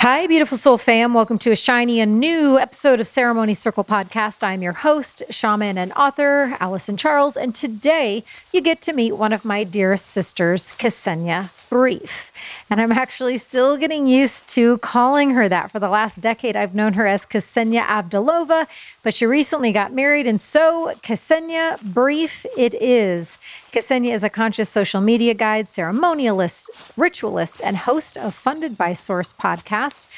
Hi, 0.00 0.26
beautiful 0.26 0.56
soul 0.56 0.78
fam. 0.78 1.12
Welcome 1.12 1.38
to 1.40 1.50
a 1.50 1.56
shiny 1.56 2.00
and 2.00 2.18
new 2.18 2.58
episode 2.58 3.00
of 3.00 3.06
Ceremony 3.06 3.52
Circle 3.52 3.84
Podcast. 3.84 4.42
I'm 4.42 4.62
your 4.62 4.72
host, 4.72 5.22
shaman 5.28 5.76
and 5.76 5.92
author, 5.92 6.56
Allison 6.58 6.96
Charles, 6.96 7.36
and 7.36 7.54
today 7.54 8.24
you 8.50 8.62
get 8.62 8.80
to 8.80 8.94
meet 8.94 9.12
one 9.12 9.34
of 9.34 9.44
my 9.44 9.62
dearest 9.62 10.06
sisters, 10.06 10.72
Ksenia 10.78 11.50
Brief. 11.68 12.32
And 12.70 12.80
I'm 12.80 12.92
actually 12.92 13.36
still 13.36 13.76
getting 13.76 14.06
used 14.06 14.48
to 14.54 14.78
calling 14.78 15.32
her 15.32 15.50
that. 15.50 15.70
For 15.70 15.78
the 15.78 15.90
last 15.90 16.22
decade, 16.22 16.56
I've 16.56 16.74
known 16.74 16.94
her 16.94 17.06
as 17.06 17.26
Ksenia 17.26 17.82
Abdulova, 17.82 18.68
but 19.04 19.12
she 19.12 19.26
recently 19.26 19.70
got 19.70 19.92
married, 19.92 20.26
and 20.26 20.40
so 20.40 20.94
Ksenia 21.02 21.78
Brief 21.92 22.46
it 22.56 22.72
is. 22.72 23.36
Ksenia 23.70 24.12
is 24.12 24.24
a 24.24 24.28
conscious 24.28 24.68
social 24.68 25.00
media 25.00 25.32
guide, 25.32 25.66
ceremonialist, 25.66 26.70
ritualist, 26.96 27.62
and 27.62 27.76
host 27.76 28.16
of 28.16 28.34
Funded 28.34 28.76
by 28.76 28.94
Source 28.94 29.32
podcast, 29.32 30.10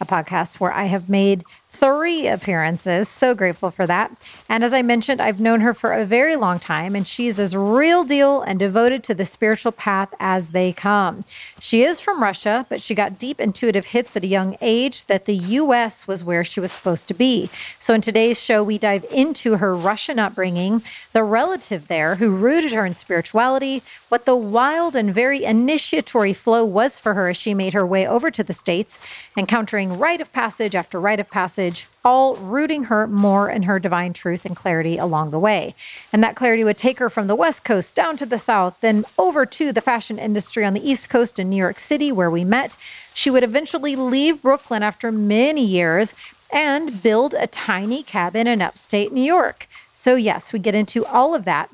a 0.00 0.06
podcast 0.06 0.58
where 0.58 0.72
I 0.72 0.84
have 0.84 1.10
made 1.10 1.42
three 1.46 2.26
appearances. 2.26 3.10
So 3.10 3.34
grateful 3.34 3.70
for 3.70 3.86
that. 3.86 4.10
And 4.46 4.62
as 4.62 4.74
I 4.74 4.82
mentioned, 4.82 5.22
I've 5.22 5.40
known 5.40 5.62
her 5.62 5.72
for 5.72 5.94
a 5.94 6.04
very 6.04 6.36
long 6.36 6.58
time, 6.58 6.94
and 6.94 7.08
she's 7.08 7.38
as 7.38 7.56
real 7.56 8.04
deal 8.04 8.42
and 8.42 8.58
devoted 8.58 9.02
to 9.04 9.14
the 9.14 9.24
spiritual 9.24 9.72
path 9.72 10.12
as 10.20 10.50
they 10.50 10.70
come. 10.70 11.24
She 11.58 11.82
is 11.82 11.98
from 11.98 12.22
Russia, 12.22 12.66
but 12.68 12.82
she 12.82 12.94
got 12.94 13.18
deep 13.18 13.40
intuitive 13.40 13.86
hits 13.86 14.14
at 14.16 14.22
a 14.22 14.26
young 14.26 14.56
age 14.60 15.06
that 15.06 15.24
the 15.24 15.34
US 15.34 16.06
was 16.06 16.22
where 16.22 16.44
she 16.44 16.60
was 16.60 16.72
supposed 16.72 17.08
to 17.08 17.14
be. 17.14 17.48
So 17.80 17.94
in 17.94 18.02
today's 18.02 18.38
show, 18.38 18.62
we 18.62 18.76
dive 18.76 19.06
into 19.10 19.56
her 19.56 19.74
Russian 19.74 20.18
upbringing, 20.18 20.82
the 21.14 21.24
relative 21.24 21.88
there 21.88 22.16
who 22.16 22.36
rooted 22.36 22.72
her 22.72 22.84
in 22.84 22.96
spirituality, 22.96 23.82
what 24.10 24.26
the 24.26 24.36
wild 24.36 24.94
and 24.94 25.12
very 25.12 25.42
initiatory 25.42 26.34
flow 26.34 26.66
was 26.66 26.98
for 26.98 27.14
her 27.14 27.30
as 27.30 27.38
she 27.38 27.54
made 27.54 27.72
her 27.72 27.86
way 27.86 28.06
over 28.06 28.30
to 28.30 28.44
the 28.44 28.52
States, 28.52 29.00
encountering 29.38 29.98
rite 29.98 30.20
of 30.20 30.32
passage 30.34 30.74
after 30.74 31.00
rite 31.00 31.18
of 31.18 31.30
passage, 31.30 31.86
all 32.04 32.36
rooting 32.36 32.84
her 32.84 33.06
more 33.06 33.48
in 33.48 33.62
her 33.62 33.78
divine 33.78 34.12
truth 34.12 34.44
and 34.44 34.54
clarity 34.54 34.98
along 34.98 35.30
the 35.30 35.38
way. 35.38 35.74
And 36.12 36.22
that 36.22 36.36
clarity 36.36 36.62
would 36.62 36.76
take 36.76 36.98
her 36.98 37.08
from 37.08 37.26
the 37.26 37.34
West 37.34 37.64
Coast 37.64 37.94
down 37.94 38.16
to 38.18 38.26
the 38.26 38.38
South, 38.38 38.80
then 38.80 39.04
over 39.16 39.46
to 39.46 39.72
the 39.72 39.80
fashion 39.80 40.18
industry 40.18 40.64
on 40.64 40.74
the 40.74 40.88
East 40.88 41.08
Coast 41.08 41.38
in 41.38 41.48
New 41.48 41.56
York 41.56 41.78
City, 41.78 42.12
where 42.12 42.30
we 42.30 42.44
met. 42.44 42.76
She 43.14 43.30
would 43.30 43.44
eventually 43.44 43.96
leave 43.96 44.42
Brooklyn 44.42 44.82
after 44.82 45.10
many 45.10 45.64
years 45.64 46.14
and 46.52 47.02
build 47.02 47.34
a 47.34 47.46
tiny 47.46 48.02
cabin 48.02 48.46
in 48.46 48.60
upstate 48.60 49.12
New 49.12 49.22
York. 49.22 49.66
So, 49.92 50.16
yes, 50.16 50.52
we 50.52 50.58
get 50.58 50.74
into 50.74 51.06
all 51.06 51.34
of 51.34 51.44
that. 51.46 51.70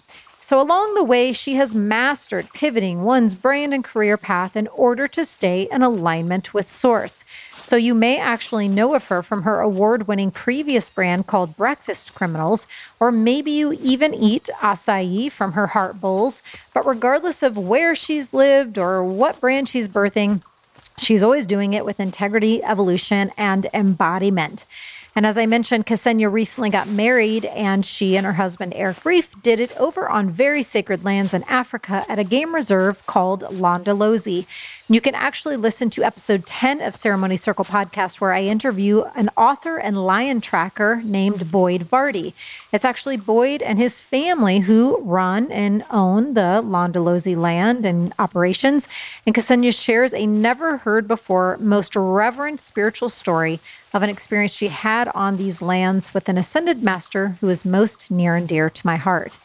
So, 0.51 0.61
along 0.61 0.95
the 0.95 1.05
way, 1.05 1.33
she 1.33 1.55
has 1.55 1.77
mastered 1.77 2.53
pivoting 2.53 3.05
one's 3.05 3.37
brand 3.37 3.73
and 3.73 3.85
career 3.85 4.17
path 4.17 4.57
in 4.57 4.67
order 4.67 5.07
to 5.07 5.25
stay 5.25 5.69
in 5.71 5.81
alignment 5.81 6.53
with 6.53 6.69
Source. 6.69 7.25
So, 7.55 7.77
you 7.77 7.95
may 7.95 8.19
actually 8.19 8.67
know 8.67 8.97
of 8.97 9.05
her 9.05 9.23
from 9.23 9.45
her 9.45 9.61
award 9.61 10.09
winning 10.09 10.33
previous 10.33 10.91
brand 10.91 11.29
called 11.29 11.57
Breakfast 11.57 12.17
Criminals, 12.17 12.67
or 12.99 13.13
maybe 13.13 13.53
you 13.53 13.79
even 13.81 14.13
eat 14.13 14.51
acai 14.59 15.31
from 15.31 15.53
her 15.53 15.69
heart 15.69 16.01
bowls. 16.01 16.43
But 16.75 16.85
regardless 16.85 17.45
of 17.45 17.57
where 17.57 17.95
she's 17.95 18.35
lived 18.35 18.77
or 18.77 19.05
what 19.05 19.39
brand 19.39 19.69
she's 19.69 19.87
birthing, 19.87 20.43
she's 20.99 21.23
always 21.23 21.47
doing 21.47 21.75
it 21.75 21.85
with 21.85 22.01
integrity, 22.01 22.61
evolution, 22.65 23.31
and 23.39 23.69
embodiment. 23.73 24.65
And 25.17 25.27
as 25.27 25.37
I 25.37 25.47
mentioned, 25.47 25.87
Ksenia 25.87 26.33
recently 26.33 26.71
got 26.71 26.89
married, 26.89 27.45
and 27.47 27.85
she 27.85 28.17
and 28.17 28.25
her 28.25 28.35
husband, 28.35 28.73
Eric 28.77 29.03
Brief, 29.03 29.43
did 29.43 29.59
it 29.59 29.77
over 29.77 30.09
on 30.09 30.31
very 30.31 30.63
sacred 30.63 31.05
lands 31.05 31.35
in 31.35 31.43
Africa 31.45 32.05
at 32.09 32.19
a 32.19 32.25
game 32.25 32.55
reserve 32.55 33.05
called 33.07 33.43
Londolozi. 33.43 34.47
You 34.91 35.01
can 35.01 35.15
actually 35.15 35.57
listen 35.57 35.89
to 35.91 36.03
episode 36.03 36.45
10 36.47 36.81
of 36.81 36.97
Ceremony 36.97 37.37
Circle 37.37 37.65
podcast, 37.65 38.21
where 38.21 38.33
I 38.33 38.43
interview 38.43 39.05
an 39.15 39.31
author 39.37 39.77
and 39.77 40.05
lion 40.05 40.41
tracker 40.41 41.01
named 41.05 41.53
Boyd 41.53 41.83
Varty. 41.83 42.33
It's 42.73 42.85
actually 42.85 43.17
Boyd 43.17 43.63
and 43.63 43.79
his 43.79 44.01
family 44.01 44.59
who 44.59 45.01
run 45.05 45.53
and 45.53 45.85
own 45.93 46.35
the 46.35 46.61
Londolozi 46.65 47.37
land 47.37 47.87
and 47.87 48.13
operations. 48.19 48.89
And 49.25 49.33
Ksenia 49.33 49.73
shares 49.81 50.13
a 50.13 50.27
never 50.27 50.79
heard 50.79 51.07
before, 51.07 51.57
most 51.61 51.95
reverent 51.95 52.59
spiritual 52.59 53.11
story 53.11 53.61
of 53.95 54.03
an 54.03 54.11
experience 54.11 54.51
she 54.51 54.69
had 54.71 55.07
on 55.15 55.37
these 55.37 55.63
lands 55.63 56.13
with 56.13 56.29
an 56.29 56.37
ascended 56.37 56.83
master 56.83 57.37
who 57.41 57.49
is 57.49 57.65
most 57.65 58.11
near 58.11 58.35
and 58.35 58.49
dear 58.49 58.69
to 58.69 58.85
my 58.85 58.97
heart. 58.97 59.39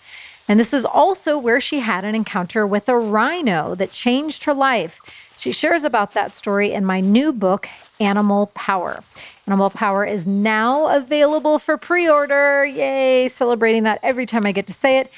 And 0.48 0.60
this 0.60 0.74
is 0.74 0.86
also 0.86 1.38
where 1.38 1.60
she 1.60 1.80
had 1.80 2.04
an 2.04 2.14
encounter 2.14 2.68
with 2.68 2.88
a 2.88 2.98
rhino 2.98 3.74
that 3.76 3.92
changed 3.92 4.44
her 4.44 4.54
life. 4.54 5.15
She 5.46 5.52
shares 5.52 5.84
about 5.84 6.16
that 6.16 6.32
story 6.32 6.72
in 6.72 6.84
my 6.88 7.02
new 7.02 7.32
book, 7.32 7.70
Animal 8.00 8.48
Power. 8.56 9.04
Animal 9.46 9.70
Power 9.70 10.04
is 10.04 10.26
now 10.26 10.88
available 10.88 11.60
for 11.60 11.78
pre 11.78 12.10
order. 12.10 12.66
Yay, 12.66 13.30
celebrating 13.30 13.84
that 13.84 14.00
every 14.02 14.26
time 14.26 14.48
I 14.48 14.52
get 14.54 14.66
to 14.66 14.74
say 14.74 14.98
it. 14.98 15.12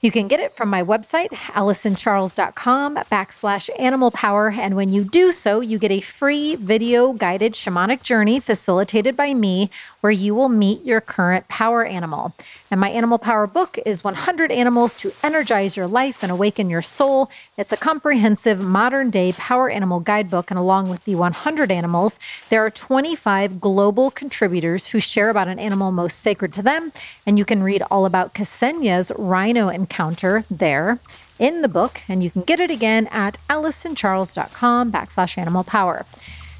You 0.00 0.10
can 0.10 0.26
get 0.26 0.40
it 0.40 0.50
from 0.50 0.68
my 0.68 0.82
website, 0.82 1.28
allisoncharles.com 1.28 2.96
backslash 2.96 3.70
animal 3.78 4.10
power. 4.10 4.50
And 4.50 4.74
when 4.74 4.92
you 4.92 5.04
do 5.04 5.30
so, 5.30 5.60
you 5.60 5.78
get 5.78 5.92
a 5.92 6.00
free 6.00 6.56
video 6.56 7.12
guided 7.12 7.52
shamanic 7.52 8.02
journey 8.02 8.40
facilitated 8.40 9.16
by 9.16 9.32
me 9.32 9.70
where 10.00 10.12
you 10.12 10.34
will 10.34 10.48
meet 10.48 10.84
your 10.84 11.00
current 11.00 11.48
power 11.48 11.84
animal. 11.84 12.34
And 12.70 12.80
my 12.80 12.90
animal 12.90 13.18
power 13.18 13.46
book 13.46 13.78
is 13.86 14.04
100 14.04 14.50
Animals 14.50 14.94
to 14.96 15.12
Energize 15.22 15.76
Your 15.76 15.86
Life 15.86 16.22
and 16.22 16.30
Awaken 16.30 16.70
Your 16.70 16.82
Soul. 16.82 17.30
It's 17.56 17.72
a 17.72 17.76
comprehensive 17.76 18.60
modern 18.60 19.10
day 19.10 19.32
power 19.32 19.70
animal 19.70 20.00
guidebook. 20.00 20.50
And 20.50 20.58
along 20.58 20.90
with 20.90 21.04
the 21.04 21.14
100 21.14 21.70
animals, 21.70 22.18
there 22.50 22.64
are 22.64 22.70
25 22.70 23.60
global 23.60 24.10
contributors 24.10 24.88
who 24.88 25.00
share 25.00 25.30
about 25.30 25.48
an 25.48 25.58
animal 25.58 25.90
most 25.90 26.18
sacred 26.18 26.52
to 26.54 26.62
them. 26.62 26.92
And 27.26 27.38
you 27.38 27.44
can 27.44 27.62
read 27.62 27.82
all 27.90 28.06
about 28.06 28.34
Ksenia's 28.34 29.10
rhino 29.18 29.68
encounter 29.68 30.44
there 30.50 30.98
in 31.38 31.62
the 31.62 31.68
book. 31.68 32.02
And 32.08 32.22
you 32.22 32.30
can 32.30 32.42
get 32.42 32.60
it 32.60 32.70
again 32.70 33.06
at 33.10 33.38
allisoncharles.com 33.48 34.92
backslash 34.92 35.38
animal 35.38 35.64
power. 35.64 36.04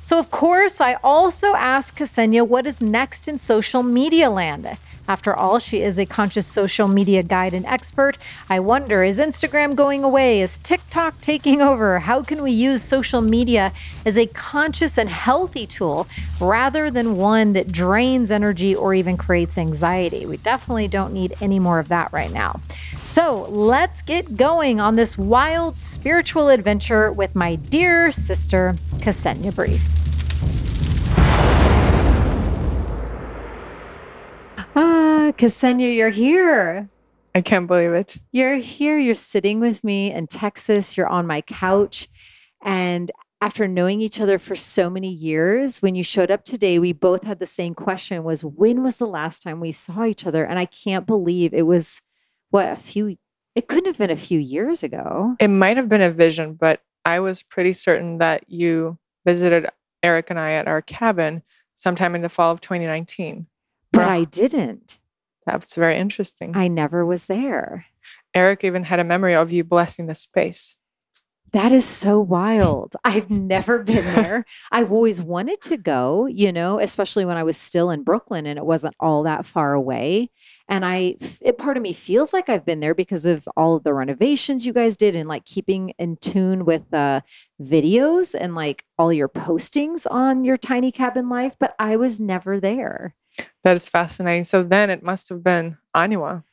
So, 0.09 0.19
of 0.19 0.31
course, 0.31 0.81
I 0.81 0.95
also 1.05 1.49
asked 1.49 1.99
Ksenia 1.99 2.49
what 2.49 2.65
is 2.65 2.81
next 2.81 3.29
in 3.29 3.37
social 3.37 3.83
media 3.83 4.31
land. 4.31 4.67
After 5.07 5.37
all, 5.37 5.59
she 5.59 5.83
is 5.83 5.99
a 5.99 6.07
conscious 6.07 6.47
social 6.47 6.89
media 6.89 7.23
guide 7.23 7.53
and 7.53 7.67
expert. 7.67 8.17
I 8.49 8.59
wonder 8.61 9.05
is 9.05 9.19
Instagram 9.19 9.77
going 9.77 10.03
away? 10.03 10.41
Is 10.41 10.57
TikTok 10.57 11.21
taking 11.21 11.61
over? 11.61 11.99
How 11.99 12.23
can 12.23 12.43
we 12.43 12.53
use 12.53 12.83
social 12.83 13.21
media 13.21 13.71
as 14.07 14.17
a 14.17 14.25
conscious 14.29 14.97
and 14.97 15.11
healthy 15.11 15.67
tool 15.67 16.07
rather 16.41 16.91
than 16.91 17.19
one 17.19 17.53
that 17.53 17.71
drains 17.71 18.31
energy 18.31 18.75
or 18.75 18.95
even 18.95 19.19
creates 19.19 19.59
anxiety? 19.59 20.25
We 20.25 20.39
definitely 20.39 20.89
don't 20.89 21.13
need 21.13 21.35
any 21.43 21.59
more 21.59 21.79
of 21.79 21.89
that 21.89 22.11
right 22.15 22.33
now. 22.33 22.61
So 23.09 23.47
let's 23.49 24.03
get 24.03 24.37
going 24.37 24.81
on 24.81 24.97
this 24.97 25.17
wild 25.17 25.77
spiritual 25.77 26.51
adventure 26.51 27.11
with 27.11 27.35
my 27.35 27.55
dear 27.55 28.13
sister, 28.13 28.75
Ksenia 28.97 29.55
Brief. 29.55 29.83
Ah, 34.77 35.33
Ksenia, 35.39 35.97
you're 35.97 36.11
here. 36.11 36.91
I 37.35 37.41
can't 37.41 37.67
believe 37.67 37.93
it. 37.93 38.19
You're 38.31 38.57
here. 38.57 38.99
You're 38.99 39.15
sitting 39.15 39.59
with 39.59 39.83
me 39.83 40.13
in 40.13 40.27
Texas. 40.27 40.99
You're 40.99 41.09
on 41.09 41.27
my 41.27 41.41
couch. 41.41 42.09
And 42.63 43.11
after 43.41 43.67
knowing 43.67 44.03
each 44.03 44.21
other 44.21 44.39
for 44.39 44.55
so 44.55 44.91
many 44.91 45.11
years, 45.11 45.81
when 45.81 45.95
you 45.95 46.03
showed 46.03 46.31
up 46.31 46.45
today, 46.45 46.79
we 46.79 46.93
both 46.93 47.25
had 47.25 47.39
the 47.39 47.47
same 47.47 47.75
question 47.75 48.23
was 48.23 48.45
when 48.45 48.83
was 48.83 48.99
the 48.99 49.07
last 49.07 49.43
time 49.43 49.61
we 49.61 49.73
saw 49.73 50.05
each 50.05 50.27
other? 50.27 50.45
And 50.45 50.59
I 50.59 50.67
can't 50.67 51.07
believe 51.07 51.55
it 51.55 51.63
was 51.63 52.03
what 52.51 52.71
a 52.71 52.77
few 52.77 53.17
it 53.55 53.67
couldn't 53.67 53.87
have 53.87 53.99
been 53.99 54.11
a 54.11 54.17
few 54.17 54.39
years 54.39 54.83
ago. 54.83 55.35
It 55.41 55.49
might 55.49 55.77
have 55.77 55.89
been 55.89 56.03
a 56.03 56.11
vision, 56.11 56.55
but 56.55 56.81
I 57.05 57.21
was 57.21 57.43
pretty 57.43 57.73
certain 57.73 58.19
that 58.19 58.45
you 58.49 58.99
visited 59.27 59.67
Eric 60.03 60.31
and 60.31 60.39
I 60.39 60.53
at 60.53 60.69
our 60.69 60.81
cabin 60.81 61.43
sometime 61.75 62.15
in 62.15 62.23
the 62.23 62.29
fall 62.29 62.53
of 62.53 62.61
2019. 62.61 63.47
But 63.93 64.07
I 64.07 64.25
didn't. 64.25 65.01
That's 65.45 65.75
very 65.75 65.97
interesting. 65.97 66.57
I 66.57 66.69
never 66.69 67.05
was 67.05 67.27
there. 67.27 67.87
Eric 68.35 68.63
even 68.63 68.85
had 68.85 69.01
a 69.01 69.05
memory 69.05 69.35
of 69.35 69.51
you 69.51 69.65
blessing 69.65 70.07
the 70.07 70.15
space. 70.15 70.77
That 71.53 71.73
is 71.73 71.87
so 71.87 72.21
wild. 72.21 72.95
I've 73.05 73.31
never 73.31 73.79
been 73.79 74.05
there. 74.15 74.45
I've 74.71 74.93
always 74.93 75.23
wanted 75.23 75.63
to 75.63 75.79
go, 75.79 76.27
you 76.27 76.53
know, 76.53 76.79
especially 76.79 77.25
when 77.25 77.39
I 77.39 77.43
was 77.43 77.57
still 77.57 77.91
in 77.91 78.03
Brooklyn 78.03 78.47
and 78.47 78.59
it 78.59 78.67
wasn't 78.67 78.95
all 79.01 79.23
that 79.23 79.47
far 79.47 79.73
away. 79.73 80.31
And 80.69 80.85
I, 80.85 81.17
it, 81.41 81.57
part 81.57 81.79
of 81.79 81.83
me 81.83 81.95
feels 81.95 82.35
like 82.35 82.51
I've 82.51 82.67
been 82.67 82.81
there 82.81 82.95
because 82.95 83.25
of 83.25 83.49
all 83.57 83.77
of 83.77 83.85
the 83.85 83.95
renovations 83.95 84.67
you 84.67 84.75
guys 84.75 84.99
did 84.99 85.17
and 85.17 85.27
like 85.27 85.47
keeping 85.47 85.95
in 85.99 86.17
tune 86.19 86.67
with 86.67 86.91
the 86.91 87.23
videos 87.61 88.35
and 88.39 88.55
like 88.55 88.85
all 88.99 89.11
your 89.11 89.31
postings 89.31 90.07
on 90.11 90.45
your 90.45 90.59
tiny 90.59 90.93
cabin 90.93 91.31
life. 91.31 91.57
But 91.59 91.75
I 91.79 91.97
was 91.97 92.21
never 92.21 92.61
there. 92.61 93.15
That 93.65 93.77
is 93.77 93.89
fascinating. 93.89 94.45
So 94.45 94.63
then 94.63 94.91
it 94.91 95.03
must 95.03 95.31
have 95.31 95.43
been 95.43 95.79
Aniwa. 95.97 96.45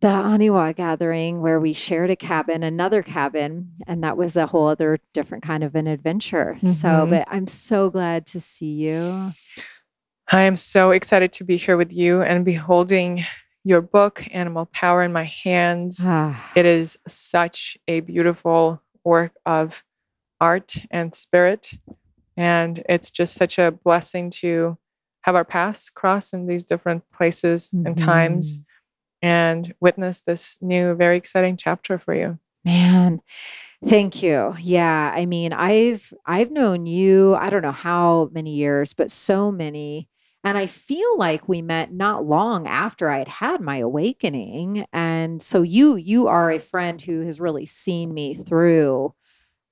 the 0.00 0.08
Aniwa 0.08 0.74
gathering 0.74 1.40
where 1.42 1.60
we 1.60 1.72
shared 1.72 2.10
a 2.10 2.16
cabin, 2.16 2.62
another 2.62 3.02
cabin, 3.02 3.72
and 3.86 4.02
that 4.02 4.16
was 4.16 4.34
a 4.36 4.46
whole 4.46 4.66
other 4.66 4.98
different 5.12 5.44
kind 5.44 5.62
of 5.62 5.74
an 5.74 5.86
adventure. 5.86 6.54
Mm-hmm. 6.56 6.68
So, 6.68 7.06
but 7.08 7.28
I'm 7.30 7.46
so 7.46 7.90
glad 7.90 8.26
to 8.26 8.40
see 8.40 8.72
you. 8.72 9.32
I 10.32 10.42
am 10.42 10.56
so 10.56 10.92
excited 10.92 11.32
to 11.34 11.44
be 11.44 11.56
here 11.56 11.76
with 11.76 11.92
you 11.92 12.22
and 12.22 12.44
be 12.44 12.54
holding 12.54 13.24
your 13.64 13.80
book, 13.80 14.24
Animal 14.30 14.66
Power, 14.66 15.02
in 15.02 15.12
my 15.12 15.24
hands. 15.24 16.04
Ah. 16.06 16.50
it 16.54 16.66
is 16.66 16.98
such 17.06 17.76
a 17.86 18.00
beautiful 18.00 18.82
work 19.04 19.32
of 19.44 19.84
art 20.40 20.76
and 20.90 21.14
spirit. 21.14 21.72
And 22.36 22.82
it's 22.88 23.10
just 23.10 23.34
such 23.34 23.58
a 23.58 23.70
blessing 23.70 24.30
to 24.40 24.78
have 25.22 25.34
our 25.34 25.44
paths 25.44 25.90
cross 25.90 26.32
in 26.32 26.46
these 26.46 26.62
different 26.62 27.02
places 27.12 27.70
mm-hmm. 27.74 27.88
and 27.88 27.96
times 27.96 28.60
and 29.22 29.74
witness 29.80 30.22
this 30.22 30.56
new, 30.60 30.94
very 30.94 31.16
exciting 31.16 31.56
chapter 31.56 31.98
for 31.98 32.14
you. 32.14 32.38
Man, 32.64 33.20
thank 33.86 34.22
you. 34.22 34.54
Yeah, 34.60 35.12
I 35.14 35.26
mean, 35.26 35.52
I've 35.52 36.12
I've 36.26 36.50
known 36.50 36.86
you, 36.86 37.34
I 37.34 37.50
don't 37.50 37.62
know 37.62 37.72
how 37.72 38.30
many 38.32 38.54
years, 38.54 38.92
but 38.92 39.10
so 39.10 39.50
many. 39.50 40.08
And 40.42 40.56
I 40.56 40.66
feel 40.66 41.18
like 41.18 41.48
we 41.48 41.60
met 41.60 41.92
not 41.92 42.24
long 42.24 42.66
after 42.66 43.10
I 43.10 43.18
had 43.18 43.28
had 43.28 43.60
my 43.60 43.76
awakening. 43.78 44.86
And 44.92 45.42
so 45.42 45.62
you 45.62 45.96
you 45.96 46.28
are 46.28 46.50
a 46.50 46.58
friend 46.58 47.00
who 47.00 47.20
has 47.22 47.40
really 47.40 47.66
seen 47.66 48.14
me 48.14 48.34
through 48.34 49.14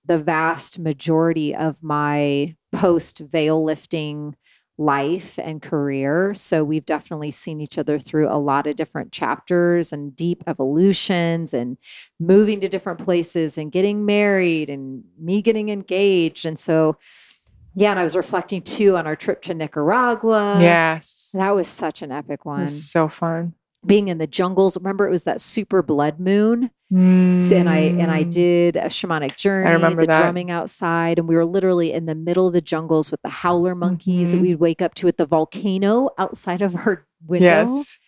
the 0.04 0.18
vast 0.18 0.78
majority 0.78 1.54
of 1.54 1.82
my 1.82 2.56
post 2.72 3.20
veil 3.20 3.62
lifting 3.64 4.36
life 4.80 5.38
and 5.40 5.60
career. 5.60 6.32
So 6.34 6.62
we've 6.62 6.86
definitely 6.86 7.32
seen 7.32 7.60
each 7.60 7.78
other 7.78 7.98
through 7.98 8.28
a 8.28 8.38
lot 8.38 8.68
of 8.68 8.76
different 8.76 9.10
chapters 9.10 9.92
and 9.92 10.14
deep 10.14 10.44
evolutions 10.46 11.52
and 11.52 11.76
moving 12.20 12.60
to 12.60 12.68
different 12.68 13.00
places 13.00 13.58
and 13.58 13.72
getting 13.72 14.06
married 14.06 14.70
and 14.70 15.02
me 15.18 15.42
getting 15.42 15.68
engaged. 15.68 16.46
And 16.46 16.58
so, 16.58 16.96
yeah, 17.78 17.90
and 17.90 17.98
I 18.00 18.02
was 18.02 18.16
reflecting 18.16 18.62
too 18.62 18.96
on 18.96 19.06
our 19.06 19.16
trip 19.16 19.42
to 19.42 19.54
Nicaragua. 19.54 20.58
Yes. 20.60 21.30
That 21.34 21.54
was 21.54 21.68
such 21.68 22.02
an 22.02 22.10
epic 22.10 22.44
one. 22.44 22.66
so 22.68 23.08
fun 23.08 23.54
being 23.86 24.08
in 24.08 24.18
the 24.18 24.26
jungles. 24.26 24.76
Remember, 24.76 25.06
it 25.06 25.10
was 25.10 25.24
that 25.24 25.40
super 25.40 25.82
blood 25.82 26.18
moon. 26.18 26.70
Mm. 26.92 27.40
So, 27.40 27.56
and 27.56 27.68
I 27.68 27.78
and 27.78 28.10
I 28.10 28.24
mm. 28.24 28.30
did 28.30 28.76
a 28.76 28.86
shamanic 28.86 29.36
journey. 29.36 29.68
I 29.68 29.72
remember 29.72 30.02
the 30.02 30.08
that. 30.08 30.20
drumming 30.20 30.50
outside, 30.50 31.18
and 31.18 31.28
we 31.28 31.36
were 31.36 31.44
literally 31.44 31.92
in 31.92 32.06
the 32.06 32.14
middle 32.14 32.46
of 32.46 32.52
the 32.52 32.60
jungles 32.60 33.10
with 33.10 33.20
the 33.22 33.28
howler 33.28 33.74
monkeys 33.74 34.30
mm-hmm. 34.30 34.38
that 34.38 34.42
we'd 34.42 34.60
wake 34.60 34.82
up 34.82 34.94
to 34.94 35.08
at 35.08 35.16
the 35.16 35.26
volcano 35.26 36.10
outside 36.18 36.62
of 36.62 36.74
our 36.76 37.06
window. 37.26 37.46
Yes. 37.46 38.00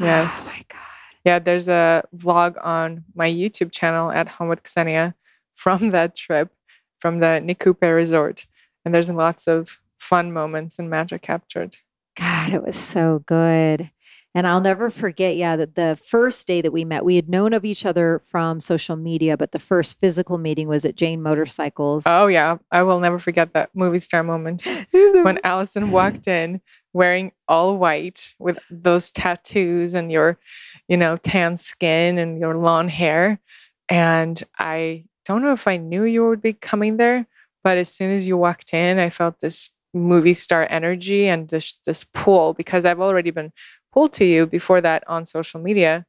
Yes. 0.00 0.48
Oh 0.48 0.56
my 0.56 0.62
god. 0.68 0.80
Yeah, 1.24 1.38
there's 1.38 1.68
a 1.68 2.04
vlog 2.14 2.62
on 2.62 3.04
my 3.14 3.30
YouTube 3.30 3.72
channel 3.72 4.10
at 4.10 4.28
Home 4.28 4.48
with 4.48 4.62
Ksenia 4.62 5.14
from 5.54 5.90
that 5.90 6.16
trip 6.16 6.50
from 6.98 7.20
the 7.20 7.40
Nekupe 7.44 7.94
Resort, 7.94 8.46
and 8.84 8.94
there's 8.94 9.10
lots 9.10 9.46
of 9.46 9.80
fun 9.98 10.32
moments 10.32 10.78
and 10.78 10.90
magic 10.90 11.22
captured. 11.22 11.76
God, 12.16 12.52
it 12.52 12.62
was 12.62 12.76
so 12.76 13.22
good. 13.26 13.90
And 14.36 14.48
I'll 14.48 14.60
never 14.60 14.90
forget, 14.90 15.36
yeah, 15.36 15.54
that 15.54 15.76
the 15.76 15.96
first 16.08 16.48
day 16.48 16.60
that 16.60 16.72
we 16.72 16.84
met, 16.84 17.04
we 17.04 17.14
had 17.14 17.28
known 17.28 17.52
of 17.52 17.64
each 17.64 17.86
other 17.86 18.20
from 18.26 18.58
social 18.58 18.96
media, 18.96 19.36
but 19.36 19.52
the 19.52 19.60
first 19.60 20.00
physical 20.00 20.38
meeting 20.38 20.66
was 20.66 20.84
at 20.84 20.96
Jane 20.96 21.22
Motorcycles. 21.22 22.02
Oh, 22.04 22.26
yeah. 22.26 22.56
I 22.72 22.82
will 22.82 22.98
never 22.98 23.20
forget 23.20 23.52
that 23.52 23.70
movie 23.74 24.00
star 24.00 24.24
moment 24.24 24.66
when 24.90 25.38
Allison 25.44 25.92
walked 25.92 26.26
in 26.26 26.60
wearing 26.92 27.32
all 27.46 27.76
white 27.76 28.34
with 28.40 28.58
those 28.70 29.12
tattoos 29.12 29.94
and 29.94 30.10
your, 30.10 30.38
you 30.88 30.96
know, 30.96 31.16
tan 31.16 31.56
skin 31.56 32.18
and 32.18 32.38
your 32.38 32.56
long 32.56 32.88
hair. 32.88 33.38
And 33.88 34.42
I 34.58 35.04
don't 35.26 35.42
know 35.42 35.52
if 35.52 35.68
I 35.68 35.76
knew 35.76 36.04
you 36.04 36.26
would 36.26 36.42
be 36.42 36.54
coming 36.54 36.96
there, 36.96 37.26
but 37.64 37.78
as 37.78 37.88
soon 37.88 38.12
as 38.12 38.28
you 38.28 38.36
walked 38.36 38.72
in, 38.74 38.98
I 38.98 39.10
felt 39.10 39.40
this 39.40 39.70
movie 39.94 40.34
star 40.34 40.66
energy 40.70 41.26
and 41.26 41.48
this 41.48 41.78
this 41.86 42.04
pull 42.04 42.52
because 42.52 42.84
I've 42.84 43.00
already 43.00 43.30
been 43.30 43.52
pulled 43.92 44.12
to 44.14 44.24
you 44.24 44.46
before 44.46 44.80
that 44.80 45.04
on 45.08 45.24
social 45.24 45.60
media. 45.60 46.04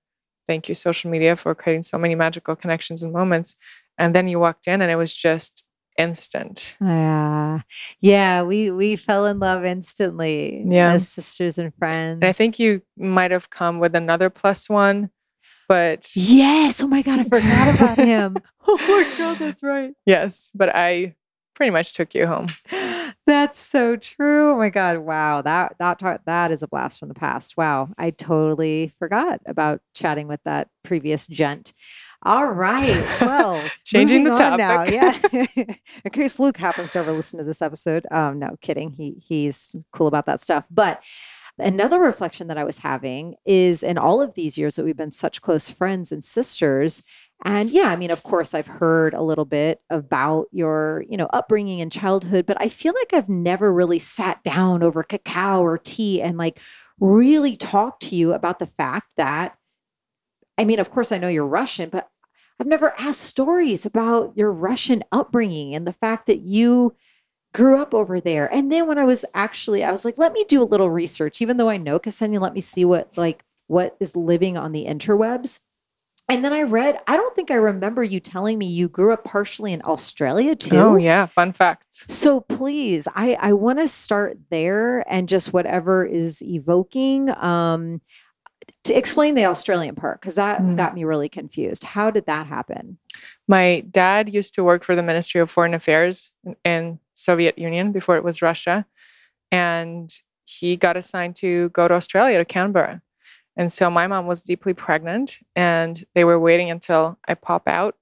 Thank 0.48 0.70
you, 0.70 0.76
social 0.76 1.10
media, 1.10 1.36
for 1.36 1.56
creating 1.56 1.84
so 1.84 1.98
many 1.98 2.14
magical 2.16 2.56
connections 2.56 3.02
and 3.02 3.14
moments. 3.14 3.56
And 3.98 4.14
then 4.14 4.28
you 4.28 4.40
walked 4.40 4.68
in 4.68 4.82
and 4.82 4.92
it 4.92 4.96
was 4.96 5.14
just 5.14 5.64
instant. 5.98 6.76
Yeah. 6.82 7.62
Yeah. 8.02 8.44
We 8.44 8.70
we 8.72 8.96
fell 8.96 9.26
in 9.26 9.40
love 9.40 9.64
instantly 9.64 10.64
yeah. 10.68 10.94
as 10.94 11.08
sisters 11.08 11.58
and 11.58 11.74
friends. 11.76 12.20
And 12.22 12.26
I 12.26 12.34
think 12.34 12.60
you 12.60 12.82
might 12.98 13.32
have 13.32 13.50
come 13.50 13.80
with 13.80 13.96
another 13.96 14.30
plus 14.30 14.70
one, 14.70 15.10
but 15.70 16.12
Yes. 16.16 16.82
Oh 16.84 16.88
my 16.88 17.02
God, 17.02 17.20
I 17.20 17.24
forgot 17.24 17.76
about 17.76 17.98
him. 18.14 18.36
oh 18.68 18.78
my 18.78 19.18
God, 19.18 19.38
that's 19.38 19.64
right. 19.64 19.94
Yes. 20.06 20.50
But 20.54 20.76
I 20.76 21.16
pretty 21.56 21.72
much 21.72 21.94
took 21.94 22.14
you 22.14 22.28
home. 22.28 22.48
That's 23.26 23.58
so 23.58 23.96
true. 23.96 24.52
Oh 24.52 24.58
my 24.58 24.70
god! 24.70 25.00
Wow 25.00 25.42
that 25.42 25.76
that 25.80 26.22
that 26.26 26.52
is 26.52 26.62
a 26.62 26.68
blast 26.68 27.00
from 27.00 27.10
the 27.10 27.16
past. 27.16 27.58
Wow, 27.58 27.90
I 27.98 28.12
totally 28.12 28.94
forgot 29.00 29.42
about 29.46 29.82
chatting 29.94 30.28
with 30.28 30.44
that 30.44 30.68
previous 30.84 31.28
gent. 31.28 31.74
All 32.24 32.48
right. 32.48 33.06
Well, 33.22 33.64
changing 33.84 34.24
the 34.24 34.36
topic 34.36 34.58
now. 34.58 34.84
Yeah. 34.84 35.16
In 36.04 36.12
case 36.12 36.40
Luke 36.40 36.58
happens 36.58 36.92
to 36.94 37.00
ever 37.00 37.12
listen 37.12 37.38
to 37.38 37.46
this 37.46 37.62
episode. 37.62 38.06
Um, 38.12 38.40
no, 38.40 38.58
kidding. 38.62 38.92
He 38.92 39.16
he's 39.26 39.76
cool 39.92 40.08
about 40.08 40.26
that 40.26 40.42
stuff. 40.42 40.66
But 40.72 41.04
another 41.60 42.00
reflection 42.00 42.48
that 42.48 42.58
I 42.58 42.64
was 42.64 42.80
having 42.80 43.36
is 43.46 43.84
in 43.84 43.98
all 43.98 44.22
of 44.22 44.34
these 44.34 44.58
years 44.58 44.76
that 44.76 44.86
we've 44.86 44.98
been 44.98 45.12
such 45.12 45.42
close 45.42 45.70
friends 45.70 46.12
and 46.12 46.24
sisters, 46.24 47.04
and 47.46 47.70
yeah, 47.70 47.90
I 47.90 47.96
mean, 47.96 48.10
of 48.10 48.24
course, 48.24 48.56
I've 48.56 48.66
heard 48.66 49.14
a 49.14 49.22
little 49.22 49.46
bit 49.46 49.80
about 49.92 50.48
your, 50.52 51.06
you 51.08 51.16
know, 51.16 51.28
upbringing 51.32 51.80
and 51.80 51.92
childhood, 51.92 52.48
but 52.48 52.58
I 52.60 52.70
feel 52.70 52.94
like 53.00 53.14
I've 53.14 53.30
never 53.30 53.72
really 53.72 54.00
sat 54.00 54.44
down 54.44 54.82
over 54.82 55.04
cacao 55.04 55.62
or 55.62 55.78
tea 55.78 56.24
and 56.24 56.40
like 56.40 56.60
really 57.00 57.56
talked 57.56 58.02
to 58.04 58.16
you 58.16 58.34
about 58.34 58.58
the 58.58 58.66
fact 58.66 59.16
that, 59.18 59.56
I 60.58 60.66
mean, 60.66 60.80
of 60.80 60.90
course, 60.90 61.12
I 61.12 61.20
know 61.20 61.28
you're 61.28 61.46
Russian, 61.46 61.90
but 61.90 62.10
I've 62.60 62.66
never 62.66 62.96
asked 62.98 63.22
stories 63.22 63.86
about 63.86 64.34
your 64.36 64.52
Russian 64.52 65.04
upbringing 65.12 65.76
and 65.76 65.86
the 65.86 65.94
fact 65.94 66.26
that 66.26 66.40
you 66.40 66.96
grew 67.54 67.80
up 67.80 67.94
over 67.94 68.20
there. 68.20 68.52
And 68.52 68.72
then 68.72 68.88
when 68.88 68.98
I 68.98 69.06
was 69.06 69.24
actually, 69.36 69.84
I 69.84 69.92
was 69.92 70.04
like, 70.04 70.18
let 70.18 70.34
me 70.34 70.46
do 70.46 70.64
a 70.64 70.66
little 70.66 70.90
research, 70.90 71.44
even 71.44 71.58
though 71.58 71.70
I 71.70 71.78
know 71.78 72.00
Ksenia, 72.00 72.42
let 72.42 72.56
me 72.56 72.62
see 72.62 72.86
what 72.86 73.16
like 73.18 73.44
what 73.68 73.96
is 74.00 74.16
living 74.16 74.58
on 74.58 74.72
the 74.72 74.86
interwebs. 74.86 75.60
And 76.28 76.44
then 76.44 76.54
I 76.54 76.64
read, 76.64 77.00
I 77.06 77.18
don't 77.18 77.36
think 77.36 77.52
I 77.52 77.56
remember 77.56 78.04
you 78.04 78.20
telling 78.20 78.58
me 78.58 78.66
you 78.66 78.90
grew 78.90 79.14
up 79.14 79.24
partially 79.24 79.74
in 79.74 79.82
Australia 79.86 80.56
too. 80.56 80.76
Oh, 80.76 80.96
yeah. 80.96 81.28
Fun 81.28 81.54
facts. 81.54 82.04
So 82.08 82.40
please, 82.42 83.08
I, 83.14 83.38
I 83.40 83.54
want 83.54 83.78
to 83.80 83.88
start 83.88 84.40
there 84.50 85.04
and 85.12 85.30
just 85.30 85.54
whatever 85.54 86.04
is 86.04 86.42
evoking. 86.42 87.30
Um, 87.44 88.02
to 88.86 88.98
explain 88.98 89.36
the 89.36 89.46
Australian 89.46 89.96
part, 89.96 90.22
because 90.22 90.36
that 90.36 90.62
mm. 90.62 90.76
got 90.76 90.96
me 90.96 91.04
really 91.04 91.30
confused. 91.30 91.84
How 91.84 92.10
did 92.10 92.26
that 92.26 92.48
happen? 92.48 92.98
My 93.48 93.84
dad 93.92 94.34
used 94.34 94.54
to 94.56 94.64
work 94.64 94.84
for 94.84 94.96
the 94.96 95.04
Ministry 95.04 95.42
of 95.42 95.52
Foreign 95.52 95.74
Affairs 95.74 96.32
in 96.64 97.00
Soviet 97.14 97.58
Union 97.58 97.92
before 97.92 98.18
it 98.18 98.24
was 98.24 98.42
Russia. 98.42 98.86
And 99.52 100.12
he 100.46 100.76
got 100.76 100.98
assigned 100.98 101.36
to 101.38 101.70
go 101.70 101.88
to 101.88 101.94
Australia, 101.94 102.38
to 102.38 102.46
Canberra. 102.46 103.02
And 103.58 103.72
so 103.72 103.90
my 103.90 104.08
mom 104.08 104.28
was 104.28 104.44
deeply 104.44 104.74
pregnant, 104.74 105.40
and 105.56 106.04
they 106.14 106.26
were 106.26 106.40
waiting 106.40 106.70
until 106.70 107.18
I 107.28 107.36
pop 107.36 107.68
out 107.68 107.96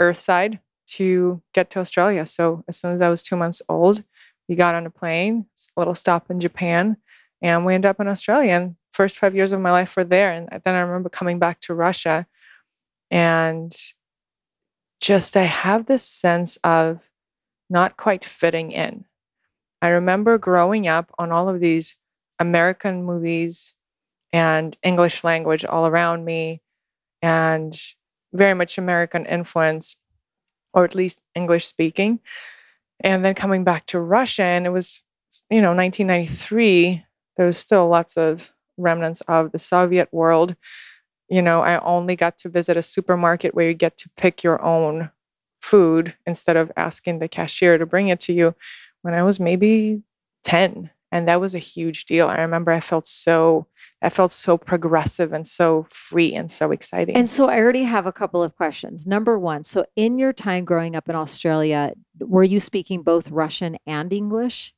Earthside 0.00 0.60
to 0.88 1.42
get 1.54 1.70
to 1.70 1.80
Australia. 1.80 2.26
So 2.26 2.64
as 2.68 2.76
soon 2.76 2.94
as 2.94 3.02
I 3.02 3.08
was 3.08 3.22
two 3.22 3.36
months 3.36 3.62
old, 3.68 4.04
we 4.48 4.54
got 4.54 4.74
on 4.74 4.86
a 4.86 4.90
plane, 4.90 5.46
a 5.76 5.80
little 5.80 5.94
stop 5.94 6.30
in 6.30 6.40
Japan, 6.40 6.96
and 7.40 7.64
we 7.64 7.74
ended 7.74 7.88
up 7.88 8.00
in 8.00 8.08
Australia. 8.08 8.52
And 8.52 8.76
first 8.90 9.16
five 9.16 9.34
years 9.34 9.52
of 9.52 9.60
my 9.60 9.70
life 9.70 9.96
were 9.96 10.04
there. 10.04 10.32
And 10.32 10.48
then 10.62 10.74
I 10.74 10.80
remember 10.80 11.08
coming 11.08 11.38
back 11.38 11.60
to 11.60 11.74
Russia, 11.74 12.26
and 13.10 13.74
just 15.00 15.36
I 15.36 15.44
have 15.44 15.86
this 15.86 16.02
sense 16.02 16.58
of 16.64 17.08
not 17.70 17.96
quite 17.96 18.24
fitting 18.24 18.72
in. 18.72 19.04
I 19.80 19.88
remember 19.88 20.38
growing 20.38 20.88
up 20.88 21.12
on 21.18 21.30
all 21.30 21.48
of 21.48 21.60
these 21.60 21.96
American 22.38 23.04
movies 23.04 23.74
and 24.32 24.76
English 24.82 25.24
language 25.24 25.64
all 25.64 25.86
around 25.86 26.24
me 26.24 26.60
and 27.22 27.78
very 28.32 28.54
much 28.54 28.78
American 28.78 29.26
influence, 29.26 29.96
or 30.72 30.84
at 30.84 30.94
least 30.94 31.20
English 31.34 31.66
speaking. 31.66 32.20
And 33.00 33.24
then 33.24 33.34
coming 33.34 33.64
back 33.64 33.86
to 33.86 34.00
Russia, 34.00 34.42
and 34.42 34.66
it 34.66 34.70
was, 34.70 35.02
you 35.50 35.62
know, 35.62 35.74
1993, 35.74 37.04
there 37.36 37.46
was 37.46 37.56
still 37.56 37.88
lots 37.88 38.16
of 38.16 38.52
remnants 38.76 39.20
of 39.22 39.52
the 39.52 39.58
Soviet 39.58 40.08
world. 40.12 40.56
You 41.28 41.42
know, 41.42 41.60
I 41.60 41.78
only 41.80 42.16
got 42.16 42.38
to 42.38 42.48
visit 42.48 42.76
a 42.76 42.82
supermarket 42.82 43.54
where 43.54 43.68
you 43.68 43.74
get 43.74 43.96
to 43.98 44.10
pick 44.16 44.42
your 44.42 44.62
own 44.62 45.10
food 45.60 46.14
instead 46.26 46.56
of 46.56 46.72
asking 46.76 47.18
the 47.18 47.28
cashier 47.28 47.78
to 47.78 47.86
bring 47.86 48.08
it 48.08 48.20
to 48.20 48.32
you 48.32 48.54
when 49.02 49.14
I 49.14 49.22
was 49.22 49.38
maybe 49.38 50.02
10. 50.44 50.90
And 51.10 51.26
that 51.26 51.40
was 51.40 51.54
a 51.54 51.58
huge 51.58 52.04
deal. 52.04 52.28
I 52.28 52.40
remember 52.40 52.70
I 52.70 52.80
felt 52.80 53.06
so 53.06 53.66
I 54.02 54.10
felt 54.10 54.30
so 54.30 54.56
progressive 54.58 55.32
and 55.32 55.46
so 55.46 55.86
free 55.90 56.34
and 56.34 56.50
so 56.50 56.70
exciting. 56.70 57.16
And 57.16 57.28
so 57.28 57.48
I 57.48 57.58
already 57.58 57.84
have 57.84 58.06
a 58.06 58.12
couple 58.12 58.42
of 58.42 58.54
questions. 58.56 59.06
Number 59.06 59.38
one, 59.38 59.64
so 59.64 59.86
in 59.96 60.18
your 60.18 60.32
time 60.32 60.64
growing 60.64 60.94
up 60.94 61.08
in 61.08 61.16
Australia, 61.16 61.92
were 62.20 62.44
you 62.44 62.60
speaking 62.60 63.02
both 63.02 63.30
Russian 63.30 63.78
and 63.86 64.12
English? 64.12 64.74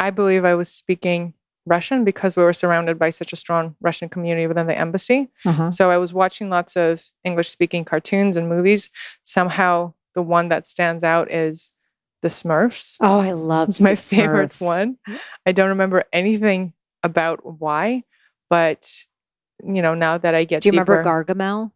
I 0.00 0.10
believe 0.10 0.44
I 0.44 0.54
was 0.54 0.68
speaking 0.68 1.34
Russian 1.64 2.04
because 2.04 2.36
we 2.36 2.42
were 2.42 2.52
surrounded 2.52 2.98
by 2.98 3.10
such 3.10 3.32
a 3.32 3.36
strong 3.36 3.76
Russian 3.80 4.08
community 4.08 4.46
within 4.46 4.66
the 4.66 4.76
embassy. 4.76 5.30
Uh-huh. 5.44 5.70
So 5.70 5.90
I 5.90 5.98
was 5.98 6.12
watching 6.12 6.50
lots 6.50 6.76
of 6.76 7.02
English 7.24 7.48
speaking 7.48 7.84
cartoons 7.84 8.36
and 8.36 8.48
movies. 8.48 8.90
Somehow 9.22 9.94
the 10.14 10.22
one 10.22 10.48
that 10.48 10.66
stands 10.66 11.04
out 11.04 11.30
is 11.30 11.72
the 12.22 12.28
Smurfs. 12.28 12.96
Oh, 13.00 13.20
I 13.20 13.32
love 13.32 13.68
It's 13.68 13.80
my 13.80 13.90
the 13.90 13.96
favorite 13.96 14.50
Smurfs. 14.52 14.64
one. 14.64 14.96
I 15.44 15.52
don't 15.52 15.68
remember 15.70 16.04
anything 16.12 16.72
about 17.02 17.40
why, 17.60 18.04
but 18.48 18.90
you 19.64 19.82
know, 19.82 19.94
now 19.94 20.18
that 20.18 20.34
I 20.34 20.44
get 20.44 20.62
Do 20.62 20.68
you 20.68 20.72
deeper, 20.72 20.92
remember 20.98 21.24
Gargamel? 21.24 21.72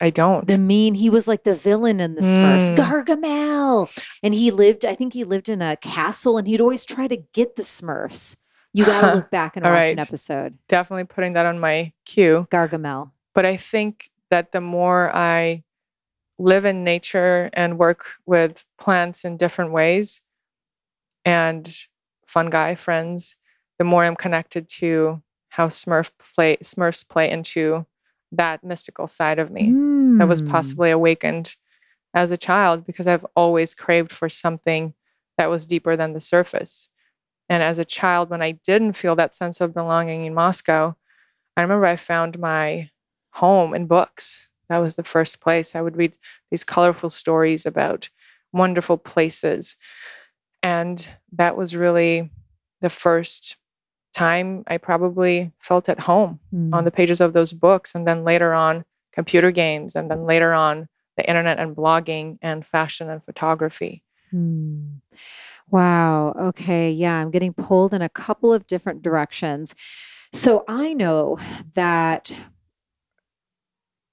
I 0.00 0.10
don't. 0.10 0.46
The 0.46 0.58
mean, 0.58 0.94
he 0.94 1.08
was 1.08 1.26
like 1.26 1.44
the 1.44 1.54
villain 1.54 2.00
in 2.00 2.14
the 2.16 2.20
Smurfs, 2.20 2.74
Mm. 2.74 2.76
Gargamel. 2.76 3.98
And 4.22 4.34
he 4.34 4.50
lived, 4.50 4.84
I 4.84 4.94
think 4.94 5.14
he 5.14 5.24
lived 5.24 5.48
in 5.48 5.62
a 5.62 5.76
castle 5.76 6.36
and 6.36 6.46
he'd 6.46 6.60
always 6.60 6.84
try 6.84 7.08
to 7.08 7.16
get 7.32 7.56
the 7.56 7.62
Smurfs. 7.62 8.36
You 8.74 8.84
got 8.84 9.00
to 9.00 9.14
look 9.16 9.30
back 9.30 9.56
and 9.56 9.64
watch 9.64 9.90
an 9.90 9.98
episode. 9.98 10.58
Definitely 10.68 11.04
putting 11.04 11.32
that 11.32 11.46
on 11.46 11.58
my 11.58 11.92
queue. 12.04 12.46
Gargamel. 12.50 13.10
But 13.34 13.46
I 13.46 13.56
think 13.56 14.10
that 14.30 14.52
the 14.52 14.60
more 14.60 15.10
I 15.14 15.64
live 16.38 16.64
in 16.64 16.84
nature 16.84 17.50
and 17.52 17.78
work 17.78 18.14
with 18.26 18.66
plants 18.78 19.24
in 19.24 19.36
different 19.36 19.72
ways 19.72 20.22
and 21.24 21.86
fungi 22.26 22.74
friends, 22.74 23.36
the 23.78 23.84
more 23.84 24.04
I'm 24.04 24.16
connected 24.16 24.68
to 24.80 25.22
how 25.50 25.68
Smurf 25.68 26.10
play 26.34 26.56
Smurfs 26.58 27.08
play 27.08 27.30
into 27.30 27.86
that 28.32 28.62
mystical 28.64 29.06
side 29.06 29.38
of 29.38 29.50
me 29.50 29.72
that 30.18 30.28
was 30.28 30.42
Mm. 30.42 30.48
possibly 30.50 30.90
awakened 30.90 31.56
as 32.14 32.30
a 32.30 32.36
child 32.36 32.84
because 32.86 33.06
I've 33.06 33.26
always 33.34 33.74
craved 33.74 34.10
for 34.10 34.28
something 34.28 34.94
that 35.38 35.50
was 35.50 35.66
deeper 35.66 35.96
than 35.96 36.12
the 36.12 36.20
surface. 36.20 36.88
And 37.48 37.62
as 37.62 37.78
a 37.78 37.84
child, 37.84 38.30
when 38.30 38.42
I 38.42 38.52
didn't 38.52 38.94
feel 38.94 39.14
that 39.16 39.34
sense 39.34 39.60
of 39.60 39.74
belonging 39.74 40.24
in 40.24 40.34
Moscow, 40.34 40.96
I 41.56 41.62
remember 41.62 41.86
I 41.86 41.96
found 41.96 42.38
my 42.38 42.90
home 43.34 43.74
in 43.74 43.86
books. 43.86 44.45
That 44.68 44.78
was 44.78 44.96
the 44.96 45.04
first 45.04 45.40
place 45.40 45.74
I 45.74 45.80
would 45.80 45.96
read 45.96 46.16
these 46.50 46.64
colorful 46.64 47.10
stories 47.10 47.66
about 47.66 48.08
wonderful 48.52 48.96
places. 48.98 49.76
And 50.62 51.08
that 51.32 51.56
was 51.56 51.76
really 51.76 52.30
the 52.80 52.88
first 52.88 53.56
time 54.14 54.64
I 54.66 54.78
probably 54.78 55.52
felt 55.60 55.88
at 55.88 56.00
home 56.00 56.40
Mm. 56.54 56.74
on 56.74 56.84
the 56.84 56.90
pages 56.90 57.20
of 57.20 57.32
those 57.32 57.52
books. 57.52 57.94
And 57.94 58.06
then 58.06 58.24
later 58.24 58.54
on, 58.54 58.84
computer 59.12 59.50
games. 59.50 59.94
And 59.96 60.10
then 60.10 60.24
later 60.24 60.52
on, 60.52 60.88
the 61.16 61.28
internet 61.28 61.58
and 61.58 61.74
blogging 61.76 62.38
and 62.42 62.66
fashion 62.66 63.08
and 63.10 63.22
photography. 63.24 64.02
Hmm. 64.30 64.96
Wow. 65.70 66.34
Okay. 66.38 66.90
Yeah, 66.90 67.14
I'm 67.14 67.30
getting 67.30 67.54
pulled 67.54 67.94
in 67.94 68.02
a 68.02 68.08
couple 68.08 68.52
of 68.52 68.66
different 68.66 69.02
directions. 69.02 69.74
So 70.32 70.64
I 70.68 70.92
know 70.94 71.38
that 71.74 72.34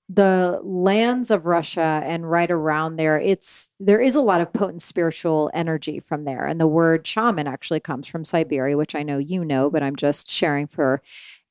the 0.10 0.60
lands 0.64 1.32
of 1.32 1.46
Russia 1.46 2.02
and 2.04 2.30
right 2.30 2.52
around 2.52 2.98
there, 2.98 3.20
it's 3.20 3.72
there 3.80 4.02
is 4.02 4.16
a 4.16 4.22
lot 4.22 4.42
of 4.42 4.52
potent 4.52 4.82
spiritual 4.82 5.50
energy 5.54 6.00
from 6.00 6.26
there. 6.26 6.46
And 6.46 6.60
the 6.60 6.68
word 6.68 7.08
shaman 7.08 7.48
actually 7.48 7.80
comes 7.80 8.08
from 8.08 8.26
Siberia, 8.26 8.78
which 8.78 8.96
I 8.96 9.04
know 9.04 9.18
you 9.18 9.46
know, 9.46 9.70
but 9.70 9.82
I'm 9.82 9.96
just 9.96 10.30
sharing 10.30 10.68
for 10.68 11.02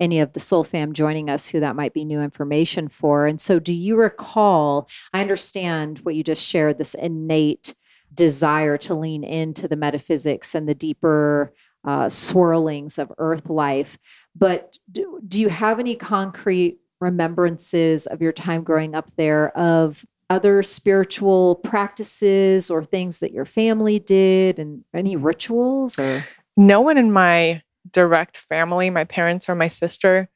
any 0.01 0.21
of 0.21 0.33
the 0.35 0.41
Soul 0.41 0.65
fam 0.65 0.93
joining 0.93 1.31
us 1.31 1.49
who 1.49 1.61
that 1.61 1.77
might 1.77 1.95
be 1.95 2.05
new 2.05 2.21
information 2.21 2.89
for. 2.89 3.27
And 3.27 3.41
so 3.41 3.59
do 3.59 3.73
you 3.73 3.97
recall? 3.97 4.89
I 5.13 5.21
understand 5.21 6.01
what 6.01 6.15
you 6.15 6.23
just 6.23 6.45
shared, 6.45 6.77
this 6.77 6.95
innate 6.95 7.75
desire 8.13 8.77
to 8.77 8.95
lean 8.95 9.25
into 9.25 9.67
the 9.67 9.77
metaphysics 9.77 10.55
and 10.55 10.69
the 10.69 10.75
deeper 10.75 11.55
uh, 11.85 12.07
swirlings 12.07 12.99
of 12.99 13.13
earth 13.19 13.49
life. 13.49 13.99
But 14.37 14.79
do, 14.91 15.21
do 15.27 15.41
you 15.41 15.49
have 15.49 15.79
any 15.79 15.95
concrete 15.95 16.79
remembrances 17.03 18.07
of 18.07 18.23
your 18.23 18.33
time 18.33 18.63
growing 18.63 18.95
up 18.95 19.11
there 19.17 19.57
of 19.57 20.07
other 20.31 20.63
spiritual 20.63 21.57
practices 21.57 22.71
or 22.71 22.83
things 22.83 23.19
that 23.19 23.33
your 23.33 23.45
family 23.45 23.99
did 23.99 24.59
and 24.59 24.85
any 24.95 25.17
rituals 25.17 25.99
or 25.99 26.25
No 26.57 26.81
one 26.81 26.97
in 26.97 27.13
my 27.13 27.63
direct 27.91 28.37
family, 28.37 28.89
my 28.89 29.05
parents 29.05 29.49
or 29.49 29.55
my 29.55 29.69
sister, 29.69 30.29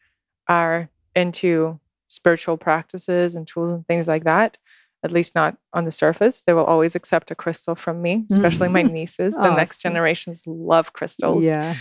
are 0.49 0.91
into 1.15 1.81
spiritual 2.09 2.57
practices 2.57 3.35
and 3.35 3.47
tools 3.47 3.73
and 3.73 3.87
things 3.87 4.07
like 4.07 4.25
that. 4.25 4.59
At 5.03 5.13
least 5.13 5.35
not 5.35 5.57
on 5.73 5.85
the 5.85 5.91
surface. 5.91 6.43
They 6.43 6.53
will 6.53 6.65
always 6.65 6.95
accept 6.95 7.31
a 7.31 7.35
crystal 7.35 7.75
from 7.75 8.03
me, 8.03 8.27
especially 8.31 8.69
my 8.69 8.83
nieces. 8.97 9.37
Oh, 9.39 9.43
the 9.43 9.55
next 9.55 9.81
generations 9.81 10.43
love 10.47 10.93
crystals. 10.93 11.45
yeah 11.45 11.75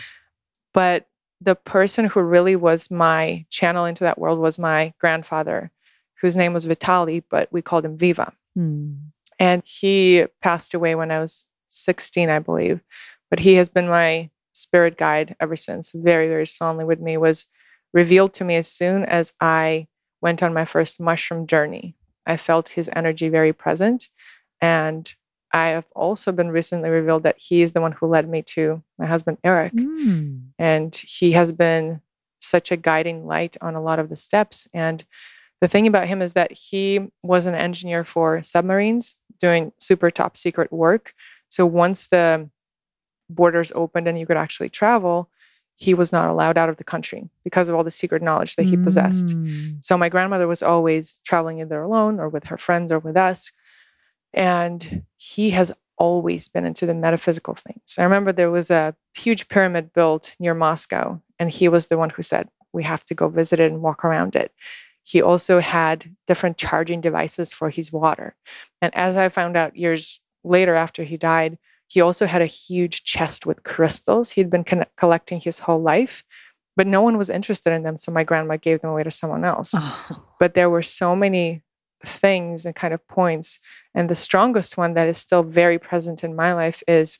but 0.73 1.07
the 1.45 1.55
person 1.55 2.05
who 2.05 2.21
really 2.21 2.55
was 2.55 2.91
my 2.91 3.45
channel 3.49 3.85
into 3.85 4.03
that 4.03 4.17
world 4.17 4.39
was 4.39 4.59
my 4.59 4.93
grandfather 4.99 5.71
whose 6.21 6.35
name 6.35 6.53
was 6.53 6.65
Vitali 6.65 7.21
but 7.29 7.47
we 7.51 7.61
called 7.61 7.85
him 7.85 7.97
Viva. 7.97 8.33
Hmm. 8.55 8.93
and 9.37 9.61
he 9.65 10.25
passed 10.41 10.73
away 10.73 10.95
when 10.95 11.11
I 11.11 11.19
was 11.19 11.47
16 11.67 12.29
I 12.29 12.39
believe. 12.39 12.81
But 13.29 13.39
he 13.39 13.55
has 13.55 13.69
been 13.69 13.89
my 13.89 14.29
spirit 14.53 14.97
guide 14.97 15.35
ever 15.39 15.55
since. 15.55 15.91
Very 15.93 16.27
very 16.27 16.47
strongly 16.47 16.85
with 16.85 16.99
me 16.99 17.17
was 17.17 17.47
revealed 17.93 18.33
to 18.33 18.43
me 18.43 18.55
as 18.55 18.67
soon 18.67 19.05
as 19.05 19.33
I 19.39 19.87
went 20.21 20.41
on 20.41 20.53
my 20.53 20.65
first 20.65 20.99
mushroom 20.99 21.47
journey. 21.47 21.95
I 22.25 22.37
felt 22.37 22.69
his 22.69 22.89
energy 22.93 23.29
very 23.29 23.53
present 23.53 24.09
and 24.61 25.13
I 25.55 25.67
have 25.69 25.85
also 25.95 26.31
been 26.33 26.51
recently 26.51 26.89
revealed 26.89 27.23
that 27.23 27.37
he 27.39 27.61
is 27.61 27.71
the 27.73 27.81
one 27.81 27.93
who 27.93 28.07
led 28.07 28.27
me 28.29 28.41
to 28.55 28.83
my 28.99 29.05
husband 29.05 29.37
Eric 29.43 29.71
Hmm. 29.73 30.37
and 30.59 30.93
he 30.95 31.31
has 31.31 31.51
been 31.51 32.01
such 32.41 32.71
a 32.71 32.77
guiding 32.77 33.25
light 33.25 33.55
on 33.61 33.73
a 33.75 33.81
lot 33.81 33.99
of 33.99 34.09
the 34.09 34.15
steps 34.15 34.67
and 34.73 35.03
the 35.61 35.67
thing 35.69 35.87
about 35.87 36.07
him 36.07 36.21
is 36.21 36.33
that 36.33 36.51
he 36.51 37.07
was 37.23 37.45
an 37.45 37.55
engineer 37.55 38.03
for 38.03 38.43
submarines 38.43 39.15
doing 39.39 39.71
super 39.79 40.11
top 40.11 40.35
secret 40.37 40.71
work 40.71 41.13
so 41.49 41.65
once 41.65 42.07
the 42.07 42.49
borders 43.29 43.71
opened 43.75 44.07
and 44.07 44.19
you 44.19 44.25
could 44.27 44.37
actually 44.37 44.69
travel 44.69 45.29
he 45.77 45.93
was 45.93 46.11
not 46.11 46.29
allowed 46.29 46.57
out 46.57 46.69
of 46.69 46.77
the 46.77 46.83
country 46.83 47.29
because 47.43 47.67
of 47.69 47.75
all 47.75 47.83
the 47.83 47.89
secret 48.01 48.21
knowledge 48.21 48.55
that 48.57 48.63
he 48.71 48.77
possessed 48.77 49.31
Hmm. 49.31 49.71
so 49.81 49.97
my 49.97 50.09
grandmother 50.09 50.47
was 50.47 50.61
always 50.61 51.19
traveling 51.25 51.59
either 51.61 51.81
alone 51.81 52.19
or 52.19 52.27
with 52.29 52.45
her 52.45 52.57
friends 52.57 52.91
or 52.91 52.99
with 52.99 53.17
us. 53.17 53.51
And 54.35 55.03
he 55.17 55.49
has 55.51 55.71
always 55.97 56.47
been 56.47 56.65
into 56.65 56.85
the 56.85 56.93
metaphysical 56.93 57.55
things. 57.55 57.95
I 57.97 58.03
remember 58.03 58.31
there 58.31 58.51
was 58.51 58.69
a 58.69 58.95
huge 59.15 59.47
pyramid 59.47 59.93
built 59.93 60.35
near 60.39 60.53
Moscow, 60.53 61.21
and 61.39 61.49
he 61.49 61.67
was 61.67 61.87
the 61.87 61.97
one 61.97 62.09
who 62.11 62.21
said, 62.21 62.49
We 62.73 62.83
have 62.83 63.05
to 63.05 63.15
go 63.15 63.29
visit 63.29 63.59
it 63.59 63.71
and 63.71 63.81
walk 63.81 64.03
around 64.05 64.35
it. 64.35 64.51
He 65.03 65.21
also 65.21 65.59
had 65.59 66.15
different 66.27 66.57
charging 66.57 66.99
devices 66.99 67.53
for 67.53 67.69
his 67.69 67.93
water. 67.93 68.35
And 68.81 68.93
as 68.93 69.15
I 69.17 69.29
found 69.29 69.55
out 69.55 69.77
years 69.77 70.19
later 70.43 70.75
after 70.75 71.03
he 71.03 71.15
died, 71.15 71.57
he 71.87 72.01
also 72.01 72.25
had 72.25 72.41
a 72.41 72.47
huge 72.47 73.03
chest 73.03 73.45
with 73.45 73.63
crystals 73.63 74.31
he'd 74.31 74.49
been 74.49 74.63
con- 74.63 74.85
collecting 74.97 75.39
his 75.39 75.59
whole 75.59 75.81
life, 75.81 76.23
but 76.75 76.87
no 76.87 77.01
one 77.01 77.17
was 77.17 77.29
interested 77.29 77.71
in 77.71 77.83
them. 77.83 77.97
So 77.97 78.11
my 78.11 78.23
grandma 78.23 78.57
gave 78.57 78.81
them 78.81 78.89
away 78.89 79.03
to 79.03 79.11
someone 79.11 79.45
else 79.45 79.73
Oh. 79.77 80.25
but 80.39 80.55
there 80.55 80.69
were 80.69 80.81
so 80.81 81.15
many 81.15 81.61
things 82.07 82.65
and 82.65 82.75
kind 82.75 82.93
of 82.93 83.07
points. 83.07 83.59
And 83.93 84.09
the 84.09 84.15
strongest 84.15 84.77
one 84.77 84.93
that 84.93 85.07
is 85.07 85.17
still 85.17 85.43
very 85.43 85.79
present 85.79 86.23
in 86.23 86.35
my 86.35 86.53
life 86.53 86.83
is 86.87 87.19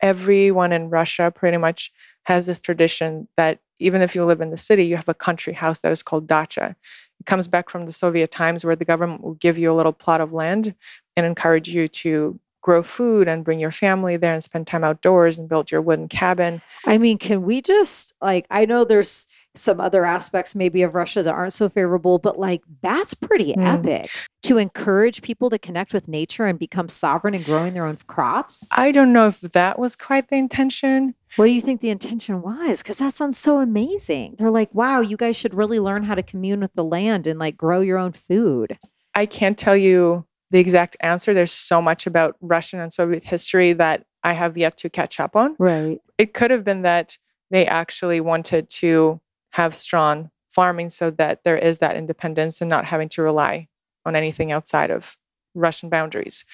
everyone 0.00 0.72
in 0.72 0.90
russia 0.90 1.32
pretty 1.34 1.56
much 1.56 1.92
has 2.24 2.46
this 2.46 2.60
tradition 2.60 3.28
that 3.36 3.58
even 3.78 4.02
if 4.02 4.14
you 4.14 4.24
live 4.24 4.40
in 4.40 4.50
the 4.50 4.56
city 4.56 4.84
you 4.84 4.96
have 4.96 5.08
a 5.08 5.14
country 5.14 5.52
house 5.52 5.78
that 5.80 5.92
is 5.92 6.02
called 6.02 6.26
dacha. 6.26 6.76
It 7.20 7.26
comes 7.26 7.48
back 7.48 7.70
from 7.70 7.86
the 7.86 7.92
soviet 7.92 8.30
times 8.30 8.64
where 8.64 8.76
the 8.76 8.84
government 8.84 9.22
will 9.22 9.34
give 9.34 9.56
you 9.56 9.72
a 9.72 9.74
little 9.74 9.92
plot 9.92 10.20
of 10.20 10.32
land 10.32 10.74
and 11.16 11.24
encourage 11.24 11.68
you 11.68 11.88
to 11.88 12.38
grow 12.60 12.82
food 12.82 13.28
and 13.28 13.44
bring 13.44 13.60
your 13.60 13.70
family 13.70 14.16
there 14.16 14.32
and 14.32 14.42
spend 14.42 14.66
time 14.66 14.84
outdoors 14.84 15.38
and 15.38 15.48
build 15.48 15.70
your 15.70 15.82
wooden 15.82 16.08
cabin. 16.08 16.62
I 16.86 16.96
mean, 16.96 17.18
can 17.18 17.42
we 17.42 17.60
just 17.60 18.14
like 18.20 18.46
I 18.50 18.64
know 18.64 18.84
there's 18.84 19.28
some 19.54 19.80
other 19.80 20.04
aspects 20.04 20.54
maybe 20.54 20.82
of 20.82 20.94
Russia 20.94 21.22
that 21.22 21.32
aren't 21.34 21.52
so 21.52 21.68
favorable, 21.68 22.18
but 22.18 22.38
like 22.38 22.62
that's 22.82 23.14
pretty 23.14 23.54
Mm. 23.54 23.66
epic 23.78 24.10
to 24.42 24.58
encourage 24.58 25.22
people 25.22 25.48
to 25.50 25.58
connect 25.58 25.94
with 25.94 26.08
nature 26.08 26.44
and 26.46 26.58
become 26.58 26.88
sovereign 26.88 27.34
and 27.34 27.44
growing 27.44 27.72
their 27.72 27.86
own 27.86 27.96
crops. 28.06 28.68
i 28.72 28.90
don't 28.92 29.12
know 29.12 29.26
if 29.28 29.40
that 29.40 29.78
was 29.78 29.96
quite 29.96 30.28
the 30.28 30.36
intention 30.36 31.14
What 31.36 31.46
do 31.46 31.52
you 31.52 31.60
think 31.60 31.80
the 31.80 31.90
intention 31.90 32.42
was? 32.42 32.82
Because 32.82 32.98
that 32.98 33.12
sounds 33.12 33.38
so 33.38 33.58
amazing. 33.60 34.36
They're 34.38 34.50
like, 34.52 34.72
wow, 34.72 35.00
you 35.00 35.16
guys 35.16 35.36
should 35.36 35.52
really 35.54 35.80
learn 35.80 36.04
how 36.04 36.14
to 36.14 36.22
commune 36.22 36.60
with 36.60 36.72
the 36.74 36.84
land 36.84 37.26
and 37.26 37.38
like 37.40 37.56
grow 37.56 37.80
your 37.80 37.98
own 37.98 38.12
food. 38.12 38.78
I 39.16 39.26
can't 39.26 39.58
tell 39.58 39.76
you 39.76 40.26
the 40.52 40.58
exact 40.60 40.96
answer. 41.00 41.34
There's 41.34 41.50
so 41.52 41.82
much 41.82 42.06
about 42.06 42.36
Russian 42.40 42.78
and 42.80 42.92
Soviet 42.92 43.24
history 43.24 43.72
that 43.72 44.04
I 44.22 44.32
have 44.34 44.56
yet 44.56 44.76
to 44.78 44.88
catch 44.90 45.18
up 45.18 45.34
on. 45.34 45.56
Right. 45.58 46.00
It 46.18 46.34
could 46.34 46.50
have 46.52 46.62
been 46.64 46.82
that 46.82 47.18
they 47.50 47.66
actually 47.66 48.20
wanted 48.20 48.68
to 48.70 49.20
have 49.54 49.74
strong 49.74 50.30
farming 50.50 50.90
so 50.90 51.10
that 51.10 51.44
there 51.44 51.56
is 51.56 51.78
that 51.78 51.96
independence 51.96 52.60
and 52.60 52.68
not 52.68 52.84
having 52.84 53.08
to 53.08 53.22
rely 53.22 53.68
on 54.04 54.16
anything 54.16 54.50
outside 54.52 54.90
of 54.90 55.16
Russian 55.54 55.88
boundaries. 55.88 56.44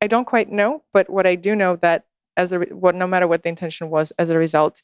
I 0.00 0.08
don't 0.08 0.24
quite 0.26 0.50
know, 0.50 0.82
but 0.92 1.08
what 1.08 1.26
I 1.26 1.36
do 1.36 1.54
know 1.54 1.76
that 1.76 2.04
as 2.36 2.52
a 2.52 2.58
what 2.60 2.94
no 2.96 3.06
matter 3.06 3.28
what 3.28 3.42
the 3.44 3.48
intention 3.48 3.90
was, 3.90 4.10
as 4.18 4.30
a 4.30 4.38
result, 4.38 4.82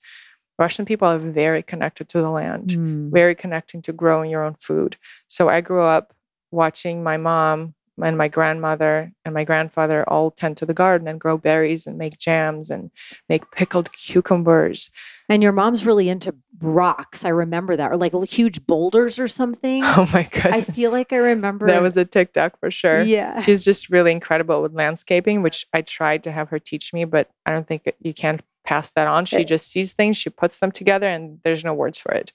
Russian 0.59 0.85
people 0.85 1.09
are 1.09 1.19
very 1.19 1.62
connected 1.62 2.09
to 2.11 2.21
the 2.21 2.31
land, 2.31 2.69
Mm. 2.71 3.11
very 3.12 3.35
connecting 3.35 3.83
to 3.83 3.93
growing 3.93 4.31
your 4.31 4.45
own 4.45 4.55
food. 4.61 4.97
So 5.29 5.49
I 5.49 5.61
grew 5.61 5.83
up 5.83 6.15
watching 6.53 7.03
my 7.03 7.17
mom 7.17 7.75
and 8.00 8.17
my 8.17 8.29
grandmother 8.29 9.12
and 9.25 9.35
my 9.35 9.43
grandfather 9.45 10.09
all 10.09 10.31
tend 10.31 10.57
to 10.59 10.67
the 10.67 10.75
garden 10.75 11.09
and 11.09 11.21
grow 11.21 11.37
berries 11.37 11.87
and 11.88 11.99
make 11.99 12.19
jams 12.19 12.71
and 12.71 12.91
make 13.29 13.50
pickled 13.50 13.91
cucumbers. 13.93 14.91
And 15.29 15.43
your 15.43 15.53
mom's 15.53 15.85
really 15.85 16.09
into 16.09 16.35
rocks. 16.61 17.25
I 17.25 17.29
remember 17.29 17.77
that, 17.77 17.93
or 17.93 17.97
like 17.97 18.13
huge 18.29 18.67
boulders 18.67 19.19
or 19.19 19.29
something. 19.29 19.83
Oh 19.97 20.09
my 20.13 20.23
goodness. 20.25 20.45
I 20.45 20.61
feel 20.63 20.91
like 20.93 21.13
I 21.13 21.17
remember 21.17 21.67
that 21.67 21.83
was 21.83 21.97
a 21.97 22.05
TikTok 22.05 22.59
for 22.59 22.71
sure. 22.71 23.03
Yeah. 23.03 23.39
She's 23.41 23.65
just 23.65 23.91
really 23.91 24.13
incredible 24.13 24.63
with 24.63 24.73
landscaping, 24.73 25.43
which 25.43 25.67
I 25.73 25.83
tried 25.83 26.25
to 26.25 26.33
have 26.33 26.49
her 26.51 26.59
teach 26.59 26.93
me, 26.95 27.05
but 27.05 27.29
I 27.47 27.51
don't 27.53 27.67
think 27.67 27.83
you 28.01 28.15
can 28.15 28.41
pass 28.65 28.91
that 28.91 29.07
on. 29.07 29.25
She 29.25 29.39
Eh. 29.39 29.45
just 29.45 29.69
sees 29.71 29.93
things, 29.93 30.17
she 30.17 30.31
puts 30.31 30.59
them 30.59 30.73
together, 30.73 31.07
and 31.09 31.41
there's 31.45 31.65
no 31.65 31.75
words 31.75 31.99
for 31.99 32.13
it. 32.13 32.33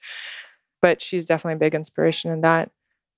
But 0.82 1.02
she's 1.02 1.26
definitely 1.26 1.56
a 1.56 1.66
big 1.70 1.76
inspiration 1.76 2.32
in 2.32 2.42
that. 2.42 2.72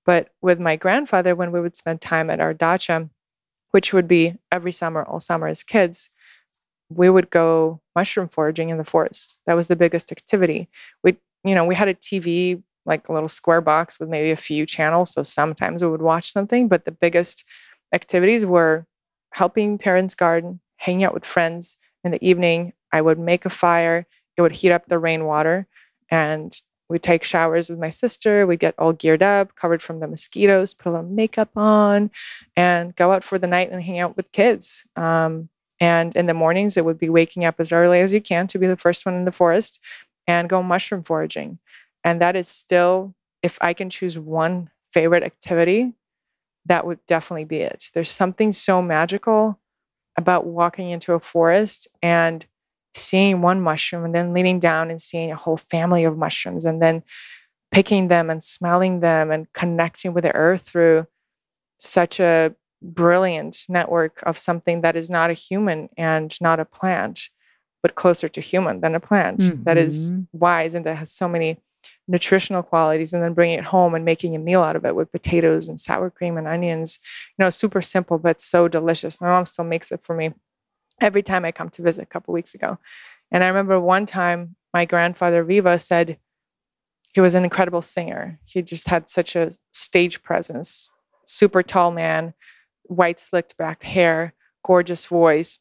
But 0.04 0.30
with 0.40 0.60
my 0.60 0.76
grandfather, 0.76 1.34
when 1.34 1.50
we 1.52 1.60
would 1.60 1.74
spend 1.76 2.00
time 2.00 2.30
at 2.30 2.40
our 2.40 2.54
dacha, 2.54 3.08
which 3.72 3.92
would 3.92 4.06
be 4.08 4.34
every 4.52 4.72
summer, 4.72 5.02
all 5.04 5.18
summer 5.20 5.48
as 5.48 5.62
kids, 5.62 6.10
we 6.88 7.10
would 7.10 7.30
go 7.30 7.80
mushroom 7.94 8.28
foraging 8.28 8.68
in 8.68 8.78
the 8.78 8.84
forest. 8.84 9.38
That 9.46 9.54
was 9.54 9.68
the 9.68 9.76
biggest 9.76 10.12
activity. 10.12 10.68
We, 11.02 11.16
you 11.44 11.54
know, 11.54 11.64
we 11.64 11.74
had 11.74 11.88
a 11.88 11.94
TV, 11.94 12.62
like 12.84 13.08
a 13.08 13.12
little 13.12 13.28
square 13.28 13.60
box 13.60 13.98
with 13.98 14.08
maybe 14.08 14.30
a 14.30 14.36
few 14.36 14.66
channels. 14.66 15.10
So 15.10 15.22
sometimes 15.22 15.82
we 15.82 15.90
would 15.90 16.02
watch 16.02 16.32
something, 16.32 16.68
but 16.68 16.84
the 16.84 16.92
biggest 16.92 17.44
activities 17.92 18.46
were 18.46 18.86
helping 19.32 19.78
parents 19.78 20.14
garden, 20.14 20.60
hanging 20.76 21.04
out 21.04 21.14
with 21.14 21.24
friends 21.24 21.76
in 22.04 22.12
the 22.12 22.24
evening. 22.24 22.72
I 22.92 23.00
would 23.00 23.18
make 23.18 23.44
a 23.44 23.50
fire. 23.50 24.06
It 24.36 24.42
would 24.42 24.56
heat 24.56 24.70
up 24.70 24.86
the 24.86 24.98
rainwater, 24.98 25.66
and 26.10 26.56
we'd 26.88 27.02
take 27.02 27.24
showers 27.24 27.68
with 27.68 27.78
my 27.78 27.88
sister. 27.88 28.46
We'd 28.46 28.60
get 28.60 28.74
all 28.78 28.92
geared 28.92 29.22
up, 29.22 29.54
covered 29.56 29.82
from 29.82 30.00
the 30.00 30.06
mosquitoes, 30.06 30.74
put 30.74 30.90
a 30.90 30.92
little 30.92 31.10
makeup 31.10 31.50
on, 31.56 32.10
and 32.56 32.94
go 32.94 33.12
out 33.12 33.24
for 33.24 33.38
the 33.38 33.46
night 33.46 33.72
and 33.72 33.82
hang 33.82 33.98
out 33.98 34.16
with 34.16 34.30
kids. 34.32 34.86
Um, 34.94 35.48
and 35.80 36.14
in 36.16 36.26
the 36.26 36.34
mornings, 36.34 36.76
it 36.76 36.84
would 36.84 36.98
be 36.98 37.08
waking 37.08 37.44
up 37.44 37.56
as 37.58 37.72
early 37.72 38.00
as 38.00 38.14
you 38.14 38.20
can 38.20 38.46
to 38.48 38.58
be 38.58 38.66
the 38.66 38.76
first 38.76 39.04
one 39.04 39.14
in 39.14 39.24
the 39.24 39.32
forest 39.32 39.80
and 40.26 40.48
go 40.48 40.62
mushroom 40.62 41.02
foraging. 41.02 41.58
And 42.04 42.20
that 42.20 42.36
is 42.36 42.48
still, 42.48 43.14
if 43.42 43.58
I 43.60 43.74
can 43.74 43.90
choose 43.90 44.18
one 44.18 44.70
favorite 44.92 45.22
activity, 45.22 45.92
that 46.66 46.86
would 46.86 46.98
definitely 47.06 47.44
be 47.44 47.58
it. 47.58 47.90
There's 47.94 48.10
something 48.10 48.52
so 48.52 48.80
magical 48.82 49.60
about 50.16 50.46
walking 50.46 50.90
into 50.90 51.12
a 51.12 51.20
forest 51.20 51.88
and 52.02 52.46
seeing 52.94 53.42
one 53.42 53.60
mushroom 53.60 54.04
and 54.04 54.14
then 54.14 54.32
leaning 54.32 54.58
down 54.58 54.90
and 54.90 55.00
seeing 55.00 55.30
a 55.30 55.36
whole 55.36 55.58
family 55.58 56.04
of 56.04 56.16
mushrooms 56.16 56.64
and 56.64 56.80
then 56.80 57.02
picking 57.70 58.08
them 58.08 58.30
and 58.30 58.42
smelling 58.42 59.00
them 59.00 59.30
and 59.30 59.52
connecting 59.52 60.14
with 60.14 60.24
the 60.24 60.34
earth 60.34 60.62
through 60.62 61.06
such 61.78 62.18
a 62.18 62.54
brilliant 62.94 63.64
network 63.68 64.22
of 64.24 64.38
something 64.38 64.80
that 64.82 64.96
is 64.96 65.10
not 65.10 65.30
a 65.30 65.34
human 65.34 65.88
and 65.96 66.34
not 66.40 66.60
a 66.60 66.64
plant, 66.64 67.28
but 67.82 67.94
closer 67.94 68.28
to 68.28 68.40
human 68.40 68.80
than 68.80 68.94
a 68.94 69.00
plant 69.00 69.42
that 69.64 69.76
is 69.76 70.10
Mhm. 70.10 70.26
wise 70.32 70.74
and 70.74 70.86
that 70.86 70.96
has 70.96 71.12
so 71.12 71.28
many 71.28 71.58
nutritional 72.08 72.62
qualities 72.62 73.12
and 73.12 73.22
then 73.22 73.34
bringing 73.34 73.58
it 73.58 73.64
home 73.64 73.94
and 73.94 74.04
making 74.04 74.34
a 74.34 74.38
meal 74.38 74.62
out 74.62 74.76
of 74.76 74.84
it 74.84 74.94
with 74.96 75.12
potatoes 75.12 75.68
and 75.68 75.78
sour 75.80 76.10
cream 76.10 76.36
and 76.36 76.46
onions. 76.48 76.98
You 77.36 77.44
know 77.44 77.50
super 77.50 77.82
simple 77.82 78.18
but 78.18 78.40
so 78.40 78.68
delicious. 78.68 79.20
My 79.20 79.28
mom 79.28 79.46
still 79.46 79.64
makes 79.64 79.92
it 79.92 80.02
for 80.02 80.14
me 80.16 80.32
every 81.00 81.22
time 81.22 81.44
i 81.44 81.52
come 81.52 81.68
to 81.68 81.82
visit 81.82 82.02
a 82.02 82.06
couple 82.06 82.32
weeks 82.34 82.54
ago. 82.54 82.78
And 83.30 83.44
i 83.44 83.48
remember 83.48 83.78
one 83.80 84.06
time 84.06 84.56
my 84.72 84.84
grandfather 84.84 85.44
viva 85.44 85.78
said 85.78 86.18
he 87.12 87.20
was 87.20 87.34
an 87.34 87.44
incredible 87.44 87.82
singer. 87.82 88.38
He 88.44 88.62
just 88.62 88.88
had 88.88 89.08
such 89.08 89.36
a 89.36 89.50
stage 89.72 90.22
presence 90.22 90.90
super 91.28 91.62
tall 91.62 91.90
man 91.90 92.32
white 92.88 93.20
slicked 93.20 93.56
back 93.56 93.82
hair 93.82 94.34
gorgeous 94.64 95.06
voice 95.06 95.58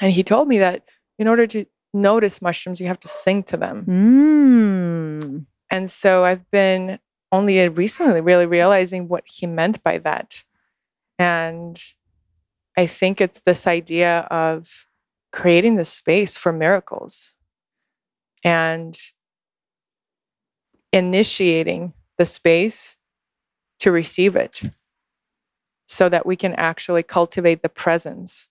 and 0.00 0.12
he 0.12 0.22
told 0.22 0.48
me 0.48 0.58
that 0.58 0.82
in 1.18 1.26
order 1.28 1.46
to 1.46 1.64
notice 1.92 2.40
mushrooms 2.42 2.80
you 2.80 2.86
have 2.86 3.00
to 3.00 3.08
sing 3.08 3.42
to 3.42 3.56
them 3.56 3.84
Mm. 3.86 5.46
and 5.70 5.90
so 5.90 6.24
I've 6.24 6.48
been 6.50 6.98
only 7.30 7.68
recently 7.68 8.20
really 8.20 8.46
realizing 8.46 9.08
what 9.08 9.24
he 9.26 9.46
meant 9.46 9.82
by 9.82 9.98
that. 9.98 10.44
And 11.18 11.78
I 12.76 12.86
think 12.86 13.20
it's 13.20 13.40
this 13.42 13.66
idea 13.66 14.20
of 14.30 14.86
creating 15.32 15.76
the 15.76 15.84
space 15.84 16.36
for 16.36 16.52
miracles 16.52 17.34
and 18.42 18.98
initiating 20.92 21.92
the 22.16 22.24
space 22.24 22.96
to 23.80 23.90
receive 23.90 24.36
it 24.36 24.62
so 25.88 26.08
that 26.10 26.26
we 26.26 26.36
can 26.36 26.54
actually 26.54 27.02
cultivate 27.02 27.62
the 27.62 27.68
presence 27.68 28.48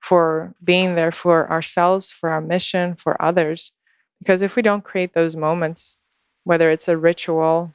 for 0.00 0.54
being 0.62 0.96
there 0.96 1.12
for 1.12 1.48
ourselves, 1.50 2.10
for 2.10 2.28
our 2.30 2.40
mission, 2.40 2.96
for 2.96 3.20
others. 3.22 3.72
Because 4.18 4.42
if 4.42 4.56
we 4.56 4.62
don't 4.62 4.82
create 4.84 5.14
those 5.14 5.36
moments, 5.36 5.98
whether 6.44 6.70
it's 6.70 6.88
a 6.88 6.96
ritual 6.96 7.72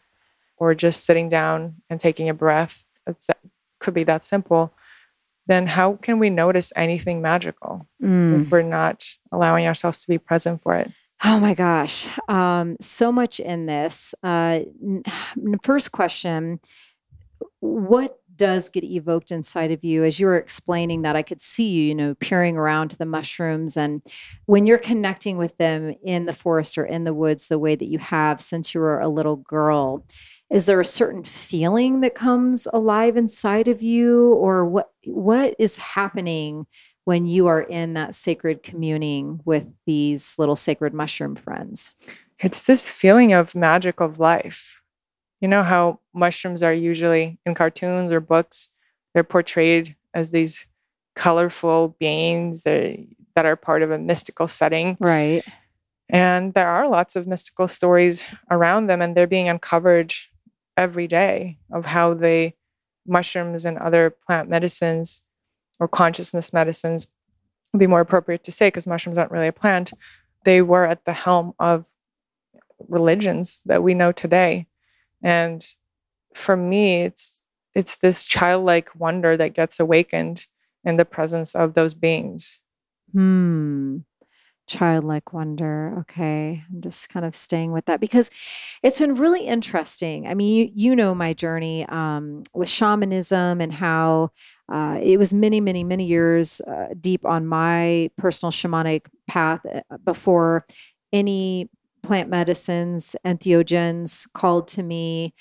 or 0.58 0.76
just 0.76 1.06
sitting 1.06 1.30
down 1.30 1.76
and 1.90 2.00
taking 2.00 2.28
a 2.30 2.34
breath, 2.34 2.86
it 3.08 3.16
could 3.80 3.94
be 3.94 4.04
that 4.04 4.26
simple, 4.26 4.74
then 5.48 5.68
how 5.68 5.94
can 6.02 6.20
we 6.20 6.30
notice 6.30 6.74
anything 6.76 7.22
magical 7.22 7.88
Mm. 8.04 8.42
if 8.46 8.52
we're 8.52 8.62
not 8.62 9.06
allowing 9.32 9.66
ourselves 9.68 10.00
to 10.00 10.08
be 10.08 10.18
present 10.18 10.62
for 10.64 10.74
it? 10.76 10.92
Oh 11.24 11.40
my 11.40 11.54
gosh. 11.54 12.08
Um, 12.28 12.76
so 12.82 13.12
much 13.12 13.40
in 13.40 13.68
this. 13.68 14.14
Uh, 14.22 14.62
n- 14.84 15.04
first 15.64 15.92
question 15.94 16.60
What 17.60 18.20
does 18.36 18.70
get 18.70 18.84
evoked 18.84 19.32
inside 19.32 19.72
of 19.72 19.84
you 19.84 20.04
as 20.04 20.20
you 20.20 20.28
were 20.28 20.38
explaining 20.38 21.04
that? 21.04 21.16
I 21.16 21.22
could 21.22 21.42
see 21.42 21.70
you, 21.70 21.84
you 21.84 21.96
know, 21.96 22.16
peering 22.16 22.58
around 22.58 22.90
to 22.90 22.98
the 22.98 23.06
mushrooms. 23.06 23.78
And 23.78 24.02
when 24.46 24.66
you're 24.66 24.78
connecting 24.78 25.38
with 25.38 25.58
them 25.58 25.96
in 26.04 26.26
the 26.26 26.34
forest 26.34 26.78
or 26.78 26.86
in 26.86 27.04
the 27.04 27.14
woods 27.14 27.48
the 27.48 27.60
way 27.60 27.76
that 27.76 27.88
you 27.90 28.00
have 28.00 28.42
since 28.42 28.74
you 28.74 28.82
were 28.82 29.00
a 29.00 29.10
little 29.10 29.38
girl, 29.38 30.06
is 30.50 30.66
there 30.66 30.80
a 30.80 30.86
certain 30.86 31.24
feeling 31.24 32.02
that 32.02 32.16
comes 32.16 32.68
alive 32.72 33.18
inside 33.18 33.68
of 33.68 33.82
you 33.82 34.34
or 34.34 34.66
what 34.66 34.92
what 35.06 35.56
is 35.58 35.78
happening 35.78 36.68
when 37.06 37.26
you 37.26 37.48
are 37.48 37.62
in 37.62 37.94
that 37.94 38.16
sacred 38.16 38.64
communing 38.64 39.40
with 39.46 39.68
these 39.86 40.38
little 40.38 40.56
sacred 40.56 40.94
mushroom 40.94 41.36
friends 41.36 41.94
It's 42.40 42.68
this 42.68 42.90
feeling 42.90 43.34
of 43.34 43.56
magic 43.56 44.00
of 44.00 44.20
life. 44.20 44.82
You 45.42 45.48
know 45.48 45.64
how 45.64 46.00
mushrooms 46.14 46.64
are 46.64 46.74
usually 46.74 47.40
in 47.46 47.54
cartoons 47.54 48.12
or 48.12 48.20
books, 48.20 48.70
they're 49.14 49.24
portrayed 49.24 49.96
as 50.14 50.30
these 50.30 50.66
colorful 51.16 51.96
beings 52.00 52.64
that, 52.64 52.98
that 53.36 53.46
are 53.46 53.56
part 53.56 53.82
of 53.82 53.92
a 53.92 53.98
mystical 53.98 54.48
setting. 54.48 54.98
right 55.00 55.44
And 56.10 56.54
there 56.54 56.68
are 56.68 56.88
lots 56.88 57.16
of 57.16 57.28
mystical 57.28 57.68
stories 57.68 58.26
around 58.52 58.88
them, 58.88 59.02
and 59.02 59.16
they're 59.16 59.28
being 59.28 59.50
uncovered 59.50 60.14
every 60.78 61.08
day 61.08 61.58
of 61.72 61.86
how 61.86 62.14
they, 62.14 62.56
mushrooms 63.08 63.66
and 63.66 63.78
other 63.78 64.10
plant 64.10 64.50
medicines 64.50 65.22
or 65.80 65.88
consciousness 65.88 66.54
medicines, 66.54 67.08
would 67.74 67.80
be 67.80 67.88
more 67.88 68.02
appropriate 68.02 68.44
to 68.44 68.52
say 68.52 68.68
because 68.68 68.88
mushrooms 68.88 69.18
aren't 69.18 69.32
really 69.32 69.48
a 69.48 69.54
plant, 69.54 69.92
they 70.44 70.62
were 70.62 70.86
at 70.86 71.06
the 71.06 71.14
helm 71.14 71.54
of 71.60 71.88
religions 72.88 73.62
that 73.66 73.84
we 73.84 73.94
know 73.94 74.12
today. 74.12 74.68
And 75.26 75.68
for 76.36 76.56
me, 76.56 77.02
it's 77.04 77.42
it's 77.76 77.98
this 77.98 78.26
childlike 78.26 78.96
wonder 78.96 79.36
that 79.36 79.56
gets 79.56 79.80
awakened 79.82 80.48
in 80.86 80.98
the 80.98 81.06
presence 81.06 81.56
of 81.56 81.74
those 81.74 81.94
beings. 81.96 82.62
hmm. 83.14 83.98
Childlike 84.68 85.34
wonder. 85.34 85.96
Okay. 86.00 86.64
I'm 86.74 86.82
just 86.82 87.10
kind 87.10 87.24
of 87.26 87.36
staying 87.36 87.72
with 87.72 87.86
that 87.86 88.00
because 88.00 88.32
it's 88.82 88.98
been 88.98 89.16
really 89.16 89.46
interesting. 89.46 90.28
I 90.28 90.34
mean 90.34 90.56
you, 90.56 90.72
you 90.74 90.96
know 90.96 91.14
my 91.14 91.34
journey 91.34 91.86
um, 91.88 92.44
with 92.54 92.70
shamanism 92.70 93.62
and 93.62 93.72
how 93.74 94.32
uh, 94.72 94.98
it 95.04 95.18
was 95.20 95.36
many 95.36 95.62
many 95.62 95.84
many 95.84 96.06
years 96.06 96.62
uh, 96.62 96.88
deep 97.00 97.26
on 97.26 97.46
my 97.46 98.10
personal 98.18 98.52
shamanic 98.52 99.06
path 99.28 99.62
uh, 99.68 99.98
before 100.04 100.66
any 101.14 101.70
plant 102.06 102.30
medicines 102.30 103.16
entheogens 103.26 104.32
called 104.34 104.68
to 104.70 104.84
me. 104.84 105.34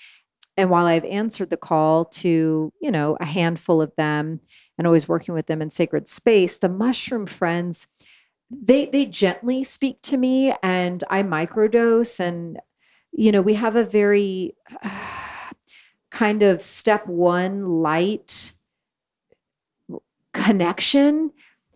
And 0.57 0.70
while 0.70 0.87
I've 0.87 1.05
answered 1.05 1.50
the 1.50 1.57
call 1.57 2.05
to, 2.07 2.72
you 2.81 2.90
know, 2.90 3.16
a 3.20 3.27
handful 3.27 3.83
of 3.83 3.92
them 3.96 4.40
and 4.79 4.87
always 4.87 5.09
working 5.09 5.35
with 5.35 5.46
them 5.46 5.61
in 5.61 5.70
sacred 5.70 6.07
space, 6.09 6.59
the 6.59 6.68
mushroom 6.68 7.27
friends, 7.27 7.88
they 8.50 8.87
they 8.87 9.07
gently 9.07 9.64
speak 9.64 10.00
to 10.03 10.16
me 10.16 10.55
and 10.62 11.03
I 11.11 11.22
microdose. 11.22 12.20
And 12.20 12.61
you 13.12 13.33
know, 13.33 13.42
we 13.42 13.55
have 13.55 13.77
a 13.77 13.85
very 13.85 14.55
uh, 14.83 14.90
kind 16.11 16.42
of 16.44 16.62
step 16.62 17.07
1 17.09 17.83
light 17.83 18.53
connection 20.33 21.33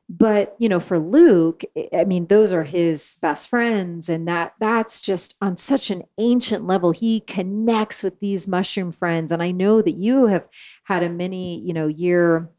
but 0.09 0.57
you 0.59 0.69
know 0.69 0.81
for 0.81 0.99
luke 0.99 1.65
i 1.93 2.05
mean 2.05 2.27
those 2.27 2.53
are 2.53 2.65
his 2.65 3.19
best 3.21 3.49
friends 3.49 4.09
and 4.09 4.27
that 4.27 4.55
that's 4.59 5.01
just 5.01 5.37
on 5.43 5.57
such 5.57 5.91
an 5.91 6.03
ancient 6.17 6.67
level 6.67 6.93
he 6.93 7.21
connects 7.21 8.03
with 8.03 8.19
these 8.21 8.49
mushroom 8.49 8.91
friends. 8.91 9.31
And 9.33 9.43
i 9.43 9.51
know 9.51 9.83
that 9.83 9.93
you 9.93 10.27
have 10.27 10.49
had 10.85 11.03
a 11.03 11.11
many 11.11 11.61
you 11.61 11.73
know 11.73 11.87
year 11.87 12.51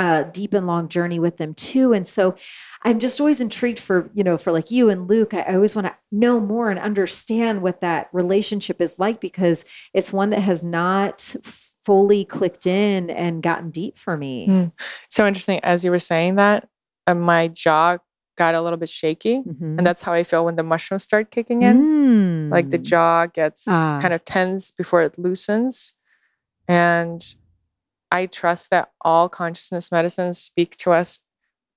uh, 0.00 0.24
deep 0.24 0.54
and 0.54 0.66
long 0.66 0.88
journey 0.88 1.20
with 1.20 1.36
them 1.36 1.54
too. 1.54 1.92
And 1.92 2.06
so 2.06 2.34
i'm 2.82 2.98
just 2.98 3.20
always 3.20 3.40
intrigued 3.40 3.78
for 3.78 4.10
you 4.14 4.24
know 4.24 4.36
for 4.36 4.52
like 4.52 4.70
you 4.70 4.90
and 4.90 5.08
luke 5.08 5.32
i, 5.32 5.40
I 5.40 5.54
always 5.54 5.74
want 5.74 5.86
to 5.86 5.94
know 6.12 6.38
more 6.38 6.70
and 6.70 6.78
understand 6.78 7.62
what 7.62 7.80
that 7.80 8.08
relationship 8.12 8.80
is 8.80 8.98
like 8.98 9.20
because 9.20 9.64
it's 9.92 10.12
one 10.12 10.30
that 10.30 10.40
has 10.40 10.62
not 10.62 11.34
fully 11.84 12.24
clicked 12.24 12.66
in 12.66 13.10
and 13.10 13.42
gotten 13.42 13.70
deep 13.70 13.98
for 13.98 14.16
me. 14.16 14.48
Mm. 14.48 14.72
so 15.10 15.26
interesting 15.26 15.60
as 15.62 15.84
you 15.84 15.90
were 15.90 15.98
saying 15.98 16.36
that 16.36 16.68
my 17.12 17.48
jaw 17.48 17.98
got 18.36 18.54
a 18.54 18.62
little 18.62 18.78
bit 18.78 18.88
shaky. 18.88 19.40
Mm-hmm. 19.40 19.78
And 19.78 19.86
that's 19.86 20.02
how 20.02 20.12
I 20.12 20.24
feel 20.24 20.44
when 20.44 20.56
the 20.56 20.62
mushrooms 20.62 21.04
start 21.04 21.30
kicking 21.30 21.62
in. 21.62 22.48
Mm. 22.48 22.50
Like 22.50 22.70
the 22.70 22.78
mm. 22.78 22.84
jaw 22.84 23.26
gets 23.26 23.66
ah. 23.68 23.98
kind 24.00 24.14
of 24.14 24.24
tense 24.24 24.70
before 24.70 25.02
it 25.02 25.18
loosens. 25.18 25.92
And 26.66 27.24
I 28.10 28.26
trust 28.26 28.70
that 28.70 28.92
all 29.00 29.28
consciousness 29.28 29.92
medicines 29.92 30.38
speak 30.38 30.76
to 30.78 30.92
us 30.92 31.20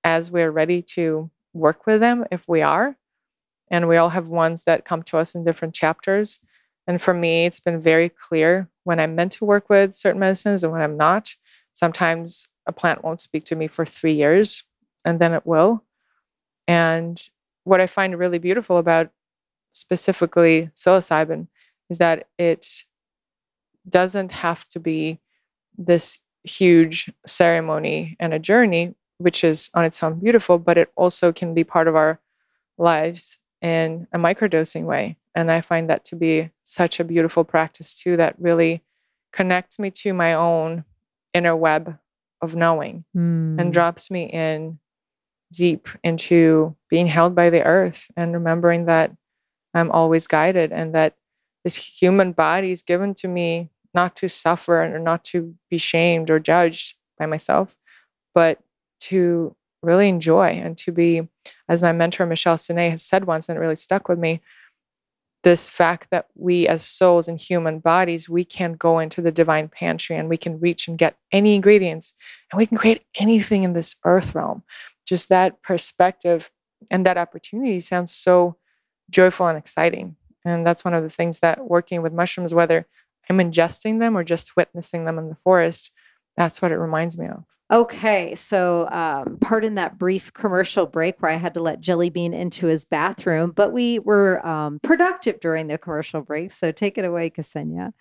as 0.04 0.30
we're 0.30 0.50
ready 0.50 0.82
to 0.82 1.30
work 1.52 1.86
with 1.86 2.00
them 2.00 2.24
if 2.30 2.48
we 2.48 2.62
are. 2.62 2.96
And 3.70 3.88
we 3.88 3.96
all 3.96 4.10
have 4.10 4.30
ones 4.30 4.64
that 4.64 4.84
come 4.84 5.02
to 5.04 5.18
us 5.18 5.34
in 5.34 5.44
different 5.44 5.74
chapters. 5.74 6.40
And 6.86 7.00
for 7.00 7.12
me, 7.12 7.44
it's 7.44 7.60
been 7.60 7.80
very 7.80 8.08
clear 8.08 8.70
when 8.84 8.98
I'm 8.98 9.14
meant 9.14 9.32
to 9.32 9.44
work 9.44 9.68
with 9.68 9.92
certain 9.92 10.20
medicines 10.20 10.64
and 10.64 10.72
when 10.72 10.80
I'm 10.80 10.96
not. 10.96 11.34
Sometimes 11.74 12.48
a 12.66 12.72
plant 12.72 13.04
won't 13.04 13.20
speak 13.20 13.44
to 13.44 13.56
me 13.56 13.66
for 13.66 13.84
three 13.84 14.14
years 14.14 14.64
and 15.08 15.18
then 15.18 15.32
it 15.32 15.46
will. 15.46 15.82
And 16.66 17.20
what 17.64 17.80
I 17.80 17.86
find 17.86 18.18
really 18.18 18.38
beautiful 18.38 18.76
about 18.76 19.10
specifically 19.72 20.70
psilocybin 20.74 21.48
is 21.88 21.98
that 21.98 22.28
it 22.38 22.84
doesn't 23.88 24.32
have 24.32 24.64
to 24.68 24.80
be 24.80 25.18
this 25.78 26.18
huge 26.44 27.10
ceremony 27.26 28.16
and 28.20 28.34
a 28.34 28.38
journey, 28.38 28.94
which 29.16 29.44
is 29.44 29.70
on 29.74 29.84
its 29.84 30.02
own 30.02 30.20
beautiful, 30.20 30.58
but 30.58 30.76
it 30.76 30.92
also 30.94 31.32
can 31.32 31.54
be 31.54 31.64
part 31.64 31.88
of 31.88 31.96
our 31.96 32.20
lives 32.76 33.38
in 33.62 34.06
a 34.12 34.18
microdosing 34.18 34.84
way. 34.84 35.16
And 35.34 35.50
I 35.50 35.62
find 35.62 35.88
that 35.88 36.04
to 36.06 36.16
be 36.16 36.50
such 36.64 37.00
a 37.00 37.04
beautiful 37.04 37.44
practice 37.44 37.98
too, 37.98 38.16
that 38.18 38.34
really 38.38 38.82
connects 39.32 39.78
me 39.78 39.90
to 39.90 40.12
my 40.12 40.34
own 40.34 40.84
inner 41.32 41.56
web 41.56 41.98
of 42.42 42.56
knowing 42.56 43.04
mm. 43.16 43.58
and 43.58 43.72
drops 43.72 44.10
me 44.10 44.24
in 44.24 44.78
deep 45.52 45.88
into 46.04 46.76
being 46.90 47.06
held 47.06 47.34
by 47.34 47.50
the 47.50 47.64
earth 47.64 48.10
and 48.16 48.34
remembering 48.34 48.86
that 48.86 49.12
I'm 49.74 49.90
always 49.90 50.26
guided 50.26 50.72
and 50.72 50.94
that 50.94 51.14
this 51.64 51.76
human 51.76 52.32
body 52.32 52.70
is 52.70 52.82
given 52.82 53.14
to 53.14 53.28
me 53.28 53.70
not 53.94 54.16
to 54.16 54.28
suffer 54.28 54.82
and 54.82 55.04
not 55.04 55.24
to 55.24 55.54
be 55.70 55.78
shamed 55.78 56.30
or 56.30 56.38
judged 56.38 56.96
by 57.18 57.26
myself, 57.26 57.76
but 58.34 58.60
to 59.00 59.54
really 59.82 60.08
enjoy 60.08 60.48
and 60.48 60.76
to 60.78 60.92
be, 60.92 61.28
as 61.68 61.82
my 61.82 61.92
mentor 61.92 62.26
Michelle 62.26 62.56
Sine 62.56 62.90
has 62.90 63.02
said 63.02 63.26
once, 63.26 63.48
and 63.48 63.56
it 63.56 63.60
really 63.60 63.76
stuck 63.76 64.08
with 64.08 64.18
me, 64.18 64.40
this 65.44 65.68
fact 65.68 66.08
that 66.10 66.26
we 66.34 66.66
as 66.66 66.84
souls 66.84 67.28
in 67.28 67.38
human 67.38 67.78
bodies, 67.78 68.28
we 68.28 68.44
can 68.44 68.72
go 68.74 68.98
into 68.98 69.22
the 69.22 69.30
divine 69.30 69.68
pantry 69.68 70.16
and 70.16 70.28
we 70.28 70.36
can 70.36 70.58
reach 70.58 70.88
and 70.88 70.98
get 70.98 71.16
any 71.30 71.54
ingredients 71.54 72.14
and 72.50 72.58
we 72.58 72.66
can 72.66 72.76
create 72.76 73.04
anything 73.18 73.62
in 73.62 73.72
this 73.72 73.94
earth 74.04 74.34
realm 74.34 74.62
just 75.08 75.28
that 75.28 75.62
perspective 75.62 76.50
and 76.90 77.06
that 77.06 77.18
opportunity 77.18 77.80
sounds 77.80 78.12
so 78.12 78.56
joyful 79.10 79.46
and 79.46 79.58
exciting. 79.58 80.16
And 80.44 80.66
that's 80.66 80.84
one 80.84 80.94
of 80.94 81.02
the 81.02 81.10
things 81.10 81.40
that 81.40 81.66
working 81.66 82.02
with 82.02 82.12
mushrooms, 82.12 82.54
whether 82.54 82.86
I'm 83.28 83.38
ingesting 83.38 83.98
them 83.98 84.16
or 84.16 84.24
just 84.24 84.56
witnessing 84.56 85.04
them 85.04 85.18
in 85.18 85.28
the 85.28 85.36
forest, 85.36 85.92
that's 86.36 86.62
what 86.62 86.72
it 86.72 86.76
reminds 86.76 87.18
me 87.18 87.26
of. 87.26 87.44
Okay, 87.70 88.34
so 88.34 88.88
um, 88.90 89.36
pardon 89.42 89.74
that 89.74 89.98
brief 89.98 90.32
commercial 90.32 90.86
break 90.86 91.20
where 91.20 91.30
I 91.30 91.36
had 91.36 91.52
to 91.54 91.60
let 91.60 91.82
Jelly 91.82 92.08
Bean 92.08 92.32
into 92.32 92.66
his 92.66 92.86
bathroom, 92.86 93.50
but 93.50 93.72
we 93.72 93.98
were 93.98 94.44
um, 94.46 94.80
productive 94.82 95.38
during 95.40 95.66
the 95.66 95.76
commercial 95.76 96.22
break. 96.22 96.50
So 96.50 96.72
take 96.72 96.96
it 96.96 97.04
away, 97.04 97.28
Ksenia. 97.28 97.92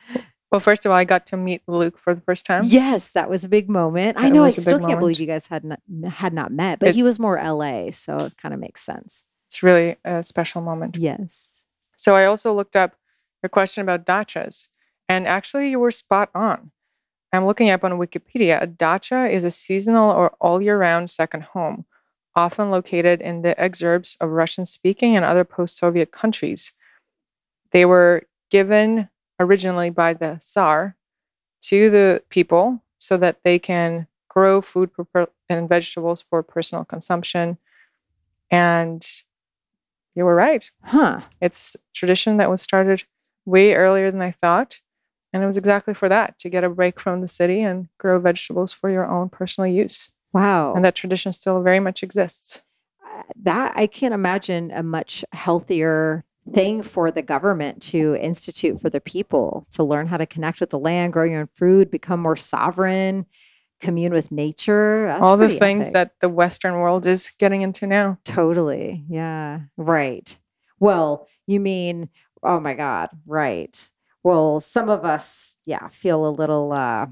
Well, 0.51 0.61
first 0.61 0.85
of 0.85 0.91
all, 0.91 0.97
I 0.97 1.03
got 1.03 1.25
to 1.27 1.37
meet 1.37 1.61
Luke 1.67 1.97
for 1.97 2.13
the 2.13 2.21
first 2.21 2.45
time. 2.45 2.63
Yes, 2.65 3.11
that 3.11 3.29
was 3.29 3.43
a 3.43 3.49
big 3.49 3.69
moment. 3.69 4.15
That 4.15 4.25
I 4.25 4.29
know. 4.29 4.45
I 4.45 4.49
still 4.49 4.73
can't 4.73 4.83
moment. 4.83 4.99
believe 4.99 5.19
you 5.19 5.27
guys 5.27 5.47
had 5.47 5.63
not 5.63 5.79
had 6.09 6.33
not 6.33 6.51
met, 6.51 6.79
but 6.79 6.89
it, 6.89 6.95
he 6.95 7.03
was 7.03 7.19
more 7.19 7.35
LA, 7.35 7.91
so 7.91 8.15
it 8.17 8.37
kind 8.37 8.53
of 8.53 8.59
makes 8.59 8.81
sense. 8.81 9.25
It's 9.47 9.61
really 9.61 9.97
a 10.05 10.23
special 10.23 10.61
moment. 10.61 10.95
Yes. 10.97 11.65
So 11.97 12.15
I 12.15 12.25
also 12.25 12.53
looked 12.53 12.75
up 12.75 12.95
your 13.43 13.49
question 13.49 13.81
about 13.81 14.05
dachas, 14.05 14.69
and 15.09 15.27
actually, 15.27 15.69
you 15.69 15.79
were 15.79 15.91
spot 15.91 16.29
on. 16.33 16.71
I'm 17.33 17.45
looking 17.45 17.69
up 17.69 17.83
on 17.83 17.91
Wikipedia. 17.93 18.61
A 18.61 18.67
dacha 18.67 19.29
is 19.29 19.43
a 19.43 19.51
seasonal 19.51 20.09
or 20.11 20.33
all 20.39 20.61
year 20.61 20.77
round 20.77 21.09
second 21.09 21.43
home, 21.43 21.85
often 22.35 22.71
located 22.71 23.21
in 23.21 23.41
the 23.41 23.53
exurbs 23.59 24.15
of 24.21 24.29
Russian 24.29 24.65
speaking 24.65 25.17
and 25.17 25.25
other 25.25 25.43
post 25.43 25.77
Soviet 25.77 26.11
countries. 26.11 26.71
They 27.71 27.83
were 27.83 28.23
given 28.49 29.09
originally 29.39 29.89
by 29.89 30.13
the 30.13 30.37
Tsar 30.39 30.95
to 31.61 31.89
the 31.89 32.23
people 32.29 32.83
so 32.99 33.17
that 33.17 33.43
they 33.43 33.59
can 33.59 34.07
grow 34.29 34.61
food 34.61 34.91
and 35.49 35.69
vegetables 35.69 36.21
for 36.21 36.43
personal 36.43 36.85
consumption. 36.85 37.57
And 38.51 39.05
you 40.15 40.25
were 40.25 40.35
right. 40.35 40.69
Huh. 40.83 41.21
It's 41.41 41.75
tradition 41.93 42.37
that 42.37 42.49
was 42.49 42.61
started 42.61 43.03
way 43.45 43.75
earlier 43.75 44.11
than 44.11 44.21
I 44.21 44.31
thought. 44.31 44.81
And 45.33 45.43
it 45.43 45.47
was 45.47 45.57
exactly 45.57 45.93
for 45.93 46.09
that 46.09 46.39
to 46.39 46.49
get 46.49 46.63
a 46.63 46.69
break 46.69 46.99
from 46.99 47.21
the 47.21 47.27
city 47.27 47.61
and 47.61 47.89
grow 47.97 48.19
vegetables 48.19 48.71
for 48.71 48.89
your 48.89 49.05
own 49.05 49.29
personal 49.29 49.69
use. 49.69 50.11
Wow. 50.33 50.73
And 50.73 50.85
that 50.85 50.95
tradition 50.95 51.33
still 51.33 51.61
very 51.61 51.79
much 51.79 52.03
exists. 52.03 52.63
Uh, 53.03 53.23
that 53.43 53.73
I 53.75 53.87
can't 53.87 54.13
imagine 54.13 54.71
a 54.71 54.83
much 54.83 55.25
healthier 55.33 56.23
thing 56.53 56.81
for 56.83 57.11
the 57.11 57.21
government 57.21 57.81
to 57.81 58.15
institute 58.15 58.79
for 58.79 58.89
the 58.89 59.01
people 59.01 59.65
to 59.71 59.83
learn 59.83 60.07
how 60.07 60.17
to 60.17 60.25
connect 60.25 60.59
with 60.59 60.69
the 60.69 60.79
land, 60.79 61.13
grow 61.13 61.25
your 61.25 61.41
own 61.41 61.47
food, 61.47 61.91
become 61.91 62.19
more 62.19 62.35
sovereign, 62.35 63.25
commune 63.79 64.13
with 64.13 64.31
nature. 64.31 65.07
That's 65.07 65.23
All 65.23 65.37
the 65.37 65.49
things 65.49 65.85
epic. 65.85 65.93
that 65.93 66.11
the 66.21 66.29
Western 66.29 66.75
world 66.75 67.05
is 67.05 67.31
getting 67.37 67.61
into 67.61 67.87
now. 67.87 68.17
Totally. 68.23 69.03
Yeah. 69.09 69.61
Right. 69.77 70.37
Well, 70.79 71.27
you 71.45 71.59
mean, 71.59 72.09
oh 72.43 72.59
my 72.59 72.73
God, 72.73 73.09
right. 73.25 73.89
Well, 74.23 74.59
some 74.59 74.89
of 74.89 75.05
us, 75.05 75.55
yeah, 75.65 75.87
feel 75.89 76.27
a 76.27 76.29
little 76.29 76.73
uh 76.73 77.07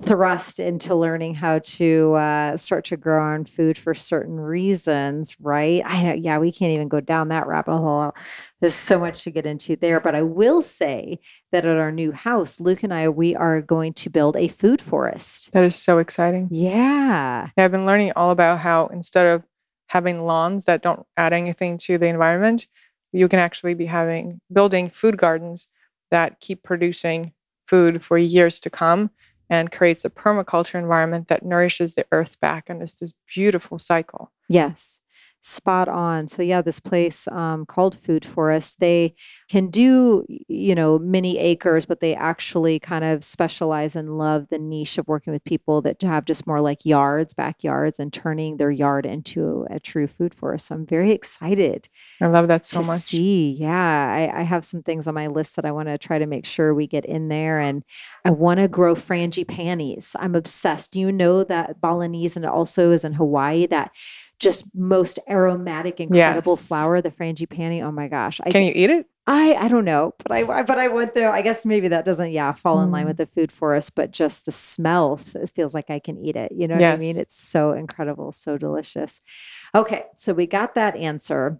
thrust 0.00 0.58
into 0.58 0.94
learning 0.94 1.34
how 1.34 1.60
to 1.60 2.14
uh, 2.14 2.56
start 2.56 2.84
to 2.86 2.96
grow 2.96 3.20
our 3.20 3.34
own 3.34 3.44
food 3.44 3.78
for 3.78 3.94
certain 3.94 4.38
reasons, 4.40 5.36
right? 5.40 5.82
I 5.84 6.14
yeah, 6.14 6.38
we 6.38 6.50
can't 6.50 6.72
even 6.72 6.88
go 6.88 7.00
down 7.00 7.28
that 7.28 7.46
rabbit 7.46 7.76
hole. 7.76 8.14
There's 8.60 8.74
so 8.74 8.98
much 8.98 9.22
to 9.24 9.30
get 9.30 9.46
into 9.46 9.76
there, 9.76 10.00
but 10.00 10.14
I 10.14 10.22
will 10.22 10.62
say 10.62 11.20
that 11.52 11.64
at 11.64 11.76
our 11.76 11.92
new 11.92 12.10
house, 12.10 12.58
Luke 12.58 12.82
and 12.82 12.92
I, 12.92 13.08
we 13.08 13.36
are 13.36 13.60
going 13.60 13.92
to 13.94 14.10
build 14.10 14.36
a 14.36 14.48
food 14.48 14.80
forest. 14.80 15.52
That 15.52 15.64
is 15.64 15.76
so 15.76 15.98
exciting. 15.98 16.48
Yeah. 16.50 17.48
yeah 17.56 17.64
I've 17.64 17.72
been 17.72 17.86
learning 17.86 18.12
all 18.16 18.30
about 18.30 18.58
how 18.58 18.86
instead 18.88 19.26
of 19.26 19.44
having 19.88 20.24
lawns 20.24 20.64
that 20.64 20.82
don't 20.82 21.06
add 21.16 21.32
anything 21.32 21.76
to 21.78 21.98
the 21.98 22.06
environment, 22.06 22.66
you 23.12 23.28
can 23.28 23.38
actually 23.38 23.74
be 23.74 23.86
having 23.86 24.40
building 24.52 24.90
food 24.90 25.16
gardens 25.16 25.68
that 26.10 26.40
keep 26.40 26.64
producing 26.64 27.32
food 27.68 28.02
for 28.02 28.18
years 28.18 28.58
to 28.60 28.70
come 28.70 29.10
and 29.50 29.70
creates 29.70 30.04
a 30.04 30.10
permaculture 30.10 30.76
environment 30.76 31.28
that 31.28 31.44
nourishes 31.44 31.94
the 31.94 32.06
earth 32.12 32.40
back 32.40 32.68
and 32.68 32.82
is 32.82 32.94
this 32.94 33.14
beautiful 33.32 33.78
cycle. 33.78 34.32
Yes. 34.48 35.00
Spot 35.46 35.88
on. 35.88 36.26
So 36.26 36.40
yeah, 36.40 36.62
this 36.62 36.80
place 36.80 37.28
um, 37.28 37.66
called 37.66 37.94
Food 37.94 38.24
Forest, 38.24 38.80
they 38.80 39.14
can 39.50 39.68
do 39.68 40.24
you 40.48 40.74
know 40.74 40.98
many 40.98 41.36
acres, 41.36 41.84
but 41.84 42.00
they 42.00 42.14
actually 42.14 42.78
kind 42.78 43.04
of 43.04 43.22
specialize 43.22 43.94
and 43.94 44.16
love 44.16 44.46
the 44.48 44.58
niche 44.58 44.96
of 44.96 45.06
working 45.06 45.34
with 45.34 45.44
people 45.44 45.82
that 45.82 46.00
have 46.00 46.24
just 46.24 46.46
more 46.46 46.62
like 46.62 46.86
yards, 46.86 47.34
backyards, 47.34 48.00
and 48.00 48.10
turning 48.10 48.56
their 48.56 48.70
yard 48.70 49.04
into 49.04 49.66
a 49.70 49.78
true 49.78 50.06
food 50.06 50.32
forest. 50.32 50.68
So 50.68 50.76
I'm 50.76 50.86
very 50.86 51.10
excited. 51.10 51.90
I 52.22 52.28
love 52.28 52.48
that 52.48 52.64
so 52.64 52.80
to 52.80 52.86
much. 52.86 53.00
See, 53.00 53.50
yeah, 53.50 54.30
I, 54.32 54.40
I 54.40 54.42
have 54.44 54.64
some 54.64 54.82
things 54.82 55.06
on 55.06 55.12
my 55.12 55.26
list 55.26 55.56
that 55.56 55.66
I 55.66 55.72
want 55.72 55.88
to 55.88 55.98
try 55.98 56.18
to 56.18 56.24
make 56.24 56.46
sure 56.46 56.72
we 56.72 56.86
get 56.86 57.04
in 57.04 57.28
there, 57.28 57.60
and 57.60 57.84
I 58.24 58.30
want 58.30 58.60
to 58.60 58.68
grow 58.68 58.94
frangipanis. 58.94 60.16
I'm 60.18 60.34
obsessed. 60.34 60.92
Do 60.92 61.00
you 61.00 61.12
know 61.12 61.44
that 61.44 61.82
Balinese 61.82 62.34
and 62.34 62.46
it 62.46 62.50
also 62.50 62.92
is 62.92 63.04
in 63.04 63.12
Hawaii 63.12 63.66
that 63.66 63.90
just 64.44 64.68
most 64.74 65.18
aromatic, 65.28 65.98
incredible 65.98 66.52
Yes. 66.54 66.68
flower, 66.68 67.00
the 67.02 67.10
frangipani. 67.10 67.82
Oh 67.82 67.90
my 67.90 68.06
gosh. 68.06 68.40
I 68.44 68.50
Can 68.50 68.62
you 68.62 68.72
eat 68.74 68.90
it? 68.90 69.06
I 69.26 69.54
I 69.54 69.68
don't 69.68 69.86
know, 69.86 70.12
but 70.22 70.30
I 70.32 70.42
but 70.62 70.78
I 70.78 70.88
went 70.88 71.14
there. 71.14 71.32
I 71.32 71.40
guess 71.42 71.64
maybe 71.64 71.88
that 71.88 72.04
doesn't 72.04 72.30
yeah 72.32 72.52
fall 72.52 72.82
in 72.82 72.90
line 72.90 73.04
Mm. 73.04 73.08
with 73.08 73.16
the 73.16 73.26
food 73.26 73.50
forest, 73.50 73.94
but 73.94 74.10
just 74.12 74.44
the 74.44 74.52
smell 74.52 75.18
it 75.34 75.50
feels 75.56 75.74
like 75.74 75.88
I 75.90 75.98
can 75.98 76.18
eat 76.18 76.36
it. 76.36 76.52
You 76.52 76.68
know 76.68 76.74
what 76.74 76.84
I 76.84 76.96
mean? 76.98 77.16
It's 77.16 77.34
so 77.34 77.72
incredible, 77.72 78.32
so 78.32 78.58
delicious. 78.58 79.22
Okay, 79.74 80.04
so 80.16 80.34
we 80.34 80.46
got 80.46 80.74
that 80.74 80.94
answer, 80.96 81.58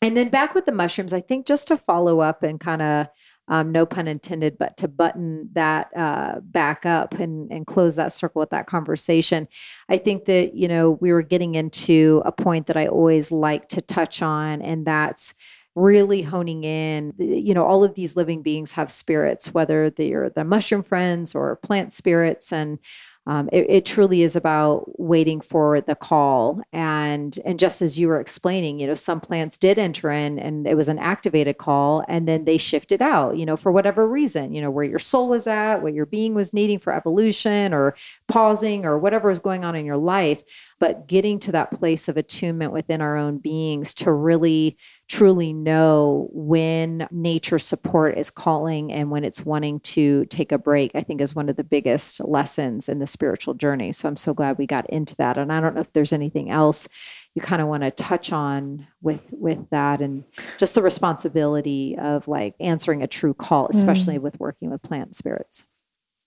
and 0.00 0.16
then 0.16 0.28
back 0.28 0.54
with 0.54 0.64
the 0.64 0.72
mushrooms. 0.72 1.12
I 1.12 1.20
think 1.20 1.44
just 1.44 1.66
to 1.68 1.76
follow 1.76 2.20
up 2.20 2.44
and 2.44 2.60
kind 2.60 2.80
of 2.82 3.08
um, 3.48 3.72
no 3.72 3.84
pun 3.84 4.08
intended, 4.08 4.56
but 4.58 4.76
to 4.78 4.88
button 4.88 5.48
that 5.52 5.90
uh, 5.96 6.40
back 6.40 6.86
up 6.86 7.14
and 7.14 7.50
and 7.50 7.66
close 7.66 7.96
that 7.96 8.12
circle 8.12 8.40
with 8.40 8.50
that 8.50 8.66
conversation. 8.66 9.48
I 9.88 9.98
think 9.98 10.26
that 10.26 10.54
you 10.54 10.68
know 10.68 10.92
we 10.92 11.12
were 11.12 11.22
getting 11.22 11.54
into 11.54 12.22
a 12.24 12.32
point 12.32 12.66
that 12.68 12.76
I 12.76 12.86
always 12.86 13.32
like 13.32 13.68
to 13.70 13.80
touch 13.80 14.22
on, 14.22 14.62
and 14.62 14.86
that's 14.86 15.34
really 15.74 16.20
honing 16.20 16.64
in 16.64 17.14
you 17.18 17.54
know 17.54 17.64
all 17.64 17.82
of 17.82 17.94
these 17.94 18.14
living 18.14 18.42
beings 18.42 18.72
have 18.72 18.90
spirits 18.90 19.54
whether 19.54 19.88
they're 19.88 20.28
the 20.28 20.44
mushroom 20.44 20.82
friends 20.82 21.34
or 21.34 21.56
plant 21.56 21.90
spirits 21.90 22.52
and 22.52 22.78
um, 23.26 23.48
it, 23.52 23.66
it 23.68 23.84
truly 23.86 24.22
is 24.22 24.34
about 24.34 24.98
waiting 25.00 25.40
for 25.40 25.80
the 25.80 25.94
call. 25.94 26.60
And 26.72 27.38
and 27.44 27.58
just 27.58 27.82
as 27.82 27.98
you 27.98 28.08
were 28.08 28.20
explaining 28.20 28.78
you 28.78 28.86
know 28.86 28.94
some 28.94 29.20
plants 29.20 29.58
did 29.58 29.78
enter 29.78 30.10
in 30.10 30.38
and 30.38 30.66
it 30.66 30.76
was 30.76 30.88
an 30.88 30.98
activated 30.98 31.58
call 31.58 32.04
and 32.08 32.26
then 32.26 32.44
they 32.44 32.58
shifted 32.58 33.02
out 33.02 33.36
you 33.36 33.46
know 33.46 33.56
for 33.56 33.70
whatever 33.72 34.06
reason 34.06 34.52
you 34.52 34.60
know 34.60 34.70
where 34.70 34.84
your 34.84 34.98
soul 34.98 35.28
was 35.28 35.46
at 35.46 35.82
what 35.82 35.94
your 35.94 36.06
being 36.06 36.34
was 36.34 36.52
needing 36.52 36.78
for 36.78 36.92
evolution 36.92 37.72
or 37.72 37.94
pausing 38.28 38.84
or 38.84 38.98
whatever 38.98 39.30
is 39.30 39.38
going 39.38 39.64
on 39.64 39.74
in 39.74 39.84
your 39.84 39.96
life. 39.96 40.42
But 40.78 41.06
getting 41.06 41.38
to 41.40 41.52
that 41.52 41.70
place 41.70 42.08
of 42.08 42.16
attunement 42.16 42.72
within 42.72 43.00
our 43.00 43.16
own 43.16 43.38
beings 43.38 43.94
to 43.94 44.12
really 44.12 44.76
truly 45.12 45.52
know 45.52 46.26
when 46.32 47.06
nature 47.10 47.58
support 47.58 48.16
is 48.16 48.30
calling 48.30 48.90
and 48.90 49.10
when 49.10 49.24
it's 49.24 49.44
wanting 49.44 49.78
to 49.80 50.24
take 50.26 50.50
a 50.50 50.56
break 50.56 50.90
i 50.94 51.02
think 51.02 51.20
is 51.20 51.34
one 51.34 51.50
of 51.50 51.56
the 51.56 51.62
biggest 51.62 52.18
lessons 52.20 52.88
in 52.88 52.98
the 52.98 53.06
spiritual 53.06 53.52
journey. 53.52 53.92
So 53.92 54.08
i'm 54.08 54.16
so 54.16 54.32
glad 54.32 54.56
we 54.56 54.66
got 54.66 54.88
into 54.88 55.14
that. 55.16 55.36
And 55.36 55.52
i 55.52 55.60
don't 55.60 55.74
know 55.74 55.82
if 55.82 55.92
there's 55.92 56.14
anything 56.14 56.50
else 56.50 56.88
you 57.34 57.42
kind 57.42 57.60
of 57.60 57.68
want 57.68 57.82
to 57.82 57.90
touch 57.90 58.32
on 58.32 58.86
with 59.02 59.22
with 59.32 59.68
that 59.68 60.00
and 60.00 60.24
just 60.56 60.74
the 60.74 60.82
responsibility 60.82 61.94
of 61.98 62.26
like 62.26 62.54
answering 62.58 63.02
a 63.02 63.06
true 63.06 63.34
call 63.34 63.68
especially 63.68 64.16
mm. 64.16 64.22
with 64.22 64.40
working 64.40 64.70
with 64.70 64.80
plant 64.80 65.14
spirits. 65.14 65.66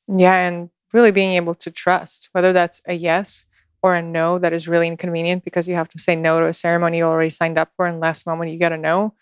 Yeah, 0.08 0.36
and 0.36 0.70
really 0.94 1.12
being 1.12 1.34
able 1.34 1.56
to 1.56 1.72
trust, 1.72 2.30
whether 2.34 2.54
that's 2.54 2.84
a 2.86 2.94
yes 2.94 3.48
or 3.86 3.94
a 3.94 4.02
no 4.02 4.40
that 4.40 4.52
is 4.52 4.68
really 4.68 4.88
inconvenient 4.88 5.44
because 5.44 5.68
you 5.68 5.76
have 5.76 5.88
to 5.88 6.00
say 6.00 6.16
no 6.16 6.40
to 6.40 6.48
a 6.48 6.54
ceremony 6.54 6.98
you 6.98 7.04
already 7.04 7.30
signed 7.30 7.56
up 7.56 7.70
for, 7.76 7.86
and 7.86 8.00
last 8.00 8.26
moment 8.26 8.50
you 8.52 8.58
got 8.58 8.70
to 8.70 8.78
no. 8.78 9.14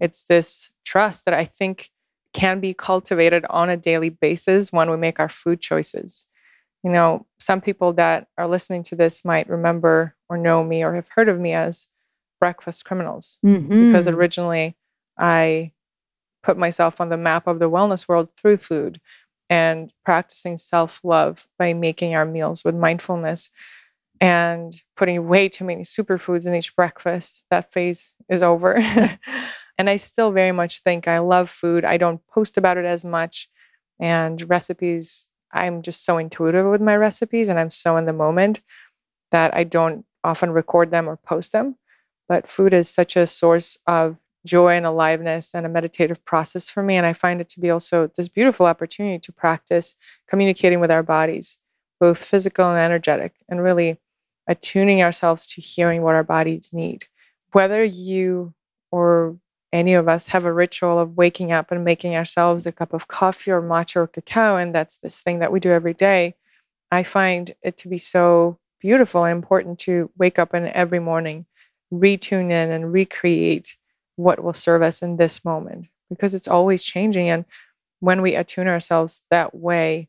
It's 0.00 0.22
this 0.22 0.70
trust 0.84 1.24
that 1.24 1.34
I 1.34 1.44
think 1.44 1.90
can 2.32 2.60
be 2.60 2.72
cultivated 2.72 3.44
on 3.50 3.68
a 3.68 3.76
daily 3.76 4.10
basis 4.10 4.72
when 4.72 4.88
we 4.88 4.96
make 4.96 5.18
our 5.18 5.28
food 5.28 5.60
choices. 5.60 6.28
You 6.84 6.92
know, 6.92 7.26
some 7.40 7.60
people 7.60 7.94
that 7.94 8.28
are 8.38 8.46
listening 8.46 8.84
to 8.84 8.94
this 8.94 9.24
might 9.24 9.48
remember 9.48 10.14
or 10.28 10.38
know 10.38 10.62
me 10.62 10.84
or 10.84 10.94
have 10.94 11.08
heard 11.16 11.28
of 11.28 11.40
me 11.40 11.52
as 11.52 11.88
breakfast 12.38 12.84
criminals 12.84 13.40
because 13.42 14.06
Mhm. 14.06 14.14
originally 14.14 14.76
I 15.18 15.72
put 16.44 16.56
myself 16.56 17.00
on 17.00 17.08
the 17.08 17.16
map 17.16 17.48
of 17.48 17.58
the 17.58 17.68
wellness 17.68 18.06
world 18.06 18.30
through 18.36 18.58
food 18.58 19.00
and 19.50 19.92
practicing 20.04 20.56
self 20.56 21.00
love 21.02 21.48
by 21.58 21.72
making 21.74 22.14
our 22.14 22.24
meals 22.24 22.64
with 22.64 22.76
mindfulness 22.76 23.50
and 24.22 24.72
putting 24.96 25.26
way 25.26 25.48
too 25.48 25.64
many 25.64 25.82
superfoods 25.82 26.46
in 26.46 26.54
each 26.54 26.76
breakfast. 26.76 27.42
That 27.50 27.72
phase 27.72 28.14
is 28.28 28.40
over. 28.40 28.76
and 29.78 29.90
I 29.90 29.96
still 29.96 30.30
very 30.30 30.52
much 30.52 30.78
think 30.78 31.08
I 31.08 31.18
love 31.18 31.50
food. 31.50 31.84
I 31.84 31.96
don't 31.96 32.24
post 32.28 32.56
about 32.56 32.76
it 32.76 32.84
as 32.84 33.04
much. 33.04 33.48
And 33.98 34.48
recipes, 34.48 35.26
I'm 35.52 35.82
just 35.82 36.04
so 36.04 36.18
intuitive 36.18 36.66
with 36.66 36.80
my 36.80 36.94
recipes 36.94 37.48
and 37.48 37.58
I'm 37.58 37.72
so 37.72 37.96
in 37.96 38.04
the 38.04 38.12
moment 38.12 38.62
that 39.32 39.56
I 39.56 39.64
don't 39.64 40.04
often 40.22 40.52
record 40.52 40.92
them 40.92 41.08
or 41.08 41.16
post 41.16 41.50
them. 41.50 41.74
But 42.28 42.48
food 42.48 42.72
is 42.72 42.88
such 42.88 43.16
a 43.16 43.26
source 43.26 43.76
of 43.88 44.18
joy 44.46 44.76
and 44.76 44.86
aliveness 44.86 45.52
and 45.52 45.66
a 45.66 45.68
meditative 45.68 46.24
process 46.24 46.68
for 46.68 46.84
me. 46.84 46.94
And 46.94 47.06
I 47.06 47.12
find 47.12 47.40
it 47.40 47.48
to 47.50 47.60
be 47.60 47.70
also 47.70 48.08
this 48.16 48.28
beautiful 48.28 48.66
opportunity 48.66 49.18
to 49.18 49.32
practice 49.32 49.96
communicating 50.28 50.78
with 50.78 50.92
our 50.92 51.02
bodies, 51.02 51.58
both 51.98 52.18
physical 52.18 52.68
and 52.70 52.78
energetic, 52.78 53.34
and 53.48 53.60
really 53.60 53.98
attuning 54.46 55.02
ourselves 55.02 55.46
to 55.46 55.60
hearing 55.60 56.02
what 56.02 56.14
our 56.14 56.24
bodies 56.24 56.70
need. 56.72 57.04
Whether 57.52 57.84
you 57.84 58.54
or 58.90 59.36
any 59.72 59.94
of 59.94 60.08
us 60.08 60.28
have 60.28 60.44
a 60.44 60.52
ritual 60.52 60.98
of 60.98 61.16
waking 61.16 61.52
up 61.52 61.70
and 61.70 61.84
making 61.84 62.14
ourselves 62.14 62.66
a 62.66 62.72
cup 62.72 62.92
of 62.92 63.08
coffee 63.08 63.50
or 63.50 63.62
matcha 63.62 63.96
or 63.96 64.06
cacao, 64.06 64.56
and 64.56 64.74
that's 64.74 64.98
this 64.98 65.20
thing 65.20 65.38
that 65.38 65.52
we 65.52 65.60
do 65.60 65.70
every 65.70 65.94
day, 65.94 66.34
I 66.90 67.02
find 67.02 67.54
it 67.62 67.76
to 67.78 67.88
be 67.88 67.98
so 67.98 68.58
beautiful 68.80 69.24
and 69.24 69.36
important 69.36 69.78
to 69.78 70.10
wake 70.18 70.38
up 70.38 70.52
and 70.52 70.66
every 70.68 70.98
morning 70.98 71.46
retune 71.92 72.50
in 72.50 72.70
and 72.70 72.92
recreate 72.92 73.76
what 74.16 74.42
will 74.42 74.52
serve 74.52 74.82
us 74.82 75.02
in 75.02 75.16
this 75.16 75.44
moment 75.44 75.86
because 76.10 76.34
it's 76.34 76.48
always 76.48 76.84
changing. 76.84 77.28
And 77.28 77.44
when 78.00 78.22
we 78.22 78.34
attune 78.34 78.68
ourselves 78.68 79.22
that 79.30 79.54
way 79.54 80.08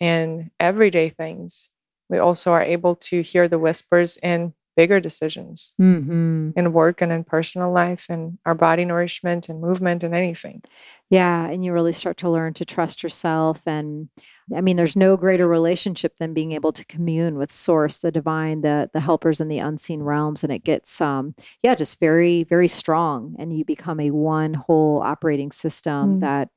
in 0.00 0.50
everyday 0.60 1.08
things, 1.08 1.68
we 2.08 2.18
also 2.18 2.52
are 2.52 2.62
able 2.62 2.94
to 2.96 3.22
hear 3.22 3.48
the 3.48 3.58
whispers 3.58 4.16
in 4.18 4.54
bigger 4.76 4.98
decisions 4.98 5.72
Mhm. 5.80 6.52
in 6.56 6.72
work 6.72 7.00
and 7.00 7.12
in 7.12 7.22
personal 7.22 7.70
life 7.70 8.06
and 8.08 8.38
our 8.44 8.54
body 8.56 8.84
nourishment 8.84 9.48
and 9.48 9.60
movement 9.60 10.02
and 10.02 10.14
anything. 10.14 10.62
Yeah, 11.10 11.46
and 11.46 11.64
you 11.64 11.72
really 11.72 11.92
start 11.92 12.16
to 12.18 12.30
learn 12.30 12.54
to 12.54 12.64
trust 12.64 13.02
yourself. 13.04 13.62
And 13.66 14.08
I 14.52 14.60
mean, 14.60 14.76
there's 14.76 14.96
no 14.96 15.16
greater 15.16 15.46
relationship 15.46 16.16
than 16.16 16.34
being 16.34 16.50
able 16.52 16.72
to 16.72 16.84
commune 16.84 17.36
with 17.38 17.52
Source, 17.52 17.98
the 17.98 18.10
divine, 18.10 18.62
the 18.62 18.90
the 18.92 19.00
helpers 19.00 19.40
in 19.40 19.46
the 19.48 19.60
unseen 19.60 20.02
realms, 20.02 20.42
and 20.42 20.52
it 20.52 20.64
gets 20.64 21.00
um, 21.00 21.34
yeah, 21.62 21.76
just 21.76 22.00
very 22.00 22.42
very 22.42 22.68
strong, 22.68 23.36
and 23.38 23.56
you 23.56 23.64
become 23.64 24.00
a 24.00 24.10
one 24.10 24.54
whole 24.54 25.00
operating 25.02 25.52
system 25.52 26.16
Mm. 26.16 26.20
that 26.20 26.48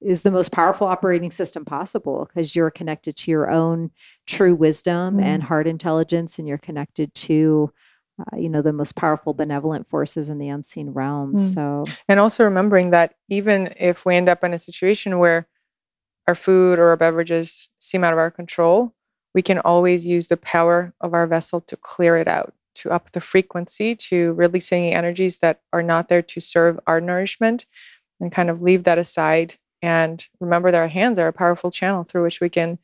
is 0.00 0.22
the 0.22 0.30
most 0.30 0.50
powerful 0.52 0.86
operating 0.86 1.30
system 1.30 1.64
possible 1.64 2.26
because 2.26 2.56
you're 2.56 2.70
connected 2.70 3.16
to 3.16 3.30
your 3.30 3.50
own 3.50 3.90
true 4.26 4.54
wisdom 4.54 5.18
and 5.20 5.42
heart 5.42 5.66
intelligence, 5.66 6.38
and 6.38 6.48
you're 6.48 6.58
connected 6.58 7.14
to. 7.14 7.72
Uh, 8.20 8.36
you 8.36 8.50
know 8.50 8.60
the 8.60 8.70
most 8.70 8.96
powerful 8.96 9.32
benevolent 9.32 9.88
forces 9.88 10.28
in 10.28 10.36
the 10.36 10.50
unseen 10.50 10.90
realms 10.90 11.40
Mm. 11.40 11.54
so 11.54 11.92
And 12.06 12.20
also 12.20 12.44
remembering 12.44 12.90
that 12.90 13.14
even 13.30 13.72
if 13.78 14.04
we 14.04 14.14
end 14.14 14.28
up 14.28 14.44
in 14.44 14.52
a 14.52 14.58
situation 14.58 15.18
where 15.18 15.48
our 16.28 16.34
food 16.34 16.78
or 16.78 16.90
our 16.90 16.98
beverages 16.98 17.70
seem 17.78 18.04
out 18.04 18.12
of 18.12 18.18
our 18.18 18.30
control, 18.30 18.94
we 19.32 19.40
can 19.40 19.58
always 19.60 20.06
use 20.06 20.28
the 20.28 20.36
power 20.36 20.92
of 21.00 21.14
our 21.14 21.26
vessel 21.26 21.62
to 21.62 21.76
clear 21.78 22.18
it 22.18 22.28
out, 22.28 22.52
to 22.74 22.90
up 22.90 23.12
the 23.12 23.22
frequency, 23.22 23.94
to 23.94 24.34
release 24.34 24.70
any 24.70 24.92
energies 24.92 25.38
that 25.38 25.60
are 25.72 25.82
not 25.82 26.08
there 26.08 26.20
to 26.22 26.40
serve 26.40 26.78
our 26.86 27.00
nourishment, 27.00 27.64
and 28.20 28.30
kind 28.30 28.50
of 28.50 28.60
leave 28.60 28.84
that 28.84 28.98
aside. 28.98 29.54
And 29.82 30.24
remember 30.40 30.70
that 30.70 30.78
our 30.78 30.88
hands 30.88 31.18
are 31.18 31.28
a 31.28 31.32
powerful 31.32 31.70
channel 31.70 32.04
through 32.04 32.22
which 32.24 32.40
we 32.40 32.48
can 32.48 32.78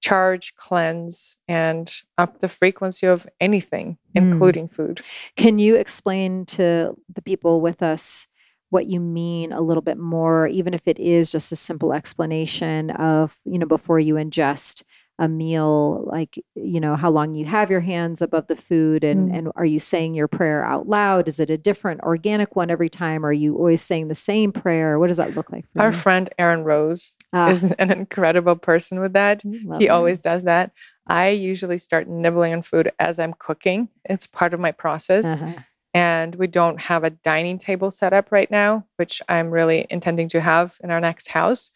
charge, 0.00 0.54
cleanse, 0.54 1.36
and 1.48 1.92
up 2.16 2.38
the 2.38 2.48
frequency 2.48 3.06
of 3.06 3.26
anything, 3.40 3.98
Mm. 4.14 4.32
including 4.32 4.68
food. 4.68 5.00
Can 5.36 5.58
you 5.58 5.74
explain 5.74 6.46
to 6.46 6.96
the 7.12 7.22
people 7.22 7.60
with 7.60 7.82
us 7.82 8.28
what 8.70 8.86
you 8.86 9.00
mean 9.00 9.50
a 9.52 9.60
little 9.60 9.82
bit 9.82 9.98
more, 9.98 10.46
even 10.46 10.74
if 10.74 10.86
it 10.86 10.98
is 11.00 11.30
just 11.30 11.50
a 11.50 11.56
simple 11.56 11.92
explanation 11.92 12.90
of, 12.90 13.38
you 13.44 13.58
know, 13.58 13.66
before 13.66 13.98
you 13.98 14.14
ingest 14.14 14.82
a 15.18 15.28
meal, 15.28 16.04
like, 16.06 16.38
you 16.54 16.78
know, 16.80 16.94
how 16.94 17.10
long 17.10 17.34
you 17.34 17.44
have 17.44 17.70
your 17.70 17.80
hands 17.80 18.22
above 18.22 18.46
the 18.46 18.54
food 18.56 19.02
and, 19.02 19.30
Mm. 19.30 19.36
and 19.36 19.52
are 19.56 19.64
you 19.64 19.80
saying 19.80 20.14
your 20.14 20.28
prayer 20.28 20.64
out 20.64 20.88
loud? 20.88 21.26
Is 21.26 21.40
it 21.40 21.50
a 21.50 21.58
different 21.58 22.00
organic 22.02 22.54
one 22.54 22.70
every 22.70 22.88
time? 22.88 23.26
Are 23.26 23.32
you 23.32 23.56
always 23.56 23.82
saying 23.82 24.08
the 24.08 24.14
same 24.14 24.52
prayer? 24.52 24.98
What 24.98 25.08
does 25.08 25.16
that 25.16 25.34
look 25.34 25.50
like 25.50 25.64
Our 25.76 25.88
you? 25.88 25.92
friend 25.92 26.30
Aaron 26.38 26.62
Rose 26.62 27.14
Ah, 27.32 27.50
is 27.50 27.72
an 27.78 27.90
incredible 27.90 28.54
person 28.56 29.00
with 29.00 29.12
that. 29.14 29.42
love 29.44 29.80
He 29.80 29.86
that. 29.88 29.92
always 29.92 30.20
does 30.20 30.44
that. 30.44 30.70
I 31.08 31.30
usually 31.30 31.78
start 31.78 32.06
nibbling 32.08 32.52
on 32.52 32.62
food 32.62 32.92
as 33.00 33.18
I'm 33.18 33.34
cooking. 33.38 33.88
It's 34.04 34.26
part 34.26 34.54
of 34.54 34.60
my 34.60 34.72
process. 34.72 35.24
Uh-huh. 35.26 35.52
And 35.94 36.34
we 36.36 36.46
don't 36.46 36.80
have 36.82 37.02
a 37.02 37.10
dining 37.10 37.58
table 37.58 37.90
set 37.90 38.12
up 38.12 38.30
right 38.30 38.50
now, 38.50 38.84
which 38.98 39.20
I'm 39.28 39.50
really 39.50 39.86
intending 39.90 40.28
to 40.28 40.40
have 40.40 40.76
in 40.84 40.90
our 40.90 41.00
next 41.00 41.28
house. 41.30 41.70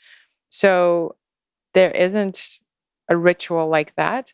So 0.50 1.16
there 1.74 1.90
isn't 1.90 2.61
a 3.12 3.16
ritual 3.16 3.68
like 3.68 3.94
that, 3.96 4.33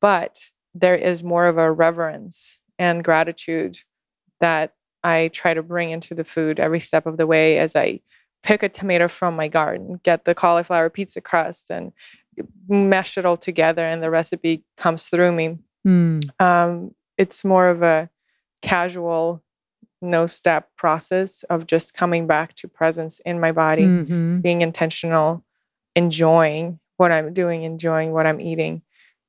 but 0.00 0.50
there 0.74 0.94
is 0.94 1.24
more 1.24 1.46
of 1.46 1.56
a 1.56 1.72
reverence 1.72 2.60
and 2.78 3.02
gratitude 3.02 3.78
that 4.40 4.74
I 5.02 5.28
try 5.32 5.54
to 5.54 5.62
bring 5.62 5.90
into 5.90 6.14
the 6.14 6.24
food 6.24 6.60
every 6.60 6.80
step 6.80 7.06
of 7.06 7.16
the 7.16 7.26
way 7.26 7.58
as 7.58 7.74
I 7.74 8.00
pick 8.42 8.62
a 8.62 8.68
tomato 8.68 9.08
from 9.08 9.34
my 9.34 9.48
garden, 9.48 10.00
get 10.02 10.26
the 10.26 10.34
cauliflower 10.34 10.90
pizza 10.90 11.22
crust, 11.22 11.70
and 11.70 11.92
mesh 12.68 13.16
it 13.16 13.24
all 13.24 13.38
together, 13.38 13.86
and 13.86 14.02
the 14.02 14.10
recipe 14.10 14.64
comes 14.76 15.08
through 15.08 15.32
me. 15.32 15.58
Mm. 15.86 16.40
Um, 16.40 16.94
it's 17.16 17.42
more 17.42 17.68
of 17.68 17.82
a 17.82 18.10
casual, 18.60 19.42
no 20.02 20.26
step 20.26 20.68
process 20.76 21.42
of 21.44 21.66
just 21.66 21.94
coming 21.94 22.26
back 22.26 22.54
to 22.56 22.68
presence 22.68 23.20
in 23.20 23.40
my 23.40 23.52
body, 23.52 23.84
mm-hmm. 23.84 24.40
being 24.40 24.60
intentional, 24.60 25.42
enjoying 25.96 26.80
what 26.96 27.12
I'm 27.12 27.32
doing, 27.32 27.62
enjoying 27.62 28.12
what 28.12 28.26
I'm 28.26 28.40
eating, 28.40 28.82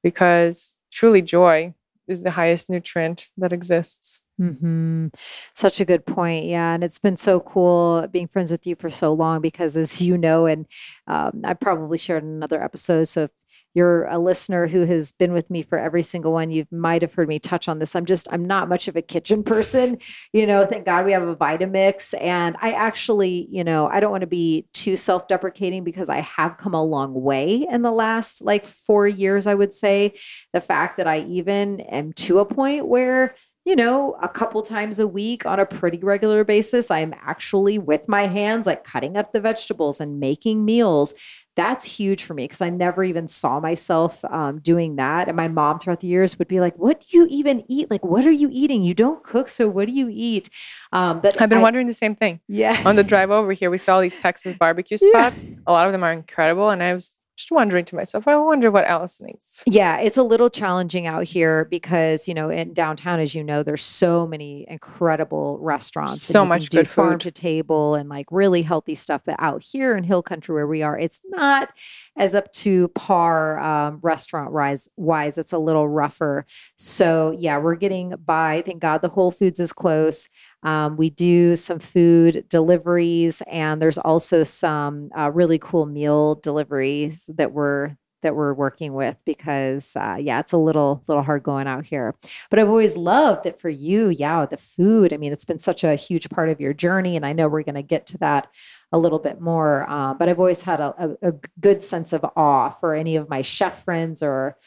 because 0.04 0.75
truly 0.91 1.21
joy 1.21 1.73
is 2.08 2.23
the 2.23 2.32
highest 2.32 2.69
nutrient 2.69 3.30
that 3.38 3.51
exists. 3.54 4.21
Mm-hmm. 4.39 5.08
Such 5.54 5.80
a 5.80 5.86
good 5.86 6.06
point. 6.06 6.45
Yeah. 6.45 6.73
And 6.73 6.84
it's 6.84 6.99
been 6.99 7.17
so 7.17 7.39
cool 7.39 8.08
being 8.12 8.28
friends 8.28 8.51
with 8.51 8.67
you 8.67 8.75
for 8.75 8.89
so 8.89 9.13
long 9.13 9.41
because, 9.41 9.78
as 9.78 10.01
you 10.01 10.17
know, 10.17 10.45
and 10.45 10.67
um, 11.08 11.41
I 11.43 11.54
probably 11.54 11.97
shared 11.97 12.23
in 12.23 12.30
another 12.30 12.62
episode. 12.62 13.06
So 13.06 13.23
if 13.23 13.32
you're 13.75 14.05
a 14.05 14.17
listener 14.17 14.67
who 14.67 14.85
has 14.85 15.11
been 15.11 15.33
with 15.33 15.51
me 15.51 15.61
for 15.61 15.77
every 15.77 16.01
single 16.01 16.31
one, 16.31 16.49
you 16.49 16.65
might 16.71 17.01
have 17.01 17.13
heard 17.13 17.27
me 17.27 17.39
touch 17.39 17.67
on 17.67 17.79
this. 17.79 17.95
I'm 17.95 18.05
just, 18.05 18.27
I'm 18.31 18.45
not 18.45 18.69
much 18.69 18.88
of 18.88 18.95
a 18.95 19.01
kitchen 19.01 19.43
person. 19.43 19.97
You 20.33 20.47
know, 20.47 20.65
thank 20.65 20.85
God 20.85 21.05
we 21.05 21.11
have 21.11 21.27
a 21.27 21.35
Vitamix. 21.35 22.19
And 22.19 22.55
I 22.61 22.71
actually, 22.71 23.47
you 23.51 23.63
know, 23.63 23.88
I 23.88 23.99
don't 23.99 24.11
want 24.11 24.21
to 24.21 24.27
be 24.27 24.65
too 24.73 24.95
self 24.95 25.27
deprecating 25.27 25.83
because 25.83 26.09
I 26.09 26.21
have 26.21 26.57
come 26.57 26.73
a 26.73 26.83
long 26.83 27.13
way 27.13 27.67
in 27.69 27.81
the 27.81 27.91
last 27.91 28.41
like 28.41 28.65
four 28.65 29.07
years, 29.07 29.45
I 29.45 29.53
would 29.53 29.73
say. 29.73 30.13
The 30.53 30.61
fact 30.61 30.97
that 30.97 31.07
I 31.07 31.19
even 31.19 31.81
am 31.81 32.13
to 32.13 32.39
a 32.39 32.45
point 32.45 32.88
where 32.88 33.35
you 33.65 33.75
know, 33.75 34.15
a 34.21 34.29
couple 34.29 34.61
times 34.61 34.99
a 34.99 35.07
week 35.07 35.43
on 35.43 35.59
a 35.59 35.65
pretty 35.65 35.97
regular 35.97 36.43
basis, 36.43 36.91
I'm 36.91 37.15
actually 37.23 37.79
with 37.79 38.07
my 38.07 38.27
hands, 38.27 38.67
like 38.67 38.83
cutting 38.83 39.17
up 39.17 39.33
the 39.33 39.41
vegetables 39.41 39.99
and 39.99 40.19
making 40.19 40.63
meals 40.63 41.15
that's 41.55 41.85
huge 41.85 42.23
for 42.23 42.33
me 42.33 42.45
because 42.45 42.61
I 42.61 42.69
never 42.69 43.03
even 43.03 43.27
saw 43.27 43.59
myself 43.59 44.23
um, 44.25 44.59
doing 44.59 44.97
that. 44.97 45.27
And 45.27 45.37
my 45.37 45.47
mom 45.47 45.79
throughout 45.79 46.01
the 46.01 46.07
years 46.07 46.37
would 46.37 46.47
be 46.47 46.59
like, 46.59 46.77
"What 46.77 46.99
do 47.01 47.17
you 47.17 47.27
even 47.29 47.63
eat? 47.67 47.89
Like, 47.89 48.03
what 48.03 48.25
are 48.25 48.31
you 48.31 48.49
eating? 48.51 48.83
You 48.83 48.93
don't 48.93 49.23
cook, 49.23 49.47
so 49.47 49.67
what 49.67 49.87
do 49.87 49.93
you 49.93 50.09
eat?" 50.11 50.49
Um, 50.91 51.21
but 51.21 51.41
I've 51.41 51.49
been 51.49 51.59
I, 51.59 51.63
wondering 51.63 51.87
the 51.87 51.93
same 51.93 52.15
thing. 52.15 52.41
Yeah. 52.47 52.81
On 52.85 52.95
the 52.95 53.03
drive 53.03 53.31
over 53.31 53.53
here, 53.53 53.69
we 53.69 53.77
saw 53.77 54.01
these 54.01 54.19
Texas 54.21 54.57
barbecue 54.57 54.97
spots. 55.09 55.47
Yeah. 55.47 55.55
A 55.67 55.71
lot 55.71 55.87
of 55.87 55.93
them 55.93 56.03
are 56.03 56.11
incredible, 56.11 56.69
and 56.69 56.83
I 56.83 56.93
was 56.93 57.15
just 57.45 57.51
wondering 57.55 57.86
to 57.86 57.95
myself, 57.95 58.27
I 58.27 58.36
wonder 58.38 58.71
what 58.71 58.86
Allison 58.86 59.27
needs. 59.27 59.62
Yeah, 59.67 59.99
it's 59.99 60.17
a 60.17 60.23
little 60.23 60.49
challenging 60.49 61.05
out 61.05 61.25
here 61.25 61.65
because, 61.65 62.27
you 62.27 62.34
know, 62.34 62.49
in 62.49 62.73
downtown, 62.73 63.19
as 63.19 63.36
you 63.36 63.43
know, 63.43 63.62
there's 63.62 63.84
so 63.84 64.25
many 64.25 64.65
incredible 64.67 65.60
restaurants. 65.60 66.23
So 66.23 66.43
much 66.43 66.71
good 66.71 66.89
farm 66.89 67.13
food. 67.13 67.19
to 67.21 67.31
table 67.31 67.93
and 67.93 68.10
like 68.10 68.25
really 68.31 68.63
healthy 68.63 68.95
stuff. 68.95 69.21
But 69.23 69.36
out 69.38 69.62
here 69.62 69.95
in 69.95 70.03
Hill 70.03 70.23
Country 70.23 70.55
where 70.55 70.65
we 70.65 70.81
are, 70.81 70.97
it's 70.97 71.21
not 71.25 71.71
as 72.17 72.34
up 72.34 72.51
to 72.53 72.88
par 72.89 73.60
um, 73.60 73.99
restaurant 74.01 74.51
wise. 74.51 74.89
Wise, 74.97 75.38
it's 75.38 75.53
a 75.53 75.60
little 75.60 75.88
rougher. 75.88 76.47
So 76.77 77.36
yeah, 77.38 77.60
we're 77.60 77.75
getting 77.75 78.15
by. 78.25 78.63
Thank 78.65 78.81
God 78.81 79.03
the 79.03 79.10
Whole 79.10 79.29
Foods 79.29 79.60
is 79.60 79.71
close. 79.71 80.29
Um, 80.65 80.97
we 80.97 81.10
do 81.12 81.56
some 81.56 81.80
food 81.80 82.45
deliveries, 82.49 83.41
and 83.49 83.82
there's 83.82 83.97
also 83.99 84.43
some 84.43 85.12
uh, 85.17 85.32
really 85.32 85.60
cool 85.60 85.86
meal 85.86 86.36
deliveries 86.36 87.30
that 87.36 87.51
we're 87.54 87.95
that 88.25 88.36
we're 88.36 88.56
working 88.56 88.93
with 88.93 89.21
because 89.23 89.95
uh, 89.95 90.17
yeah 90.19 90.39
it's 90.39 90.51
a 90.51 90.58
little 90.58 91.04
little 91.08 91.21
hard 91.21 91.43
going 91.43 91.67
out 91.67 91.86
here. 91.86 92.15
But 92.49 92.58
i've 92.58 92.67
always 92.67 92.97
loved 92.97 93.43
that 93.43 93.62
for 93.62 93.69
you 93.69 94.10
yeah 94.10 94.45
the 94.47 94.58
food. 94.58 95.13
I 95.13 95.17
mean 95.17 95.32
it's 95.32 95.45
been 95.45 95.60
such 95.60 95.84
a 95.84 95.95
huge 95.95 96.30
part 96.30 96.49
of 96.49 96.60
your 96.60 96.73
journey 96.73 97.15
and 97.15 97.25
i 97.25 97.34
know 97.34 97.47
we're 97.47 97.62
going 97.63 97.75
to 97.75 97.84
get 97.84 98.08
to 98.08 98.17
that 98.19 98.47
a 98.91 98.97
little 98.97 99.19
bit 99.19 99.39
more 99.39 99.86
uh, 99.89 100.13
but 100.15 100.28
i've 100.28 100.39
always 100.39 100.63
had 100.63 100.80
a, 100.80 101.17
a, 101.21 101.30
a 101.30 101.34
good 101.60 101.84
sense 101.84 102.13
of 102.13 102.25
awe 102.36 102.69
for 102.69 102.95
any 102.95 103.15
of 103.15 103.30
my 103.30 103.41
chef 103.41 103.84
friends 103.84 104.23
or 104.23 104.58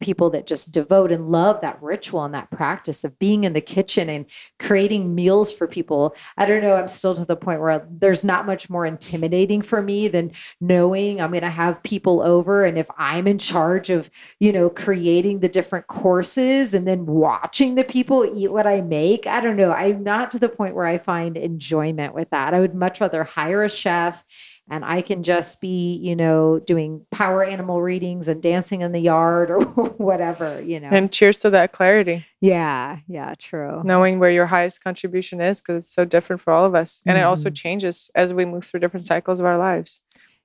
people 0.00 0.30
that 0.30 0.46
just 0.46 0.72
devote 0.72 1.10
and 1.10 1.30
love 1.30 1.60
that 1.60 1.80
ritual 1.82 2.24
and 2.24 2.34
that 2.34 2.50
practice 2.50 3.04
of 3.04 3.18
being 3.18 3.44
in 3.44 3.52
the 3.52 3.60
kitchen 3.60 4.08
and 4.08 4.26
creating 4.58 5.14
meals 5.14 5.52
for 5.52 5.66
people. 5.66 6.14
I 6.36 6.46
don't 6.46 6.62
know, 6.62 6.74
I'm 6.74 6.88
still 6.88 7.14
to 7.14 7.24
the 7.24 7.36
point 7.36 7.60
where 7.60 7.86
there's 7.90 8.24
not 8.24 8.46
much 8.46 8.68
more 8.68 8.84
intimidating 8.84 9.62
for 9.62 9.82
me 9.82 10.08
than 10.08 10.32
knowing 10.60 11.20
I'm 11.20 11.30
going 11.30 11.42
to 11.42 11.50
have 11.50 11.82
people 11.82 12.20
over 12.20 12.64
and 12.64 12.78
if 12.78 12.90
I'm 12.98 13.26
in 13.26 13.38
charge 13.38 13.90
of, 13.90 14.10
you 14.38 14.52
know, 14.52 14.68
creating 14.68 15.40
the 15.40 15.48
different 15.48 15.86
courses 15.86 16.74
and 16.74 16.86
then 16.86 17.06
watching 17.06 17.74
the 17.74 17.84
people 17.84 18.26
eat 18.36 18.52
what 18.52 18.66
I 18.66 18.82
make. 18.82 19.26
I 19.26 19.40
don't 19.40 19.56
know, 19.56 19.72
I'm 19.72 20.02
not 20.02 20.30
to 20.32 20.38
the 20.38 20.48
point 20.48 20.74
where 20.74 20.86
I 20.86 20.98
find 20.98 21.36
enjoyment 21.36 22.14
with 22.14 22.30
that. 22.30 22.52
I 22.52 22.60
would 22.60 22.74
much 22.74 23.00
rather 23.00 23.24
hire 23.24 23.64
a 23.64 23.68
chef 23.68 24.24
and 24.68 24.84
I 24.84 25.00
can 25.00 25.22
just 25.22 25.60
be, 25.60 25.94
you 25.94 26.16
know, 26.16 26.58
doing 26.58 27.06
power 27.12 27.44
animal 27.44 27.80
readings 27.80 28.26
and 28.26 28.42
dancing 28.42 28.80
in 28.80 28.90
the 28.90 29.00
yard 29.00 29.50
or 29.52 29.60
whatever, 29.62 30.60
you 30.60 30.80
know. 30.80 30.88
And 30.88 31.12
cheers 31.12 31.38
to 31.38 31.50
that 31.50 31.72
clarity. 31.72 32.26
Yeah, 32.40 32.98
yeah, 33.06 33.34
true. 33.38 33.80
Knowing 33.84 34.18
where 34.18 34.30
your 34.30 34.46
highest 34.46 34.82
contribution 34.82 35.40
is 35.40 35.60
because 35.60 35.84
it's 35.84 35.94
so 35.94 36.04
different 36.04 36.42
for 36.42 36.52
all 36.52 36.64
of 36.64 36.74
us. 36.74 37.02
And 37.06 37.16
mm-hmm. 37.16 37.22
it 37.22 37.26
also 37.26 37.48
mm-hmm. 37.48 37.54
changes 37.54 38.10
as 38.14 38.34
we 38.34 38.44
move 38.44 38.64
through 38.64 38.80
different 38.80 39.06
cycles 39.06 39.38
of 39.38 39.46
our 39.46 39.58
lives. 39.58 40.00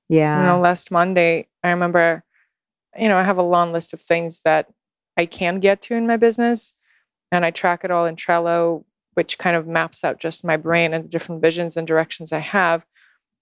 Yeah. 0.07 0.39
You 0.39 0.45
know, 0.45 0.59
last 0.59 0.91
Monday, 0.91 1.47
I 1.63 1.71
remember, 1.71 2.23
you 2.99 3.07
know, 3.07 3.17
I 3.17 3.23
have 3.23 3.37
a 3.37 3.43
long 3.43 3.73
list 3.73 3.93
of 3.93 4.01
things 4.01 4.41
that 4.41 4.67
I 5.17 5.25
can 5.25 5.59
get 5.59 5.81
to 5.83 5.95
in 5.95 6.05
my 6.05 6.17
business. 6.17 6.75
And 7.31 7.45
I 7.45 7.49
track 7.49 7.83
it 7.83 7.91
all 7.91 8.05
in 8.05 8.17
Trello, 8.17 8.83
which 9.13 9.37
kind 9.37 9.55
of 9.55 9.65
maps 9.65 10.03
out 10.03 10.19
just 10.19 10.45
my 10.45 10.57
brain 10.57 10.93
and 10.93 11.05
the 11.05 11.09
different 11.09 11.41
visions 11.41 11.75
and 11.75 11.87
directions 11.87 12.31
I 12.31 12.39
have 12.39 12.85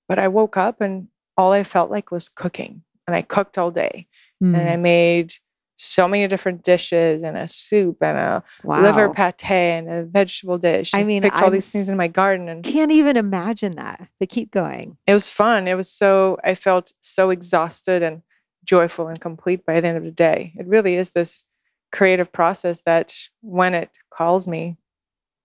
but 0.09 0.19
I 0.19 0.27
woke 0.27 0.57
up 0.57 0.81
and 0.81 1.07
all 1.37 1.53
I 1.53 1.63
felt 1.63 1.89
like 1.89 2.11
was 2.11 2.27
cooking. 2.27 2.83
And 3.07 3.15
I 3.15 3.21
cooked 3.21 3.57
all 3.57 3.71
day. 3.71 4.07
Mm. 4.43 4.59
And 4.59 4.69
I 4.69 4.75
mm. 4.75 4.81
made 4.81 5.33
so 5.77 6.07
many 6.07 6.27
different 6.27 6.63
dishes 6.63 7.23
and 7.23 7.37
a 7.37 7.47
soup 7.47 7.97
and 8.01 8.17
a 8.17 8.43
wow. 8.63 8.81
liver 8.81 9.09
pate 9.09 9.49
and 9.49 9.89
a 9.89 10.03
vegetable 10.03 10.57
dish. 10.57 10.93
I 10.93 11.03
mean, 11.03 11.23
I 11.23 11.29
picked 11.29 11.41
all 11.41 11.51
these 11.51 11.71
things 11.71 11.87
in 11.87 11.95
my 11.95 12.09
garden 12.09 12.49
and 12.49 12.63
can't 12.63 12.91
even 12.91 13.15
imagine 13.15 13.77
that. 13.77 14.09
But 14.19 14.27
keep 14.27 14.51
going. 14.51 14.97
It 15.07 15.13
was 15.13 15.29
fun. 15.29 15.67
It 15.67 15.75
was 15.75 15.89
so 15.89 16.37
I 16.43 16.55
felt 16.55 16.91
so 16.99 17.29
exhausted 17.29 18.03
and 18.03 18.21
joyful 18.65 19.07
and 19.07 19.21
complete 19.21 19.65
by 19.65 19.79
the 19.79 19.87
end 19.87 19.97
of 19.97 20.03
the 20.03 20.11
day. 20.11 20.53
It 20.57 20.67
really 20.67 20.95
is 20.95 21.11
this 21.11 21.45
creative 21.91 22.31
process 22.31 22.81
that 22.81 23.15
when 23.41 23.73
it 23.73 23.89
calls 24.11 24.47
me, 24.47 24.77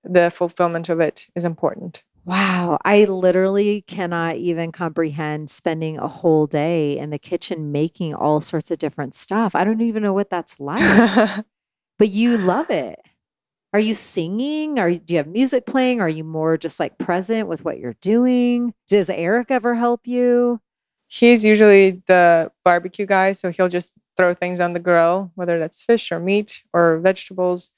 the 0.02 0.30
fulfillment 0.30 0.88
of 0.88 1.00
it 1.00 1.28
is 1.34 1.44
important. 1.44 2.03
Wow, 2.24 2.78
I 2.84 3.04
literally 3.04 3.82
cannot 3.82 4.36
even 4.36 4.72
comprehend 4.72 5.50
spending 5.50 5.98
a 5.98 6.08
whole 6.08 6.46
day 6.46 6.98
in 6.98 7.10
the 7.10 7.18
kitchen 7.18 7.70
making 7.70 8.14
all 8.14 8.40
sorts 8.40 8.70
of 8.70 8.78
different 8.78 9.14
stuff. 9.14 9.54
I 9.54 9.64
don't 9.64 9.82
even 9.82 10.02
know 10.02 10.14
what 10.14 10.30
that's 10.30 10.58
like. 10.58 11.44
but 11.98 12.08
you 12.08 12.38
love 12.38 12.70
it. 12.70 12.98
Are 13.74 13.80
you 13.80 13.94
singing? 13.94 14.78
Are 14.78 14.92
do 14.92 15.14
you 15.14 15.18
have 15.18 15.28
music 15.28 15.66
playing? 15.66 16.00
Are 16.00 16.08
you 16.08 16.24
more 16.24 16.56
just 16.58 16.80
like 16.80 16.98
present 16.98 17.48
with 17.48 17.64
what 17.64 17.78
you're 17.78 17.96
doing? 18.02 18.74
Does 18.88 19.10
Eric 19.10 19.50
ever 19.50 19.74
help 19.74 20.06
you? 20.06 20.60
He's 21.08 21.44
usually 21.44 22.02
the 22.06 22.52
barbecue 22.64 23.06
guy, 23.06 23.32
so 23.32 23.52
he'll 23.52 23.68
just 23.68 23.92
throw 24.16 24.34
things 24.34 24.60
on 24.60 24.74
the 24.74 24.80
grill, 24.80 25.32
whether 25.34 25.58
that's 25.58 25.82
fish 25.82 26.12
or 26.12 26.20
meat 26.20 26.64
or 26.72 26.98
vegetables 26.98 27.70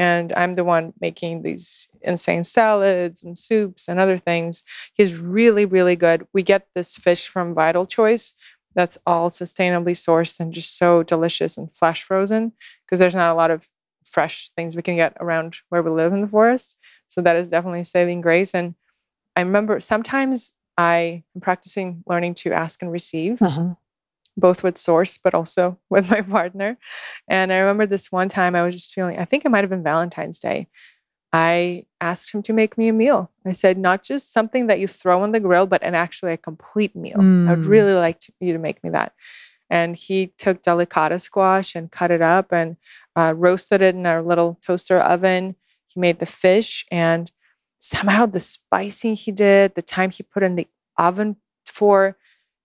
and 0.00 0.32
I'm 0.32 0.54
the 0.54 0.64
one 0.64 0.94
making 0.98 1.42
these 1.42 1.88
insane 2.00 2.42
salads 2.42 3.22
and 3.22 3.36
soups 3.36 3.86
and 3.86 4.00
other 4.00 4.16
things. 4.16 4.62
He's 4.94 5.18
really, 5.18 5.66
really 5.66 5.94
good. 5.94 6.26
We 6.32 6.42
get 6.42 6.68
this 6.74 6.96
fish 6.96 7.28
from 7.28 7.52
Vital 7.52 7.84
Choice 7.84 8.32
that's 8.74 8.96
all 9.06 9.28
sustainably 9.28 9.92
sourced 9.92 10.40
and 10.40 10.54
just 10.54 10.78
so 10.78 11.02
delicious 11.02 11.58
and 11.58 11.76
flash 11.76 12.02
frozen 12.02 12.52
because 12.86 12.98
there's 12.98 13.14
not 13.14 13.30
a 13.30 13.34
lot 13.34 13.50
of 13.50 13.68
fresh 14.06 14.48
things 14.56 14.74
we 14.74 14.80
can 14.80 14.96
get 14.96 15.14
around 15.20 15.58
where 15.68 15.82
we 15.82 15.90
live 15.90 16.14
in 16.14 16.22
the 16.22 16.28
forest. 16.28 16.78
So 17.06 17.20
that 17.20 17.36
is 17.36 17.50
definitely 17.50 17.84
saving 17.84 18.22
grace. 18.22 18.54
And 18.54 18.76
I 19.36 19.42
remember 19.42 19.80
sometimes 19.80 20.54
I 20.78 21.24
am 21.34 21.42
practicing 21.42 22.04
learning 22.06 22.34
to 22.36 22.54
ask 22.54 22.80
and 22.80 22.90
receive. 22.90 23.42
Uh-huh 23.42 23.74
both 24.40 24.64
with 24.64 24.78
source 24.78 25.18
but 25.18 25.34
also 25.34 25.78
with 25.90 26.10
my 26.10 26.22
partner. 26.22 26.78
And 27.28 27.52
i 27.52 27.58
remember 27.58 27.86
this 27.86 28.10
one 28.10 28.28
time 28.28 28.54
i 28.54 28.62
was 28.62 28.74
just 28.74 28.92
feeling 28.92 29.18
i 29.18 29.24
think 29.24 29.44
it 29.44 29.50
might 29.50 29.64
have 29.64 29.70
been 29.70 29.82
valentine's 29.82 30.38
day. 30.38 30.68
I 31.32 31.86
asked 32.00 32.34
him 32.34 32.42
to 32.42 32.52
make 32.52 32.76
me 32.76 32.88
a 32.88 32.92
meal. 32.92 33.30
I 33.46 33.52
said 33.52 33.78
not 33.78 34.02
just 34.02 34.32
something 34.32 34.66
that 34.66 34.80
you 34.80 34.88
throw 34.88 35.22
on 35.22 35.30
the 35.30 35.38
grill 35.38 35.66
but 35.66 35.82
an 35.84 35.94
actually 35.94 36.32
a 36.32 36.36
complete 36.36 36.96
meal. 36.96 37.18
Mm. 37.18 37.48
i 37.48 37.54
would 37.54 37.64
mm. 37.64 37.68
really 37.68 37.92
like 37.92 38.18
to, 38.20 38.32
you 38.40 38.52
to 38.52 38.58
make 38.58 38.82
me 38.82 38.90
that. 38.90 39.12
And 39.70 39.94
he 39.94 40.32
took 40.36 40.62
delicata 40.62 41.20
squash 41.20 41.76
and 41.76 41.92
cut 41.92 42.10
it 42.10 42.20
up 42.20 42.52
and 42.52 42.76
uh, 43.14 43.34
roasted 43.36 43.80
it 43.80 43.94
in 43.94 44.04
our 44.04 44.22
little 44.22 44.58
toaster 44.66 44.98
oven. 44.98 45.54
He 45.86 46.00
made 46.00 46.18
the 46.18 46.26
fish 46.26 46.84
and 46.90 47.30
somehow 47.78 48.26
the 48.26 48.40
spicing 48.40 49.16
he 49.16 49.32
did, 49.32 49.74
the 49.74 49.82
time 49.82 50.10
he 50.10 50.22
put 50.22 50.42
in 50.42 50.56
the 50.56 50.68
oven 50.98 51.36
for, 51.66 52.16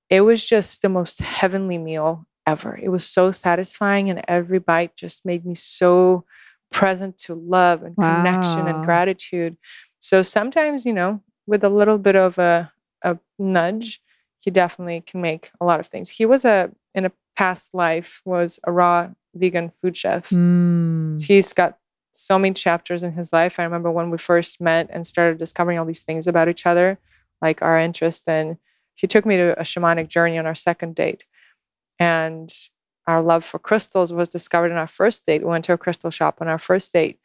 it 0.10 0.22
was 0.22 0.46
just 0.46 0.82
the 0.82 0.90
most 0.90 1.20
heavenly 1.20 1.78
meal 1.78 2.28
ever. 2.48 2.80
It 2.82 2.90
was 2.90 3.06
so 3.06 3.32
satisfying, 3.32 4.10
and 4.10 4.22
every 4.28 4.60
bite 4.60 4.96
just 4.96 5.26
made 5.26 5.46
me 5.46 5.56
so 5.56 6.26
present 6.72 7.18
to 7.18 7.36
love 7.36 7.84
and 7.84 7.96
wow. 7.98 8.18
connection 8.18 8.68
and 8.68 8.84
gratitude. 8.84 9.58
So 10.00 10.22
sometimes, 10.22 10.86
you 10.86 10.94
know, 10.94 11.22
with 11.48 11.64
a 11.64 11.70
little 11.70 11.98
bit 11.98 12.16
of 12.16 12.38
a, 12.38 12.72
a 13.04 13.18
nudge, 13.40 14.02
he 14.40 14.52
definitely 14.52 15.02
can 15.02 15.22
make 15.22 15.52
a 15.60 15.66
lot 15.66 15.80
of 15.80 15.88
things. 15.88 16.10
He 16.10 16.26
was 16.26 16.46
a 16.46 16.72
in 16.94 17.06
a 17.06 17.12
past 17.36 17.74
life 17.74 18.22
was 18.26 18.60
a 18.64 18.72
raw 18.72 19.10
vegan 19.34 19.72
food 19.82 19.98
chef. 19.98 20.30
Mm. 20.30 21.22
He's 21.22 21.52
got 21.54 21.78
so 22.12 22.40
many 22.40 22.54
chapters 22.54 23.04
in 23.04 23.12
his 23.14 23.34
life. 23.34 23.60
I 23.60 23.64
remember 23.64 23.92
when 23.92 24.10
we 24.10 24.18
first 24.18 24.62
met 24.62 24.88
and 24.90 25.06
started 25.06 25.38
discovering 25.38 25.78
all 25.78 25.86
these 25.86 26.04
things 26.04 26.28
about 26.28 26.48
each 26.48 26.66
other, 26.66 26.98
like 27.42 27.62
our 27.62 27.78
interest 27.78 28.28
in. 28.28 28.58
He 28.96 29.08
took 29.08 29.26
me 29.26 29.38
to 29.38 29.60
a 29.60 29.64
shamanic 29.64 30.08
journey 30.08 30.38
on 30.38 30.46
our 30.46 30.56
second 30.56 30.96
date, 30.96 31.26
and 32.00 32.52
our 33.08 33.22
love 33.22 33.46
for 33.46 33.60
crystals 33.60 34.12
was 34.12 34.30
discovered 34.30 34.72
in 34.72 34.78
our 34.78 34.88
first 34.88 35.26
date. 35.26 35.44
We 35.44 35.50
went 35.50 35.66
to 35.66 35.74
a 35.74 35.78
crystal 35.78 36.10
shop 36.10 36.40
on 36.42 36.48
our 36.48 36.60
first 36.60 36.92
date, 36.94 37.20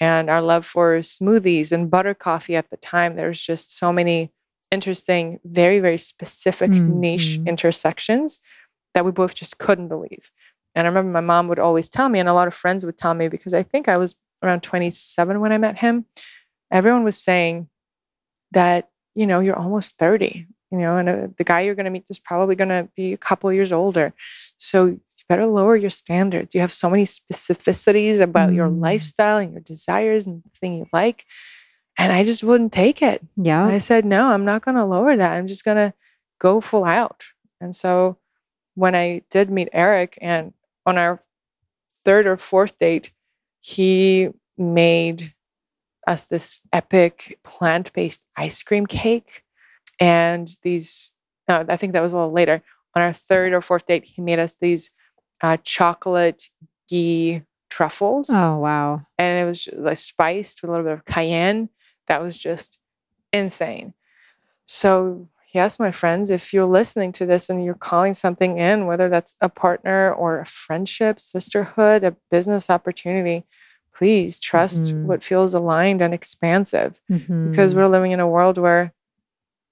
and 0.00 0.28
our 0.28 0.42
love 0.42 0.66
for 0.66 0.98
smoothies 1.00 1.72
and 1.72 1.90
butter 1.90 2.14
coffee 2.14 2.56
at 2.56 2.70
the 2.70 2.76
time. 2.76 3.16
There's 3.16 3.40
just 3.40 3.76
so 3.78 3.92
many 3.92 4.32
interesting, 4.70 5.38
very 5.44 5.80
very 5.80 5.98
specific 5.98 6.70
mm-hmm. 6.70 7.00
niche 7.00 7.38
intersections 7.46 8.40
that 8.94 9.04
we 9.04 9.10
both 9.10 9.34
just 9.34 9.58
couldn't 9.58 9.88
believe. 9.88 10.30
And 10.74 10.86
I 10.86 10.88
remember 10.88 11.12
my 11.12 11.20
mom 11.20 11.48
would 11.48 11.58
always 11.58 11.88
tell 11.88 12.08
me, 12.08 12.18
and 12.18 12.28
a 12.28 12.34
lot 12.34 12.48
of 12.48 12.54
friends 12.54 12.84
would 12.84 12.96
tell 12.96 13.14
me 13.14 13.28
because 13.28 13.54
I 13.54 13.62
think 13.62 13.88
I 13.88 13.96
was 13.96 14.16
around 14.42 14.62
27 14.62 15.40
when 15.40 15.52
I 15.52 15.58
met 15.58 15.78
him. 15.78 16.06
Everyone 16.70 17.04
was 17.04 17.16
saying 17.16 17.68
that, 18.52 18.88
you 19.14 19.26
know, 19.26 19.40
you're 19.40 19.58
almost 19.58 19.96
30, 19.98 20.46
you 20.72 20.78
know, 20.78 20.96
and 20.96 21.08
uh, 21.08 21.28
the 21.36 21.44
guy 21.44 21.60
you're 21.60 21.74
going 21.74 21.84
to 21.84 21.90
meet 21.90 22.06
is 22.08 22.18
probably 22.18 22.56
going 22.56 22.70
to 22.70 22.88
be 22.96 23.12
a 23.12 23.18
couple 23.18 23.52
years 23.52 23.72
older. 23.72 24.14
So 24.58 24.86
you 24.86 25.00
better 25.28 25.46
lower 25.46 25.76
your 25.76 25.90
standards. 25.90 26.54
You 26.54 26.60
have 26.60 26.72
so 26.72 26.90
many 26.90 27.04
specificities 27.04 28.20
about 28.20 28.50
mm. 28.50 28.56
your 28.56 28.68
lifestyle 28.68 29.38
and 29.38 29.52
your 29.52 29.60
desires 29.60 30.26
and 30.26 30.42
the 30.42 30.50
thing 30.58 30.74
you 30.74 30.86
like. 30.92 31.24
And 31.98 32.12
I 32.12 32.24
just 32.24 32.42
wouldn't 32.42 32.72
take 32.72 33.02
it. 33.02 33.22
Yeah. 33.36 33.64
And 33.64 33.72
I 33.72 33.78
said, 33.78 34.04
no, 34.04 34.28
I'm 34.28 34.44
not 34.44 34.64
going 34.64 34.76
to 34.76 34.84
lower 34.84 35.16
that. 35.16 35.32
I'm 35.32 35.46
just 35.46 35.64
going 35.64 35.76
to 35.76 35.94
go 36.38 36.60
full 36.60 36.84
out. 36.84 37.24
And 37.60 37.76
so 37.76 38.16
when 38.74 38.94
I 38.94 39.22
did 39.30 39.50
meet 39.50 39.68
Eric 39.72 40.18
and 40.20 40.52
on 40.86 40.98
our 40.98 41.20
third 42.04 42.26
or 42.26 42.36
fourth 42.36 42.78
date, 42.78 43.12
he 43.60 44.30
made 44.58 45.32
us 46.06 46.24
this 46.24 46.60
epic 46.72 47.38
plant 47.44 47.92
based 47.92 48.24
ice 48.36 48.62
cream 48.62 48.86
cake. 48.86 49.44
And 50.00 50.48
these, 50.62 51.12
no, 51.48 51.64
I 51.68 51.76
think 51.76 51.92
that 51.92 52.02
was 52.02 52.12
a 52.12 52.16
little 52.16 52.32
later. 52.32 52.62
On 52.94 53.02
our 53.02 53.12
third 53.12 53.52
or 53.52 53.60
fourth 53.60 53.86
date, 53.86 54.04
he 54.04 54.22
made 54.22 54.38
us 54.38 54.54
these 54.60 54.90
uh, 55.40 55.56
chocolate 55.64 56.50
ghee 56.88 57.42
truffles. 57.70 58.28
Oh, 58.30 58.58
wow. 58.58 59.06
And 59.18 59.42
it 59.42 59.46
was 59.46 59.68
like 59.72 59.96
spiced 59.96 60.62
with 60.62 60.68
a 60.68 60.72
little 60.72 60.84
bit 60.84 60.92
of 60.92 61.04
cayenne. 61.04 61.70
That 62.06 62.22
was 62.22 62.36
just 62.36 62.78
insane. 63.32 63.94
So 64.66 65.28
yes, 65.54 65.78
my 65.78 65.90
friends, 65.90 66.30
if 66.30 66.52
you're 66.52 66.66
listening 66.66 67.12
to 67.12 67.26
this 67.26 67.48
and 67.48 67.64
you're 67.64 67.74
calling 67.74 68.14
something 68.14 68.58
in, 68.58 68.86
whether 68.86 69.08
that's 69.08 69.34
a 69.40 69.48
partner 69.48 70.12
or 70.12 70.40
a 70.40 70.46
friendship, 70.46 71.20
sisterhood, 71.20 72.04
a 72.04 72.16
business 72.30 72.70
opportunity, 72.70 73.44
please 73.94 74.40
trust 74.40 74.84
mm-hmm. 74.84 75.06
what 75.06 75.22
feels 75.22 75.54
aligned 75.54 76.00
and 76.02 76.14
expansive 76.14 77.00
mm-hmm. 77.10 77.50
because 77.50 77.74
we're 77.74 77.88
living 77.88 78.12
in 78.12 78.20
a 78.20 78.28
world 78.28 78.58
where, 78.58 78.92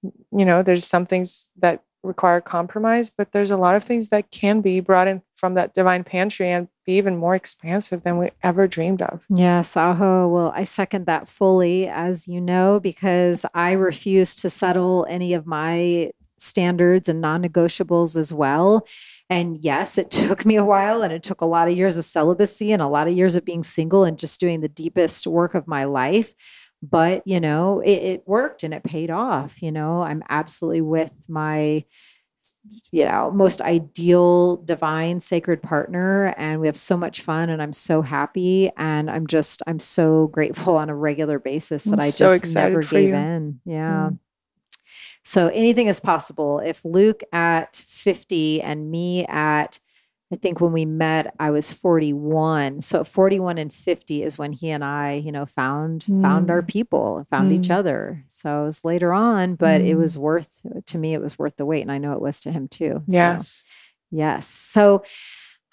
you 0.03 0.45
know, 0.45 0.63
there's 0.63 0.85
some 0.85 1.05
things 1.05 1.49
that 1.57 1.83
require 2.03 2.41
compromise, 2.41 3.09
but 3.09 3.31
there's 3.31 3.51
a 3.51 3.57
lot 3.57 3.75
of 3.75 3.83
things 3.83 4.09
that 4.09 4.31
can 4.31 4.61
be 4.61 4.79
brought 4.79 5.07
in 5.07 5.21
from 5.35 5.53
that 5.53 5.73
divine 5.73 6.03
pantry 6.03 6.49
and 6.49 6.67
be 6.85 6.93
even 6.93 7.15
more 7.15 7.35
expansive 7.35 8.03
than 8.03 8.17
we 8.17 8.31
ever 8.41 8.67
dreamed 8.67 9.01
of. 9.01 9.23
Yes, 9.29 9.77
Aho. 9.77 10.27
Well, 10.27 10.51
I 10.55 10.63
second 10.63 11.05
that 11.05 11.27
fully, 11.27 11.87
as 11.87 12.27
you 12.27 12.41
know, 12.41 12.79
because 12.79 13.45
I 13.53 13.73
refuse 13.73 14.35
to 14.37 14.49
settle 14.49 15.05
any 15.09 15.33
of 15.33 15.45
my 15.45 16.11
standards 16.41 17.07
and 17.07 17.21
non 17.21 17.43
negotiables 17.43 18.17
as 18.17 18.33
well. 18.33 18.87
And 19.29 19.63
yes, 19.63 19.97
it 19.97 20.09
took 20.11 20.45
me 20.45 20.55
a 20.55 20.65
while 20.65 21.03
and 21.03 21.13
it 21.13 21.23
took 21.23 21.41
a 21.41 21.45
lot 21.45 21.67
of 21.67 21.77
years 21.77 21.97
of 21.97 22.05
celibacy 22.05 22.71
and 22.71 22.81
a 22.81 22.87
lot 22.87 23.07
of 23.07 23.15
years 23.15 23.35
of 23.35 23.45
being 23.45 23.63
single 23.63 24.03
and 24.03 24.17
just 24.17 24.39
doing 24.39 24.61
the 24.61 24.67
deepest 24.67 25.27
work 25.27 25.53
of 25.53 25.67
my 25.67 25.83
life 25.83 26.33
but 26.81 27.21
you 27.25 27.39
know 27.39 27.79
it, 27.81 27.91
it, 27.91 28.23
worked 28.27 28.63
and 28.63 28.73
it 28.73 28.83
paid 28.83 29.11
off 29.11 29.61
you 29.61 29.71
know 29.71 30.01
i'm 30.01 30.23
absolutely 30.29 30.81
with 30.81 31.13
my 31.29 31.83
you 32.91 33.05
know 33.05 33.29
most 33.31 33.61
ideal 33.61 34.57
divine 34.57 35.19
sacred 35.19 35.61
partner 35.61 36.33
and 36.37 36.59
we 36.59 36.67
have 36.67 36.77
so 36.77 36.97
much 36.97 37.21
fun 37.21 37.49
and 37.49 37.61
i'm 37.61 37.73
so 37.73 38.01
happy 38.01 38.71
and 38.77 39.11
i'm 39.11 39.27
just 39.27 39.61
i'm 39.67 39.79
so 39.79 40.27
grateful 40.27 40.75
on 40.77 40.89
a 40.89 40.95
regular 40.95 41.37
basis 41.37 41.83
that 41.83 41.99
I'm 41.99 42.05
i 42.05 42.09
just 42.11 42.55
never 42.55 42.81
gave 42.81 43.09
you. 43.09 43.15
in 43.15 43.59
yeah 43.65 44.09
mm. 44.11 44.19
so 45.23 45.47
anything 45.49 45.87
is 45.87 45.99
possible 45.99 46.59
if 46.59 46.83
luke 46.83 47.21
at 47.31 47.75
50 47.75 48.63
and 48.63 48.89
me 48.89 49.25
at 49.27 49.79
I 50.31 50.37
think 50.37 50.61
when 50.61 50.71
we 50.71 50.85
met, 50.85 51.35
I 51.39 51.51
was 51.51 51.73
41. 51.73 52.81
So 52.81 53.03
41 53.03 53.57
and 53.57 53.73
50 53.73 54.23
is 54.23 54.37
when 54.37 54.53
he 54.53 54.69
and 54.69 54.83
I, 54.83 55.13
you 55.13 55.31
know, 55.31 55.45
found 55.45 56.05
mm. 56.05 56.21
found 56.21 56.49
our 56.49 56.61
mm. 56.61 56.67
people, 56.67 57.27
found 57.29 57.51
mm. 57.51 57.55
each 57.55 57.69
other. 57.69 58.23
So 58.29 58.63
it 58.63 58.65
was 58.65 58.85
later 58.85 59.11
on, 59.11 59.55
but 59.55 59.81
mm. 59.81 59.87
it 59.87 59.95
was 59.95 60.17
worth 60.17 60.61
to 60.87 60.97
me, 60.97 61.13
it 61.13 61.21
was 61.21 61.37
worth 61.37 61.57
the 61.57 61.65
wait. 61.65 61.81
And 61.81 61.91
I 61.91 61.97
know 61.97 62.13
it 62.13 62.21
was 62.21 62.39
to 62.41 62.51
him 62.51 62.67
too. 62.67 63.03
Yes. 63.07 63.47
So, 63.47 63.65
yes. 64.11 64.47
So 64.47 65.03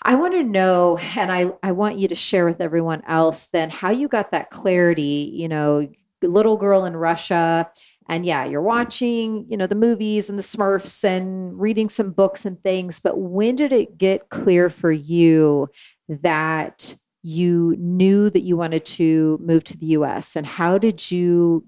I 0.02 0.14
want 0.14 0.34
to 0.34 0.42
know, 0.42 0.98
and 1.16 1.30
I, 1.30 1.50
I 1.62 1.72
want 1.72 1.98
you 1.98 2.08
to 2.08 2.14
share 2.14 2.44
with 2.44 2.60
everyone 2.60 3.02
else 3.06 3.46
then 3.48 3.70
how 3.70 3.90
you 3.90 4.08
got 4.08 4.30
that 4.30 4.50
clarity, 4.50 5.30
you 5.34 5.48
know, 5.48 5.88
little 6.22 6.56
girl 6.56 6.84
in 6.84 6.96
Russia 6.96 7.70
and 8.08 8.24
yeah, 8.24 8.44
you're 8.46 8.62
watching, 8.62 9.46
you 9.50 9.56
know, 9.56 9.66
the 9.66 9.74
movies 9.74 10.30
and 10.30 10.38
the 10.38 10.42
Smurfs 10.42 11.04
and 11.04 11.60
reading 11.60 11.90
some 11.90 12.10
books 12.10 12.46
and 12.46 12.62
things. 12.62 13.00
But 13.00 13.18
when 13.18 13.56
did 13.56 13.72
it 13.72 13.98
get 13.98 14.30
clear 14.30 14.70
for 14.70 14.90
you 14.90 15.68
that 16.08 16.96
you 17.22 17.76
knew 17.78 18.30
that 18.30 18.40
you 18.40 18.56
wanted 18.56 18.86
to 18.86 19.38
move 19.42 19.64
to 19.64 19.76
the 19.76 19.86
US? 19.86 20.36
And 20.36 20.46
how 20.46 20.78
did 20.78 21.10
you 21.10 21.66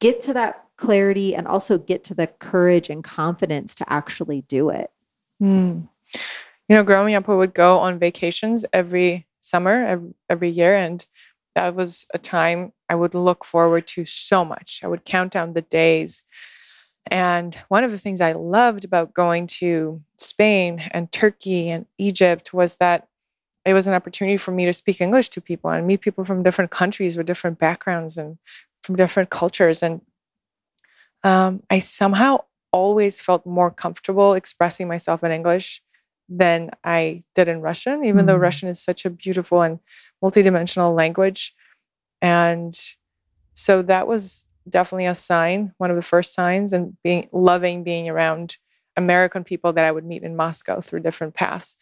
get 0.00 0.22
to 0.22 0.32
that 0.34 0.64
clarity 0.76 1.34
and 1.34 1.48
also 1.48 1.78
get 1.78 2.04
to 2.04 2.14
the 2.14 2.28
courage 2.28 2.88
and 2.88 3.02
confidence 3.02 3.74
to 3.76 3.92
actually 3.92 4.42
do 4.42 4.68
it? 4.68 4.90
Mm. 5.42 5.88
You 6.68 6.76
know, 6.76 6.84
growing 6.84 7.14
up, 7.14 7.26
we 7.26 7.34
would 7.34 7.54
go 7.54 7.80
on 7.80 7.98
vacations 7.98 8.64
every 8.72 9.26
summer, 9.40 10.00
every 10.30 10.48
year. 10.48 10.76
And 10.76 11.04
that 11.56 11.74
was 11.74 12.06
a 12.14 12.18
time 12.18 12.72
I 12.92 12.94
would 12.94 13.14
look 13.14 13.42
forward 13.42 13.86
to 13.86 14.04
so 14.04 14.44
much. 14.44 14.80
I 14.84 14.86
would 14.86 15.06
count 15.06 15.32
down 15.32 15.54
the 15.54 15.62
days. 15.62 16.24
And 17.06 17.58
one 17.68 17.84
of 17.84 17.90
the 17.90 17.98
things 17.98 18.20
I 18.20 18.32
loved 18.32 18.84
about 18.84 19.14
going 19.14 19.46
to 19.62 20.02
Spain 20.18 20.82
and 20.90 21.10
Turkey 21.10 21.70
and 21.70 21.86
Egypt 21.96 22.52
was 22.52 22.76
that 22.76 23.08
it 23.64 23.72
was 23.72 23.86
an 23.86 23.94
opportunity 23.94 24.36
for 24.36 24.52
me 24.52 24.66
to 24.66 24.74
speak 24.74 25.00
English 25.00 25.30
to 25.30 25.40
people 25.40 25.70
and 25.70 25.86
meet 25.86 26.02
people 26.02 26.26
from 26.26 26.42
different 26.42 26.70
countries 26.70 27.16
with 27.16 27.24
different 27.24 27.58
backgrounds 27.58 28.18
and 28.18 28.36
from 28.82 28.96
different 28.96 29.30
cultures. 29.30 29.82
And 29.82 30.02
um, 31.24 31.62
I 31.70 31.78
somehow 31.78 32.44
always 32.72 33.20
felt 33.20 33.46
more 33.46 33.70
comfortable 33.70 34.34
expressing 34.34 34.86
myself 34.86 35.24
in 35.24 35.32
English 35.32 35.82
than 36.28 36.72
I 36.84 37.22
did 37.34 37.48
in 37.48 37.62
Russian, 37.62 38.04
even 38.04 38.18
mm-hmm. 38.18 38.26
though 38.26 38.36
Russian 38.36 38.68
is 38.68 38.82
such 38.82 39.06
a 39.06 39.10
beautiful 39.10 39.62
and 39.62 39.78
multidimensional 40.22 40.94
language. 40.94 41.54
And 42.22 42.80
so 43.52 43.82
that 43.82 44.06
was 44.06 44.44
definitely 44.68 45.06
a 45.06 45.14
sign, 45.14 45.74
one 45.78 45.90
of 45.90 45.96
the 45.96 46.02
first 46.02 46.34
signs, 46.34 46.72
and 46.72 46.96
being 47.02 47.28
loving 47.32 47.82
being 47.82 48.08
around 48.08 48.56
American 48.96 49.44
people 49.44 49.72
that 49.72 49.84
I 49.84 49.92
would 49.92 50.04
meet 50.04 50.22
in 50.22 50.36
Moscow 50.36 50.80
through 50.80 51.00
different 51.00 51.34
paths. 51.34 51.76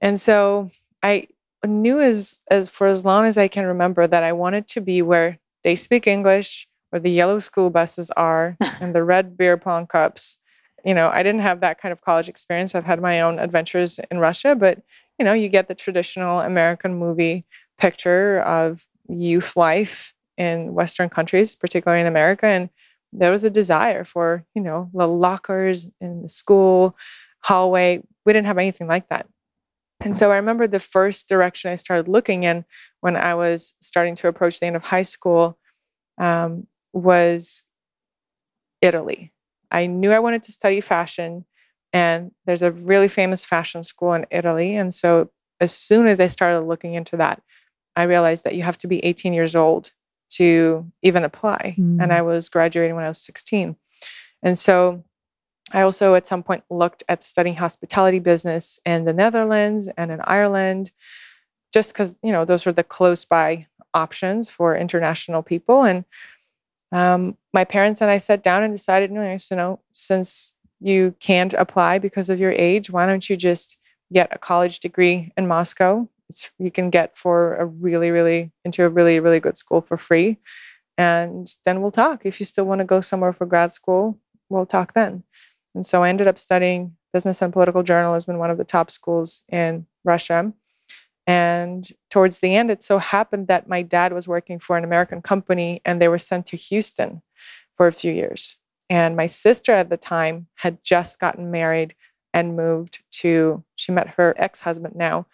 And 0.00 0.20
so 0.20 0.70
I 1.02 1.28
knew 1.64 2.00
as 2.00 2.40
as 2.50 2.68
for 2.68 2.88
as 2.88 3.04
long 3.04 3.26
as 3.26 3.38
I 3.38 3.48
can 3.48 3.64
remember 3.64 4.06
that 4.06 4.24
I 4.24 4.32
wanted 4.32 4.66
to 4.68 4.80
be 4.80 5.02
where 5.02 5.38
they 5.62 5.76
speak 5.76 6.06
English, 6.06 6.66
where 6.90 7.00
the 7.00 7.10
yellow 7.10 7.38
school 7.38 7.70
buses 7.70 8.10
are, 8.12 8.56
and 8.80 8.94
the 8.94 9.04
red 9.04 9.36
beer 9.36 9.56
pong 9.56 9.86
cups. 9.86 10.38
You 10.84 10.94
know, 10.94 11.10
I 11.10 11.22
didn't 11.22 11.42
have 11.42 11.60
that 11.60 11.80
kind 11.80 11.92
of 11.92 12.00
college 12.00 12.28
experience. 12.28 12.74
I've 12.74 12.84
had 12.84 13.00
my 13.00 13.20
own 13.20 13.38
adventures 13.38 14.00
in 14.10 14.18
Russia, 14.18 14.56
but 14.56 14.80
you 15.18 15.24
know, 15.24 15.34
you 15.34 15.48
get 15.48 15.68
the 15.68 15.74
traditional 15.74 16.40
American 16.40 16.94
movie 16.94 17.44
picture 17.78 18.40
of 18.40 18.86
youth 19.10 19.56
life 19.56 20.14
in 20.36 20.72
Western 20.72 21.08
countries, 21.08 21.54
particularly 21.54 22.00
in 22.00 22.06
America. 22.06 22.46
And 22.46 22.70
there 23.12 23.30
was 23.30 23.44
a 23.44 23.50
desire 23.50 24.04
for, 24.04 24.44
you 24.54 24.62
know, 24.62 24.90
the 24.94 25.06
lockers 25.06 25.90
in 26.00 26.22
the 26.22 26.28
school 26.28 26.96
hallway. 27.42 28.02
We 28.24 28.32
didn't 28.32 28.46
have 28.46 28.58
anything 28.58 28.86
like 28.86 29.08
that. 29.08 29.26
And 30.00 30.16
so 30.16 30.32
I 30.32 30.36
remember 30.36 30.66
the 30.66 30.80
first 30.80 31.28
direction 31.28 31.70
I 31.70 31.76
started 31.76 32.08
looking 32.08 32.44
in 32.44 32.64
when 33.00 33.16
I 33.16 33.34
was 33.34 33.74
starting 33.80 34.14
to 34.16 34.28
approach 34.28 34.58
the 34.58 34.66
end 34.66 34.76
of 34.76 34.84
high 34.84 35.02
school 35.02 35.58
um, 36.18 36.66
was 36.92 37.64
Italy. 38.80 39.32
I 39.70 39.86
knew 39.86 40.10
I 40.10 40.18
wanted 40.18 40.42
to 40.44 40.52
study 40.52 40.80
fashion, 40.80 41.44
and 41.92 42.32
there's 42.46 42.62
a 42.62 42.72
really 42.72 43.08
famous 43.08 43.44
fashion 43.44 43.84
school 43.84 44.14
in 44.14 44.26
Italy. 44.30 44.74
And 44.74 44.92
so 44.92 45.30
as 45.60 45.74
soon 45.74 46.06
as 46.06 46.18
I 46.18 46.28
started 46.28 46.66
looking 46.66 46.94
into 46.94 47.16
that, 47.18 47.42
I 48.00 48.04
realized 48.04 48.44
that 48.44 48.54
you 48.54 48.62
have 48.62 48.78
to 48.78 48.88
be 48.88 49.04
18 49.04 49.32
years 49.32 49.54
old 49.54 49.92
to 50.30 50.90
even 51.02 51.24
apply. 51.24 51.76
Mm. 51.78 52.02
And 52.02 52.12
I 52.12 52.22
was 52.22 52.48
graduating 52.48 52.94
when 52.94 53.04
I 53.04 53.08
was 53.08 53.18
16. 53.18 53.76
And 54.42 54.58
so 54.58 55.04
I 55.72 55.82
also 55.82 56.14
at 56.14 56.26
some 56.26 56.42
point 56.42 56.64
looked 56.70 57.02
at 57.08 57.22
studying 57.22 57.56
hospitality 57.56 58.18
business 58.18 58.80
in 58.84 59.04
the 59.04 59.12
Netherlands 59.12 59.88
and 59.96 60.10
in 60.10 60.20
Ireland, 60.24 60.90
just 61.72 61.92
because, 61.92 62.14
you 62.22 62.32
know, 62.32 62.44
those 62.44 62.66
were 62.66 62.72
the 62.72 62.84
close 62.84 63.24
by 63.24 63.66
options 63.94 64.50
for 64.50 64.76
international 64.76 65.42
people. 65.42 65.84
And 65.84 66.04
um, 66.92 67.36
my 67.52 67.64
parents 67.64 68.00
and 68.00 68.10
I 68.10 68.18
sat 68.18 68.42
down 68.42 68.62
and 68.62 68.74
decided, 68.74 69.10
you 69.10 69.56
know, 69.56 69.80
since 69.92 70.54
you 70.80 71.14
can't 71.20 71.54
apply 71.54 71.98
because 71.98 72.30
of 72.30 72.40
your 72.40 72.52
age, 72.52 72.90
why 72.90 73.06
don't 73.06 73.28
you 73.28 73.36
just 73.36 73.78
get 74.12 74.28
a 74.32 74.38
college 74.38 74.80
degree 74.80 75.32
in 75.36 75.46
Moscow? 75.46 76.08
You 76.58 76.70
can 76.70 76.90
get 76.90 77.16
for 77.16 77.56
a 77.56 77.64
really, 77.66 78.10
really 78.10 78.52
into 78.64 78.84
a 78.84 78.88
really, 78.88 79.20
really 79.20 79.40
good 79.40 79.56
school 79.56 79.80
for 79.80 79.96
free. 79.96 80.38
And 80.98 81.50
then 81.64 81.80
we'll 81.80 81.90
talk. 81.90 82.26
If 82.26 82.40
you 82.40 82.46
still 82.46 82.66
want 82.66 82.80
to 82.80 82.84
go 82.84 83.00
somewhere 83.00 83.32
for 83.32 83.46
grad 83.46 83.72
school, 83.72 84.18
we'll 84.48 84.66
talk 84.66 84.92
then. 84.92 85.24
And 85.74 85.86
so 85.86 86.02
I 86.02 86.08
ended 86.08 86.26
up 86.26 86.38
studying 86.38 86.96
business 87.12 87.40
and 87.42 87.52
political 87.52 87.82
journalism 87.82 88.34
in 88.34 88.38
one 88.38 88.50
of 88.50 88.58
the 88.58 88.64
top 88.64 88.90
schools 88.90 89.42
in 89.48 89.86
Russia. 90.04 90.52
And 91.26 91.88
towards 92.08 92.40
the 92.40 92.54
end, 92.56 92.70
it 92.70 92.82
so 92.82 92.98
happened 92.98 93.46
that 93.48 93.68
my 93.68 93.82
dad 93.82 94.12
was 94.12 94.26
working 94.26 94.58
for 94.58 94.76
an 94.76 94.84
American 94.84 95.22
company 95.22 95.80
and 95.84 96.00
they 96.00 96.08
were 96.08 96.18
sent 96.18 96.46
to 96.46 96.56
Houston 96.56 97.22
for 97.76 97.86
a 97.86 97.92
few 97.92 98.12
years. 98.12 98.58
And 98.88 99.16
my 99.16 99.28
sister 99.28 99.72
at 99.72 99.90
the 99.90 99.96
time 99.96 100.48
had 100.56 100.82
just 100.82 101.20
gotten 101.20 101.50
married 101.50 101.94
and 102.34 102.56
moved 102.56 103.02
to, 103.10 103.64
she 103.76 103.92
met 103.92 104.08
her 104.16 104.34
ex 104.36 104.60
husband 104.60 104.96
now 104.96 105.26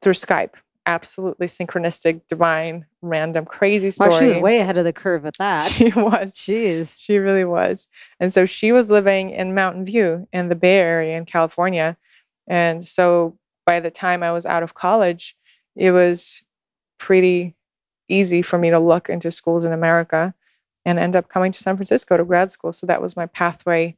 through 0.00 0.14
Skype 0.14 0.54
absolutely 0.88 1.46
synchronistic, 1.46 2.22
divine, 2.28 2.86
random, 3.02 3.44
crazy 3.44 3.90
story. 3.90 4.10
Wow, 4.10 4.18
she 4.18 4.24
was 4.24 4.38
way 4.38 4.58
ahead 4.58 4.78
of 4.78 4.84
the 4.84 4.92
curve 4.92 5.26
at 5.26 5.36
that. 5.38 5.70
She 5.78 5.90
was. 5.90 6.34
Jeez. 6.34 6.94
She 6.98 7.18
really 7.18 7.44
was. 7.44 7.88
And 8.18 8.32
so 8.32 8.46
she 8.46 8.72
was 8.72 8.90
living 8.90 9.30
in 9.30 9.54
Mountain 9.54 9.84
View 9.84 10.26
in 10.32 10.48
the 10.48 10.54
Bay 10.54 10.78
Area 10.78 11.16
in 11.18 11.26
California. 11.26 11.96
And 12.48 12.84
so 12.84 13.38
by 13.66 13.80
the 13.80 13.90
time 13.90 14.22
I 14.22 14.32
was 14.32 14.46
out 14.46 14.62
of 14.62 14.72
college, 14.72 15.36
it 15.76 15.90
was 15.90 16.42
pretty 16.98 17.54
easy 18.08 18.40
for 18.40 18.58
me 18.58 18.70
to 18.70 18.78
look 18.78 19.10
into 19.10 19.30
schools 19.30 19.66
in 19.66 19.72
America 19.72 20.34
and 20.86 20.98
end 20.98 21.14
up 21.14 21.28
coming 21.28 21.52
to 21.52 21.60
San 21.60 21.76
Francisco 21.76 22.16
to 22.16 22.24
grad 22.24 22.50
school. 22.50 22.72
So 22.72 22.86
that 22.86 23.02
was 23.02 23.14
my 23.14 23.26
pathway 23.26 23.94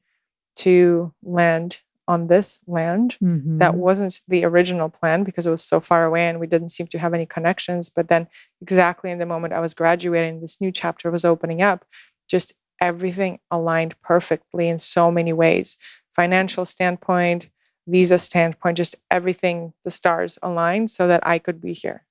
to 0.57 1.15
land 1.23 1.83
on 2.11 2.27
this 2.27 2.59
land. 2.67 3.17
Mm-hmm. 3.23 3.59
That 3.59 3.77
wasn't 3.77 4.21
the 4.27 4.45
original 4.45 4.89
plan 4.89 5.23
because 5.23 5.47
it 5.47 5.51
was 5.51 5.63
so 5.63 5.79
far 5.79 6.05
away 6.05 6.29
and 6.29 6.41
we 6.41 6.49
didn't 6.49 6.71
seem 6.71 6.89
to 6.89 6.99
have 6.99 7.15
any 7.15 7.25
connections. 7.25 7.89
But 7.89 8.09
then, 8.09 8.27
exactly 8.61 9.13
in 9.13 9.19
the 9.19 9.27
moment 9.27 9.55
I 9.55 9.61
was 9.61 9.75
graduating, 9.75 10.41
this 10.41 10.61
new 10.61 10.73
chapter 10.73 11.09
was 11.09 11.25
opening 11.25 11.63
up. 11.63 11.85
Just 12.29 12.53
everything 12.81 13.39
aligned 13.49 13.95
perfectly 14.03 14.69
in 14.69 14.79
so 14.79 15.11
many 15.11 15.33
ways 15.33 15.77
financial 16.17 16.65
standpoint, 16.65 17.49
visa 17.87 18.19
standpoint, 18.19 18.77
just 18.77 18.97
everything, 19.11 19.73
the 19.85 19.91
stars 19.91 20.37
aligned 20.43 20.91
so 20.91 21.07
that 21.07 21.25
I 21.25 21.39
could 21.39 21.61
be 21.61 21.73
here. 21.73 22.05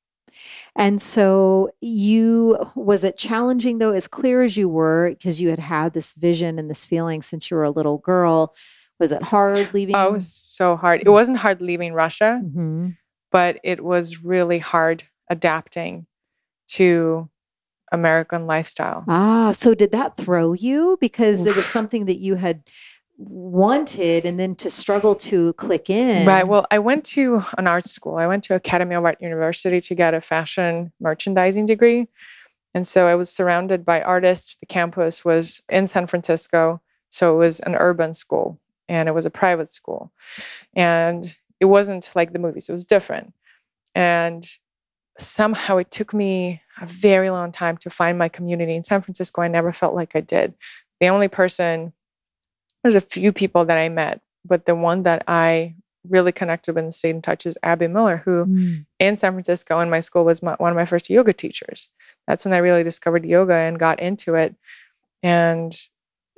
And 0.77 1.01
so 1.01 1.71
you 1.81 2.71
was 2.75 3.03
it 3.03 3.17
challenging 3.17 3.79
though 3.79 3.91
as 3.91 4.07
clear 4.07 4.41
as 4.41 4.55
you 4.55 4.69
were 4.69 5.09
because 5.09 5.41
you 5.41 5.49
had 5.49 5.59
had 5.59 5.93
this 5.93 6.15
vision 6.15 6.57
and 6.57 6.69
this 6.69 6.85
feeling 6.85 7.21
since 7.21 7.51
you 7.51 7.57
were 7.57 7.65
a 7.65 7.71
little 7.71 7.97
girl 7.97 8.55
was 8.99 9.11
it 9.11 9.23
hard 9.23 9.73
leaving? 9.73 9.95
Oh, 9.95 10.09
it 10.09 10.13
was 10.13 10.31
so 10.31 10.75
hard. 10.75 11.01
It 11.05 11.09
wasn't 11.09 11.37
hard 11.37 11.61
leaving 11.61 11.93
Russia, 11.93 12.41
mm-hmm. 12.43 12.89
but 13.31 13.59
it 13.63 13.83
was 13.83 14.23
really 14.23 14.59
hard 14.59 15.03
adapting 15.29 16.05
to 16.71 17.29
American 17.91 18.45
lifestyle. 18.45 19.03
Ah, 19.07 19.51
so 19.51 19.73
did 19.73 19.91
that 19.91 20.17
throw 20.17 20.53
you 20.53 20.97
because 20.99 21.45
it 21.45 21.55
was 21.55 21.65
something 21.65 22.05
that 22.05 22.19
you 22.19 22.35
had 22.35 22.63
wanted 23.17 24.25
and 24.25 24.39
then 24.39 24.55
to 24.55 24.69
struggle 24.69 25.15
to 25.15 25.53
click 25.53 25.89
in? 25.89 26.27
Right. 26.27 26.47
Well, 26.47 26.67
I 26.69 26.79
went 26.79 27.05
to 27.05 27.41
an 27.57 27.67
art 27.67 27.85
school. 27.85 28.15
I 28.15 28.27
went 28.27 28.43
to 28.45 28.55
Academy 28.55 28.95
of 28.95 29.05
Art 29.05 29.21
University 29.21 29.81
to 29.81 29.95
get 29.95 30.13
a 30.13 30.21
fashion 30.21 30.91
merchandising 30.99 31.65
degree. 31.65 32.07
And 32.73 32.85
so 32.87 33.07
I 33.07 33.15
was 33.15 33.29
surrounded 33.29 33.83
by 33.83 34.01
artists. 34.01 34.55
The 34.55 34.67
campus 34.67 35.25
was 35.25 35.61
in 35.69 35.87
San 35.87 36.05
Francisco. 36.05 36.81
So 37.09 37.35
it 37.35 37.37
was 37.39 37.59
an 37.61 37.75
urban 37.75 38.13
school 38.13 38.59
and 38.89 39.07
it 39.07 39.13
was 39.13 39.25
a 39.25 39.31
private 39.31 39.69
school. 39.69 40.11
And 40.75 41.33
it 41.59 41.65
wasn't 41.65 42.09
like 42.15 42.33
the 42.33 42.39
movies, 42.39 42.67
it 42.67 42.73
was 42.73 42.83
different. 42.83 43.33
And 43.95 44.45
somehow 45.17 45.77
it 45.77 45.91
took 45.91 46.13
me 46.13 46.61
a 46.81 46.85
very 46.85 47.29
long 47.29 47.51
time 47.51 47.77
to 47.77 47.89
find 47.89 48.17
my 48.17 48.29
community. 48.29 48.75
In 48.75 48.83
San 48.83 49.01
Francisco, 49.01 49.41
I 49.41 49.47
never 49.47 49.71
felt 49.71 49.95
like 49.95 50.15
I 50.15 50.21
did. 50.21 50.53
The 50.99 51.07
only 51.07 51.27
person, 51.27 51.93
there's 52.83 52.95
a 52.95 53.01
few 53.01 53.31
people 53.31 53.65
that 53.65 53.77
I 53.77 53.89
met, 53.89 54.21
but 54.45 54.65
the 54.65 54.75
one 54.75 55.03
that 55.03 55.23
I 55.27 55.75
really 56.07 56.31
connected 56.31 56.73
with 56.73 56.83
and 56.83 56.93
stayed 56.93 57.11
in 57.11 57.21
touch 57.21 57.45
is 57.45 57.57
Abby 57.61 57.87
Miller, 57.87 58.21
who 58.23 58.45
mm. 58.45 58.85
in 58.99 59.15
San 59.15 59.33
Francisco 59.33 59.79
in 59.81 59.89
my 59.89 59.99
school 59.99 60.23
was 60.23 60.41
my, 60.41 60.55
one 60.55 60.71
of 60.71 60.77
my 60.77 60.85
first 60.85 61.09
yoga 61.09 61.33
teachers. 61.33 61.89
That's 62.25 62.45
when 62.45 62.53
I 62.53 62.59
really 62.59 62.83
discovered 62.83 63.25
yoga 63.25 63.53
and 63.53 63.77
got 63.77 63.99
into 63.99 64.35
it. 64.35 64.55
And 65.21 65.77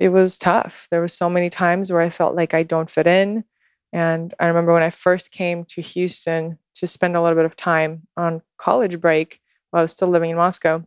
it 0.02 0.08
was 0.08 0.36
tough. 0.36 0.88
There 0.90 1.00
were 1.00 1.06
so 1.06 1.30
many 1.30 1.48
times 1.48 1.92
where 1.92 2.00
I 2.00 2.10
felt 2.10 2.34
like 2.34 2.54
I 2.54 2.64
don't 2.64 2.90
fit 2.90 3.06
in. 3.06 3.44
And 3.92 4.34
I 4.40 4.46
remember 4.46 4.72
when 4.72 4.82
I 4.82 4.90
first 4.90 5.30
came 5.30 5.64
to 5.66 5.80
Houston 5.80 6.58
to 6.74 6.88
spend 6.88 7.14
a 7.14 7.22
little 7.22 7.36
bit 7.36 7.44
of 7.44 7.54
time 7.54 8.08
on 8.16 8.42
college 8.58 9.00
break 9.00 9.38
while 9.70 9.78
I 9.78 9.84
was 9.84 9.92
still 9.92 10.08
living 10.08 10.30
in 10.30 10.36
Moscow, 10.36 10.84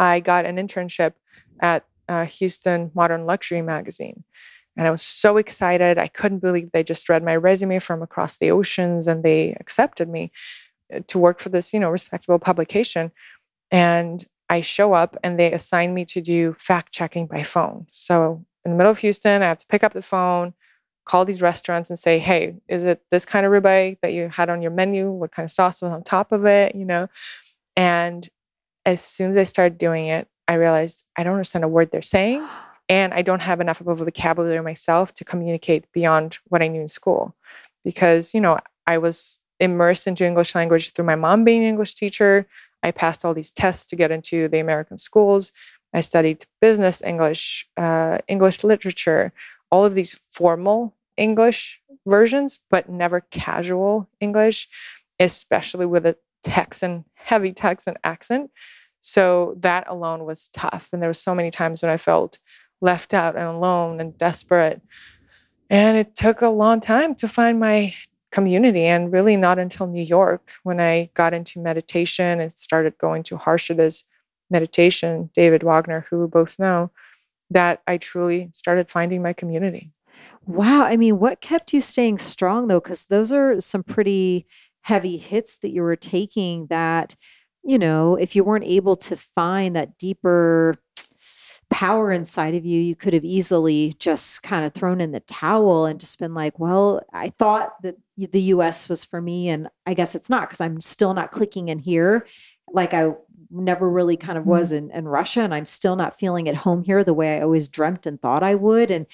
I 0.00 0.18
got 0.18 0.46
an 0.46 0.56
internship 0.56 1.12
at 1.60 1.84
uh, 2.08 2.24
Houston 2.24 2.90
Modern 2.92 3.24
Luxury 3.24 3.62
magazine. 3.62 4.24
And 4.76 4.88
I 4.88 4.90
was 4.90 5.02
so 5.02 5.36
excited. 5.36 5.96
I 5.96 6.08
couldn't 6.08 6.40
believe 6.40 6.72
they 6.72 6.82
just 6.82 7.08
read 7.08 7.22
my 7.22 7.36
resume 7.36 7.78
from 7.78 8.02
across 8.02 8.38
the 8.38 8.50
oceans 8.50 9.06
and 9.06 9.22
they 9.22 9.56
accepted 9.60 10.08
me 10.08 10.32
uh, 10.92 11.00
to 11.06 11.20
work 11.20 11.38
for 11.38 11.50
this, 11.50 11.72
you 11.72 11.78
know, 11.78 11.88
respectable 11.88 12.40
publication. 12.40 13.12
And 13.70 14.24
I 14.48 14.60
show 14.60 14.92
up 14.92 15.16
and 15.22 15.38
they 15.38 15.52
assign 15.52 15.94
me 15.94 16.04
to 16.06 16.20
do 16.20 16.54
fact 16.58 16.92
checking 16.92 17.26
by 17.26 17.42
phone. 17.42 17.86
So 17.90 18.44
in 18.64 18.72
the 18.72 18.76
middle 18.76 18.90
of 18.90 18.98
Houston, 18.98 19.42
I 19.42 19.46
have 19.46 19.58
to 19.58 19.66
pick 19.66 19.84
up 19.84 19.92
the 19.92 20.02
phone, 20.02 20.54
call 21.04 21.24
these 21.24 21.42
restaurants 21.42 21.90
and 21.90 21.98
say, 21.98 22.18
hey, 22.18 22.54
is 22.68 22.84
it 22.84 23.02
this 23.10 23.24
kind 23.24 23.46
of 23.46 23.52
ribeye 23.52 23.98
that 24.02 24.12
you 24.12 24.28
had 24.28 24.50
on 24.50 24.62
your 24.62 24.70
menu? 24.70 25.10
What 25.10 25.32
kind 25.32 25.44
of 25.44 25.50
sauce 25.50 25.82
was 25.82 25.92
on 25.92 26.02
top 26.02 26.32
of 26.32 26.44
it? 26.46 26.74
You 26.74 26.84
know? 26.84 27.08
And 27.76 28.28
as 28.86 29.00
soon 29.02 29.32
as 29.32 29.36
I 29.36 29.44
started 29.44 29.78
doing 29.78 30.06
it, 30.06 30.28
I 30.46 30.54
realized 30.54 31.04
I 31.16 31.22
don't 31.22 31.34
understand 31.34 31.64
a 31.64 31.68
word 31.68 31.90
they're 31.90 32.02
saying. 32.02 32.46
And 32.86 33.14
I 33.14 33.22
don't 33.22 33.40
have 33.40 33.62
enough 33.62 33.80
of 33.80 33.88
a 33.88 33.94
vocabulary 33.94 34.60
myself 34.60 35.14
to 35.14 35.24
communicate 35.24 35.90
beyond 35.92 36.36
what 36.48 36.60
I 36.60 36.68
knew 36.68 36.82
in 36.82 36.88
school. 36.88 37.34
Because, 37.82 38.34
you 38.34 38.42
know, 38.42 38.58
I 38.86 38.98
was 38.98 39.40
immersed 39.58 40.06
into 40.06 40.26
English 40.26 40.54
language 40.54 40.92
through 40.92 41.06
my 41.06 41.14
mom 41.14 41.44
being 41.44 41.62
an 41.62 41.68
English 41.70 41.94
teacher. 41.94 42.46
I 42.84 42.90
passed 42.90 43.24
all 43.24 43.34
these 43.34 43.50
tests 43.50 43.86
to 43.86 43.96
get 43.96 44.10
into 44.10 44.46
the 44.48 44.60
American 44.60 44.98
schools. 44.98 45.52
I 45.94 46.02
studied 46.02 46.44
business 46.60 47.02
English, 47.02 47.66
uh, 47.76 48.18
English 48.28 48.62
literature, 48.62 49.32
all 49.70 49.84
of 49.84 49.94
these 49.94 50.20
formal 50.30 50.94
English 51.16 51.80
versions, 52.06 52.58
but 52.70 52.88
never 52.88 53.20
casual 53.20 54.08
English, 54.20 54.68
especially 55.18 55.86
with 55.86 56.04
a 56.04 56.16
Texan, 56.42 57.06
heavy 57.14 57.52
Texan 57.52 57.96
accent. 58.04 58.50
So 59.00 59.56
that 59.60 59.84
alone 59.88 60.24
was 60.24 60.48
tough. 60.48 60.90
And 60.92 61.00
there 61.00 61.08
were 61.08 61.14
so 61.14 61.34
many 61.34 61.50
times 61.50 61.82
when 61.82 61.90
I 61.90 61.96
felt 61.96 62.38
left 62.80 63.14
out 63.14 63.34
and 63.34 63.46
alone 63.46 64.00
and 64.00 64.16
desperate. 64.18 64.82
And 65.70 65.96
it 65.96 66.14
took 66.14 66.42
a 66.42 66.48
long 66.48 66.80
time 66.80 67.14
to 67.16 67.28
find 67.28 67.58
my 67.58 67.94
community 68.34 68.82
and 68.82 69.12
really 69.12 69.36
not 69.36 69.60
until 69.60 69.86
New 69.86 70.02
York 70.02 70.50
when 70.64 70.80
I 70.80 71.08
got 71.14 71.32
into 71.32 71.60
meditation 71.60 72.40
and 72.40 72.50
started 72.50 72.98
going 72.98 73.22
to 73.24 73.36
Harshada's 73.38 74.02
meditation, 74.50 75.30
David 75.34 75.62
Wagner, 75.62 76.04
who 76.10 76.18
we 76.18 76.26
both 76.26 76.58
know, 76.58 76.90
that 77.50 77.80
I 77.86 77.96
truly 77.96 78.50
started 78.52 78.90
finding 78.90 79.22
my 79.22 79.34
community. 79.34 79.92
Wow. 80.46 80.82
I 80.82 80.96
mean, 80.96 81.20
what 81.20 81.40
kept 81.40 81.72
you 81.72 81.80
staying 81.80 82.18
strong 82.18 82.66
though? 82.66 82.80
Because 82.80 83.04
those 83.04 83.30
are 83.30 83.60
some 83.60 83.84
pretty 83.84 84.46
heavy 84.80 85.16
hits 85.16 85.58
that 85.58 85.70
you 85.70 85.82
were 85.82 85.94
taking 85.94 86.66
that, 86.66 87.14
you 87.62 87.78
know, 87.78 88.16
if 88.16 88.34
you 88.34 88.42
weren't 88.42 88.66
able 88.66 88.96
to 88.96 89.14
find 89.14 89.76
that 89.76 89.96
deeper 89.96 90.76
power 91.74 92.12
inside 92.12 92.54
of 92.54 92.64
you, 92.64 92.80
you 92.80 92.94
could 92.94 93.12
have 93.14 93.24
easily 93.24 93.96
just 93.98 94.44
kind 94.44 94.64
of 94.64 94.72
thrown 94.72 95.00
in 95.00 95.10
the 95.10 95.18
towel 95.18 95.86
and 95.86 95.98
just 95.98 96.20
been 96.20 96.32
like, 96.32 96.56
well, 96.60 97.02
I 97.12 97.30
thought 97.30 97.82
that 97.82 97.96
the 98.16 98.42
US 98.42 98.88
was 98.88 99.04
for 99.04 99.20
me. 99.20 99.48
And 99.48 99.68
I 99.84 99.94
guess 99.94 100.14
it's 100.14 100.30
not 100.30 100.42
because 100.42 100.60
I'm 100.60 100.80
still 100.80 101.14
not 101.14 101.32
clicking 101.32 101.70
in 101.70 101.80
here 101.80 102.28
like 102.72 102.94
I 102.94 103.14
never 103.50 103.90
really 103.90 104.16
kind 104.16 104.38
of 104.38 104.46
was 104.46 104.70
mm-hmm. 104.70 104.88
in, 104.92 104.98
in 104.98 105.08
Russia. 105.08 105.40
And 105.40 105.52
I'm 105.52 105.66
still 105.66 105.96
not 105.96 106.16
feeling 106.16 106.48
at 106.48 106.54
home 106.54 106.84
here 106.84 107.02
the 107.02 107.12
way 107.12 107.36
I 107.36 107.40
always 107.40 107.66
dreamt 107.66 108.06
and 108.06 108.22
thought 108.22 108.44
I 108.44 108.54
would. 108.54 108.92
And 108.92 109.06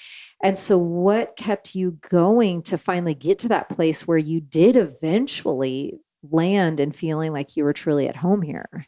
and 0.43 0.55
so 0.55 0.77
what 0.77 1.35
kept 1.35 1.73
you 1.73 1.97
going 2.11 2.61
to 2.63 2.77
finally 2.77 3.15
get 3.15 3.39
to 3.39 3.47
that 3.47 3.69
place 3.69 4.07
where 4.07 4.19
you 4.19 4.39
did 4.39 4.75
eventually 4.75 5.99
land 6.29 6.79
and 6.79 6.95
feeling 6.95 7.33
like 7.33 7.57
you 7.57 7.63
were 7.63 7.73
truly 7.73 8.07
at 8.07 8.17
home 8.17 8.43
here? 8.43 8.85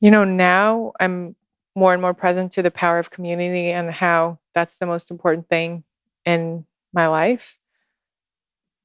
You 0.00 0.10
know, 0.10 0.24
now 0.24 0.92
I'm 0.98 1.36
more 1.76 1.92
and 1.92 2.00
more 2.00 2.14
present 2.14 2.50
to 2.52 2.62
the 2.62 2.70
power 2.70 2.98
of 2.98 3.10
community 3.10 3.70
and 3.70 3.90
how 3.90 4.38
that's 4.54 4.78
the 4.78 4.86
most 4.86 5.10
important 5.10 5.48
thing 5.48 5.84
in 6.24 6.64
my 6.92 7.06
life. 7.06 7.58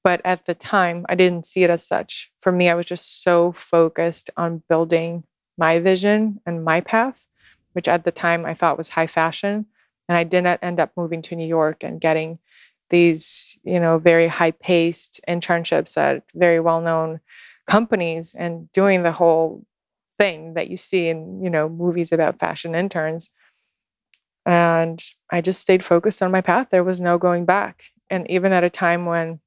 But 0.04 0.20
at 0.26 0.46
the 0.46 0.54
time, 0.54 1.06
I 1.08 1.16
didn't 1.16 1.46
see 1.46 1.64
it 1.64 1.70
as 1.70 1.86
such. 1.86 2.32
For 2.40 2.52
me, 2.52 2.70
I 2.70 2.76
was 2.76 2.86
just 2.86 3.24
so 3.24 3.54
focused 3.54 4.30
on 4.36 4.64
building 4.68 5.24
my 5.58 5.80
vision 5.80 6.42
and 6.46 6.66
my 6.66 6.82
path, 6.82 7.26
which 7.74 7.88
at 7.88 8.04
the 8.04 8.12
time 8.12 8.46
I 8.46 8.54
thought 8.54 8.78
was 8.78 8.90
high 8.90 9.08
fashion. 9.08 9.68
And 10.10 10.18
I 10.18 10.26
didn't 10.26 10.60
end 10.62 10.80
up 10.80 10.92
moving 10.98 11.22
to 11.24 11.36
New 11.36 11.48
York 11.48 11.84
and 11.84 12.02
getting 12.02 12.40
these, 12.90 13.58
you 13.64 13.80
know, 13.80 14.00
very 14.00 14.28
high 14.28 14.52
paced 14.52 15.22
internships 15.30 15.96
at 15.98 16.24
very 16.36 16.60
well 16.60 16.82
known 16.82 17.22
companies 17.68 18.36
and 18.38 18.70
doing 18.74 19.04
the 19.04 19.14
whole 19.14 19.64
thing 20.22 20.54
that 20.54 20.70
you 20.70 20.78
see 20.78 21.10
in 21.10 21.44
you 21.44 21.50
know 21.50 21.70
movies 21.70 22.12
about 22.12 22.40
fashion 22.40 22.76
interns. 22.76 23.30
And 24.46 25.02
i 25.32 25.42
just 25.42 25.62
stayed 25.62 25.84
focused 25.84 26.22
on 26.22 26.32
my 26.32 26.42
path. 26.42 26.68
There 26.72 26.84
was 26.84 27.02
no 27.02 27.18
going 27.18 27.46
back. 27.46 27.84
And 28.10 28.30
even 28.30 28.52
at 28.54 28.64
a 28.64 28.70
time 28.70 29.06
when 29.06 29.40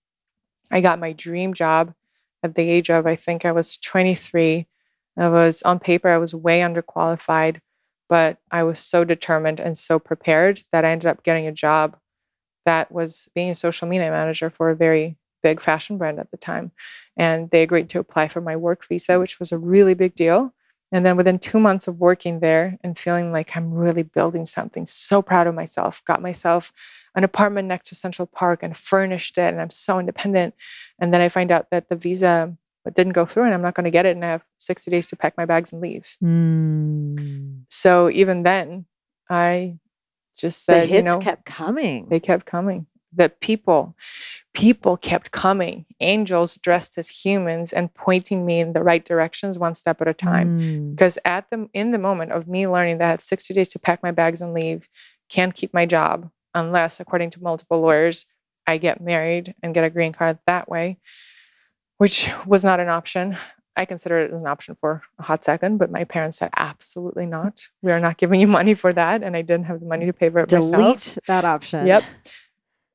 i 0.71 0.81
got 0.81 0.99
my 1.01 1.13
dream 1.13 1.55
job 1.55 1.95
at 2.43 2.55
the 2.55 2.69
age 2.71 2.91
of 2.91 3.07
i 3.07 3.17
think 3.17 3.45
i 3.45 3.53
was 3.53 3.77
23 3.79 4.67
i 5.19 5.29
was 5.29 5.63
on 5.63 5.79
paper 5.79 6.09
i 6.09 6.19
was 6.19 6.35
way 6.35 6.61
underqualified 6.61 7.61
but 8.09 8.39
i 8.51 8.63
was 8.63 8.79
so 8.79 9.05
determined 9.05 9.61
and 9.61 9.77
so 9.79 9.99
prepared 9.99 10.61
that 10.73 10.85
i 10.85 10.91
ended 10.91 11.07
up 11.09 11.23
getting 11.23 11.47
a 11.47 11.53
job 11.53 11.97
that 12.67 12.91
was 12.93 13.29
being 13.35 13.51
a 13.51 13.55
social 13.55 13.89
media 13.89 14.11
manager 14.11 14.51
for 14.51 14.71
a 14.71 14.77
very 14.77 15.17
big 15.43 15.61
fashion 15.61 15.99
brand 15.99 16.19
at 16.19 16.31
the 16.31 16.39
time. 16.39 16.73
And 17.17 17.51
they 17.51 17.63
agreed 17.63 17.91
to 17.91 17.99
apply 18.01 18.29
for 18.29 18.41
my 18.41 18.57
work 18.57 18.87
visa 18.87 19.21
which 19.21 19.39
was 19.39 19.53
a 19.53 19.59
really 19.59 19.95
big 19.95 20.15
deal 20.15 20.54
and 20.95 21.05
then 21.05 21.17
within 21.17 21.41
two 21.41 21.59
months 21.59 21.89
of 21.89 21.99
working 21.99 22.39
there 22.39 22.79
and 22.85 22.97
feeling 22.97 23.33
like 23.33 23.57
I'm 23.57 23.75
really 23.75 24.05
building 24.05 24.47
something, 24.47 24.87
so 24.87 25.23
proud 25.23 25.49
of 25.49 25.55
myself, 25.57 26.01
got 26.05 26.23
myself 26.23 26.73
an 27.17 27.25
apartment 27.25 27.67
next 27.67 27.89
to 27.89 27.97
Central 27.97 28.27
Park 28.27 28.63
and 28.63 28.77
furnished 28.77 29.37
it. 29.37 29.53
And 29.53 29.61
I'm 29.61 29.71
so 29.71 29.99
independent. 29.99 30.55
And 31.01 31.13
then 31.13 31.21
I 31.21 31.29
find 31.29 31.51
out 31.51 31.71
that 31.73 31.89
the 31.89 31.97
visa 31.97 32.57
didn't 32.95 33.15
go 33.15 33.27
through 33.27 33.43
and 33.43 33.55
I'm 33.55 33.61
not 33.61 33.75
going 33.75 33.87
to 33.87 33.91
get 33.91 34.07
it. 34.07 34.15
And 34.15 34.25
I 34.25 34.29
have 34.29 34.45
60 34.59 34.89
days 34.89 35.09
to 35.09 35.17
pack 35.17 35.37
my 35.37 35.45
bags 35.45 35.73
and 35.73 35.83
leave. 35.83 36.17
Mm. 36.23 37.65
So 37.71 38.09
even 38.11 38.45
then, 38.45 38.87
I 39.29 39.79
just 40.39 40.65
said, 40.65 40.83
the 40.83 40.87
hits 40.87 40.93
you 40.93 41.03
know, 41.03 41.19
kept 41.19 41.45
coming. 41.45 42.07
They 42.09 42.21
kept 42.21 42.47
coming 42.47 42.87
that 43.17 43.41
people 43.41 43.97
people 44.53 44.97
kept 44.97 45.31
coming 45.31 45.85
angels 46.01 46.59
dressed 46.59 46.97
as 46.97 47.09
humans 47.09 47.73
and 47.73 47.93
pointing 47.95 48.47
me 48.47 48.61
in 48.61 48.73
the 48.73 48.83
right 48.83 49.05
directions 49.05 49.59
one 49.59 49.75
step 49.75 50.01
at 50.01 50.09
a 50.09 50.15
time 50.15 50.61
mm. 50.61 50.91
because 50.91 51.19
at 51.25 51.49
the 51.51 51.69
in 51.73 51.91
the 51.91 51.99
moment 51.99 52.33
of 52.33 52.47
me 52.49 52.67
learning 52.67 52.99
that 52.99 53.07
I 53.07 53.11
have 53.11 53.21
60 53.21 53.55
days 53.55 53.69
to 53.69 53.79
pack 53.79 54.03
my 54.03 54.11
bags 54.11 54.41
and 54.41 54.55
leave 54.55 54.89
can't 55.29 55.55
keep 55.55 55.75
my 55.75 55.87
job 55.87 56.31
unless 56.55 57.01
according 57.01 57.31
to 57.31 57.43
multiple 57.43 57.81
lawyers 57.81 58.27
i 58.67 58.79
get 58.79 59.01
married 59.01 59.55
and 59.63 59.75
get 59.75 59.85
a 59.85 59.91
green 59.91 60.13
card 60.13 60.39
that 60.47 60.69
way 60.69 60.99
which 61.99 62.31
was 62.47 62.65
not 62.65 62.81
an 62.81 62.89
option 62.89 63.37
I 63.77 63.85
considered 63.85 64.31
it 64.31 64.35
as 64.35 64.43
an 64.43 64.49
option 64.49 64.75
for 64.77 65.03
a 65.19 65.23
hot 65.23 65.43
second, 65.43 65.79
but 65.79 65.91
my 65.91 66.05
parents 66.05 66.37
said, 66.37 66.51
absolutely 66.57 67.27
not. 67.27 67.69
We 67.83 67.91
are 67.91 68.01
not 68.01 68.19
giving 68.19 68.41
you 68.41 68.47
money 68.47 68.75
for 68.75 68.93
that. 68.93 69.23
And 69.23 69.37
I 69.37 69.43
didn't 69.43 69.67
have 69.67 69.81
the 69.81 69.87
money 69.87 70.07
to 70.07 70.13
pay 70.13 70.31
for 70.31 70.41
it 70.41 70.49
Delete 70.49 70.73
myself. 70.73 71.19
that 71.27 71.45
option. 71.45 71.87
Yep. 71.87 72.05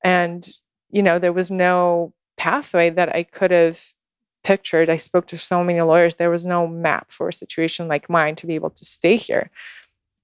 And, 0.04 0.48
you 0.90 1.04
know, 1.04 1.20
there 1.20 1.34
was 1.34 1.52
no 1.52 2.14
pathway 2.38 2.90
that 2.90 3.14
I 3.14 3.24
could 3.24 3.52
have 3.52 3.94
pictured. 4.44 4.90
I 4.90 4.98
spoke 4.98 5.28
to 5.28 5.38
so 5.38 5.64
many 5.64 5.82
lawyers. 5.82 6.16
There 6.16 6.30
was 6.30 6.46
no 6.46 6.68
map 6.68 7.12
for 7.12 7.28
a 7.28 7.34
situation 7.34 7.88
like 7.88 8.10
mine 8.10 8.36
to 8.36 8.48
be 8.48 8.56
able 8.56 8.70
to 8.72 8.86
stay 8.86 9.16
here. 9.16 9.52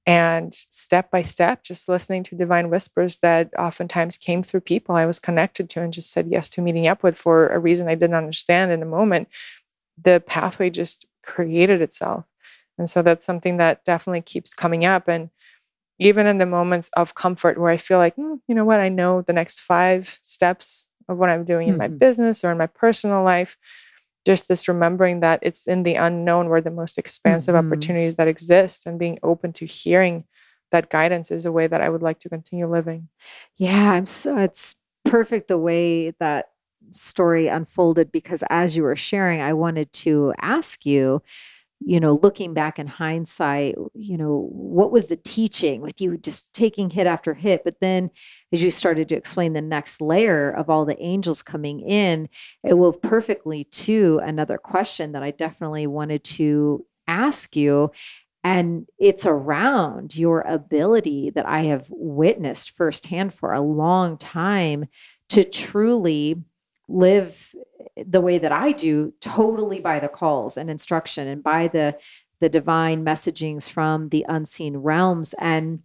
And 0.07 0.53
step 0.53 1.09
by 1.09 1.23
step, 1.23 1.63
just 1.63 1.89
listening 1.89 2.23
to 2.23 2.35
divine 2.35 2.69
whispers 2.69 3.17
that 3.19 3.51
oftentimes 3.57 4.17
came 4.17 4.43
through 4.43 4.61
people 4.61 4.95
I 4.95 5.05
was 5.05 5.17
connected 5.17 5.67
to 5.71 5.81
and 5.81 5.91
just 5.91 6.11
said 6.11 6.27
yes 6.29 6.49
to 6.51 6.61
meeting 6.61 6.85
up 6.85 7.01
with 7.01 7.17
for 7.17 7.47
a 7.47 7.57
reason 7.57 7.87
I 7.87 7.95
didn't 7.95 8.15
understand 8.15 8.71
in 8.71 8.83
a 8.83 8.85
moment, 8.85 9.29
the 10.01 10.23
pathway 10.25 10.69
just 10.69 11.07
created 11.23 11.81
itself. 11.81 12.25
And 12.77 12.89
so 12.89 13.01
that's 13.01 13.25
something 13.25 13.57
that 13.57 13.83
definitely 13.83 14.21
keeps 14.21 14.53
coming 14.53 14.85
up. 14.85 15.07
And 15.07 15.31
even 15.99 16.27
in 16.27 16.37
the 16.37 16.45
moments 16.45 16.89
of 16.95 17.15
comfort 17.15 17.57
where 17.57 17.71
I 17.71 17.77
feel 17.77 17.97
like, 17.97 18.15
mm, 18.15 18.39
you 18.47 18.55
know 18.55 18.65
what, 18.65 18.79
I 18.79 18.89
know 18.89 19.21
the 19.21 19.33
next 19.33 19.59
five 19.59 20.17
steps 20.21 20.87
of 21.07 21.17
what 21.17 21.29
I'm 21.29 21.45
doing 21.45 21.67
in 21.67 21.73
mm-hmm. 21.73 21.79
my 21.79 21.87
business 21.87 22.43
or 22.43 22.51
in 22.51 22.57
my 22.57 22.67
personal 22.67 23.23
life, 23.23 23.57
just 24.25 24.47
this 24.47 24.67
remembering 24.67 25.19
that 25.21 25.39
it's 25.41 25.67
in 25.67 25.83
the 25.83 25.95
unknown 25.95 26.49
where 26.49 26.61
the 26.61 26.71
most 26.71 26.97
expansive 26.97 27.55
mm-hmm. 27.55 27.67
opportunities 27.67 28.15
that 28.15 28.27
exist 28.27 28.85
and 28.85 28.99
being 28.99 29.19
open 29.23 29.53
to 29.53 29.65
hearing 29.65 30.25
that 30.71 30.89
guidance 30.89 31.31
is 31.31 31.45
a 31.45 31.51
way 31.51 31.67
that 31.67 31.81
I 31.81 31.89
would 31.89 32.01
like 32.01 32.19
to 32.19 32.29
continue 32.29 32.67
living. 32.67 33.07
Yeah, 33.55 33.91
I'm 33.91 34.07
so 34.07 34.37
it's 34.37 34.75
perfect 35.05 35.47
the 35.47 35.59
way 35.59 36.11
that 36.19 36.49
story 36.91 37.47
unfolded 37.47 38.11
because 38.11 38.43
as 38.49 38.75
you 38.75 38.83
were 38.83 38.95
sharing, 38.95 39.41
I 39.41 39.53
wanted 39.53 39.91
to 39.93 40.33
ask 40.41 40.85
you 40.85 41.21
you 41.79 41.99
know, 41.99 42.19
looking 42.21 42.53
back 42.53 42.79
in 42.79 42.87
hindsight, 42.87 43.75
you 43.93 44.17
know, 44.17 44.47
what 44.51 44.91
was 44.91 45.07
the 45.07 45.17
teaching 45.17 45.81
with 45.81 45.99
you 45.99 46.17
just 46.17 46.53
taking 46.53 46.89
hit 46.89 47.05
after 47.05 47.33
hit? 47.33 47.63
But 47.63 47.79
then 47.81 48.11
as 48.51 48.63
you 48.63 48.71
started 48.71 49.09
to 49.09 49.15
explain 49.15 49.53
the 49.53 49.61
next 49.61 50.01
layer 50.01 50.51
of 50.51 50.69
all 50.69 50.85
the 50.85 51.01
angels 51.01 51.41
coming 51.41 51.81
in, 51.81 52.29
it 52.63 52.77
wove 52.77 53.01
perfectly 53.01 53.65
to 53.65 54.19
another 54.23 54.57
question 54.57 55.11
that 55.11 55.23
I 55.23 55.31
definitely 55.31 55.87
wanted 55.87 56.23
to 56.23 56.85
ask 57.07 57.55
you. 57.55 57.91
And 58.43 58.87
it's 58.99 59.25
around 59.25 60.15
your 60.15 60.41
ability 60.41 61.31
that 61.31 61.47
I 61.47 61.63
have 61.63 61.87
witnessed 61.89 62.71
firsthand 62.71 63.33
for 63.33 63.53
a 63.53 63.61
long 63.61 64.17
time 64.17 64.85
to 65.29 65.43
truly 65.43 66.43
live 66.87 67.53
the 67.95 68.21
way 68.21 68.37
that 68.37 68.51
I 68.51 68.71
do 68.71 69.13
totally 69.21 69.79
by 69.79 69.99
the 69.99 70.07
calls 70.07 70.57
and 70.57 70.69
instruction 70.69 71.27
and 71.27 71.43
by 71.43 71.67
the 71.67 71.97
the 72.41 72.49
divine 72.49 73.05
messagings 73.05 73.69
from 73.69 74.09
the 74.09 74.25
unseen 74.27 74.77
realms. 74.77 75.33
And 75.39 75.79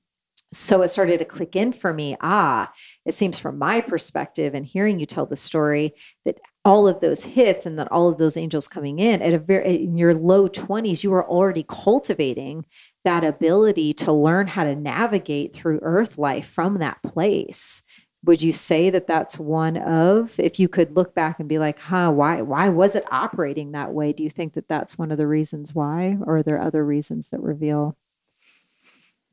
so 0.53 0.83
it 0.83 0.89
started 0.89 1.19
to 1.19 1.25
click 1.25 1.55
in 1.55 1.73
for 1.73 1.95
me. 1.95 2.17
Ah 2.21 2.73
it 3.07 3.15
seems 3.15 3.39
from 3.39 3.59
my 3.59 3.81
perspective 3.81 4.55
and 4.55 4.67
hearing 4.67 4.99
you 4.99 5.07
tell 5.07 5.27
the 5.27 5.37
story 5.37 5.95
that 6.25 6.41
all 6.65 6.87
of 6.87 7.01
those 7.01 7.25
hits 7.25 7.65
and 7.65 7.79
that 7.79 7.91
all 7.91 8.09
of 8.09 8.19
those 8.19 8.37
angels 8.37 8.69
coming 8.69 8.99
in 8.99 9.23
at 9.23 9.33
a 9.33 9.39
very 9.39 9.85
in 9.85 9.97
your 9.97 10.15
low 10.15 10.47
20s 10.49 11.03
you 11.03 11.11
were 11.11 11.27
already 11.27 11.65
cultivating 11.67 12.65
that 13.05 13.25
ability 13.25 13.95
to 13.95 14.13
learn 14.13 14.47
how 14.47 14.65
to 14.65 14.77
navigate 14.77 15.55
through 15.55 15.81
earth 15.83 16.19
life 16.19 16.47
from 16.47 16.79
that 16.79 17.03
place 17.03 17.83
would 18.25 18.43
you 18.43 18.53
say 18.53 18.91
that 18.91 19.07
that's 19.07 19.39
one 19.39 19.77
of 19.77 20.39
if 20.39 20.61
you 20.61 20.69
could 20.69 20.95
look 20.95 21.15
back 21.15 21.41
and 21.41 21.49
be 21.49 21.59
like 21.59 21.79
huh 21.79 22.11
why 22.11 22.43
why 22.43 22.69
was 22.69 22.95
it 22.95 23.05
operating 23.11 23.73
that 23.73 23.93
way 23.93 24.13
do 24.13 24.23
you 24.23 24.31
think 24.31 24.55
that 24.55 24.69
that's 24.69 24.99
one 24.99 25.11
of 25.11 25.19
the 25.19 25.27
reasons 25.27 25.75
why 25.75 26.17
or 26.25 26.37
are 26.37 26.43
there 26.43 26.61
other 26.61 26.85
reasons 26.85 27.29
that 27.29 27.41
reveal 27.41 27.97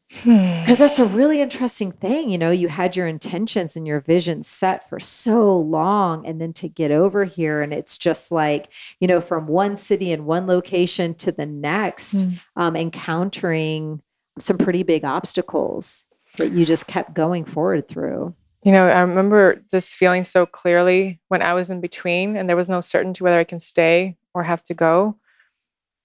because 0.09 0.23
hmm. 0.23 0.73
that's 0.83 0.99
a 0.99 1.05
really 1.05 1.41
interesting 1.41 1.91
thing 1.91 2.29
you 2.29 2.37
know 2.37 2.49
you 2.49 2.69
had 2.69 2.95
your 2.95 3.07
intentions 3.07 3.75
and 3.75 3.85
your 3.85 3.99
vision 3.99 4.41
set 4.41 4.87
for 4.87 5.01
so 5.01 5.57
long 5.57 6.25
and 6.25 6.39
then 6.39 6.53
to 6.53 6.69
get 6.69 6.91
over 6.91 7.25
here 7.25 7.61
and 7.61 7.73
it's 7.73 7.97
just 7.97 8.31
like 8.31 8.71
you 9.01 9.07
know 9.07 9.19
from 9.19 9.47
one 9.47 9.75
city 9.75 10.13
and 10.13 10.25
one 10.25 10.47
location 10.47 11.13
to 11.13 11.29
the 11.29 11.45
next 11.45 12.19
mm. 12.19 12.39
um, 12.55 12.77
encountering 12.77 14.01
some 14.39 14.57
pretty 14.57 14.83
big 14.83 15.03
obstacles 15.03 16.05
that 16.37 16.53
you 16.53 16.65
just 16.65 16.87
kept 16.87 17.13
going 17.13 17.43
forward 17.43 17.89
through 17.89 18.33
you 18.63 18.71
know, 18.71 18.87
I 18.87 18.99
remember 19.01 19.63
this 19.71 19.93
feeling 19.93 20.23
so 20.23 20.45
clearly 20.45 21.19
when 21.27 21.41
I 21.41 21.53
was 21.53 21.69
in 21.69 21.79
between 21.79 22.35
and 22.35 22.49
there 22.49 22.55
was 22.55 22.69
no 22.69 22.81
certainty 22.81 23.23
whether 23.23 23.39
I 23.39 23.43
can 23.43 23.59
stay 23.59 24.17
or 24.33 24.43
have 24.43 24.63
to 24.63 24.73
go. 24.73 25.17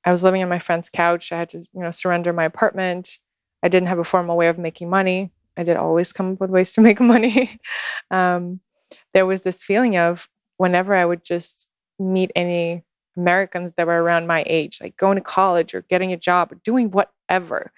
I 0.05 0.11
was 0.11 0.23
living 0.23 0.43
on 0.43 0.49
my 0.49 0.59
friend's 0.59 0.89
couch. 0.89 1.33
I 1.33 1.39
had 1.39 1.49
to, 1.51 1.59
you 1.59 1.81
know, 1.81 1.91
surrender 1.91 2.33
my 2.33 2.45
apartment. 2.45 3.19
I 3.63 3.69
didn't 3.69 3.89
have 3.89 3.99
a 3.99 4.05
formal 4.05 4.37
way 4.37 4.49
of 4.49 4.59
making 4.59 4.91
money. 4.91 5.31
I 5.57 5.63
did 5.63 5.77
always 5.77 6.13
come 6.13 6.33
up 6.33 6.41
with 6.41 6.51
ways 6.51 6.73
to 6.73 6.81
make 6.89 7.01
money. 7.01 7.61
um, 8.11 8.61
there 9.15 9.27
was 9.27 9.43
this 9.43 9.63
feeling 9.63 9.97
of 9.97 10.29
whenever 10.57 10.95
I 10.95 11.05
would 11.05 11.25
just 11.25 11.67
meet 11.99 12.31
any 12.35 12.85
Americans 13.17 13.73
that 13.73 13.87
were 13.87 14.03
around 14.03 14.27
my 14.27 14.45
age, 14.47 14.79
like 14.81 14.97
going 14.97 15.17
to 15.17 15.23
college 15.23 15.75
or 15.75 15.83
getting 15.83 16.13
a 16.13 16.17
job 16.17 16.53
or 16.53 16.57
doing 16.57 16.91
whatever, 16.91 17.73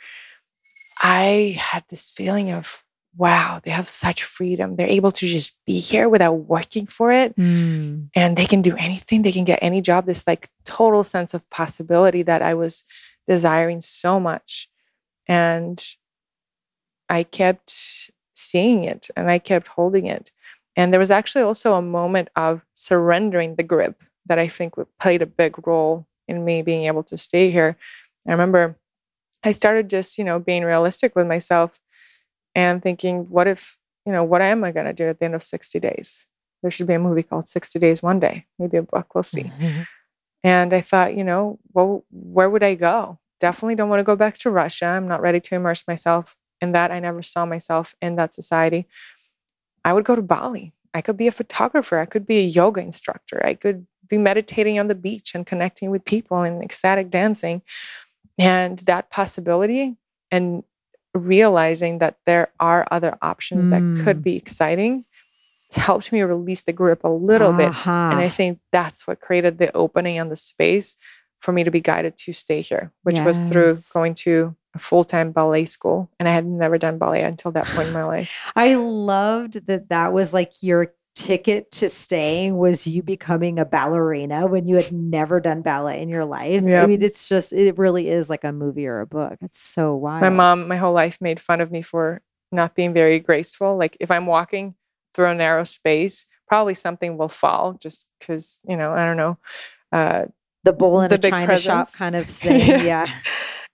I 1.03 1.57
had 1.59 1.85
this 1.89 2.11
feeling 2.11 2.53
of, 2.53 2.84
wow, 3.17 3.61
they 3.63 3.71
have 3.71 3.87
such 3.87 4.25
freedom. 4.25 4.75
They're 4.75 4.87
able 4.87 5.13
to 5.13 5.27
just 5.27 5.59
be 5.65 5.79
here 5.79 6.09
without 6.09 6.33
working 6.33 6.87
for 6.87 7.13
it. 7.13 7.37
Mm. 7.37 8.09
And 8.15 8.37
they 8.37 8.47
can 8.47 8.63
do 8.63 8.77
anything, 8.77 9.23
they 9.23 9.33
can 9.33 9.45
get 9.45 9.59
any 9.63 9.81
job. 9.81 10.07
This 10.07 10.27
like 10.27 10.49
total 10.65 11.05
sense 11.05 11.35
of 11.35 11.49
possibility 11.51 12.23
that 12.23 12.43
I 12.43 12.55
was 12.55 12.85
desiring 13.29 13.81
so 13.81 14.19
much. 14.19 14.69
And 15.27 15.83
I 17.09 17.23
kept 17.23 18.11
seeing 18.35 18.85
it 18.85 19.09
and 19.17 19.31
I 19.31 19.39
kept 19.39 19.69
holding 19.69 20.07
it. 20.07 20.33
And 20.77 20.93
there 20.93 21.01
was 21.01 21.11
actually 21.11 21.43
also 21.43 21.75
a 21.75 21.83
moment 21.83 22.31
of 22.35 22.65
surrendering 22.75 23.55
the 23.55 23.63
grip 23.63 24.03
that 24.27 24.39
I 24.39 24.49
think 24.49 24.75
played 24.99 25.23
a 25.23 25.27
big 25.27 25.67
role 25.67 26.07
in 26.27 26.45
me 26.45 26.63
being 26.63 26.85
able 26.85 27.05
to 27.05 27.17
stay 27.17 27.51
here. 27.51 27.77
I 28.27 28.33
remember 28.33 28.77
I 29.45 29.53
started 29.53 29.91
just, 29.91 30.19
you 30.19 30.25
know, 30.25 30.39
being 30.39 30.65
realistic 30.65 31.15
with 31.15 31.27
myself 31.27 31.79
and 32.55 32.83
thinking, 32.83 33.29
what 33.31 33.47
if, 33.47 33.79
you 34.07 34.13
know, 34.13 34.25
what 34.25 34.43
am 34.43 34.65
I 34.65 34.73
going 34.73 34.87
to 34.87 34.93
do 34.93 35.09
at 35.09 35.19
the 35.19 35.25
end 35.25 35.35
of 35.35 35.43
60 35.43 35.81
days? 35.81 36.29
There 36.63 36.71
should 36.71 36.87
be 36.87 36.95
a 36.95 36.99
movie 36.99 37.23
called 37.23 37.49
60 37.49 37.79
Days 37.79 38.03
One 38.03 38.19
Day, 38.21 38.47
maybe 38.59 38.79
a 38.79 38.83
book, 38.83 39.15
we'll 39.15 39.23
see. 39.23 39.45
Mm-hmm. 39.45 39.83
And 40.45 40.73
I 40.73 40.81
thought, 40.81 41.17
you 41.17 41.25
know, 41.25 41.59
well, 41.73 42.05
where 42.11 42.49
would 42.49 42.63
I 42.63 42.75
go? 42.75 43.19
Definitely 43.41 43.75
don't 43.75 43.89
want 43.89 44.01
to 44.01 44.05
go 44.05 44.17
back 44.17 44.39
to 44.39 44.51
Russia. 44.51 44.87
I'm 44.87 45.09
not 45.09 45.21
ready 45.21 45.41
to 45.41 45.55
immerse 45.55 45.85
myself 45.89 46.37
in 46.61 46.73
that. 46.73 46.91
I 46.91 47.01
never 47.01 47.23
saw 47.23 47.45
myself 47.45 47.95
in 48.01 48.17
that 48.17 48.33
society. 48.35 48.87
I 49.85 49.93
would 49.93 50.05
go 50.05 50.15
to 50.15 50.23
Bali. 50.23 50.73
I 50.95 51.03
could 51.03 51.17
be 51.17 51.27
a 51.27 51.33
photographer. 51.33 51.99
I 51.99 52.07
could 52.07 52.27
be 52.27 52.39
a 52.39 52.47
yoga 52.47 52.81
instructor. 52.81 53.45
I 53.45 53.55
could 53.55 53.87
be 54.09 54.19
meditating 54.19 54.79
on 54.79 54.89
the 54.89 54.95
beach 54.95 55.35
and 55.35 55.45
connecting 55.45 55.91
with 55.91 56.05
people 56.05 56.43
and 56.43 56.63
ecstatic 56.63 57.11
dancing. 57.11 57.63
And 58.39 58.79
that 58.81 59.11
possibility 59.11 59.97
and 60.31 60.63
realizing 61.15 61.99
that 61.99 62.17
there 62.27 62.51
are 62.59 62.87
other 62.91 63.17
options 63.23 63.69
mm. 63.69 63.71
that 63.71 64.05
could 64.05 64.19
mm. 64.19 64.25
be 64.25 64.37
exciting 64.37 65.05
it's 65.75 65.85
helped 65.85 66.13
me 66.13 66.23
release 66.23 66.63
the 66.63 66.73
grip 66.73 67.03
a 67.03 67.09
little 67.09 67.49
uh-huh. 67.49 67.57
bit. 67.57 68.13
And 68.13 68.21
I 68.21 68.29
think 68.29 68.61
that's 68.71 69.07
what 69.07 69.21
created 69.21 69.59
the 69.59 69.75
opening 69.75 70.19
and 70.19 70.31
the 70.31 70.37
space 70.37 70.95
for 71.41 71.53
me 71.53 71.65
to 71.65 71.71
be 71.71 71.81
guided 71.81 72.17
to 72.19 72.33
stay 72.33 72.61
here, 72.61 72.93
which 73.03 73.17
yes. 73.17 73.27
was 73.27 73.43
through 73.45 73.77
going 73.93 74.15
to 74.15 74.55
a 74.75 74.79
full-time 74.79 75.31
ballet 75.31 75.65
school 75.65 76.11
and 76.19 76.29
i 76.29 76.33
had 76.33 76.45
never 76.45 76.79
done 76.79 76.99
ballet 76.99 77.23
until 77.23 77.53
that 77.53 77.65
point 77.67 77.87
in 77.87 77.95
my 77.95 78.03
life 78.03 78.51
i 78.57 78.75
loved 78.75 79.67
that 79.67 79.89
that 79.89 80.13
was 80.13 80.35
like 80.35 80.51
your 80.63 80.93
ticket 81.15 81.71
to 81.71 81.89
staying 81.89 82.57
was 82.57 82.87
you 82.87 83.03
becoming 83.03 83.59
a 83.59 83.65
ballerina 83.65 84.47
when 84.47 84.67
you 84.67 84.75
had 84.75 84.91
never 84.93 85.41
done 85.41 85.63
ballet 85.63 86.03
in 86.03 86.09
your 86.09 86.25
life 86.25 86.63
yep. 86.63 86.83
i 86.83 86.87
mean 86.87 87.03
it's 87.03 87.29
just 87.29 87.53
it 87.53 87.79
really 87.79 88.09
is 88.09 88.29
like 88.29 88.43
a 88.43 88.53
movie 88.53 88.87
or 88.87 89.01
a 89.01 89.07
book 89.07 89.39
it's 89.41 89.59
so 89.59 89.95
wild 89.95 90.21
my 90.21 90.29
mom 90.29 90.67
my 90.67 90.77
whole 90.77 90.93
life 90.93 91.19
made 91.21 91.39
fun 91.39 91.61
of 91.61 91.71
me 91.71 91.83
for 91.83 92.21
not 92.51 92.75
being 92.75 92.93
very 92.93 93.21
graceful 93.21 93.77
like 93.77 93.97
if 94.01 94.11
i'm 94.11 94.27
walking 94.27 94.75
through 95.15 95.27
a 95.27 95.35
narrow 95.35 95.63
space 95.63 96.27
probably 96.49 96.75
something 96.75 97.17
will 97.17 97.29
fall 97.29 97.75
just 97.75 98.09
because 98.19 98.59
you 98.69 98.77
know 98.77 98.93
i 98.93 99.05
don't 99.05 99.17
know 99.17 99.39
uh, 99.93 100.25
the 100.65 100.73
bull 100.73 101.01
in 101.01 101.11
the 101.11 101.15
a 101.15 101.19
china 101.19 101.47
presence. 101.47 101.93
shop 101.93 101.99
kind 101.99 102.17
of 102.17 102.27
thing 102.29 102.59
yes. 102.59 102.85
yeah 102.85 103.07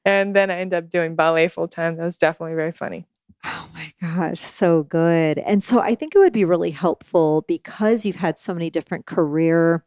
and 0.05 0.34
then 0.34 0.51
I 0.51 0.61
ended 0.61 0.84
up 0.84 0.91
doing 0.91 1.14
ballet 1.14 1.49
full 1.49 1.68
time. 1.68 1.97
That 1.97 2.05
was 2.05 2.16
definitely 2.16 2.55
very 2.55 2.72
funny. 2.72 3.07
Oh 3.45 3.68
my 3.72 3.93
gosh, 4.01 4.41
so 4.41 4.82
good. 4.82 5.38
And 5.38 5.62
so 5.62 5.80
I 5.80 5.95
think 5.95 6.14
it 6.14 6.18
would 6.18 6.32
be 6.32 6.45
really 6.45 6.70
helpful 6.70 7.45
because 7.49 8.05
you've 8.05 8.16
had 8.16 8.38
so 8.38 8.53
many 8.53 8.68
different 8.68 9.07
career 9.07 9.84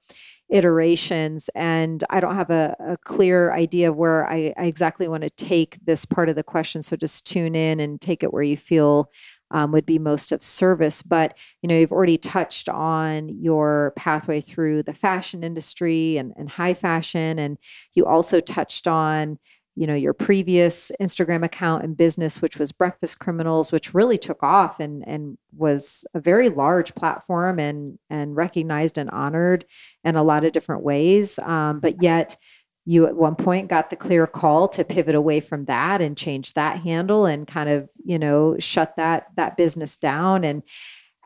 iterations 0.50 1.50
and 1.56 2.04
I 2.10 2.20
don't 2.20 2.36
have 2.36 2.50
a, 2.50 2.76
a 2.80 2.98
clear 2.98 3.52
idea 3.54 3.92
where 3.94 4.30
I, 4.30 4.54
I, 4.58 4.66
exactly 4.66 5.08
want 5.08 5.24
to 5.24 5.30
take 5.32 5.80
this 5.86 6.06
part 6.06 6.30
of 6.30 6.36
the 6.36 6.44
question. 6.44 6.84
So 6.84 6.96
just 6.96 7.26
tune 7.26 7.56
in 7.56 7.80
and 7.80 8.00
take 8.00 8.24
it 8.24 8.34
where 8.34 8.44
you 8.44 8.58
feel 8.58 9.10
um, 9.52 9.72
would 9.72 9.86
be 9.86 9.98
most 10.00 10.32
of 10.32 10.44
service. 10.44 11.02
But 11.02 11.38
you 11.62 11.70
know, 11.70 11.78
you've 11.78 11.92
already 11.92 12.18
touched 12.18 12.70
on 12.70 13.30
your 13.30 13.94
pathway 13.96 14.42
through 14.42 14.84
the 14.84 14.94
fashion 14.94 15.44
industry 15.44 16.18
and, 16.18 16.34
and 16.36 16.50
high 16.50 16.74
fashion, 16.74 17.40
and 17.40 17.58
you 17.94 18.06
also 18.06 18.40
touched 18.40 18.88
on 18.88 19.38
you 19.76 19.88
know 19.88 19.96
your 19.96 20.14
previous 20.14 20.92
instagram 21.02 21.44
account 21.44 21.84
and 21.84 21.98
business 21.98 22.42
which 22.42 22.58
was 22.58 22.72
breakfast 22.72 23.20
criminals 23.20 23.72
which 23.72 23.94
really 23.94 24.18
took 24.18 24.44
off 24.44 24.80
and 24.80 25.08
and 25.08 25.38
was 25.56 26.06
a 26.14 26.20
very 26.20 26.50
large 26.50 26.96
platform 26.96 27.60
and 27.60 27.98
and 28.10 28.36
recognized 28.36 28.98
and 28.98 29.10
honored 29.10 29.66
in 30.04 30.16
a 30.16 30.24
lot 30.24 30.44
of 30.44 30.52
different 30.52 30.84
ways. 30.84 31.40
Um, 31.40 31.80
but 31.80 32.02
yet 32.02 32.38
you 32.86 33.06
at 33.06 33.16
one 33.16 33.36
point 33.36 33.70
got 33.70 33.90
the 33.90 33.96
clear 33.96 34.28
call 34.28 34.68
to 34.68 34.84
pivot 34.84 35.16
away 35.16 35.40
from 35.40 35.66
that 35.66 36.02
and 36.02 36.18
change 36.18 36.54
that 36.54 36.80
handle 36.80 37.26
and 37.26 37.48
kind 37.48 37.70
of 37.70 37.90
you 38.04 38.20
know 38.20 38.58
shut 38.60 38.96
that 38.98 39.28
that 39.36 39.58
business 39.58 39.98
down. 39.98 40.44
And 40.44 40.64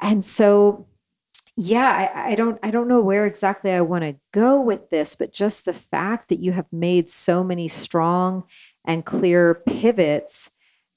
and 0.02 0.24
so 0.24 0.88
yeah 1.58 2.12
I, 2.16 2.32
I, 2.32 2.36
don't 2.36 2.60
i 2.64 2.72
don't 2.72 2.88
know 2.88 3.02
where 3.02 3.26
exactly 3.26 3.72
i 3.72 3.82
want 3.82 4.04
to 4.04 4.16
go 4.32 4.62
with 4.62 4.90
this 4.90 5.16
but 5.16 5.34
just 5.34 5.66
the 5.66 5.74
fact 5.74 6.30
that 6.30 6.40
you 6.40 6.52
have 6.52 6.68
made 6.72 7.10
so 7.10 7.44
many 7.44 7.68
strong 7.68 8.44
and 8.86 9.04
clear 9.04 9.56
pivots 9.68 10.52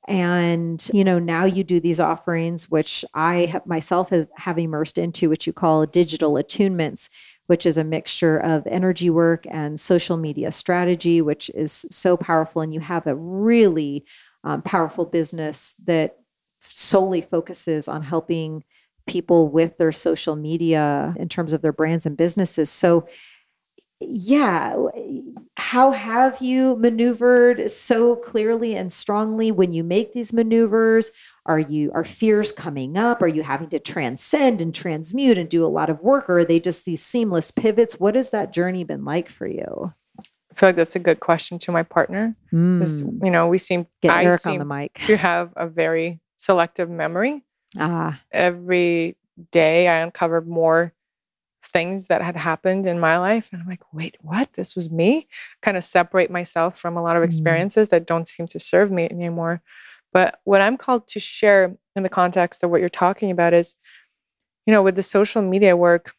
and 0.07 0.89
you 0.93 1.03
know 1.03 1.19
now 1.19 1.45
you 1.45 1.65
do 1.65 1.81
these 1.81 2.01
offerings 2.01 2.71
which 2.71 3.05
i 3.15 3.47
have, 3.47 3.67
myself 3.67 4.11
have, 4.11 4.29
have 4.37 4.59
immersed 4.59 4.99
into 4.99 5.29
which 5.29 5.47
you 5.47 5.53
call 5.53 5.87
digital 5.87 6.35
attunements 6.35 7.09
which 7.51 7.67
is 7.67 7.77
a 7.77 7.83
mixture 7.83 8.39
of 8.39 8.65
energy 8.69 9.11
work 9.11 9.45
and 9.51 9.81
social 9.81 10.17
media 10.17 10.53
strategy 10.53 11.21
which 11.21 11.51
is 11.51 11.85
so 11.91 12.17
powerful. 12.17 12.63
And 12.63 12.73
you 12.73 12.79
have 12.79 13.09
a 13.09 13.17
really 13.17 14.05
um, 14.45 14.63
powerful 14.63 15.05
business 15.05 15.75
that 15.85 16.17
solely 16.61 17.21
focuses 17.21 17.89
on 17.89 18.05
helping 18.05 18.63
people 19.11 19.49
with 19.49 19.77
their 19.77 19.91
social 19.91 20.37
media 20.37 21.13
in 21.19 21.29
terms 21.29 21.53
of 21.53 21.63
their 21.63 21.73
brands 21.73 22.07
and 22.07 22.17
businesses. 22.17 22.71
So, 22.71 23.09
yeah, 23.99 24.77
how 25.57 25.91
have 25.91 26.41
you 26.41 26.77
maneuvered 26.77 27.71
so 27.71 28.15
clearly 28.15 28.77
and 28.77 28.91
strongly 28.91 29.51
when 29.51 29.73
you 29.73 29.83
make 29.83 30.13
these 30.13 30.33
maneuvers? 30.33 31.11
Are 31.45 31.59
you 31.59 31.91
are 31.93 32.05
fears 32.05 32.53
coming 32.53 32.97
up? 32.97 33.21
Are 33.21 33.29
you 33.29 33.43
having 33.43 33.69
to 33.71 33.81
transcend 33.81 34.61
and 34.61 34.73
transmute 34.73 35.39
and 35.39 35.49
do 35.49 35.67
a 35.67 35.69
lot 35.69 35.91
of 35.91 36.01
work, 36.01 36.31
or 36.31 36.39
are 36.39 36.45
they 36.45 36.61
just 36.61 36.85
these 36.85 37.03
seamless 37.03 37.51
pivots? 37.51 37.99
What 37.99 38.15
has 38.15 38.31
that 38.31 38.53
journey 38.53 38.85
been 38.85 39.05
like 39.05 39.29
for 39.29 39.49
you? 39.49 39.93
I 40.21 40.55
feel 40.55 40.69
like 40.69 40.77
that's 40.77 40.97
a 40.97 41.01
good 41.01 41.19
question 41.19 41.59
to 41.61 41.73
my 41.73 41.83
partner. 41.83 42.35
Mm. 42.53 43.25
you 43.25 43.31
know, 43.31 43.49
we 43.49 43.59
seem 43.59 43.87
Get 44.03 44.13
I 44.13 44.25
Eric 44.25 44.41
seem 44.41 44.53
on 44.53 44.59
the 44.61 44.65
mic. 44.65 44.95
to 45.07 45.17
have 45.17 45.53
a 45.57 45.67
very 45.67 46.21
selective 46.37 46.89
memory. 46.89 47.43
Ah. 47.79 48.21
Every 48.33 49.17
day, 49.51 49.89
I 49.89 49.99
uncovered 50.01 50.49
more 50.49 50.93
things 51.65 52.09
that 52.09 52.23
had 52.23 52.37
happened 52.37 52.87
in 52.87 52.99
my 52.99 53.19
life. 53.19 53.51
And 53.53 53.63
I'm 53.63 53.69
like, 53.69 53.93
wait, 53.93 54.17
what? 54.21 54.53
This 54.55 54.75
was 54.75 54.91
me? 54.91 55.29
Kind 55.63 55.77
of 55.77 55.85
separate 55.85 56.31
myself 56.31 56.79
from 56.79 56.97
a 56.97 57.03
lot 57.03 57.17
of 57.17 57.23
mm. 57.23 57.27
experiences 57.27 57.89
mm. 57.89 57.91
that 57.93 58.07
don't 58.07 58.29
seem 58.29 58.47
to 58.49 58.59
serve 58.59 58.91
me 58.91 59.05
anymore. 59.05 59.63
But 60.13 60.41
what 60.45 60.61
I'm 60.61 60.77
called 60.77 61.07
to 61.09 61.21
share 61.21 61.77
in 61.95 62.03
the 62.03 62.09
context 62.09 62.65
of 62.65 62.71
what 62.71 62.81
you're 62.81 62.89
talking 62.89 63.31
about 63.31 63.55
is, 63.55 63.77
you 64.67 64.73
know, 64.73 64.83
with 64.83 64.97
the 64.97 65.03
social 65.03 65.43
media 65.43 65.77
work, 65.77 66.15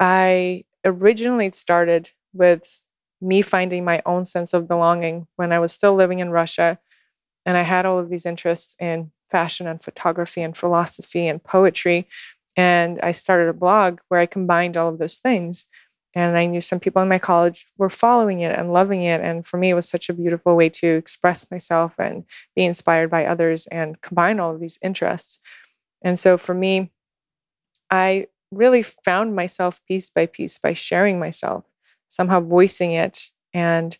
I 0.00 0.64
originally 0.84 1.50
started 1.52 2.10
with 2.32 2.84
me 3.20 3.42
finding 3.42 3.84
my 3.84 4.02
own 4.06 4.24
sense 4.24 4.54
of 4.54 4.68
belonging 4.68 5.26
when 5.36 5.52
I 5.52 5.58
was 5.58 5.72
still 5.72 5.94
living 5.94 6.20
in 6.20 6.30
Russia. 6.30 6.78
And 7.44 7.56
I 7.56 7.62
had 7.62 7.86
all 7.86 7.98
of 7.98 8.08
these 8.08 8.26
interests 8.26 8.76
in 8.78 9.10
fashion 9.36 9.66
and 9.66 9.84
photography 9.84 10.40
and 10.40 10.56
philosophy 10.56 11.28
and 11.28 11.44
poetry. 11.44 12.08
And 12.56 12.98
I 13.02 13.10
started 13.10 13.48
a 13.50 13.60
blog 13.64 13.98
where 14.08 14.18
I 14.18 14.24
combined 14.24 14.78
all 14.78 14.88
of 14.88 14.98
those 14.98 15.18
things. 15.18 15.66
And 16.14 16.38
I 16.38 16.46
knew 16.46 16.62
some 16.62 16.80
people 16.80 17.02
in 17.02 17.08
my 17.08 17.18
college 17.18 17.66
were 17.76 17.90
following 17.90 18.40
it 18.40 18.58
and 18.58 18.72
loving 18.72 19.02
it. 19.02 19.20
And 19.20 19.46
for 19.46 19.58
me, 19.58 19.68
it 19.68 19.74
was 19.74 19.86
such 19.86 20.08
a 20.08 20.14
beautiful 20.14 20.56
way 20.56 20.70
to 20.70 20.86
express 20.86 21.50
myself 21.50 21.92
and 21.98 22.24
be 22.54 22.64
inspired 22.64 23.10
by 23.10 23.26
others 23.26 23.66
and 23.66 24.00
combine 24.00 24.40
all 24.40 24.54
of 24.54 24.60
these 24.60 24.78
interests. 24.82 25.38
And 26.02 26.18
so 26.18 26.38
for 26.38 26.54
me, 26.54 26.90
I 27.90 28.28
really 28.50 28.82
found 28.82 29.36
myself 29.36 29.84
piece 29.86 30.08
by 30.08 30.24
piece 30.24 30.56
by 30.56 30.72
sharing 30.72 31.18
myself, 31.18 31.64
somehow 32.08 32.40
voicing 32.40 32.92
it 32.92 33.32
and 33.52 33.98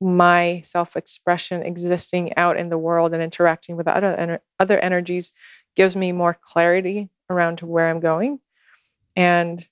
my 0.00 0.60
self 0.64 0.96
expression 0.96 1.62
existing 1.62 2.36
out 2.36 2.56
in 2.56 2.68
the 2.68 2.78
world 2.78 3.12
and 3.12 3.22
interacting 3.22 3.76
with 3.76 3.88
other, 3.88 4.40
other 4.58 4.78
energies 4.78 5.32
gives 5.76 5.96
me 5.96 6.12
more 6.12 6.38
clarity 6.40 7.08
around 7.30 7.58
to 7.58 7.66
where 7.66 7.88
I'm 7.88 8.00
going. 8.00 8.40
And 9.16 9.66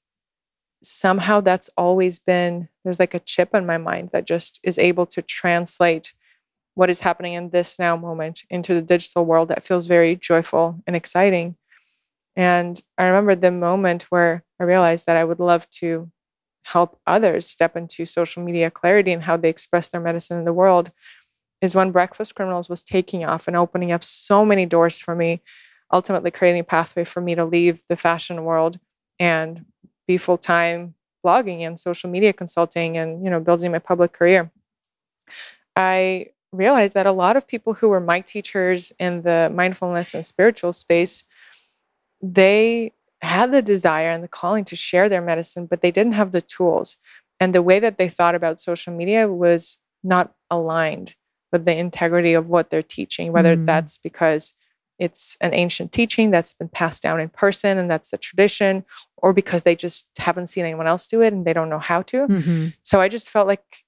somehow 0.82 1.40
that's 1.40 1.70
always 1.76 2.18
been 2.18 2.68
there's 2.84 3.00
like 3.00 3.14
a 3.14 3.20
chip 3.20 3.54
in 3.54 3.66
my 3.66 3.78
mind 3.78 4.10
that 4.12 4.26
just 4.26 4.60
is 4.62 4.78
able 4.78 5.06
to 5.06 5.22
translate 5.22 6.14
what 6.74 6.90
is 6.90 7.00
happening 7.00 7.32
in 7.32 7.50
this 7.50 7.78
now 7.78 7.96
moment 7.96 8.44
into 8.50 8.74
the 8.74 8.82
digital 8.82 9.24
world 9.24 9.48
that 9.48 9.64
feels 9.64 9.86
very 9.86 10.14
joyful 10.14 10.80
and 10.86 10.94
exciting. 10.94 11.56
And 12.36 12.80
I 12.98 13.04
remember 13.04 13.34
the 13.34 13.50
moment 13.50 14.04
where 14.10 14.44
I 14.60 14.64
realized 14.64 15.06
that 15.06 15.16
I 15.16 15.24
would 15.24 15.40
love 15.40 15.68
to 15.80 16.10
help 16.66 16.98
others 17.06 17.46
step 17.46 17.76
into 17.76 18.04
social 18.04 18.42
media 18.42 18.70
clarity 18.70 19.12
and 19.12 19.22
how 19.22 19.36
they 19.36 19.48
express 19.48 19.88
their 19.88 20.00
medicine 20.00 20.36
in 20.36 20.44
the 20.44 20.52
world 20.52 20.90
is 21.62 21.76
when 21.76 21.92
Breakfast 21.92 22.34
Criminals 22.34 22.68
was 22.68 22.82
taking 22.82 23.24
off 23.24 23.46
and 23.46 23.56
opening 23.56 23.92
up 23.92 24.02
so 24.02 24.44
many 24.44 24.66
doors 24.66 24.98
for 24.98 25.14
me, 25.14 25.40
ultimately 25.92 26.32
creating 26.32 26.60
a 26.60 26.64
pathway 26.64 27.04
for 27.04 27.20
me 27.20 27.36
to 27.36 27.44
leave 27.44 27.82
the 27.88 27.96
fashion 27.96 28.42
world 28.42 28.80
and 29.20 29.64
be 30.08 30.18
full 30.18 30.38
time 30.38 30.94
blogging 31.24 31.60
and 31.60 31.78
social 31.78 32.10
media 32.10 32.32
consulting 32.32 32.96
and 32.96 33.24
you 33.24 33.30
know 33.30 33.40
building 33.40 33.70
my 33.70 33.78
public 33.78 34.12
career. 34.12 34.50
I 35.76 36.30
realized 36.52 36.94
that 36.94 37.06
a 37.06 37.12
lot 37.12 37.36
of 37.36 37.46
people 37.46 37.74
who 37.74 37.88
were 37.88 38.00
my 38.00 38.20
teachers 38.20 38.92
in 38.98 39.22
the 39.22 39.52
mindfulness 39.54 40.14
and 40.14 40.26
spiritual 40.26 40.72
space, 40.72 41.24
they 42.20 42.92
had 43.22 43.52
the 43.52 43.62
desire 43.62 44.10
and 44.10 44.22
the 44.22 44.28
calling 44.28 44.64
to 44.64 44.76
share 44.76 45.08
their 45.08 45.22
medicine, 45.22 45.66
but 45.66 45.80
they 45.80 45.90
didn't 45.90 46.14
have 46.14 46.32
the 46.32 46.42
tools. 46.42 46.96
And 47.40 47.54
the 47.54 47.62
way 47.62 47.80
that 47.80 47.98
they 47.98 48.08
thought 48.08 48.34
about 48.34 48.60
social 48.60 48.92
media 48.92 49.28
was 49.28 49.78
not 50.02 50.34
aligned 50.50 51.14
with 51.52 51.64
the 51.64 51.76
integrity 51.76 52.34
of 52.34 52.48
what 52.48 52.70
they're 52.70 52.82
teaching, 52.82 53.32
whether 53.32 53.56
mm. 53.56 53.66
that's 53.66 53.98
because 53.98 54.54
it's 54.98 55.36
an 55.40 55.52
ancient 55.52 55.92
teaching 55.92 56.30
that's 56.30 56.54
been 56.54 56.68
passed 56.68 57.02
down 57.02 57.20
in 57.20 57.28
person 57.28 57.76
and 57.78 57.90
that's 57.90 58.10
the 58.10 58.18
tradition, 58.18 58.84
or 59.18 59.32
because 59.32 59.62
they 59.62 59.76
just 59.76 60.08
haven't 60.18 60.46
seen 60.46 60.64
anyone 60.64 60.86
else 60.86 61.06
do 61.06 61.20
it 61.20 61.32
and 61.32 61.44
they 61.44 61.52
don't 61.52 61.68
know 61.68 61.78
how 61.78 62.02
to. 62.02 62.26
Mm-hmm. 62.26 62.68
So 62.82 63.00
I 63.00 63.08
just 63.08 63.28
felt 63.28 63.46
like 63.46 63.84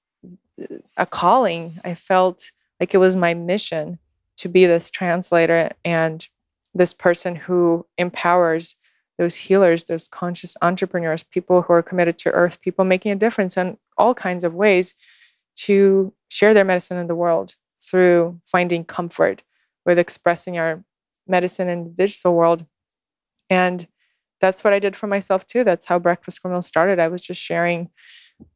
a 0.97 1.05
calling. 1.05 1.79
I 1.83 1.95
felt 1.95 2.51
like 2.79 2.93
it 2.93 2.99
was 2.99 3.15
my 3.15 3.33
mission 3.33 3.97
to 4.37 4.49
be 4.49 4.65
this 4.65 4.89
translator 4.91 5.71
and 5.83 6.27
this 6.73 6.93
person 6.93 7.35
who 7.35 7.85
empowers 7.97 8.75
those 9.19 9.35
healers, 9.35 9.83
those 9.83 10.07
conscious 10.07 10.55
entrepreneurs, 10.61 11.23
people 11.23 11.61
who 11.61 11.73
are 11.73 11.83
committed 11.83 12.17
to 12.17 12.31
earth, 12.31 12.61
people 12.61 12.85
making 12.85 13.11
a 13.11 13.17
difference 13.17 13.57
in 13.57 13.77
all 13.97 14.15
kinds 14.15 14.45
of 14.45 14.55
ways 14.55 14.95
to 15.57 16.13
share 16.29 16.53
their 16.53 16.63
medicine 16.63 16.97
in 16.97 17.07
the 17.07 17.15
world 17.15 17.55
through 17.83 18.39
finding 18.45 18.85
comfort 18.85 19.43
with 19.85 19.99
expressing 19.99 20.57
our 20.57 20.85
medicine 21.27 21.67
in 21.67 21.83
the 21.83 21.89
digital 21.89 22.33
world. 22.33 22.65
And 23.49 23.85
that's 24.39 24.63
what 24.63 24.71
I 24.71 24.79
did 24.79 24.95
for 24.95 25.07
myself 25.07 25.45
too. 25.45 25.65
That's 25.65 25.87
how 25.87 25.99
Breakfast 25.99 26.41
Criminal 26.41 26.61
started. 26.61 26.97
I 26.97 27.09
was 27.09 27.21
just 27.21 27.41
sharing 27.41 27.89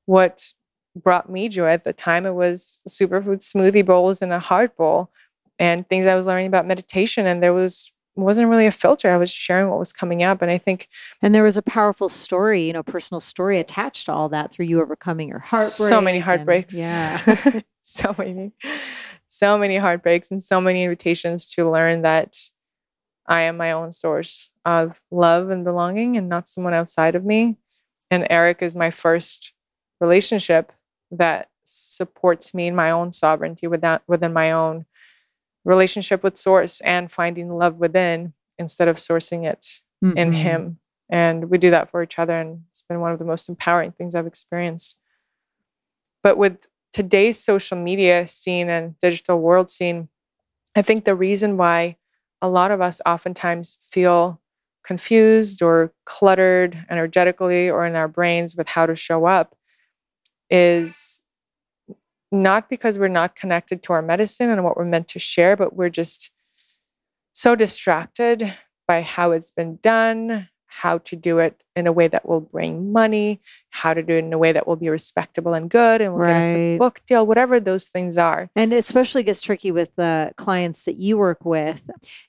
what 0.06 0.54
brought 0.96 1.30
me 1.30 1.50
joy 1.50 1.68
at 1.68 1.84
the 1.84 1.92
time. 1.92 2.26
It 2.26 2.36
was 2.36 2.80
superfood 2.88 3.42
smoothie 3.42 3.86
bowls 3.86 4.22
and 4.22 4.32
a 4.32 4.40
heart 4.40 4.78
bowl 4.78 5.12
and 5.60 5.88
things 5.90 6.08
I 6.08 6.16
was 6.16 6.26
learning 6.26 6.48
about 6.48 6.66
meditation. 6.66 7.28
And 7.28 7.44
there 7.44 7.54
was 7.54 7.92
wasn't 8.16 8.50
really 8.50 8.68
a 8.68 8.72
filter. 8.72 9.12
I 9.12 9.18
was 9.18 9.32
sharing 9.32 9.70
what 9.70 9.80
was 9.80 9.92
coming 9.92 10.22
up. 10.24 10.42
And 10.42 10.52
I 10.52 10.58
think 10.58 10.88
And 11.22 11.34
there 11.34 11.44
was 11.44 11.58
a 11.58 11.62
powerful 11.64 12.10
story, 12.10 12.68
you 12.68 12.74
know, 12.74 12.84
personal 12.84 13.20
story 13.20 13.60
attached 13.60 14.06
to 14.06 14.12
all 14.12 14.30
that 14.30 14.52
through 14.52 14.66
you 14.66 14.82
overcoming 14.82 15.30
your 15.30 15.40
heartbreak. 15.40 15.90
So 15.90 16.00
many 16.02 16.20
heartbreaks. 16.20 16.78
And, 16.78 17.22
yeah. 17.26 17.62
so 17.82 18.16
many. 18.18 18.52
So 19.30 19.58
many 19.58 19.78
heartbreaks 19.78 20.30
and 20.30 20.44
so 20.44 20.62
many 20.62 20.84
invitations 20.84 21.48
to 21.54 21.70
learn 21.70 22.04
that 22.04 22.38
I 23.26 23.42
am 23.42 23.58
my 23.58 23.72
own 23.72 23.92
source 23.92 24.52
of 24.66 25.02
love 25.10 25.50
and 25.50 25.64
belonging 25.64 26.18
and 26.18 26.30
not 26.30 26.48
someone 26.48 26.74
outside 26.74 27.16
of 27.16 27.26
me. 27.26 27.58
And 28.12 28.28
Eric 28.30 28.62
is 28.62 28.76
my 28.76 28.92
first 28.92 29.54
relationship 30.00 30.72
that 31.10 31.50
supports 31.64 32.54
me 32.54 32.68
in 32.68 32.76
my 32.76 32.92
own 32.92 33.12
sovereignty 33.12 33.68
without 33.68 34.04
within 34.08 34.34
my 34.34 34.52
own 34.52 34.86
relationship 35.66 36.24
with 36.24 36.38
source 36.38 36.82
and 36.82 37.12
finding 37.12 37.50
love 37.50 37.78
within 37.78 38.34
instead 38.58 38.88
of 38.88 38.98
sourcing 38.98 39.46
it 39.46 39.66
mm-hmm. 40.04 40.18
in 40.18 40.34
him 40.34 40.80
and 41.10 41.50
we 41.50 41.58
do 41.58 41.70
that 41.70 41.90
for 41.90 42.04
each 42.04 42.20
other 42.20 42.40
and 42.40 42.62
it's 42.70 42.84
been 42.88 43.00
one 43.00 43.12
of 43.12 43.20
the 43.20 43.26
most 43.26 43.50
empowering 43.50 43.92
things 43.92 44.16
i've 44.16 44.28
experienced 44.28 45.00
but 46.22 46.38
with 46.38 46.68
today's 46.92 47.38
social 47.38 47.78
media 47.78 48.28
scene 48.28 48.70
and 48.70 48.98
digital 49.00 49.40
world 49.40 49.70
scene 49.70 50.10
i 50.76 50.82
think 50.82 51.06
the 51.06 51.16
reason 51.16 51.58
why 51.58 51.96
a 52.42 52.50
lot 52.50 52.72
of 52.72 52.82
us 52.82 53.02
oftentimes 53.06 53.78
feel 53.80 54.40
confused 54.84 55.62
or 55.62 55.94
cluttered 56.06 56.86
energetically 56.90 57.70
or 57.70 57.86
in 57.86 57.96
our 57.96 58.08
brains 58.08 58.56
with 58.56 58.68
how 58.68 58.86
to 58.86 58.96
show 58.96 59.26
up 59.26 59.56
is 60.50 61.22
not 62.34 62.70
because 62.70 62.98
we're 62.98 63.08
not 63.08 63.36
connected 63.36 63.84
to 63.84 63.94
our 63.94 64.02
medicine 64.02 64.50
and 64.50 64.64
what 64.64 64.76
we're 64.76 64.86
meant 64.86 65.08
to 65.10 65.20
share, 65.20 65.56
but 65.56 65.76
we're 65.76 65.90
just 65.90 66.32
so 67.32 67.56
distracted 67.56 68.54
by 68.88 69.02
how 69.02 69.32
it's 69.32 69.52
been 69.52 69.78
done, 69.82 70.50
how 70.66 70.98
to 70.98 71.16
do 71.16 71.38
it 71.38 71.64
in 71.76 71.86
a 71.86 71.92
way 71.92 72.08
that 72.08 72.28
will 72.28 72.42
bring 72.42 72.92
money, 72.92 73.40
how 73.70 73.94
to 73.94 74.02
do 74.02 74.16
it 74.16 74.26
in 74.26 74.34
a 74.34 74.38
way 74.38 74.52
that 74.52 74.68
will 74.68 74.76
be 74.76 74.90
respectable 74.90 75.54
and 75.54 75.70
good, 75.70 76.02
and 76.02 76.14
will 76.14 76.22
right. 76.22 76.42
get 76.42 76.44
us 76.44 76.54
a 76.54 76.78
book 76.80 77.02
deal, 77.06 77.26
whatever 77.26 77.60
those 77.60 77.88
things 77.88 78.18
are. 78.18 78.50
And 78.56 78.74
especially 78.74 79.24
gets 79.24 79.42
tricky 79.42 79.72
with 79.72 79.96
the 79.96 80.34
clients 80.36 80.84
that 80.84 80.98
you 80.98 81.18
work 81.18 81.46
with, 81.46 81.84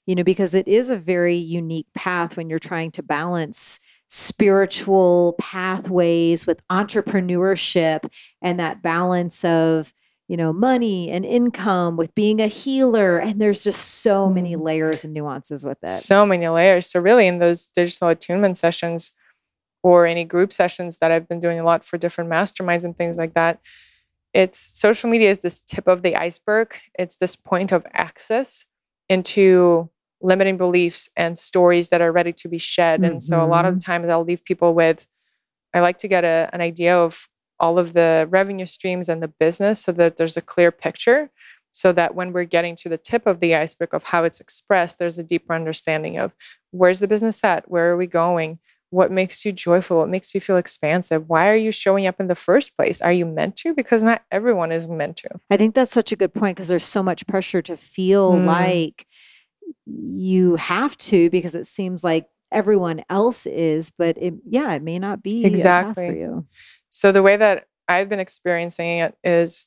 you 0.06 0.14
know, 0.14 0.24
because 0.24 0.54
it 0.54 0.68
is 0.68 0.90
a 0.90 0.96
very 0.96 1.36
unique 1.36 1.88
path 1.94 2.36
when 2.36 2.50
you're 2.50 2.58
trying 2.58 2.90
to 2.92 3.02
balance 3.02 3.80
spiritual 4.14 5.34
pathways 5.40 6.46
with 6.46 6.66
entrepreneurship 6.68 8.08
and 8.40 8.60
that 8.60 8.80
balance 8.82 9.44
of 9.44 9.92
you 10.28 10.36
know 10.36 10.52
money 10.52 11.10
and 11.10 11.24
income 11.24 11.96
with 11.96 12.14
being 12.14 12.40
a 12.40 12.46
healer. 12.46 13.18
And 13.18 13.40
there's 13.40 13.64
just 13.64 14.02
so 14.02 14.28
many 14.30 14.54
mm-hmm. 14.54 14.62
layers 14.62 15.04
and 15.04 15.12
nuances 15.12 15.64
with 15.64 15.78
it. 15.82 15.88
So 15.88 16.24
many 16.24 16.48
layers. 16.48 16.86
So 16.86 17.00
really 17.00 17.26
in 17.26 17.38
those 17.38 17.66
digital 17.66 18.08
attunement 18.08 18.56
sessions 18.56 19.12
or 19.82 20.06
any 20.06 20.24
group 20.24 20.52
sessions 20.52 20.98
that 20.98 21.10
I've 21.10 21.28
been 21.28 21.40
doing 21.40 21.60
a 21.60 21.64
lot 21.64 21.84
for 21.84 21.98
different 21.98 22.30
masterminds 22.30 22.84
and 22.84 22.96
things 22.96 23.18
like 23.18 23.34
that 23.34 23.60
it's 24.34 24.58
social 24.58 25.08
media 25.08 25.30
is 25.30 25.38
this 25.38 25.62
tip 25.62 25.86
of 25.86 26.02
the 26.02 26.16
iceberg. 26.16 26.76
It's 26.98 27.16
this 27.16 27.36
point 27.36 27.70
of 27.70 27.86
access 27.92 28.66
into 29.08 29.88
limiting 30.20 30.56
beliefs 30.56 31.08
and 31.16 31.38
stories 31.38 31.90
that 31.90 32.00
are 32.00 32.12
ready 32.12 32.32
to 32.32 32.48
be 32.48 32.58
shed. 32.58 33.00
Mm-hmm. 33.00 33.12
And 33.12 33.22
so 33.22 33.44
a 33.44 33.46
lot 33.46 33.64
of 33.64 33.74
the 33.74 33.80
mm-hmm. 33.80 33.92
times 33.92 34.08
I'll 34.08 34.24
leave 34.24 34.44
people 34.44 34.74
with, 34.74 35.06
I 35.74 35.80
like 35.80 35.98
to 35.98 36.08
get 36.08 36.24
a, 36.24 36.48
an 36.52 36.60
idea 36.60 36.96
of 36.96 37.28
all 37.60 37.78
of 37.78 37.92
the 37.92 38.26
revenue 38.30 38.66
streams 38.66 39.08
and 39.08 39.22
the 39.22 39.28
business 39.28 39.80
so 39.80 39.92
that 39.92 40.16
there's 40.16 40.36
a 40.36 40.42
clear 40.42 40.70
picture. 40.70 41.30
So 41.72 41.92
that 41.92 42.14
when 42.14 42.32
we're 42.32 42.44
getting 42.44 42.76
to 42.76 42.88
the 42.88 42.96
tip 42.96 43.26
of 43.26 43.40
the 43.40 43.56
iceberg 43.56 43.94
of 43.94 44.04
how 44.04 44.22
it's 44.22 44.38
expressed, 44.38 45.00
there's 45.00 45.18
a 45.18 45.24
deeper 45.24 45.52
understanding 45.52 46.18
of 46.18 46.32
where's 46.70 47.00
the 47.00 47.08
business 47.08 47.42
at? 47.42 47.68
Where 47.68 47.90
are 47.90 47.96
we 47.96 48.06
going? 48.06 48.60
What 48.90 49.10
makes 49.10 49.44
you 49.44 49.50
joyful? 49.50 49.96
What 49.96 50.08
makes 50.08 50.36
you 50.36 50.40
feel 50.40 50.56
expansive? 50.56 51.28
Why 51.28 51.48
are 51.48 51.56
you 51.56 51.72
showing 51.72 52.06
up 52.06 52.20
in 52.20 52.28
the 52.28 52.36
first 52.36 52.76
place? 52.76 53.02
Are 53.02 53.12
you 53.12 53.26
meant 53.26 53.56
to? 53.56 53.74
Because 53.74 54.04
not 54.04 54.22
everyone 54.30 54.70
is 54.70 54.86
meant 54.86 55.16
to. 55.16 55.30
I 55.50 55.56
think 55.56 55.74
that's 55.74 55.90
such 55.90 56.12
a 56.12 56.16
good 56.16 56.32
point 56.32 56.56
because 56.56 56.68
there's 56.68 56.84
so 56.84 57.02
much 57.02 57.26
pressure 57.26 57.60
to 57.62 57.76
feel 57.76 58.34
mm. 58.34 58.46
like 58.46 59.04
you 59.86 60.56
have 60.56 60.96
to 60.98 61.30
because 61.30 61.54
it 61.54 61.66
seems 61.66 62.04
like 62.04 62.28
everyone 62.52 63.04
else 63.10 63.46
is, 63.46 63.90
but 63.90 64.16
it, 64.18 64.34
yeah, 64.48 64.72
it 64.72 64.82
may 64.82 64.98
not 64.98 65.22
be 65.22 65.44
exactly 65.44 66.08
for 66.08 66.14
you. 66.14 66.46
So 66.90 67.12
the 67.12 67.22
way 67.22 67.36
that 67.36 67.66
I've 67.88 68.08
been 68.08 68.20
experiencing 68.20 68.98
it 68.98 69.16
is 69.24 69.66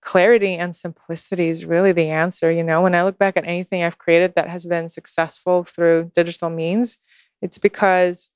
clarity 0.00 0.54
and 0.54 0.74
simplicity 0.74 1.48
is 1.48 1.64
really 1.64 1.92
the 1.92 2.08
answer. 2.08 2.50
You 2.50 2.64
know, 2.64 2.82
when 2.82 2.94
I 2.94 3.04
look 3.04 3.18
back 3.18 3.36
at 3.36 3.46
anything 3.46 3.82
I've 3.82 3.98
created 3.98 4.34
that 4.34 4.48
has 4.48 4.66
been 4.66 4.88
successful 4.88 5.64
through 5.64 6.10
digital 6.14 6.50
means, 6.50 6.98
it's 7.40 7.58
because 7.58 8.30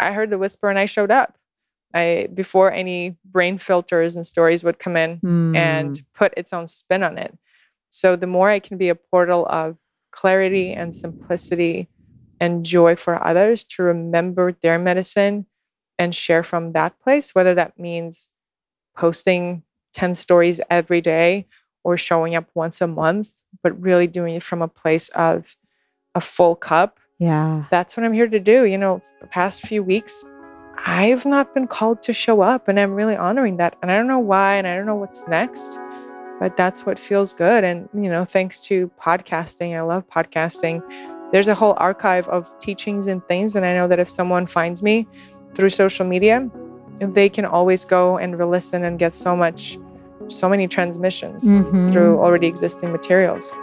I 0.00 0.12
heard 0.12 0.30
the 0.30 0.38
whisper 0.38 0.68
and 0.68 0.78
I 0.78 0.86
showed 0.86 1.10
up. 1.10 1.38
I 1.94 2.28
before 2.34 2.70
any 2.70 3.16
brain 3.24 3.56
filters 3.56 4.14
and 4.14 4.26
stories 4.26 4.62
would 4.62 4.78
come 4.78 4.96
in 4.96 5.20
mm. 5.20 5.56
and 5.56 5.96
hmm. 5.96 6.02
put 6.14 6.34
its 6.36 6.52
own 6.52 6.66
spin 6.66 7.02
on 7.02 7.16
it. 7.16 7.36
So 7.88 8.14
the 8.14 8.26
more 8.26 8.50
I 8.50 8.58
can 8.58 8.76
be 8.76 8.90
a 8.90 8.94
portal 8.94 9.46
of 9.46 9.78
clarity 10.18 10.72
and 10.72 10.96
simplicity 10.96 11.88
and 12.40 12.64
joy 12.64 12.96
for 12.96 13.24
others 13.24 13.62
to 13.62 13.84
remember 13.84 14.52
their 14.62 14.76
medicine 14.76 15.46
and 15.96 16.12
share 16.12 16.42
from 16.42 16.72
that 16.72 16.98
place, 16.98 17.36
whether 17.36 17.54
that 17.54 17.78
means 17.78 18.30
posting 18.96 19.62
10 19.92 20.14
stories 20.14 20.60
every 20.68 21.00
day 21.00 21.46
or 21.84 21.96
showing 21.96 22.34
up 22.34 22.48
once 22.54 22.80
a 22.80 22.88
month, 22.88 23.30
but 23.62 23.80
really 23.80 24.08
doing 24.08 24.34
it 24.34 24.42
from 24.42 24.60
a 24.60 24.66
place 24.66 25.08
of 25.10 25.56
a 26.16 26.20
full 26.20 26.56
cup. 26.56 26.98
Yeah. 27.20 27.66
That's 27.70 27.96
what 27.96 28.04
I'm 28.04 28.12
here 28.12 28.26
to 28.26 28.40
do. 28.40 28.64
You 28.64 28.78
know, 28.78 29.00
the 29.20 29.28
past 29.28 29.62
few 29.62 29.84
weeks, 29.84 30.24
I've 30.84 31.26
not 31.26 31.54
been 31.54 31.68
called 31.68 32.02
to 32.02 32.12
show 32.12 32.40
up, 32.40 32.66
and 32.66 32.78
I'm 32.78 32.94
really 32.94 33.16
honoring 33.16 33.56
that. 33.58 33.76
And 33.82 33.90
I 33.92 33.96
don't 33.96 34.08
know 34.08 34.18
why, 34.18 34.56
and 34.56 34.66
I 34.66 34.74
don't 34.74 34.86
know 34.86 34.96
what's 34.96 35.28
next 35.28 35.78
but 36.38 36.56
that's 36.56 36.86
what 36.86 36.98
feels 36.98 37.32
good. 37.34 37.64
And, 37.64 37.88
you 37.94 38.08
know, 38.08 38.24
thanks 38.24 38.60
to 38.66 38.90
podcasting, 39.00 39.76
I 39.76 39.82
love 39.82 40.08
podcasting. 40.08 40.82
There's 41.32 41.48
a 41.48 41.54
whole 41.54 41.74
archive 41.76 42.28
of 42.28 42.50
teachings 42.58 43.06
and 43.06 43.26
things. 43.26 43.54
And 43.56 43.66
I 43.66 43.74
know 43.74 43.88
that 43.88 43.98
if 43.98 44.08
someone 44.08 44.46
finds 44.46 44.82
me 44.82 45.06
through 45.54 45.70
social 45.70 46.06
media, 46.06 46.48
they 47.00 47.28
can 47.28 47.44
always 47.44 47.84
go 47.84 48.16
and 48.18 48.38
re-listen 48.38 48.84
and 48.84 48.98
get 48.98 49.14
so 49.14 49.36
much, 49.36 49.78
so 50.28 50.48
many 50.48 50.66
transmissions 50.66 51.44
mm-hmm. 51.44 51.88
through 51.88 52.18
already 52.18 52.46
existing 52.46 52.92
materials. 52.92 53.56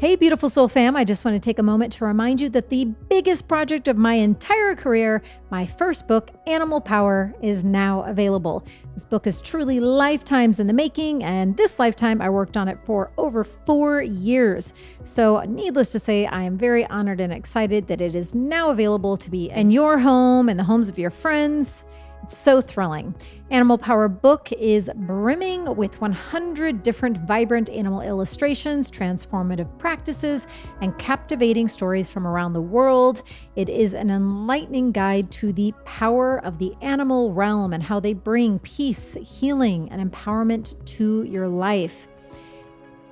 Hey, 0.00 0.16
beautiful 0.16 0.48
soul 0.48 0.66
fam. 0.66 0.96
I 0.96 1.04
just 1.04 1.26
want 1.26 1.34
to 1.34 1.38
take 1.38 1.58
a 1.58 1.62
moment 1.62 1.92
to 1.92 2.06
remind 2.06 2.40
you 2.40 2.48
that 2.48 2.70
the 2.70 2.86
biggest 2.86 3.46
project 3.46 3.86
of 3.86 3.98
my 3.98 4.14
entire 4.14 4.74
career, 4.74 5.20
my 5.50 5.66
first 5.66 6.08
book, 6.08 6.30
Animal 6.46 6.80
Power, 6.80 7.34
is 7.42 7.64
now 7.64 8.04
available. 8.04 8.64
This 8.94 9.04
book 9.04 9.26
is 9.26 9.42
truly 9.42 9.78
lifetimes 9.78 10.58
in 10.58 10.68
the 10.68 10.72
making, 10.72 11.22
and 11.22 11.54
this 11.58 11.78
lifetime 11.78 12.22
I 12.22 12.30
worked 12.30 12.56
on 12.56 12.66
it 12.66 12.78
for 12.82 13.12
over 13.18 13.44
four 13.44 14.00
years. 14.00 14.72
So, 15.04 15.40
needless 15.40 15.92
to 15.92 15.98
say, 15.98 16.24
I 16.24 16.44
am 16.44 16.56
very 16.56 16.86
honored 16.86 17.20
and 17.20 17.30
excited 17.30 17.86
that 17.88 18.00
it 18.00 18.14
is 18.14 18.34
now 18.34 18.70
available 18.70 19.18
to 19.18 19.30
be 19.30 19.50
in 19.50 19.70
your 19.70 19.98
home 19.98 20.48
and 20.48 20.58
the 20.58 20.64
homes 20.64 20.88
of 20.88 20.98
your 20.98 21.10
friends 21.10 21.84
so 22.32 22.60
thrilling. 22.60 23.14
Animal 23.50 23.78
Power 23.78 24.08
book 24.08 24.52
is 24.52 24.88
brimming 24.94 25.74
with 25.76 26.00
100 26.00 26.82
different 26.82 27.18
vibrant 27.26 27.68
animal 27.70 28.00
illustrations, 28.00 28.90
transformative 28.90 29.78
practices, 29.78 30.46
and 30.80 30.96
captivating 30.98 31.66
stories 31.66 32.08
from 32.08 32.26
around 32.26 32.52
the 32.52 32.60
world. 32.60 33.22
It 33.56 33.68
is 33.68 33.92
an 33.92 34.10
enlightening 34.10 34.92
guide 34.92 35.30
to 35.32 35.52
the 35.52 35.72
power 35.84 36.38
of 36.44 36.58
the 36.58 36.74
animal 36.80 37.32
realm 37.32 37.72
and 37.72 37.82
how 37.82 37.98
they 37.98 38.12
bring 38.12 38.58
peace, 38.60 39.14
healing, 39.14 39.90
and 39.90 40.10
empowerment 40.10 40.84
to 40.96 41.24
your 41.24 41.48
life. 41.48 42.06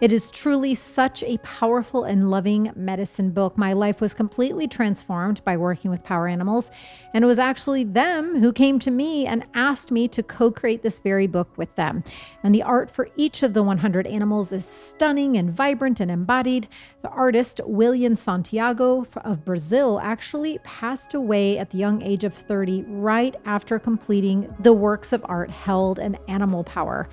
It 0.00 0.12
is 0.12 0.30
truly 0.30 0.76
such 0.76 1.24
a 1.24 1.38
powerful 1.38 2.04
and 2.04 2.30
loving 2.30 2.70
medicine 2.76 3.30
book. 3.32 3.58
My 3.58 3.72
life 3.72 4.00
was 4.00 4.14
completely 4.14 4.68
transformed 4.68 5.42
by 5.44 5.56
working 5.56 5.90
with 5.90 6.04
power 6.04 6.28
animals, 6.28 6.70
and 7.12 7.24
it 7.24 7.26
was 7.26 7.40
actually 7.40 7.82
them 7.82 8.38
who 8.38 8.52
came 8.52 8.78
to 8.78 8.92
me 8.92 9.26
and 9.26 9.44
asked 9.54 9.90
me 9.90 10.06
to 10.06 10.22
co 10.22 10.52
create 10.52 10.82
this 10.82 11.00
very 11.00 11.26
book 11.26 11.58
with 11.58 11.74
them. 11.74 12.04
And 12.44 12.54
the 12.54 12.62
art 12.62 12.88
for 12.88 13.08
each 13.16 13.42
of 13.42 13.54
the 13.54 13.62
100 13.64 14.06
animals 14.06 14.52
is 14.52 14.64
stunning 14.64 15.36
and 15.36 15.50
vibrant 15.50 15.98
and 15.98 16.12
embodied. 16.12 16.68
The 17.02 17.08
artist, 17.08 17.60
William 17.64 18.14
Santiago 18.14 19.04
of 19.24 19.44
Brazil, 19.44 19.98
actually 20.00 20.58
passed 20.62 21.14
away 21.14 21.58
at 21.58 21.70
the 21.70 21.78
young 21.78 22.02
age 22.02 22.22
of 22.22 22.34
30 22.34 22.84
right 22.86 23.34
after 23.46 23.80
completing 23.80 24.54
the 24.60 24.72
works 24.72 25.12
of 25.12 25.26
art 25.28 25.50
held 25.50 25.98
in 25.98 26.16
Animal 26.28 26.62
Power. 26.62 27.08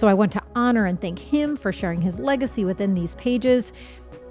So 0.00 0.08
I 0.08 0.14
want 0.14 0.32
to 0.32 0.42
honor 0.56 0.86
and 0.86 0.98
thank 0.98 1.18
him 1.18 1.58
for 1.58 1.72
sharing 1.72 2.00
his 2.00 2.18
legacy 2.18 2.64
within 2.64 2.94
these 2.94 3.14
pages. 3.16 3.74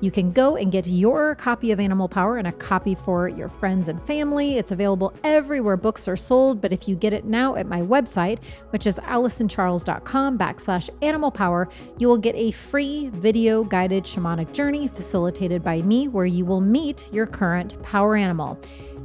You 0.01 0.09
can 0.09 0.31
go 0.31 0.55
and 0.55 0.71
get 0.71 0.87
your 0.87 1.35
copy 1.35 1.71
of 1.71 1.79
Animal 1.79 2.09
Power 2.09 2.37
and 2.37 2.47
a 2.47 2.51
copy 2.51 2.95
for 2.95 3.27
your 3.27 3.49
friends 3.49 3.87
and 3.87 4.01
family. 4.01 4.57
It's 4.57 4.71
available 4.71 5.13
everywhere 5.23 5.77
books 5.77 6.07
are 6.07 6.15
sold, 6.15 6.59
but 6.59 6.73
if 6.73 6.87
you 6.87 6.95
get 6.95 7.13
it 7.13 7.25
now 7.25 7.55
at 7.55 7.67
my 7.67 7.81
website, 7.81 8.39
which 8.71 8.87
is 8.87 8.97
alysoncharles.com 8.97 10.39
backslash 10.39 10.89
animal 11.03 11.29
power, 11.29 11.69
you 11.99 12.07
will 12.07 12.17
get 12.17 12.35
a 12.35 12.49
free 12.49 13.09
video 13.13 13.63
guided 13.63 14.05
shamanic 14.05 14.51
journey 14.51 14.87
facilitated 14.87 15.63
by 15.63 15.83
me 15.83 16.07
where 16.07 16.25
you 16.25 16.45
will 16.45 16.61
meet 16.61 17.07
your 17.13 17.27
current 17.27 17.79
power 17.83 18.15
animal. 18.15 18.59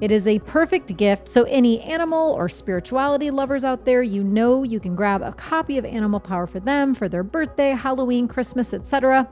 It 0.05 0.13
is 0.13 0.27
a 0.27 0.39
perfect 0.41 0.99
gift. 0.99 1.31
So, 1.31 1.45
any 1.45 1.81
animal 1.81 2.33
or 2.33 2.47
spirituality 2.47 3.31
lovers 3.31 3.65
out 3.65 3.87
there, 3.87 4.03
you 4.03 4.23
know 4.23 4.63
you 4.63 4.79
can 4.79 4.95
grab 4.95 5.23
a 5.23 5.33
copy 5.33 5.79
of 5.79 5.87
Animal 5.87 6.21
Power 6.21 6.47
for 6.47 6.61
them 6.61 6.95
for 6.95 7.09
their 7.09 7.23
birthday, 7.23 7.71
Halloween, 7.71 8.29
Christmas, 8.29 8.75
etc. 8.75 9.27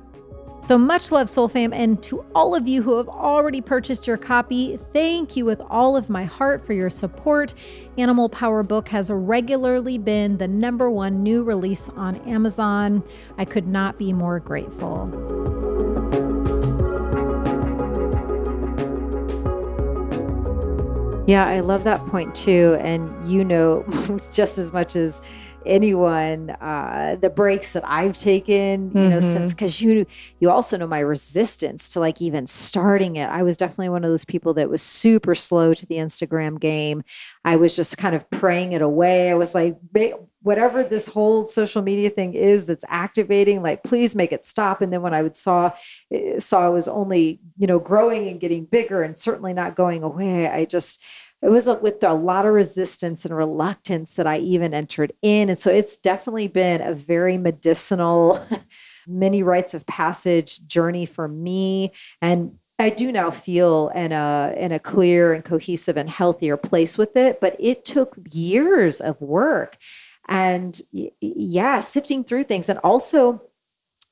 So 0.63 0.79
much 0.79 1.13
love, 1.13 1.29
Soul 1.29 1.49
Fam. 1.49 1.75
And 1.75 2.03
to 2.05 2.25
all 2.35 2.55
of 2.55 2.67
you 2.67 2.81
who 2.81 2.97
have 2.97 3.11
already 3.11 3.61
purchased 3.61 4.07
your 4.07 4.17
copy, 4.17 4.79
thank 4.95 5.37
you 5.37 5.45
with 5.45 5.61
all 5.69 5.95
of 5.95 6.09
my 6.09 6.25
heart 6.25 6.65
for 6.65 6.73
your 6.73 6.89
support. 6.89 7.53
Animal 7.99 8.31
Power 8.31 8.63
Book 8.63 8.89
has 8.89 9.11
regularly 9.11 9.99
been 9.99 10.39
the 10.39 10.49
number 10.49 10.89
one 10.89 11.23
new 11.23 11.45
release 11.45 11.91
on 11.97 12.17
Amazon. 12.27 13.05
I 13.37 13.45
could 13.45 13.67
not 13.67 13.99
be 13.99 14.15
more 14.15 14.41
grateful. 14.41 15.62
Yeah, 21.27 21.47
I 21.47 21.61
love 21.61 21.85
that 21.85 22.05
point 22.07 22.35
too. 22.35 22.77
And 22.81 23.29
you 23.29 23.45
know 23.45 23.85
just 24.33 24.59
as 24.59 24.73
much 24.73 24.97
as 24.97 25.27
anyone 25.65 26.51
uh 26.61 27.17
the 27.21 27.31
breaks 27.31 27.73
that 27.73 27.85
i've 27.87 28.19
taken 28.19 28.87
you 28.89 28.95
mm-hmm. 28.95 29.11
know 29.11 29.21
since 29.21 29.53
because 29.53 29.81
you 29.81 30.05
you 30.41 30.51
also 30.51 30.77
know 30.77 30.89
my 30.89 30.99
resistance 30.99 31.89
to 31.89 32.01
like 32.01 32.21
even 32.21 32.47
starting 32.47 33.17
it 33.17 33.29
i 33.29 33.43
was 33.43 33.57
definitely 33.57 33.89
one 33.89 34.05
of 34.05 34.11
those 34.11 34.25
people 34.25 34.55
that 34.55 34.69
was 34.69 34.83
super 34.83 35.35
slow 35.37 35.73
to 35.73 35.87
the 35.87 35.97
instagram 35.97 36.59
game 36.59 37.05
i 37.45 37.55
was 37.55 37.77
just 37.77 37.97
kind 37.97 38.17
of 38.17 38.29
praying 38.31 38.73
it 38.73 38.83
away 38.83 39.31
i 39.31 39.35
was 39.35 39.55
like 39.55 39.77
whatever 40.43 40.83
this 40.83 41.09
whole 41.09 41.43
social 41.43 41.83
media 41.83 42.11
thing 42.11 42.35
is 42.35 42.67
that's 42.67 42.85
activating 42.89 43.63
like 43.63 43.83
please 43.83 44.15
make 44.15 44.33
it 44.33 44.45
stop 44.45 44.81
and 44.81 44.93
then 44.93 45.03
when 45.03 45.15
i 45.15 45.23
would 45.23 45.37
saw 45.37 45.73
eh, 46.11 46.39
saw 46.39 46.69
it 46.69 46.73
was 46.73 46.89
only 46.89 47.41
you 47.57 47.67
know 47.67 47.79
growing 47.79 48.29
and 48.29 48.41
getting 48.41 48.65
bigger 48.65 49.03
and 49.03 49.17
certainly 49.17 49.53
not 49.53 49.77
going 49.77 50.03
away 50.03 50.49
i 50.49 50.65
just 50.65 51.03
it 51.43 51.51
was 51.51 51.67
with 51.83 52.03
a 52.05 52.15
lot 52.15 52.47
of 52.47 52.55
resistance 52.55 53.25
and 53.25 53.37
reluctance 53.37 54.15
that 54.15 54.29
I 54.29 54.39
even 54.39 54.73
entered 54.73 55.13
in. 55.23 55.49
And 55.49 55.59
so 55.59 55.71
it's 55.71 55.99
definitely 55.99 56.47
been 56.47 56.81
a 56.81 56.95
very 56.95 57.37
medicinal, 57.37 58.41
many 59.09 59.43
rites 59.43 59.75
of 59.75 59.85
passage 59.87 60.65
journey 60.69 61.05
for 61.05 61.27
me. 61.27 61.91
And 62.21 62.59
I 62.79 62.91
do 62.91 63.11
now 63.13 63.31
feel 63.31 63.91
in 63.95 64.13
a 64.13 64.55
in 64.57 64.73
a 64.73 64.79
clear 64.79 65.33
and 65.33 65.45
cohesive 65.45 65.97
and 65.97 66.09
healthier 66.09 66.57
place 66.57 66.97
with 66.97 67.17
it, 67.17 67.41
but 67.41 67.57
it 67.59 67.85
took 67.85 68.17
years 68.31 69.01
of 69.01 69.21
work 69.21 69.77
and 70.29 70.81
yeah, 71.21 71.81
sifting 71.81 72.25
through 72.25 72.45
things 72.45 72.69
and 72.69 72.79
also 72.81 73.43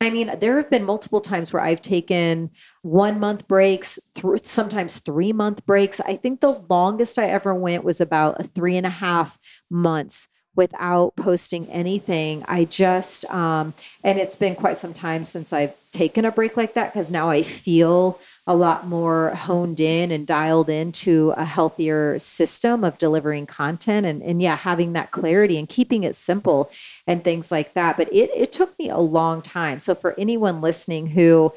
I 0.03 0.09
mean, 0.09 0.33
there 0.41 0.57
have 0.57 0.71
been 0.71 0.85
multiple 0.85 1.21
times 1.21 1.53
where 1.53 1.63
I've 1.63 1.83
taken 1.83 2.51
one 2.81 3.21
month 3.21 3.47
breaks, 3.47 3.99
th- 4.15 4.47
sometimes 4.47 5.01
three 5.01 5.35
month 5.35 5.67
breaks. 5.67 6.01
I 6.01 6.17
think 6.17 6.41
the 6.41 6.65
longest 6.71 7.19
I 7.19 7.27
ever 7.27 7.55
went 7.55 7.85
was 7.85 8.01
about 8.01 8.47
three 8.55 8.79
and 8.79 8.87
a 8.87 8.91
half 8.91 9.37
months 9.69 10.27
without 10.57 11.15
posting 11.17 11.69
anything. 11.71 12.45
I 12.49 12.65
just, 12.65 13.25
um, 13.27 13.73
and 14.03 14.19
it's 14.19 14.37
been 14.37 14.57
quite 14.57 14.79
some 14.79 14.93
time 14.93 15.25
since 15.25 15.53
I've 15.53 15.75
taken 15.93 16.25
a 16.25 16.33
break 16.33 16.57
like 16.57 16.75
that 16.75 16.93
because 16.93 17.11
now 17.11 17.29
I 17.29 17.43
feel 17.43 18.19
a 18.47 18.55
lot 18.55 18.87
more 18.87 19.31
honed 19.31 19.81
in 19.81 20.11
and 20.11 20.27
dialed 20.27 20.69
into 20.69 21.33
a 21.37 21.45
healthier 21.45 22.19
system 22.19 22.85
of 22.85 22.99
delivering 22.99 23.47
content 23.47 24.07
and, 24.07 24.23
and 24.23 24.43
yeah, 24.43 24.57
having 24.57 24.93
that 24.93 25.13
clarity 25.13 25.57
and 25.57 25.69
keeping 25.69 26.03
it 26.03 26.17
simple 26.17 26.71
and 27.07 27.23
things 27.23 27.51
like 27.53 27.75
that. 27.75 27.97
But 27.97 28.13
it, 28.13 28.31
it 28.35 28.53
took 28.53 28.77
me 28.79 28.89
a 28.89 28.99
long 28.99 29.43
time. 29.43 29.81
So 29.81 29.95
for 29.95 30.19
anyone 30.19 30.61
listening 30.61 31.09
who, 31.09 31.53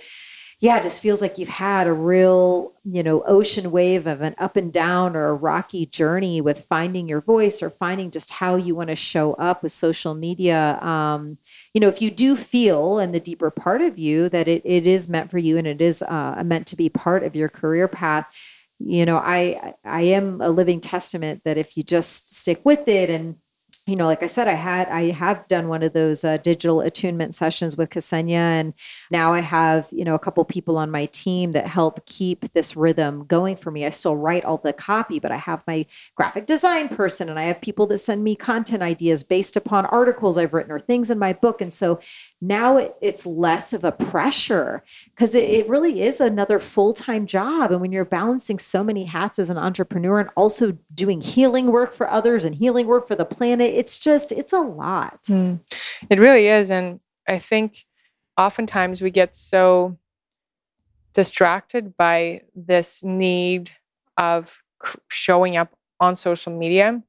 yeah, 0.63 0.77
it 0.77 0.83
just 0.83 1.01
feels 1.01 1.21
like 1.21 1.37
you've 1.37 1.49
had 1.49 1.87
a 1.87 1.93
real, 1.93 2.71
you 2.85 3.03
know, 3.03 3.21
ocean 3.23 3.69
wave 3.69 4.07
of 4.07 4.21
an 4.21 4.33
up 4.37 4.55
and 4.55 4.71
down 4.71 5.13
or 5.13 5.27
a 5.27 5.33
rocky 5.33 5.85
journey 5.85 6.39
with 6.39 6.63
finding 6.63 7.05
your 7.05 7.19
voice 7.19 7.61
or 7.61 7.69
finding 7.69 8.09
just 8.11 8.31
how 8.31 8.55
you 8.55 8.73
want 8.73 8.89
to 8.89 8.95
show 8.95 9.33
up 9.33 9.61
with 9.61 9.73
social 9.73 10.15
media. 10.15 10.79
Um, 10.81 11.37
you 11.73 11.81
know, 11.81 11.89
if 11.89 12.01
you 12.01 12.09
do 12.09 12.37
feel 12.37 12.97
in 12.99 13.11
the 13.11 13.19
deeper 13.19 13.51
part 13.51 13.81
of 13.81 13.99
you 13.99 14.29
that 14.29 14.47
it, 14.47 14.61
it 14.63 14.87
is 14.87 15.09
meant 15.09 15.29
for 15.29 15.37
you 15.37 15.57
and 15.57 15.67
it 15.67 15.81
is 15.81 16.01
uh, 16.01 16.41
meant 16.45 16.65
to 16.67 16.77
be 16.77 16.87
part 16.87 17.23
of 17.23 17.35
your 17.35 17.49
career 17.49 17.89
path, 17.89 18.25
you 18.79 19.05
know, 19.05 19.17
I 19.17 19.73
I 19.83 20.03
am 20.03 20.39
a 20.39 20.47
living 20.47 20.79
testament 20.79 21.41
that 21.43 21.57
if 21.57 21.75
you 21.75 21.83
just 21.83 22.37
stick 22.39 22.61
with 22.63 22.87
it 22.87 23.09
and 23.09 23.35
you 23.85 23.95
know, 23.97 24.05
like 24.05 24.23
I 24.23 24.27
said, 24.27 24.47
I 24.47 24.53
had 24.53 24.87
I 24.87 25.11
have 25.11 25.47
done 25.47 25.67
one 25.67 25.83
of 25.83 25.93
those 25.93 26.23
uh, 26.23 26.37
digital 26.37 26.81
attunement 26.81 27.35
sessions 27.35 27.75
with 27.75 27.89
Ksenia, 27.89 28.31
and 28.31 28.73
now 29.11 29.33
I 29.33 29.41
have 29.41 29.89
you 29.91 30.05
know 30.05 30.15
a 30.15 30.19
couple 30.19 30.45
people 30.45 30.77
on 30.77 30.89
my 30.89 31.07
team 31.07 31.51
that 31.51 31.67
help 31.67 32.05
keep 32.05 32.53
this 32.53 32.77
rhythm 32.77 33.25
going 33.25 33.57
for 33.57 33.71
me. 33.71 33.85
I 33.85 33.89
still 33.89 34.15
write 34.15 34.45
all 34.45 34.57
the 34.57 34.73
copy, 34.73 35.19
but 35.19 35.31
I 35.31 35.37
have 35.37 35.63
my 35.67 35.85
graphic 36.15 36.45
design 36.45 36.87
person, 36.87 37.27
and 37.29 37.37
I 37.37 37.43
have 37.43 37.61
people 37.61 37.85
that 37.87 37.97
send 37.97 38.23
me 38.23 38.35
content 38.35 38.81
ideas 38.81 39.23
based 39.23 39.57
upon 39.57 39.85
articles 39.87 40.37
I've 40.37 40.53
written 40.53 40.71
or 40.71 40.79
things 40.79 41.11
in 41.11 41.19
my 41.19 41.33
book, 41.33 41.59
and 41.59 41.73
so 41.73 41.99
now 42.43 42.75
it, 42.75 42.95
it's 43.01 43.25
less 43.25 43.71
of 43.71 43.85
a 43.85 43.91
pressure 43.91 44.83
because 45.05 45.33
it, 45.33 45.49
it, 45.49 45.69
really 45.69 46.01
is 46.01 46.19
another 46.19 46.59
full-time 46.59 47.25
job 47.25 47.71
and 47.71 47.79
when 47.79 47.93
you're 47.93 48.03
balancing 48.03 48.59
so 48.59 48.83
many 48.83 49.05
hats 49.05 49.39
as 49.39 49.49
an 49.49 49.57
entrepreneur 49.57 50.19
and 50.19 50.29
also 50.35 50.77
doing 50.93 51.21
healing 51.21 51.67
work 51.67 51.93
for 51.93 52.07
others 52.09 52.43
and 52.43 52.55
healing 52.55 52.85
work 52.85 53.07
for 53.07 53.15
the 53.15 53.23
planet 53.23 53.72
it's 53.73 53.97
just 53.99 54.31
it's 54.31 54.53
a 54.53 54.59
lot 54.59 55.19
mm. 55.23 55.59
it 56.09 56.19
really 56.19 56.47
is 56.47 56.71
and 56.71 56.99
i 57.27 57.37
think 57.37 57.85
oftentimes 58.37 59.01
we 59.01 59.11
get 59.11 59.35
so 59.35 59.97
distracted 61.13 61.95
by 61.95 62.41
this 62.55 63.03
need 63.03 63.71
of 64.17 64.61
showing 65.09 65.55
up 65.57 65.73
on 65.99 66.15
social 66.15 66.51
media 66.51 67.01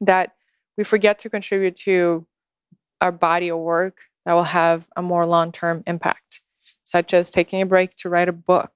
that 0.00 0.32
we 0.76 0.84
forget 0.84 1.18
to 1.18 1.30
contribute 1.30 1.76
to 1.76 2.26
our 3.00 3.12
body 3.12 3.48
of 3.48 3.58
work 3.58 3.98
that 4.24 4.32
will 4.32 4.44
have 4.44 4.88
a 4.96 5.02
more 5.02 5.26
long 5.26 5.52
term 5.52 5.82
impact, 5.86 6.40
such 6.84 7.12
as 7.12 7.30
taking 7.30 7.60
a 7.60 7.66
break 7.66 7.90
to 7.96 8.08
write 8.08 8.28
a 8.28 8.32
book, 8.32 8.72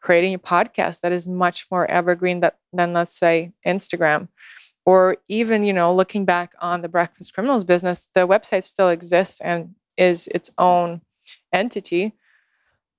creating 0.00 0.34
a 0.34 0.38
podcast 0.38 1.00
that 1.00 1.12
is 1.12 1.26
much 1.26 1.66
more 1.70 1.88
evergreen 1.88 2.40
that, 2.40 2.58
than, 2.72 2.92
let's 2.92 3.16
say, 3.16 3.52
Instagram. 3.66 4.28
Or 4.90 5.18
even, 5.28 5.62
you 5.62 5.72
know, 5.72 5.94
looking 5.94 6.24
back 6.24 6.52
on 6.60 6.82
the 6.82 6.88
Breakfast 6.88 7.32
Criminals 7.32 7.62
business, 7.62 8.08
the 8.12 8.26
website 8.26 8.64
still 8.64 8.88
exists 8.88 9.40
and 9.40 9.76
is 9.96 10.26
its 10.34 10.50
own 10.58 11.02
entity. 11.52 12.14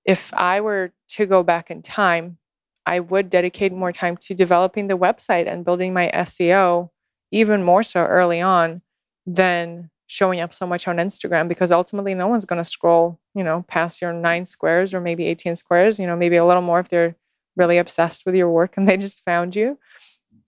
if 0.05 0.33
I 0.33 0.61
were 0.61 0.93
to 1.15 1.25
go 1.25 1.43
back 1.43 1.69
in 1.69 1.81
time, 1.81 2.37
I 2.85 3.01
would 3.01 3.29
dedicate 3.29 3.73
more 3.73 3.91
time 3.91 4.15
to 4.25 4.33
developing 4.33 4.87
the 4.87 4.97
website 4.97 5.47
and 5.51 5.65
building 5.65 5.93
my 5.93 6.09
SEO 6.13 6.91
even 7.29 7.61
more 7.61 7.83
so 7.83 8.05
early 8.05 8.39
on 8.39 8.81
than 9.25 9.89
showing 10.07 10.39
up 10.39 10.53
so 10.53 10.65
much 10.65 10.87
on 10.87 10.95
Instagram 10.95 11.49
because 11.49 11.73
ultimately 11.73 12.13
no 12.15 12.29
one's 12.29 12.45
going 12.45 12.63
to 12.63 12.73
scroll, 12.77 13.19
you 13.35 13.43
know, 13.43 13.65
past 13.67 14.01
your 14.01 14.13
nine 14.13 14.45
squares 14.45 14.93
or 14.93 15.01
maybe 15.01 15.25
18 15.25 15.57
squares, 15.57 15.99
you 15.99 16.07
know, 16.07 16.15
maybe 16.15 16.37
a 16.37 16.45
little 16.45 16.63
more 16.63 16.79
if 16.79 16.87
they're 16.87 17.17
really 17.57 17.77
obsessed 17.77 18.25
with 18.25 18.35
your 18.35 18.49
work 18.49 18.77
and 18.77 18.87
they 18.87 18.95
just 18.95 19.25
found 19.25 19.57
you. 19.57 19.77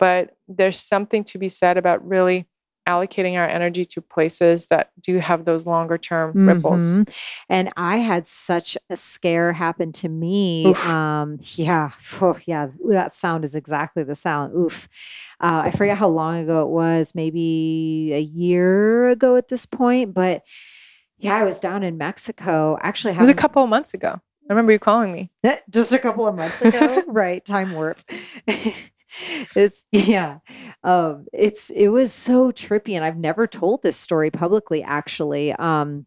But 0.03 0.35
there's 0.49 0.77
something 0.77 1.23
to 1.23 1.37
be 1.37 1.47
said 1.47 1.77
about 1.77 2.05
really 2.05 2.45
allocating 2.85 3.35
our 3.35 3.47
energy 3.47 3.85
to 3.85 4.01
places 4.01 4.67
that 4.67 4.91
do 5.01 5.19
have 5.19 5.45
those 5.45 5.65
longer 5.65 5.97
term 5.97 6.31
mm-hmm. 6.31 6.49
ripples. 6.49 7.05
And 7.47 7.71
I 7.77 7.99
had 7.99 8.25
such 8.25 8.77
a 8.89 8.97
scare 8.97 9.53
happen 9.53 9.93
to 9.93 10.09
me. 10.09 10.67
Oof. 10.67 10.89
Um, 10.89 11.39
yeah, 11.53 11.91
oh, 12.21 12.37
yeah, 12.45 12.67
that 12.89 13.13
sound 13.13 13.45
is 13.45 13.55
exactly 13.55 14.03
the 14.03 14.13
sound. 14.13 14.53
Oof. 14.53 14.89
Uh, 15.39 15.61
I 15.67 15.71
forget 15.71 15.97
how 15.97 16.09
long 16.09 16.35
ago 16.35 16.63
it 16.63 16.69
was, 16.69 17.15
maybe 17.15 18.11
a 18.13 18.19
year 18.19 19.07
ago 19.07 19.37
at 19.37 19.47
this 19.47 19.65
point, 19.65 20.13
but 20.13 20.43
yeah, 21.17 21.37
I 21.37 21.43
was 21.43 21.61
down 21.61 21.81
in 21.81 21.97
Mexico. 21.97 22.77
Actually, 22.81 23.13
it 23.13 23.21
was 23.21 23.29
a 23.29 23.33
couple 23.33 23.63
of 23.63 23.69
months 23.69 23.93
ago. 23.93 24.19
I 24.49 24.53
remember 24.53 24.73
you 24.73 24.79
calling 24.79 25.13
me. 25.13 25.29
Just 25.69 25.93
a 25.93 25.99
couple 25.99 26.27
of 26.27 26.35
months 26.35 26.61
ago, 26.61 27.03
right? 27.07 27.43
Time 27.45 27.71
warp. 27.71 27.99
it's 29.55 29.85
yeah 29.91 30.39
um 30.83 31.25
it's 31.33 31.69
it 31.69 31.89
was 31.89 32.11
so 32.11 32.51
trippy 32.51 32.93
and 32.93 33.03
i've 33.03 33.17
never 33.17 33.45
told 33.47 33.81
this 33.81 33.97
story 33.97 34.31
publicly 34.31 34.81
actually 34.83 35.51
um 35.53 36.05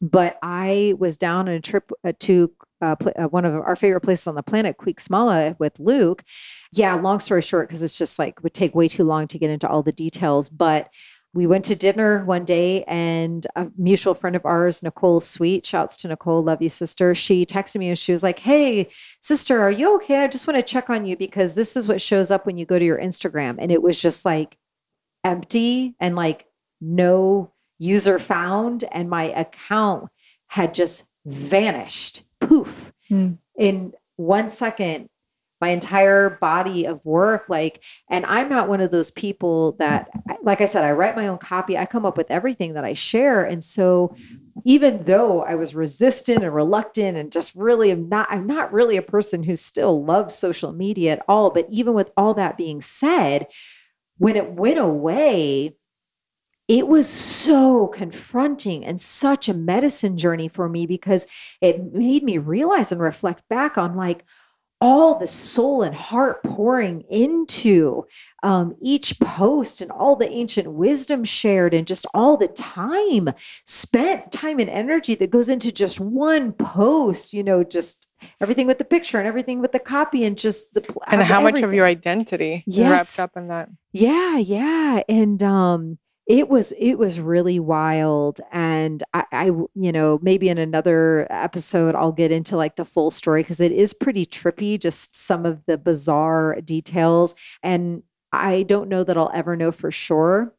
but 0.00 0.38
i 0.42 0.94
was 0.98 1.16
down 1.16 1.48
on 1.48 1.54
a 1.54 1.60
trip 1.60 1.90
uh, 2.04 2.12
to 2.18 2.52
uh, 2.82 2.96
pl- 2.96 3.12
uh, 3.16 3.28
one 3.28 3.44
of 3.44 3.54
our 3.54 3.76
favorite 3.76 4.00
places 4.00 4.26
on 4.26 4.34
the 4.34 4.42
planet, 4.42 4.76
Smala, 4.76 5.56
with 5.58 5.78
Luke. 5.78 6.24
Yeah, 6.72 6.94
long 6.96 7.20
story 7.20 7.40
short, 7.40 7.68
because 7.68 7.82
it's 7.82 7.96
just 7.96 8.18
like 8.18 8.42
would 8.42 8.54
take 8.54 8.74
way 8.74 8.88
too 8.88 9.04
long 9.04 9.28
to 9.28 9.38
get 9.38 9.50
into 9.50 9.68
all 9.68 9.82
the 9.82 9.92
details. 9.92 10.48
But 10.48 10.88
we 11.34 11.46
went 11.46 11.64
to 11.66 11.74
dinner 11.74 12.24
one 12.24 12.44
day 12.44 12.84
and 12.84 13.46
a 13.56 13.68
mutual 13.78 14.12
friend 14.12 14.36
of 14.36 14.44
ours, 14.44 14.82
Nicole 14.82 15.20
Sweet, 15.20 15.64
shouts 15.64 15.96
to 15.98 16.08
Nicole, 16.08 16.42
love 16.42 16.60
you, 16.60 16.68
sister. 16.68 17.14
She 17.14 17.46
texted 17.46 17.76
me 17.78 17.88
and 17.88 17.98
she 17.98 18.12
was 18.12 18.22
like, 18.22 18.38
Hey, 18.38 18.88
sister, 19.22 19.60
are 19.60 19.70
you 19.70 19.96
okay? 19.96 20.22
I 20.22 20.26
just 20.26 20.46
want 20.46 20.58
to 20.58 20.62
check 20.62 20.90
on 20.90 21.06
you 21.06 21.16
because 21.16 21.54
this 21.54 21.74
is 21.76 21.88
what 21.88 22.02
shows 22.02 22.30
up 22.30 22.44
when 22.44 22.58
you 22.58 22.66
go 22.66 22.78
to 22.78 22.84
your 22.84 22.98
Instagram. 22.98 23.56
And 23.58 23.72
it 23.72 23.82
was 23.82 24.00
just 24.00 24.24
like 24.24 24.58
empty 25.24 25.94
and 25.98 26.16
like 26.16 26.46
no 26.80 27.52
user 27.78 28.18
found. 28.18 28.84
And 28.92 29.08
my 29.08 29.24
account 29.24 30.10
had 30.48 30.74
just 30.74 31.04
vanished, 31.24 32.24
poof, 32.40 32.92
mm. 33.10 33.38
in 33.56 33.94
one 34.16 34.50
second 34.50 35.08
my 35.62 35.68
entire 35.68 36.28
body 36.28 36.84
of 36.86 37.02
work 37.06 37.44
like 37.48 37.84
and 38.10 38.26
i'm 38.26 38.48
not 38.48 38.68
one 38.68 38.80
of 38.80 38.90
those 38.90 39.12
people 39.12 39.76
that 39.78 40.08
like 40.42 40.60
i 40.60 40.64
said 40.66 40.84
i 40.84 40.90
write 40.90 41.14
my 41.14 41.28
own 41.28 41.38
copy. 41.38 41.78
I 41.78 41.86
come 41.86 42.04
up 42.04 42.16
with 42.16 42.32
everything 42.32 42.74
that 42.74 42.84
i 42.84 42.94
share. 42.94 43.44
And 43.44 43.62
so 43.62 44.14
even 44.64 45.04
though 45.04 45.42
i 45.44 45.54
was 45.54 45.74
resistant 45.74 46.42
and 46.42 46.52
reluctant 46.52 47.16
and 47.16 47.30
just 47.30 47.54
really 47.54 47.92
am 47.92 48.08
not 48.08 48.26
i'm 48.28 48.46
not 48.46 48.72
really 48.72 48.96
a 48.96 49.02
person 49.02 49.44
who 49.44 49.54
still 49.54 50.04
loves 50.04 50.34
social 50.34 50.72
media 50.72 51.12
at 51.12 51.24
all. 51.28 51.50
But 51.50 51.68
even 51.70 51.94
with 51.94 52.10
all 52.16 52.34
that 52.34 52.56
being 52.56 52.80
said 52.80 53.46
when 54.18 54.34
it 54.34 54.52
went 54.54 54.80
away 54.80 55.76
it 56.68 56.88
was 56.88 57.08
so 57.08 57.86
confronting 57.86 58.84
and 58.84 59.00
such 59.00 59.48
a 59.48 59.54
medicine 59.54 60.16
journey 60.16 60.48
for 60.48 60.68
me 60.68 60.86
because 60.86 61.26
it 61.60 61.92
made 61.92 62.24
me 62.24 62.38
realize 62.38 62.90
and 62.90 63.00
reflect 63.00 63.48
back 63.48 63.76
on 63.76 63.94
like 63.94 64.24
all 64.82 65.16
the 65.16 65.28
soul 65.28 65.84
and 65.84 65.94
heart 65.94 66.42
pouring 66.42 67.02
into 67.08 68.04
um, 68.42 68.74
each 68.82 69.20
post 69.20 69.80
and 69.80 69.92
all 69.92 70.16
the 70.16 70.28
ancient 70.28 70.72
wisdom 70.72 71.22
shared 71.22 71.72
and 71.72 71.86
just 71.86 72.04
all 72.12 72.36
the 72.36 72.48
time 72.48 73.30
spent 73.64 74.32
time 74.32 74.58
and 74.58 74.68
energy 74.68 75.14
that 75.14 75.30
goes 75.30 75.48
into 75.48 75.70
just 75.70 76.00
one 76.00 76.52
post 76.52 77.32
you 77.32 77.44
know 77.44 77.62
just 77.62 78.08
everything 78.40 78.66
with 78.66 78.78
the 78.78 78.84
picture 78.84 79.20
and 79.20 79.28
everything 79.28 79.60
with 79.60 79.70
the 79.70 79.78
copy 79.78 80.24
and 80.24 80.36
just 80.36 80.74
the 80.74 80.80
and 81.06 81.22
how 81.22 81.38
everything. 81.38 81.60
much 81.60 81.62
of 81.62 81.72
your 81.72 81.86
identity 81.86 82.64
yes. 82.66 82.78
is 82.78 83.18
wrapped 83.18 83.20
up 83.20 83.36
in 83.40 83.46
that 83.46 83.68
yeah 83.92 84.36
yeah 84.36 85.00
and 85.08 85.44
um 85.44 85.96
it 86.26 86.48
was 86.48 86.72
it 86.78 86.94
was 86.94 87.18
really 87.18 87.58
wild 87.58 88.40
and 88.52 89.02
I, 89.12 89.24
I 89.32 89.44
you 89.46 89.92
know 89.92 90.20
maybe 90.22 90.48
in 90.48 90.58
another 90.58 91.26
episode 91.30 91.94
i'll 91.96 92.12
get 92.12 92.30
into 92.30 92.56
like 92.56 92.76
the 92.76 92.84
full 92.84 93.10
story 93.10 93.42
because 93.42 93.60
it 93.60 93.72
is 93.72 93.92
pretty 93.92 94.24
trippy 94.24 94.78
just 94.80 95.16
some 95.16 95.44
of 95.44 95.64
the 95.66 95.76
bizarre 95.76 96.60
details 96.60 97.34
and 97.62 98.04
i 98.30 98.62
don't 98.62 98.88
know 98.88 99.02
that 99.02 99.16
i'll 99.16 99.32
ever 99.34 99.56
know 99.56 99.72
for 99.72 99.90
sure 99.90 100.54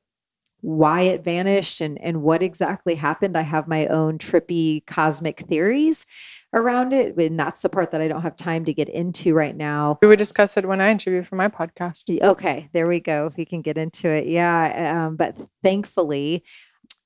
why 0.63 1.01
it 1.01 1.25
vanished 1.25 1.81
and 1.81 1.99
and 2.01 2.23
what 2.23 2.41
exactly 2.41 2.95
happened. 2.95 3.37
I 3.37 3.41
have 3.41 3.67
my 3.67 3.85
own 3.87 4.17
trippy 4.17 4.85
cosmic 4.85 5.41
theories 5.41 6.05
around 6.53 6.93
it. 6.93 7.17
And 7.17 7.39
that's 7.39 7.61
the 7.61 7.69
part 7.69 7.91
that 7.91 8.01
I 8.01 8.07
don't 8.07 8.21
have 8.21 8.37
time 8.37 8.65
to 8.65 8.73
get 8.73 8.89
into 8.89 9.33
right 9.33 9.55
now. 9.55 9.97
We 10.01 10.07
would 10.07 10.19
discuss 10.19 10.55
it 10.57 10.67
when 10.67 10.81
I 10.81 10.91
interview 10.91 11.23
for 11.23 11.35
my 11.35 11.47
podcast. 11.47 12.21
Okay, 12.21 12.69
there 12.73 12.87
we 12.87 12.99
go. 12.99 13.25
If 13.25 13.37
We 13.37 13.45
can 13.45 13.61
get 13.61 13.77
into 13.77 14.09
it. 14.09 14.27
Yeah. 14.27 15.05
Um, 15.05 15.15
but 15.15 15.37
thankfully, 15.63 16.43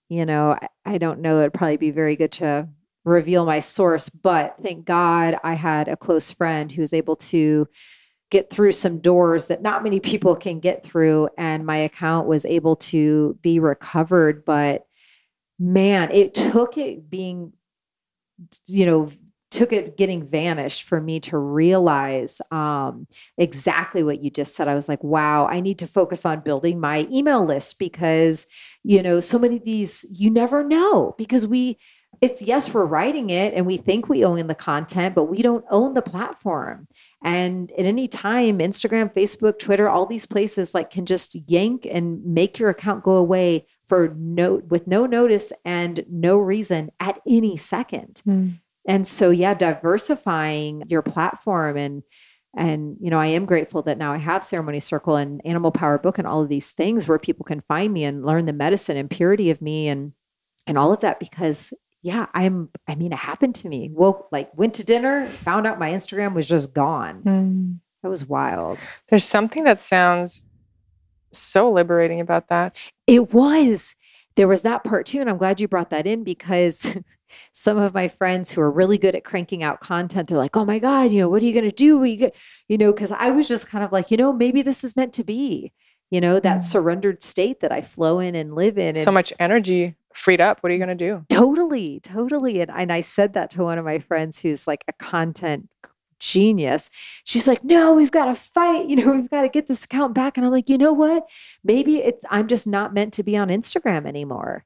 you 0.10 0.26
know, 0.26 0.52
I, 0.52 0.68
I 0.86 0.98
don't 0.98 1.20
know, 1.20 1.40
it'd 1.40 1.54
probably 1.54 1.78
be 1.78 1.92
very 1.92 2.16
good 2.16 2.32
to 2.34 2.68
reveal 3.04 3.46
my 3.46 3.60
source, 3.60 4.10
but 4.10 4.58
thank 4.58 4.86
God 4.86 5.38
I 5.44 5.54
had 5.54 5.88
a 5.88 5.96
close 5.96 6.30
friend 6.30 6.72
who 6.72 6.82
was 6.82 6.94
able 6.94 7.16
to 7.16 7.68
get 8.30 8.50
through 8.50 8.74
some 8.74 9.00
doors 9.00 9.48
that 9.48 9.62
not 9.62 9.84
many 9.84 10.02
people 10.02 10.36
can 10.36 10.60
get 10.60 10.84
through. 10.84 11.30
And 11.38 11.66
my 11.66 11.78
account 11.78 12.28
was 12.28 12.46
able 12.46 12.76
to 12.76 13.38
be 13.42 13.60
recovered. 13.60 14.44
But 14.44 14.86
man, 15.58 16.12
it 16.12 16.34
took 16.34 16.78
it 16.78 17.10
being, 17.10 17.54
you 18.66 18.86
know, 18.86 19.10
took 19.58 19.74
it 19.74 19.98
getting 19.98 20.24
vanished 20.24 20.84
for 20.84 21.02
me 21.02 21.20
to 21.20 21.36
realize 21.36 22.40
um, 22.52 23.08
exactly 23.40 24.04
what 24.04 24.22
you 24.22 24.30
just 24.30 24.56
said. 24.56 24.68
I 24.68 24.76
was 24.76 24.88
like, 24.88 25.04
wow, 25.04 25.48
I 25.48 25.62
need 25.62 25.80
to 25.80 25.88
focus 25.88 26.26
on 26.26 26.42
building 26.42 26.80
my 26.80 27.08
email 27.12 27.44
list 27.44 27.80
because, 27.80 28.46
you 28.84 29.02
know, 29.02 29.20
so 29.20 29.40
many 29.40 29.58
of 29.58 29.66
these, 29.66 30.06
you 30.12 30.30
never 30.30 30.64
know 30.64 31.16
because 31.18 31.48
we, 31.48 31.80
it's 32.22 32.42
yes, 32.42 32.72
we're 32.72 32.86
writing 32.86 33.32
it 33.32 33.56
and 33.56 33.66
we 33.66 33.78
think 33.78 34.08
we 34.08 34.24
own 34.24 34.46
the 34.46 34.56
content, 34.56 35.16
but 35.16 35.26
we 35.26 35.42
don't 35.42 35.66
own 35.72 35.96
the 35.96 36.04
platform. 36.04 36.88
And 37.24 37.72
at 37.72 37.86
any 37.86 38.08
time, 38.08 38.60
Instagram, 38.60 39.12
Facebook, 39.12 39.58
Twitter, 39.58 39.90
all 39.90 40.06
these 40.06 40.28
places 40.28 40.76
like 40.76 40.92
can 40.92 41.08
just 41.08 41.36
yank 41.50 41.88
and 41.90 42.24
make 42.24 42.60
your 42.60 42.70
account 42.70 43.04
go 43.04 43.14
away 43.14 43.66
for 43.86 44.14
no 44.16 44.62
with 44.68 44.86
no 44.86 45.08
notice 45.08 45.52
and 45.66 46.06
no 46.10 46.38
reason 46.38 46.92
at 47.00 47.20
any 47.28 47.58
second. 47.58 48.22
Mm. 48.28 48.60
And 48.88 49.06
so, 49.06 49.30
yeah, 49.30 49.54
diversifying 49.54 50.84
your 50.88 51.02
platform 51.02 51.78
and 51.78 52.04
and 52.56 52.98
you 53.00 53.12
know, 53.12 53.20
I 53.20 53.28
am 53.28 53.46
grateful 53.46 53.84
that 53.84 54.00
now 54.00 54.14
I 54.14 54.18
have 54.18 54.44
Ceremony 54.44 54.80
Circle 54.80 55.18
and 55.18 55.46
Animal 55.46 55.72
Power 55.72 56.00
Book 56.00 56.18
and 56.18 56.26
all 56.26 56.42
of 56.42 56.50
these 56.50 56.72
things 56.72 57.08
where 57.08 57.20
people 57.20 57.46
can 57.46 57.62
find 57.68 57.94
me 57.94 58.04
and 58.04 58.26
learn 58.26 58.46
the 58.46 58.54
medicine 58.54 58.98
and 58.98 59.10
purity 59.10 59.52
of 59.52 59.62
me 59.62 59.88
and 59.90 60.14
and 60.66 60.78
all 60.78 60.92
of 60.92 61.02
that 61.02 61.20
because 61.20 61.74
yeah, 62.02 62.28
I'm 62.34 62.70
I 62.88 62.96
mean, 62.96 63.12
it 63.12 63.20
happened 63.20 63.56
to 63.56 63.70
me. 63.70 63.92
Woke 63.94 64.30
like 64.32 64.50
went 64.58 64.74
to 64.76 64.86
dinner, 64.86 65.28
found 65.28 65.68
out 65.68 65.78
my 65.78 65.92
Instagram 65.92 66.34
was 66.34 66.48
just 66.48 66.74
gone. 66.74 67.22
Mm. 67.24 67.80
That 68.02 68.10
was 68.10 68.26
wild. 68.26 68.80
There's 69.10 69.26
something 69.26 69.66
that 69.66 69.82
sounds 69.82 70.42
so 71.32 71.72
liberating 71.72 72.22
about 72.22 72.48
that. 72.48 72.90
It 73.06 73.34
was. 73.34 73.96
There 74.38 74.48
was 74.48 74.62
that 74.62 74.84
part 74.84 75.08
too. 75.08 75.20
And 75.20 75.30
I'm 75.30 75.38
glad 75.38 75.60
you 75.60 75.68
brought 75.68 75.90
that 75.90 76.08
in 76.08 76.24
because 76.24 76.98
some 77.54 77.78
of 77.78 77.94
my 77.94 78.08
friends 78.08 78.52
who 78.52 78.62
are 78.62 78.72
really 78.72 78.98
good 78.98 79.16
at 79.16 79.24
cranking 79.24 79.64
out 79.64 79.82
content, 79.82 80.30
they're 80.30 80.38
like, 80.38 80.56
oh 80.56 80.64
my 80.64 80.80
God, 80.80 81.12
you 81.12 81.20
know, 81.20 81.28
what 81.28 81.44
are 81.44 81.46
you 81.46 81.54
going 81.54 81.70
to 81.70 81.76
do? 81.76 82.04
You, 82.04 82.32
you 82.70 82.78
know, 82.78 82.94
because 82.94 83.12
I 83.12 83.32
was 83.32 83.48
just 83.48 83.70
kind 83.70 83.84
of 83.84 83.92
like, 83.92 84.12
you 84.12 84.18
know, 84.18 84.32
maybe 84.32 84.62
this 84.62 84.84
is 84.84 84.96
meant 84.96 85.12
to 85.14 85.24
be, 85.24 85.74
you 86.10 86.22
know, 86.22 86.40
that 86.40 86.58
mm. 86.60 86.62
surrendered 86.62 87.22
state 87.22 87.60
that 87.60 87.72
I 87.72 87.82
flow 87.82 88.20
in 88.20 88.36
and 88.36 88.54
live 88.54 88.78
in. 88.78 88.90
And 88.90 88.98
so 88.98 89.12
much 89.12 89.34
energy 89.40 89.96
freed 90.14 90.40
up. 90.40 90.60
What 90.62 90.72
are 90.72 90.74
you 90.74 90.80
going 90.84 90.96
to 90.98 91.06
do? 91.06 91.26
Totally, 91.30 92.00
totally. 92.00 92.62
And, 92.62 92.72
and 92.72 92.94
I 92.94 93.02
said 93.02 93.34
that 93.34 93.52
to 93.52 93.64
one 93.64 93.78
of 93.78 93.86
my 93.86 94.00
friends 94.00 94.40
who's 94.40 94.68
like 94.68 94.84
a 94.88 94.94
content 94.94 95.70
genius. 96.20 96.90
She's 97.24 97.48
like, 97.48 97.64
no, 97.64 97.96
we've 97.96 98.12
got 98.12 98.26
to 98.26 98.36
fight. 98.36 98.88
You 98.88 98.98
know, 98.98 99.14
we've 99.16 99.30
got 99.30 99.44
to 99.44 99.50
get 99.50 99.68
this 99.68 99.86
account 99.86 100.14
back. 100.14 100.38
And 100.38 100.46
I'm 100.46 100.52
like, 100.52 100.70
you 100.70 100.78
know 100.78 100.94
what? 100.94 101.30
Maybe 101.64 101.98
it's, 101.98 102.26
I'm 102.30 102.48
just 102.48 102.68
not 102.68 102.94
meant 102.94 103.14
to 103.14 103.24
be 103.24 103.38
on 103.38 103.50
Instagram 103.50 104.06
anymore 104.06 104.66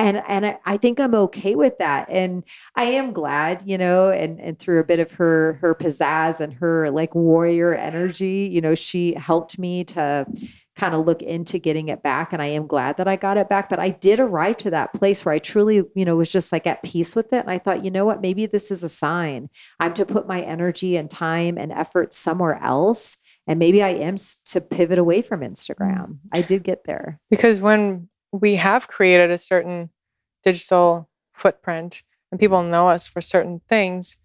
and 0.00 0.22
and 0.28 0.46
I, 0.46 0.58
I, 0.64 0.76
think 0.78 0.98
I'm 0.98 1.14
okay 1.14 1.54
with 1.54 1.76
that. 1.78 2.08
And 2.08 2.42
I 2.74 2.84
am 2.84 3.12
glad, 3.12 3.62
you 3.66 3.76
know, 3.76 4.10
and 4.10 4.40
and 4.40 4.58
through 4.58 4.80
a 4.80 4.84
bit 4.84 4.98
of 4.98 5.12
her 5.12 5.58
her 5.60 5.74
pizzazz 5.74 6.40
and 6.40 6.54
her 6.54 6.90
like 6.90 7.14
warrior 7.14 7.74
energy, 7.74 8.48
you 8.50 8.62
know, 8.62 8.74
she 8.74 9.14
helped 9.14 9.58
me 9.58 9.84
to 9.84 10.26
kind 10.80 10.94
of 10.94 11.04
look 11.04 11.20
into 11.20 11.58
getting 11.58 11.90
it 11.90 12.02
back. 12.02 12.32
And 12.32 12.40
I 12.40 12.46
am 12.46 12.66
glad 12.66 12.96
that 12.96 13.06
I 13.06 13.14
got 13.14 13.36
it 13.36 13.50
back. 13.50 13.68
But 13.68 13.78
I 13.78 13.90
did 13.90 14.18
arrive 14.18 14.56
to 14.58 14.70
that 14.70 14.94
place 14.94 15.26
where 15.26 15.34
I 15.34 15.38
truly, 15.38 15.82
you 15.94 16.06
know, 16.06 16.16
was 16.16 16.32
just 16.32 16.52
like 16.52 16.66
at 16.66 16.82
peace 16.82 17.14
with 17.14 17.34
it. 17.34 17.40
And 17.40 17.50
I 17.50 17.58
thought, 17.58 17.84
you 17.84 17.90
know 17.90 18.06
what, 18.06 18.22
maybe 18.22 18.46
this 18.46 18.70
is 18.70 18.82
a 18.82 18.88
sign. 18.88 19.50
I'm 19.78 19.92
to 19.92 20.06
put 20.06 20.26
my 20.26 20.40
energy 20.40 20.96
and 20.96 21.10
time 21.10 21.58
and 21.58 21.70
effort 21.70 22.14
somewhere 22.14 22.58
else. 22.62 23.18
And 23.46 23.58
maybe 23.58 23.82
I 23.82 23.90
am 23.90 24.16
to 24.46 24.60
pivot 24.62 24.96
away 24.96 25.20
from 25.20 25.40
Instagram. 25.40 26.06
Mm. 26.06 26.18
I 26.32 26.40
did 26.40 26.62
get 26.62 26.84
there. 26.84 27.20
Because 27.28 27.60
when 27.60 28.08
we 28.32 28.54
have 28.54 28.88
created 28.88 29.30
a 29.30 29.36
certain 29.36 29.90
digital 30.42 31.10
footprint 31.34 32.02
and 32.30 32.40
people 32.40 32.62
know 32.62 32.88
us 32.88 33.06
for 33.06 33.20
certain 33.20 33.60
things, 33.68 34.16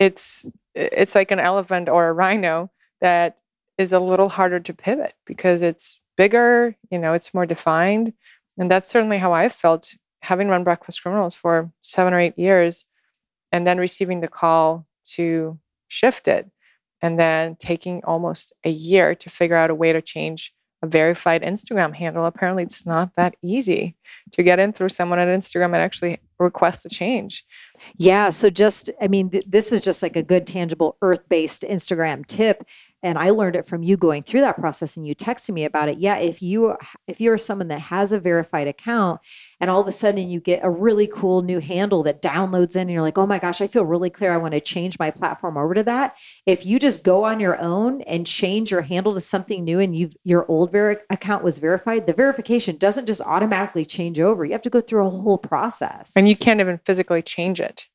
it's 0.00 0.50
it's 0.74 1.14
like 1.14 1.30
an 1.30 1.38
elephant 1.38 1.88
or 1.88 2.08
a 2.08 2.12
rhino 2.12 2.72
that 3.00 3.38
is 3.78 3.92
a 3.92 4.00
little 4.00 4.28
harder 4.28 4.60
to 4.60 4.74
pivot 4.74 5.14
because 5.26 5.62
it's 5.62 6.00
bigger, 6.16 6.76
you 6.90 6.98
know, 6.98 7.12
it's 7.12 7.34
more 7.34 7.46
defined. 7.46 8.12
And 8.58 8.70
that's 8.70 8.88
certainly 8.88 9.18
how 9.18 9.32
I 9.32 9.48
felt 9.48 9.94
having 10.22 10.48
run 10.48 10.64
Breakfast 10.64 11.02
Criminals 11.02 11.34
for 11.34 11.70
seven 11.82 12.14
or 12.14 12.18
eight 12.18 12.38
years 12.38 12.86
and 13.52 13.66
then 13.66 13.78
receiving 13.78 14.20
the 14.20 14.28
call 14.28 14.86
to 15.14 15.58
shift 15.88 16.26
it 16.26 16.50
and 17.02 17.18
then 17.18 17.56
taking 17.56 18.02
almost 18.04 18.52
a 18.64 18.70
year 18.70 19.14
to 19.14 19.30
figure 19.30 19.56
out 19.56 19.70
a 19.70 19.74
way 19.74 19.92
to 19.92 20.02
change 20.02 20.54
a 20.82 20.86
verified 20.86 21.42
Instagram 21.42 21.94
handle. 21.94 22.26
Apparently, 22.26 22.62
it's 22.62 22.86
not 22.86 23.10
that 23.16 23.36
easy 23.42 23.96
to 24.32 24.42
get 24.42 24.58
in 24.58 24.72
through 24.72 24.88
someone 24.88 25.18
at 25.18 25.28
Instagram 25.28 25.66
and 25.66 25.76
actually 25.76 26.18
request 26.38 26.82
the 26.82 26.90
change. 26.90 27.44
Yeah. 27.96 28.30
So, 28.30 28.50
just, 28.50 28.90
I 29.00 29.08
mean, 29.08 29.30
th- 29.30 29.46
this 29.46 29.72
is 29.72 29.80
just 29.80 30.02
like 30.02 30.16
a 30.16 30.22
good, 30.22 30.46
tangible, 30.46 30.96
earth 31.02 31.28
based 31.28 31.62
Instagram 31.62 32.26
tip 32.26 32.64
and 33.02 33.18
I 33.18 33.30
learned 33.30 33.56
it 33.56 33.66
from 33.66 33.82
you 33.82 33.96
going 33.96 34.22
through 34.22 34.40
that 34.40 34.58
process 34.58 34.96
and 34.96 35.06
you 35.06 35.14
texted 35.14 35.50
me 35.50 35.64
about 35.64 35.88
it. 35.88 35.98
Yeah, 35.98 36.16
if 36.16 36.42
you 36.42 36.76
if 37.06 37.20
you're 37.20 37.38
someone 37.38 37.68
that 37.68 37.80
has 37.80 38.12
a 38.12 38.18
verified 38.18 38.68
account 38.68 39.20
and 39.60 39.70
all 39.70 39.80
of 39.80 39.86
a 39.86 39.92
sudden 39.92 40.28
you 40.28 40.40
get 40.40 40.64
a 40.64 40.70
really 40.70 41.06
cool 41.06 41.42
new 41.42 41.60
handle 41.60 42.02
that 42.04 42.22
downloads 42.22 42.74
in 42.74 42.82
and 42.82 42.90
you're 42.90 43.02
like, 43.02 43.18
"Oh 43.18 43.26
my 43.26 43.38
gosh, 43.38 43.60
I 43.60 43.66
feel 43.66 43.84
really 43.84 44.10
clear 44.10 44.32
I 44.32 44.38
want 44.38 44.54
to 44.54 44.60
change 44.60 44.98
my 44.98 45.10
platform 45.10 45.56
over 45.56 45.74
to 45.74 45.82
that." 45.84 46.16
If 46.46 46.64
you 46.64 46.78
just 46.78 47.04
go 47.04 47.24
on 47.24 47.38
your 47.38 47.60
own 47.60 48.00
and 48.02 48.26
change 48.26 48.70
your 48.70 48.82
handle 48.82 49.14
to 49.14 49.20
something 49.20 49.64
new 49.64 49.78
and 49.78 49.94
you've 49.94 50.16
your 50.24 50.46
old 50.50 50.72
ver- 50.72 51.02
account 51.10 51.44
was 51.44 51.58
verified, 51.58 52.06
the 52.06 52.12
verification 52.12 52.76
doesn't 52.76 53.06
just 53.06 53.20
automatically 53.20 53.84
change 53.84 54.20
over. 54.20 54.44
You 54.44 54.52
have 54.52 54.62
to 54.62 54.70
go 54.70 54.80
through 54.80 55.06
a 55.06 55.10
whole 55.10 55.38
process. 55.38 56.12
And 56.16 56.28
you 56.28 56.36
can't 56.36 56.60
even 56.60 56.78
physically 56.84 57.22
change 57.22 57.60
it. 57.60 57.86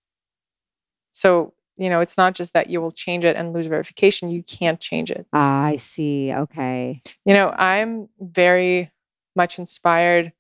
So 1.14 1.54
you 1.82 1.90
know, 1.90 2.00
it's 2.00 2.16
not 2.16 2.36
just 2.36 2.54
that 2.54 2.70
you 2.70 2.80
will 2.80 2.92
change 2.92 3.26
it 3.26 3.36
and 3.36 3.54
lose 3.54 3.66
verification. 3.66 4.30
You 4.30 4.44
can't 4.44 4.80
change 4.80 5.10
it. 5.10 5.26
Ah, 5.34 5.64
I 5.64 5.78
see. 5.78 6.32
Okay. 6.32 7.02
You 7.26 7.34
know, 7.34 7.50
I'm 7.50 8.08
very 8.20 8.92
much 9.36 9.58
inspired 9.58 10.32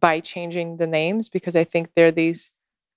by 0.00 0.18
changing 0.18 0.78
the 0.78 0.88
names 0.88 1.28
because 1.28 1.54
I 1.54 1.62
think 1.62 1.90
they're 1.94 2.10
these 2.10 2.50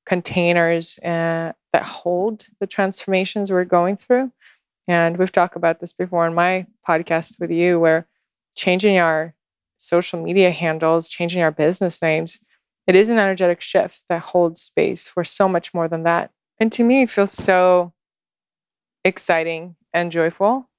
containers 0.07 0.97
uh, 0.99 1.53
that 1.71 1.83
hold 1.83 2.47
the 2.59 2.65
transformations 2.65 3.51
we're 3.51 3.63
going 3.63 3.97
through. 3.97 4.31
And 4.87 5.17
we've 5.17 5.31
talked 5.31 5.55
about 5.55 5.79
this 5.79 5.93
before 5.93 6.25
in 6.25 6.33
my 6.33 6.65
podcast 6.87 7.39
with 7.39 7.51
you, 7.51 7.79
where 7.79 8.07
changing 8.55 8.97
our 8.97 9.35
social 9.77 10.19
media 10.23 10.49
handles, 10.49 11.09
changing 11.09 11.43
our 11.43 11.51
business 11.51 12.01
names, 12.01 12.39
it 12.87 12.95
is 12.95 13.09
an 13.09 13.19
energetic 13.19 13.61
shift 13.61 14.05
that 14.09 14.21
holds 14.21 14.61
space 14.61 15.07
for 15.07 15.23
so 15.23 15.47
much 15.47 15.75
more 15.75 15.87
than 15.87 16.01
that. 16.01 16.31
And 16.59 16.71
to 16.73 16.83
me, 16.83 17.03
it 17.03 17.11
feels 17.11 17.31
so 17.31 17.93
exciting 19.03 19.75
and 19.93 20.11
joyful 20.11 20.69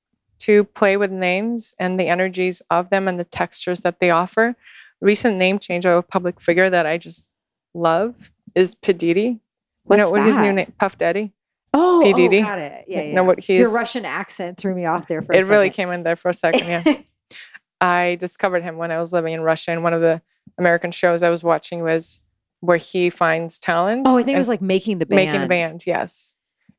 to 0.41 0.65
play 0.65 0.97
with 0.97 1.11
names 1.11 1.75
and 1.79 1.99
the 1.99 2.09
energies 2.09 2.63
of 2.71 2.91
them 2.91 3.09
and 3.09 3.19
the 3.19 3.25
textures 3.25 3.81
that 3.81 4.01
they 4.01 4.11
offer. 4.11 4.57
Recent 5.01 5.37
name 5.37 5.59
change 5.59 5.85
of 5.87 5.97
a 5.97 6.03
public 6.03 6.41
figure 6.41 6.71
that 6.71 6.87
I 6.87 6.99
just 6.99 7.35
love 7.75 8.31
is 8.55 8.75
P. 8.75 8.93
Diddy. 8.93 9.41
What's 9.85 9.99
you 9.99 10.05
know 10.05 10.11
what 10.11 10.19
that? 10.19 10.27
his 10.27 10.39
new 10.39 10.53
name? 10.53 10.73
Puff 10.79 10.99
Daddy. 10.99 11.33
Oh, 11.73 12.01
oh 12.01 12.15
P. 12.15 12.39
oh, 12.39 12.43
got 12.43 12.59
it. 12.59 12.85
Yeah, 12.89 13.03
yeah. 13.03 13.15
know 13.15 13.25
what 13.25 13.41
he 13.41 13.59
Your? 13.59 13.73
Russian 13.73 14.05
accent 14.05 14.59
threw 14.59 14.75
me 14.75 14.87
off 14.87 15.07
there 15.07 15.23
for 15.23 15.33
a 15.33 15.39
It 15.39 15.45
really 15.45 15.71
came 15.71 15.91
in 15.91 16.03
there 16.03 16.17
for 16.17 16.29
a 16.29 16.35
second. 16.35 16.67
Yeah. 16.67 17.03
I 17.81 18.17
discovered 18.17 18.65
him 18.65 18.77
when 18.77 18.91
I 18.91 18.99
was 18.99 19.13
living 19.13 19.35
in 19.35 19.41
Russia, 19.41 19.71
and 19.71 19.83
one 19.83 19.95
of 19.95 20.01
the 20.01 20.21
American 20.59 20.91
shows 20.91 21.23
I 21.23 21.31
was 21.31 21.45
watching 21.45 21.83
was 21.83 22.21
where 22.61 22.77
he 22.79 23.11
finds 23.11 23.59
talent. 23.59 24.03
Oh, 24.07 24.19
I 24.19 24.23
think 24.23 24.35
it 24.35 24.39
was 24.39 24.49
like 24.49 24.63
making 24.63 24.99
the 24.99 25.07
band. 25.07 25.17
making 25.27 25.41
the 25.41 25.47
band. 25.49 25.85
Yes. 25.87 26.35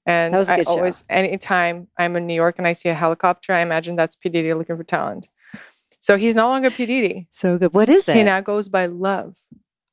And 0.05 0.33
That 0.33 0.37
was 0.39 0.49
a 0.49 0.53
I 0.53 0.57
good 0.57 0.67
show. 0.67 0.73
always, 0.73 1.03
anytime 1.09 1.87
I'm 1.97 2.15
in 2.15 2.25
New 2.27 2.33
York 2.33 2.55
and 2.57 2.67
I 2.67 2.73
see 2.73 2.89
a 2.89 2.93
helicopter, 2.93 3.53
I 3.53 3.59
imagine 3.61 3.95
that's 3.95 4.15
P. 4.15 4.29
Diddy 4.29 4.53
looking 4.53 4.75
for 4.77 4.83
talent. 4.83 5.29
So 5.99 6.17
he's 6.17 6.33
no 6.35 6.47
longer 6.47 6.69
P. 6.71 6.85
Diddy. 6.85 7.27
So 7.31 7.57
good. 7.57 7.73
What 7.73 7.89
is 7.89 8.07
it? 8.09 8.15
He 8.15 8.23
now 8.23 8.41
goes 8.41 8.69
by 8.69 8.85
Love. 8.87 9.37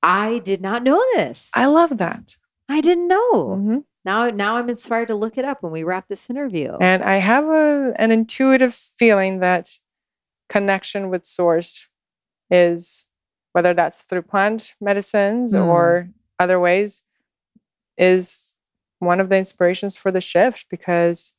I 0.02 0.38
did 0.38 0.60
not 0.60 0.82
know 0.82 1.02
this. 1.14 1.50
I, 1.54 1.64
I 1.64 1.66
love 1.66 1.98
that. 1.98 2.36
I 2.68 2.80
didn't 2.80 3.08
know. 3.08 3.32
Mhm. 3.58 3.84
Now, 4.04 4.30
now 4.30 4.54
I'm 4.56 4.68
inspired 4.68 5.08
to 5.08 5.16
look 5.16 5.36
it 5.36 5.44
up 5.44 5.62
when 5.64 5.72
we 5.72 5.82
wrap 5.82 6.06
this 6.08 6.30
interview. 6.30 6.76
And 6.80 7.02
I 7.02 7.16
have 7.16 7.44
a, 7.46 7.92
an 7.96 8.12
intuitive 8.12 8.74
feeling 8.96 9.40
that 9.40 9.78
connection 10.48 11.10
with 11.10 11.24
source 11.24 11.88
is, 12.50 13.05
whether 13.56 13.72
that's 13.72 14.02
through 14.02 14.20
plant 14.20 14.74
medicines 14.82 15.54
Mm. 15.54 15.66
or 15.66 16.10
other 16.38 16.60
ways, 16.60 17.02
is 17.96 18.52
one 18.98 19.18
of 19.18 19.30
the 19.30 19.38
inspirations 19.38 19.96
for 19.96 20.10
the 20.12 20.20
shift 20.20 20.66
because 20.68 21.32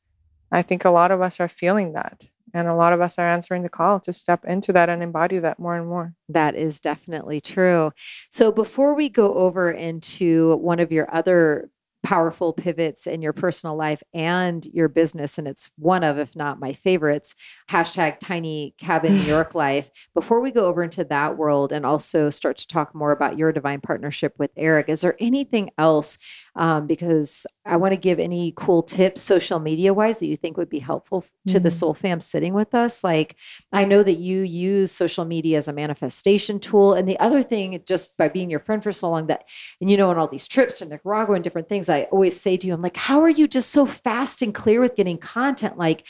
I 0.50 0.62
think 0.62 0.84
a 0.84 0.90
lot 0.90 1.12
of 1.12 1.20
us 1.22 1.38
are 1.38 1.48
feeling 1.48 1.92
that. 1.92 2.28
And 2.52 2.66
a 2.66 2.74
lot 2.74 2.92
of 2.92 3.00
us 3.00 3.18
are 3.20 3.28
answering 3.28 3.62
the 3.62 3.68
call 3.68 4.00
to 4.00 4.12
step 4.12 4.44
into 4.44 4.72
that 4.72 4.88
and 4.88 5.00
embody 5.00 5.38
that 5.38 5.60
more 5.60 5.76
and 5.76 5.86
more. 5.86 6.14
That 6.28 6.56
is 6.56 6.80
definitely 6.80 7.40
true. 7.40 7.92
So 8.30 8.50
before 8.50 8.94
we 8.94 9.08
go 9.08 9.34
over 9.34 9.70
into 9.70 10.56
one 10.56 10.80
of 10.80 10.90
your 10.90 11.14
other 11.14 11.70
powerful 12.08 12.54
pivots 12.54 13.06
in 13.06 13.20
your 13.20 13.34
personal 13.34 13.76
life 13.76 14.02
and 14.14 14.64
your 14.72 14.88
business, 14.88 15.36
and 15.36 15.46
it's 15.46 15.68
one 15.76 16.02
of, 16.02 16.18
if 16.18 16.34
not 16.34 16.58
my 16.58 16.72
favorites, 16.72 17.34
hashtag 17.68 18.18
tiny 18.18 18.74
cabin 18.78 19.12
New 19.12 19.20
York 19.24 19.54
life. 19.54 19.90
Before 20.14 20.40
we 20.40 20.50
go 20.50 20.64
over 20.64 20.82
into 20.82 21.04
that 21.04 21.36
world 21.36 21.70
and 21.70 21.84
also 21.84 22.30
start 22.30 22.56
to 22.56 22.66
talk 22.66 22.94
more 22.94 23.12
about 23.12 23.36
your 23.36 23.52
divine 23.52 23.82
partnership 23.82 24.32
with 24.38 24.50
Eric, 24.56 24.88
is 24.88 25.02
there 25.02 25.16
anything 25.20 25.68
else? 25.76 26.16
Um, 26.58 26.88
because 26.88 27.46
I 27.64 27.76
want 27.76 27.92
to 27.92 27.96
give 27.96 28.18
any 28.18 28.52
cool 28.56 28.82
tips, 28.82 29.22
social 29.22 29.60
media 29.60 29.94
wise, 29.94 30.18
that 30.18 30.26
you 30.26 30.36
think 30.36 30.56
would 30.56 30.68
be 30.68 30.80
helpful 30.80 31.24
to 31.46 31.60
the 31.60 31.68
Mhm. 31.68 31.72
soul 31.72 31.94
fam 31.94 32.20
sitting 32.20 32.52
with 32.52 32.74
us. 32.74 33.04
Like, 33.04 33.36
I 33.72 33.84
know 33.84 34.02
that 34.02 34.14
you 34.18 34.40
use 34.42 34.90
social 34.90 35.24
media 35.24 35.58
as 35.58 35.68
a 35.68 35.72
manifestation 35.72 36.58
tool. 36.58 36.94
And 36.94 37.08
the 37.08 37.18
other 37.20 37.42
thing, 37.42 37.80
just 37.86 38.16
by 38.16 38.28
being 38.28 38.50
your 38.50 38.58
friend 38.58 38.82
for 38.82 38.90
so 38.90 39.08
long, 39.08 39.28
that, 39.28 39.44
and 39.80 39.88
you 39.88 39.96
know, 39.96 40.10
on 40.10 40.18
all 40.18 40.26
these 40.26 40.48
trips 40.48 40.78
to 40.78 40.86
Nicaragua 40.86 41.36
and 41.36 41.44
different 41.44 41.68
things, 41.68 41.88
I 41.88 42.02
always 42.10 42.38
say 42.40 42.56
to 42.56 42.66
you, 42.66 42.74
I'm 42.74 42.82
like, 42.82 42.96
how 42.96 43.20
are 43.22 43.28
you 43.28 43.46
just 43.46 43.70
so 43.70 43.86
fast 43.86 44.42
and 44.42 44.52
clear 44.52 44.80
with 44.80 44.96
getting 44.96 45.18
content? 45.18 45.78
Like, 45.78 46.04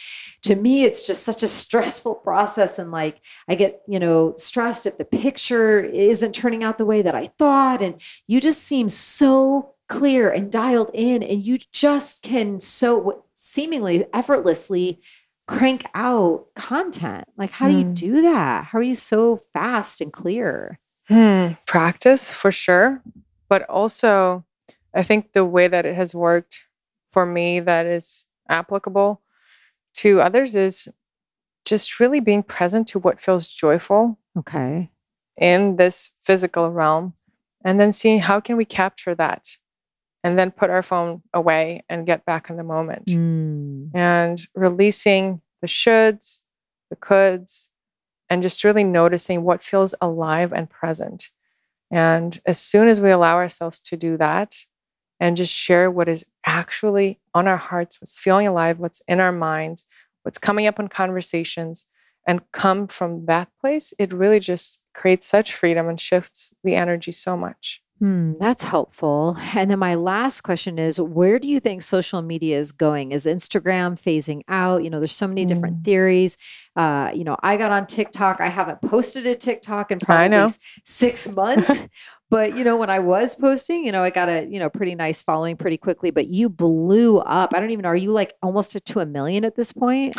to 0.44 0.56
me, 0.56 0.84
it's 0.84 1.06
just 1.06 1.24
such 1.24 1.42
a 1.42 1.48
stressful 1.48 2.14
process. 2.14 2.78
And 2.78 2.90
like, 2.90 3.20
I 3.48 3.54
get, 3.54 3.82
you 3.86 3.98
know, 3.98 4.32
stressed 4.38 4.86
if 4.86 4.96
the 4.96 5.04
picture 5.04 5.80
isn't 5.84 6.32
turning 6.34 6.64
out 6.64 6.78
the 6.78 6.86
way 6.86 7.02
that 7.02 7.14
I 7.14 7.26
thought. 7.38 7.82
And 7.82 8.00
you 8.26 8.40
just 8.40 8.62
seem 8.62 8.88
so 8.88 9.74
clear 9.88 10.30
and 10.30 10.50
dialed 10.52 10.90
in. 10.94 11.22
And 11.22 11.42
you 11.44 11.58
just 11.72 12.22
can 12.22 12.60
so 12.60 13.24
seemingly 13.34 14.06
effortlessly 14.12 15.00
crank 15.46 15.84
out 15.94 16.46
content. 16.54 17.24
Like, 17.36 17.50
how 17.50 17.68
do 17.68 17.74
you 17.74 17.84
Hmm. 17.84 17.94
do 17.94 18.22
that? 18.22 18.66
How 18.66 18.78
are 18.78 18.82
you 18.82 18.94
so 18.94 19.40
fast 19.54 20.00
and 20.00 20.12
clear? 20.12 20.78
Hmm, 21.08 21.52
practice 21.66 22.30
for 22.30 22.52
sure. 22.52 23.02
But 23.48 23.62
also, 23.70 24.44
I 24.94 25.02
think 25.02 25.32
the 25.32 25.44
way 25.44 25.68
that 25.68 25.86
it 25.86 25.94
has 25.96 26.14
worked 26.14 26.64
for 27.12 27.24
me 27.24 27.60
that 27.60 27.86
is 27.86 28.26
applicable 28.50 29.22
to 29.94 30.20
others 30.20 30.54
is 30.54 30.88
just 31.64 31.98
really 31.98 32.20
being 32.20 32.42
present 32.42 32.86
to 32.88 32.98
what 32.98 33.20
feels 33.20 33.48
joyful 33.48 34.18
Okay. 34.38 34.90
in 35.36 35.76
this 35.76 36.10
physical 36.20 36.70
realm 36.70 37.14
and 37.64 37.80
then 37.80 37.92
seeing 37.92 38.20
how 38.20 38.40
can 38.40 38.56
we 38.56 38.64
capture 38.64 39.14
that 39.14 39.48
and 40.24 40.38
then 40.38 40.50
put 40.50 40.70
our 40.70 40.82
phone 40.82 41.22
away 41.32 41.84
and 41.88 42.06
get 42.06 42.24
back 42.24 42.50
in 42.50 42.56
the 42.56 42.64
moment 42.64 43.06
Mm. 43.06 43.90
and 43.94 44.46
releasing 44.54 45.40
the 45.60 45.68
shoulds, 45.68 46.42
the 46.90 46.96
coulds, 46.96 47.70
and 48.30 48.42
just 48.42 48.64
really 48.64 48.84
noticing 48.84 49.42
what 49.42 49.62
feels 49.62 49.94
alive 50.00 50.52
and 50.52 50.68
present. 50.68 51.30
And 51.90 52.38
as 52.44 52.58
soon 52.58 52.88
as 52.88 53.00
we 53.00 53.10
allow 53.10 53.36
ourselves 53.36 53.80
to 53.80 53.96
do 53.96 54.16
that 54.18 54.54
and 55.18 55.36
just 55.36 55.54
share 55.54 55.90
what 55.90 56.08
is 56.08 56.26
actually 56.44 57.18
on 57.34 57.48
our 57.48 57.56
hearts, 57.56 58.00
what's 58.00 58.18
feeling 58.18 58.46
alive, 58.46 58.78
what's 58.78 59.02
in 59.08 59.20
our 59.20 59.32
minds, 59.32 59.86
what's 60.22 60.38
coming 60.38 60.66
up 60.66 60.78
in 60.78 60.88
conversations, 60.88 61.86
and 62.26 62.42
come 62.52 62.86
from 62.86 63.24
that 63.24 63.48
place, 63.58 63.94
it 63.98 64.12
really 64.12 64.38
just 64.38 64.82
creates 64.92 65.26
such 65.26 65.54
freedom 65.54 65.88
and 65.88 65.98
shifts 65.98 66.52
the 66.62 66.74
energy 66.74 67.12
so 67.12 67.36
much. 67.36 67.82
Hmm, 67.98 68.34
that's 68.38 68.62
helpful. 68.62 69.36
And 69.56 69.68
then 69.68 69.80
my 69.80 69.96
last 69.96 70.42
question 70.42 70.78
is 70.78 71.00
where 71.00 71.40
do 71.40 71.48
you 71.48 71.58
think 71.58 71.82
social 71.82 72.22
media 72.22 72.56
is 72.60 72.70
going? 72.70 73.10
Is 73.10 73.26
Instagram 73.26 73.98
phasing 73.98 74.42
out? 74.46 74.84
You 74.84 74.90
know, 74.90 75.00
there's 75.00 75.10
so 75.10 75.26
many 75.26 75.44
different 75.44 75.78
Mm. 75.80 75.84
theories. 75.84 76.38
Uh, 76.76 77.10
you 77.12 77.24
know, 77.24 77.36
I 77.42 77.56
got 77.56 77.72
on 77.72 77.86
TikTok. 77.86 78.40
I 78.40 78.46
haven't 78.48 78.82
posted 78.82 79.26
a 79.26 79.34
TikTok 79.34 79.90
in 79.90 79.98
probably 79.98 80.52
six 80.84 81.34
months. 81.34 81.88
but 82.30 82.56
you 82.56 82.62
know, 82.62 82.76
when 82.76 82.88
I 82.88 83.00
was 83.00 83.34
posting, 83.34 83.84
you 83.84 83.90
know, 83.90 84.04
I 84.04 84.10
got 84.10 84.28
a 84.28 84.46
you 84.48 84.60
know 84.60 84.70
pretty 84.70 84.94
nice 84.94 85.20
following 85.24 85.56
pretty 85.56 85.76
quickly. 85.76 86.12
But 86.12 86.28
you 86.28 86.48
blew 86.48 87.18
up. 87.18 87.52
I 87.52 87.58
don't 87.58 87.70
even 87.70 87.82
know. 87.82 87.88
Are 87.88 87.96
you 87.96 88.12
like 88.12 88.34
almost 88.44 88.76
to 88.84 89.00
a 89.00 89.06
million 89.06 89.44
at 89.44 89.56
this 89.56 89.72
point? 89.72 90.16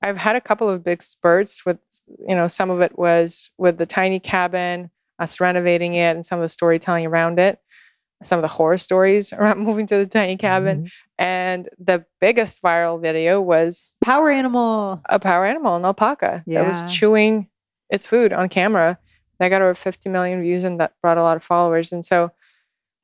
I've 0.00 0.16
had 0.16 0.34
a 0.36 0.40
couple 0.40 0.70
of 0.70 0.82
big 0.82 1.02
spurts 1.02 1.66
with, 1.66 1.78
you 2.26 2.34
know, 2.36 2.46
some 2.46 2.70
of 2.70 2.80
it 2.80 2.96
was 2.96 3.50
with 3.58 3.76
the 3.78 3.84
tiny 3.86 4.20
cabin, 4.20 4.90
us 5.18 5.40
renovating 5.40 5.94
it, 5.94 6.14
and 6.16 6.24
some 6.26 6.38
of 6.38 6.42
the 6.42 6.48
storytelling 6.48 7.06
around 7.06 7.38
it, 7.38 7.58
some 8.22 8.38
of 8.38 8.42
the 8.42 8.48
horror 8.48 8.78
stories 8.78 9.32
around 9.38 9.58
moving 9.60 9.86
to 9.86 9.96
the 9.96 10.06
tiny 10.06 10.36
cabin. 10.36 10.84
Mhm. 10.84 10.90
And 11.18 11.68
the 11.78 12.04
biggest 12.20 12.62
viral 12.62 13.00
video 13.00 13.40
was 13.40 13.94
Power 14.00 14.30
animal. 14.30 15.00
a 15.08 15.18
power 15.18 15.44
animal, 15.46 15.76
an 15.76 15.84
alpaca, 15.84 16.44
that 16.46 16.66
was 16.66 16.92
chewing 16.92 17.48
its 17.90 18.06
food 18.06 18.32
on 18.32 18.48
camera. 18.48 18.98
That 19.40 19.48
got 19.50 19.62
over 19.62 19.74
50 19.74 20.08
million 20.10 20.42
views 20.42 20.64
and 20.64 20.80
that 20.80 20.92
brought 21.02 21.16
a 21.18 21.22
lot 21.22 21.36
of 21.36 21.44
followers. 21.44 21.92
And 21.92 22.04
so, 22.04 22.30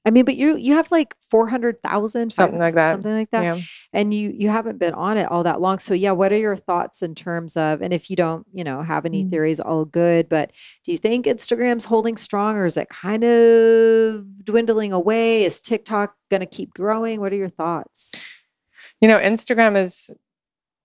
I 0.07 0.11
mean, 0.11 0.25
but 0.27 0.37
you 0.37 0.57
you 0.57 0.75
have 0.75 0.91
like 0.93 1.15
four 1.21 1.47
hundred 1.49 1.81
thousand, 1.81 2.31
Something 2.31 2.59
like 2.59 2.75
that. 2.75 2.93
something 2.93 3.13
like 3.15 3.31
that. 3.31 3.43
yeah. 3.43 3.59
and 3.95 4.13
you 4.13 4.35
you 4.37 4.51
haven't 4.51 4.79
been 4.79 4.93
on 4.95 5.17
it 5.17 5.31
all 5.31 5.43
that 5.45 5.61
long 5.63 5.79
so 5.79 5.95
yeah 5.95 6.11
what 6.13 6.31
are 6.31 6.37
your 6.39 6.57
thoughts 6.57 7.03
in 7.03 7.15
terms 7.15 7.57
of 7.57 7.81
and 7.81 7.93
if 7.95 8.11
you 8.11 8.17
don't 8.17 8.47
you 8.53 8.65
know 8.65 8.83
have 8.83 9.07
any 9.07 9.25
Mm. 9.25 9.31
theories 9.31 9.61
all 9.61 9.85
good 9.87 10.29
but 10.29 10.51
do 10.85 10.93
you 10.93 10.99
think 10.99 11.25
instagram's 11.25 11.87
holding 11.87 12.17
strong 12.19 12.57
or 12.57 12.67
is 12.67 12.77
it 12.77 12.89
kind 12.91 13.25
of 13.25 14.45
dwindling 14.45 14.93
away 14.93 15.45
is 15.45 15.59
tiktok 15.61 16.15
going 16.31 16.41
to 16.41 16.47
keep 16.47 16.75
growing 16.75 17.21
what 17.21 17.33
are 17.33 17.37
your 17.37 17.49
thoughts 17.49 18.13
You 19.01 19.09
know, 19.09 19.19
Instagram 19.19 19.77
is 19.77 20.11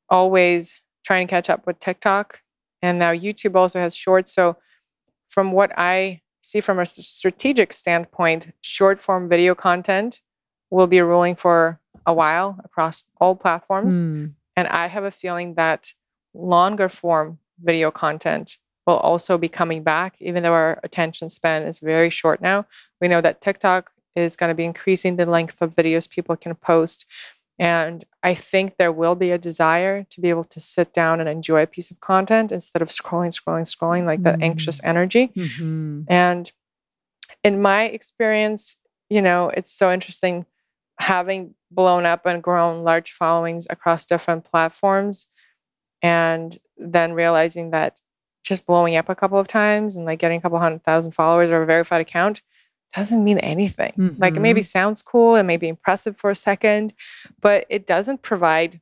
always 0.10 0.82
trying 1.06 1.28
to 1.28 1.32
catch 1.32 1.50
up 1.50 1.66
with 1.68 1.80
TikTok, 1.80 2.42
and 2.82 3.00
now 3.00 3.12
YouTube 3.14 3.56
also 3.56 3.80
has 3.80 3.96
shorts. 3.96 4.34
So, 4.34 4.58
from 5.30 5.52
what 5.52 5.72
I 5.78 6.22
see 6.42 6.62
from 6.62 6.80
a 6.80 6.86
strategic 6.86 7.74
standpoint, 7.74 8.54
short 8.62 9.02
form 9.02 9.30
video 9.30 9.56
content 9.56 10.22
will 10.70 10.88
be 10.88 11.02
ruling 11.02 11.36
for 11.36 11.80
a 12.06 12.14
while 12.14 12.60
across 12.64 13.04
all 13.20 13.36
platforms. 13.36 14.02
Hmm. 14.02 14.28
And 14.56 14.68
I 14.68 14.88
have 14.88 15.04
a 15.04 15.12
feeling 15.12 15.56
that 15.56 15.94
longer 16.34 16.90
form 16.90 17.40
video 17.62 17.92
content 17.92 18.58
will 18.86 18.98
also 18.98 19.38
be 19.38 19.50
coming 19.50 19.84
back, 19.84 20.16
even 20.20 20.44
though 20.44 20.54
our 20.54 20.80
attention 20.84 21.30
span 21.30 21.64
is 21.64 21.80
very 21.80 22.10
short 22.10 22.42
now. 22.42 22.66
We 23.00 23.08
know 23.08 23.22
that 23.22 23.42
TikTok 23.42 23.92
is 24.16 24.36
going 24.36 24.50
to 24.50 24.56
be 24.56 24.66
increasing 24.66 25.16
the 25.16 25.26
length 25.26 25.62
of 25.62 25.76
videos 25.76 26.10
people 26.10 26.36
can 26.36 26.56
post. 26.56 27.06
And 27.60 28.06
I 28.24 28.34
think 28.36 28.78
there 28.78 28.92
will 28.92 29.16
be 29.16 29.32
a 29.32 29.38
desire 29.38 30.06
to 30.12 30.22
be 30.22 30.30
able 30.30 30.46
to 30.46 30.60
sit 30.62 30.94
down 30.94 31.20
and 31.20 31.28
enjoy 31.28 31.62
a 31.64 31.68
piece 31.68 31.92
of 31.92 32.00
content 32.00 32.52
instead 32.54 32.82
of 32.82 32.88
scrolling, 32.88 33.38
scrolling, 33.38 33.68
scrolling 33.68 34.06
like 34.06 34.24
that 34.24 34.42
anxious 34.42 34.80
energy. 34.84 35.28
Mhm. 35.36 36.06
And 36.08 36.52
in 37.44 37.62
my 37.62 37.84
experience, 37.84 38.78
you 39.10 39.22
know, 39.22 39.50
it's 39.50 39.72
so 39.72 39.92
interesting 39.92 40.46
having 41.00 41.56
blown 41.70 42.06
up 42.06 42.26
and 42.26 42.42
grown 42.42 42.84
large 42.84 43.12
followings 43.12 43.68
across 43.70 44.06
different 44.06 44.46
platforms 44.46 45.28
and 46.02 46.58
then 46.78 47.14
realizing 47.14 47.72
that 47.72 48.00
just 48.44 48.66
blowing 48.66 48.96
up 48.96 49.10
a 49.10 49.16
couple 49.16 49.38
of 49.38 49.48
times 49.48 49.96
and 49.96 50.06
like 50.06 50.20
getting 50.20 50.38
a 50.40 50.42
couple 50.42 50.60
hundred 50.60 50.84
thousand 50.84 51.12
followers 51.12 51.52
or 51.52 51.62
a 51.62 51.66
verified 51.66 52.02
account 52.02 52.42
doesn't 52.94 53.24
mean 53.24 53.38
anything. 53.40 53.94
Like 54.20 54.36
it 54.36 54.40
maybe 54.42 54.62
sounds 54.62 55.02
cool, 55.02 55.36
it 55.36 55.44
may 55.44 55.58
be 55.58 55.68
impressive 55.68 56.18
for 56.18 56.30
a 56.30 56.36
second, 56.36 56.94
but 57.42 57.66
it 57.70 57.86
doesn't 57.86 58.22
provide 58.22 58.82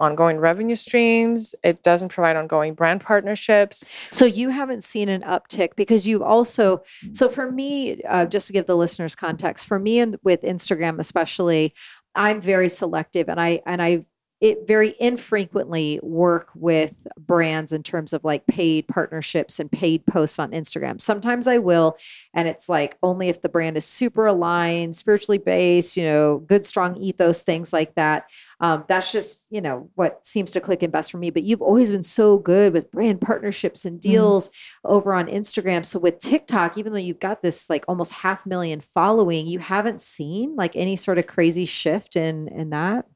ongoing 0.00 0.38
revenue 0.38 0.74
streams. 0.74 1.54
It 1.62 1.82
doesn't 1.82 2.08
provide 2.08 2.34
ongoing 2.36 2.74
brand 2.74 3.00
partnerships. 3.02 3.84
So 4.10 4.26
you 4.26 4.48
haven't 4.50 4.82
seen 4.82 5.08
an 5.08 5.22
uptick 5.22 5.76
because 5.76 6.06
you've 6.08 6.22
also 6.22 6.82
so 7.12 7.28
for 7.28 7.50
me, 7.50 8.02
uh, 8.02 8.26
just 8.26 8.48
to 8.48 8.52
give 8.52 8.66
the 8.66 8.76
listeners 8.76 9.14
context, 9.14 9.66
for 9.66 9.78
me 9.78 10.00
and 10.00 10.16
with 10.24 10.42
Instagram 10.42 10.98
especially, 10.98 11.72
I'm 12.14 12.40
very 12.40 12.68
selective, 12.68 13.28
and 13.28 13.40
I 13.40 13.62
and 13.64 13.80
I 13.80 14.04
it 14.42 14.66
very 14.66 14.96
infrequently 14.98 16.00
work 16.02 16.50
with 16.56 16.94
brands 17.16 17.70
in 17.70 17.80
terms 17.84 18.12
of 18.12 18.24
like 18.24 18.44
paid 18.48 18.88
partnerships 18.88 19.60
and 19.60 19.70
paid 19.70 20.04
posts 20.04 20.40
on 20.40 20.50
Instagram. 20.50 21.00
Sometimes 21.00 21.46
I 21.46 21.58
will, 21.58 21.96
and 22.34 22.48
it's 22.48 22.68
like 22.68 22.98
only 23.04 23.28
if 23.28 23.40
the 23.40 23.48
brand 23.48 23.76
is 23.76 23.84
super 23.84 24.26
aligned, 24.26 24.96
spiritually 24.96 25.38
based, 25.38 25.96
you 25.96 26.02
know, 26.02 26.38
good 26.38 26.66
strong 26.66 26.96
ethos, 26.96 27.44
things 27.44 27.72
like 27.72 27.94
that. 27.94 28.30
Um, 28.58 28.84
that's 28.88 29.12
just 29.12 29.46
you 29.50 29.60
know 29.60 29.88
what 29.94 30.26
seems 30.26 30.50
to 30.50 30.60
click 30.60 30.82
in 30.82 30.90
best 30.90 31.12
for 31.12 31.18
me. 31.18 31.30
But 31.30 31.44
you've 31.44 31.62
always 31.62 31.92
been 31.92 32.02
so 32.02 32.38
good 32.38 32.72
with 32.72 32.90
brand 32.90 33.20
partnerships 33.20 33.84
and 33.84 34.00
deals 34.00 34.50
over 34.84 35.14
on 35.14 35.28
Instagram. 35.28 35.86
So 35.86 36.00
with 36.00 36.18
TikTok, 36.18 36.76
even 36.76 36.92
though 36.92 36.98
you've 36.98 37.20
got 37.20 37.42
this 37.42 37.70
like 37.70 37.84
almost 37.86 38.12
half 38.12 38.44
million 38.44 38.80
following, 38.80 39.46
you 39.46 39.60
haven't 39.60 40.00
seen 40.00 40.56
like 40.56 40.74
any 40.74 40.96
sort 40.96 41.18
of 41.18 41.28
crazy 41.28 41.64
shift 41.64 42.16
in 42.16 42.48
in 42.48 42.70
that. 42.70 43.06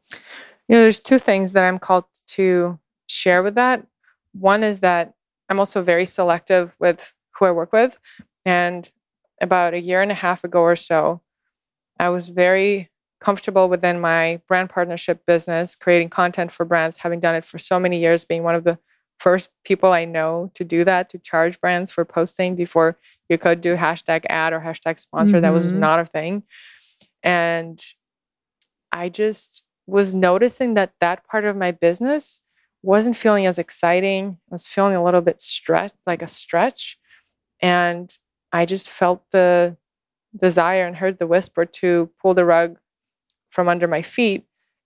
You 0.69 0.77
know, 0.77 0.83
there's 0.83 1.01
two 1.01 1.19
things 1.19 1.53
that 1.53 1.65
I'm 1.65 1.79
called 1.79 2.05
to 2.29 2.79
share 3.09 3.43
with 3.43 3.55
that. 3.55 3.87
One 4.33 4.63
is 4.63 4.81
that 4.81 5.15
I'm 5.49 5.59
also 5.61 5.83
very 5.83 6.07
selective 6.07 6.75
with 6.81 7.15
who 7.39 7.47
I 7.47 7.51
work 7.53 7.73
with. 7.73 7.99
And 8.45 8.91
about 9.41 9.75
a 9.75 9.81
year 9.81 10.03
and 10.03 10.11
a 10.11 10.15
half 10.17 10.45
ago 10.45 10.61
or 10.61 10.77
so, 10.77 11.23
I 11.99 12.09
was 12.11 12.29
very 12.31 12.91
comfortable 13.21 13.69
within 13.69 14.01
my 14.01 14.41
brand 14.49 14.71
partnership 14.71 15.25
business, 15.27 15.77
creating 15.77 16.11
content 16.11 16.53
for 16.53 16.65
brands, 16.65 16.99
having 16.99 17.21
done 17.21 17.35
it 17.35 17.45
for 17.45 17.59
so 17.59 17.81
many 17.81 17.99
years, 18.01 18.25
being 18.25 18.43
one 18.43 18.55
of 18.55 18.65
the 18.65 18.79
first 19.19 19.51
people 19.65 19.93
I 19.93 20.05
know 20.05 20.51
to 20.55 20.65
do 20.65 20.85
that, 20.85 21.09
to 21.11 21.19
charge 21.19 21.61
brands 21.61 21.91
for 21.91 22.05
posting 22.05 22.55
before 22.57 22.99
you 23.29 23.39
could 23.39 23.61
do 23.63 23.77
hashtag 23.77 24.27
ad 24.29 24.53
or 24.53 24.61
hashtag 24.61 24.99
sponsor. 25.01 25.41
That 25.41 25.55
was 25.55 25.73
Mhm. 25.73 25.77
not 25.77 26.01
a 26.01 26.07
thing. 26.07 26.45
And 27.23 27.81
I 28.93 29.09
just 29.09 29.63
was 29.87 30.15
noticing 30.15 30.75
that 30.75 30.93
that 31.01 31.27
part 31.27 31.45
of 31.45 31.57
my 31.57 31.71
business 31.73 32.41
wasn't 32.83 33.17
feeling 33.17 33.47
as 33.47 33.59
exciting. 33.59 34.39
I 34.51 34.55
was 34.55 34.67
feeling 34.67 34.95
a 34.95 35.05
little 35.05 35.21
bit 35.21 35.41
stretch, 35.41 35.93
like 36.07 36.23
a 36.23 36.27
stretch. 36.27 36.99
And 37.61 38.17
I 38.53 38.65
just 38.65 38.89
felt 38.89 39.25
the 39.33 39.77
desire 40.37 40.87
and 40.87 40.97
heard 40.97 41.19
the 41.19 41.27
whisper 41.27 41.65
to 41.65 42.11
pull 42.21 42.35
the 42.35 42.45
rug 42.45 42.79
from 43.51 43.69
under 43.69 43.89
my 43.89 44.03
feet 44.03 44.45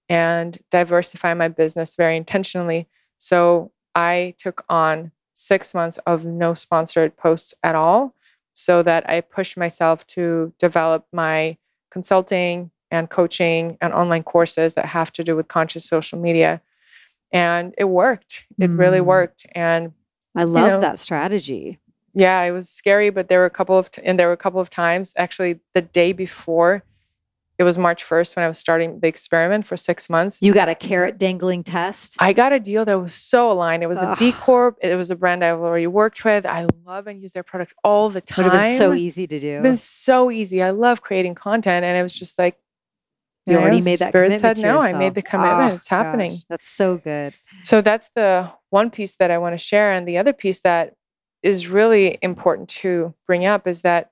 and 0.09 0.59
diversify 0.70 1.35
my 1.35 1.48
business 1.48 1.97
very 1.97 2.16
intentionally. 2.16 2.89
So 3.18 3.72
I 3.94 4.35
took 4.39 4.64
on 4.68 5.12
six 5.35 5.74
months 5.74 5.98
of 6.06 6.27
no 6.27 6.55
sponsored 6.55 7.16
posts 7.16 7.55
at 7.62 7.74
all 7.74 8.14
so 8.52 8.82
that 8.82 9.09
I 9.09 9.20
pushed 9.20 9.56
myself 9.56 10.06
to 10.09 10.52
develop 10.59 11.06
my 11.12 11.56
consulting 11.90 12.70
and 12.91 13.09
coaching 13.11 13.79
and 13.81 13.93
online 13.93 14.23
courses 14.23 14.75
that 14.75 14.87
have 14.87 15.12
to 15.12 15.25
do 15.25 15.37
with 15.37 15.49
conscious 15.49 15.85
social 15.85 16.19
media. 16.19 16.61
And 17.33 17.75
it 17.79 17.85
worked. 17.85 18.47
It 18.59 18.71
really 18.71 18.99
Mm. 19.01 19.05
worked. 19.07 19.47
And 19.55 19.93
I 20.37 20.45
love 20.45 20.69
know, 20.69 20.81
that 20.81 20.99
strategy. 20.99 21.79
yeah, 22.15 22.43
it 22.43 22.51
was 22.51 22.69
scary, 22.69 23.11
but 23.11 23.29
there 23.29 23.39
were 23.39 23.45
a 23.47 23.51
couple 23.51 23.79
of 23.79 23.91
t- 23.91 24.03
and 24.05 24.19
there 24.19 24.27
were 24.27 24.33
a 24.33 24.37
couple 24.37 24.61
of 24.61 24.69
times 24.71 25.12
actually 25.17 25.61
the 25.75 25.83
day 25.83 26.12
before 26.12 26.83
it 27.59 27.62
was 27.62 27.77
March 27.77 28.03
1st 28.03 28.37
when 28.37 28.45
I 28.45 28.49
was 28.49 28.57
starting 28.57 29.01
the 29.01 29.07
experiment 29.07 29.67
for 29.67 29.77
6 29.77 30.09
months. 30.09 30.39
You 30.41 30.55
got 30.55 30.71
a 30.71 30.75
carrot 30.75 31.19
dangling 31.19 31.62
test. 31.62 32.17
I 32.19 32.33
got 32.33 32.55
a 32.55 32.59
deal 32.59 32.87
that 32.87 32.99
was 32.99 33.12
so 33.12 33.53
aligned. 33.53 33.83
It 33.83 33.87
was 33.87 34.01
a 34.01 34.17
B 34.19 34.33
Corp. 34.33 34.79
It 34.81 34.95
was 34.97 35.11
a 35.11 35.15
brand 35.17 35.45
I've 35.45 35.59
already 35.61 35.87
worked 35.87 36.25
with. 36.25 36.47
I 36.47 36.67
love 36.87 37.07
and 37.07 37.21
use 37.21 37.33
their 37.35 37.43
product 37.43 37.75
all 37.85 38.09
the 38.09 38.23
time. 38.23 38.45
Would 38.47 38.53
have 38.55 38.62
been 38.62 38.79
so 38.79 38.95
easy 38.95 39.27
to 39.27 39.39
do. 39.39 39.57
It's 39.57 39.62
been 39.62 39.77
so 39.77 40.31
easy. 40.31 40.62
I 40.62 40.71
love 40.71 41.03
creating 41.03 41.35
content, 41.35 41.85
and 41.85 41.99
it 41.99 42.03
was 42.03 42.15
just 42.15 42.39
like 42.39 42.57
you 43.47 43.57
already 43.57 43.81
made 43.83 43.99
that 44.01 44.11
Spirit 44.11 44.27
commitment 44.27 44.41
said 44.41 44.57
to 44.57 44.62
no. 44.62 44.79
I 44.81 44.93
made 44.93 45.15
the 45.15 45.23
commitment. 45.23 45.73
Oh, 45.73 45.75
it's 45.77 45.89
happening. 45.89 46.31
gosh, 46.33 46.45
that's 46.49 46.69
so 46.69 46.97
good. 46.99 47.35
So 47.62 47.81
that's 47.81 48.11
the 48.15 48.51
one 48.71 48.91
piece 48.91 49.17
that 49.17 49.31
I 49.31 49.39
want 49.39 49.55
to 49.55 49.59
share. 49.59 49.93
And 49.93 50.07
the 50.07 50.19
other 50.19 50.33
piece 50.33 50.61
that 50.61 50.95
is 51.43 51.69
really 51.69 52.19
important 52.23 52.69
to 52.69 53.15
bring 53.27 53.47
up 53.47 53.67
is 53.67 53.83
that, 53.83 54.11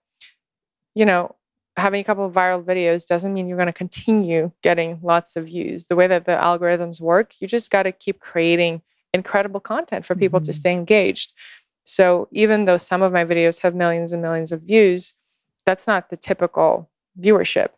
you 0.95 1.05
know, 1.05 1.35
having 1.77 2.01
a 2.01 2.05
couple 2.05 2.27
of 2.27 2.35
viral 2.35 2.63
videos 2.65 3.07
doesn't 3.07 3.33
mean 3.33 3.47
you're 3.49 3.57
going 3.57 3.67
to 3.67 3.73
continue 3.73 4.51
getting 4.63 4.99
lots 5.03 5.37
of 5.37 5.47
views. 5.47 5.87
The 5.87 5.95
way 5.97 6.07
that 6.09 6.25
the 6.25 6.33
algorithms 6.33 7.01
work, 7.01 7.33
you 7.41 7.47
just 7.47 7.71
got 7.71 7.85
to 7.85 7.93
keep 7.93 8.19
creating 8.21 8.83
incredible 9.15 9.61
content 9.61 10.05
for 10.05 10.15
people 10.15 10.41
to 10.41 10.51
Mhm. 10.51 10.55
stay 10.55 10.73
engaged. 10.73 11.33
So 11.85 12.29
even 12.33 12.65
though 12.67 12.77
some 12.77 13.01
of 13.03 13.13
my 13.13 13.25
videos 13.25 13.61
have 13.61 13.75
millions 13.75 14.13
and 14.13 14.21
millions 14.21 14.53
of 14.53 14.63
views, 14.63 15.15
that's 15.65 15.87
not 15.87 16.11
the 16.11 16.17
typical 16.17 16.91
viewership. 17.19 17.69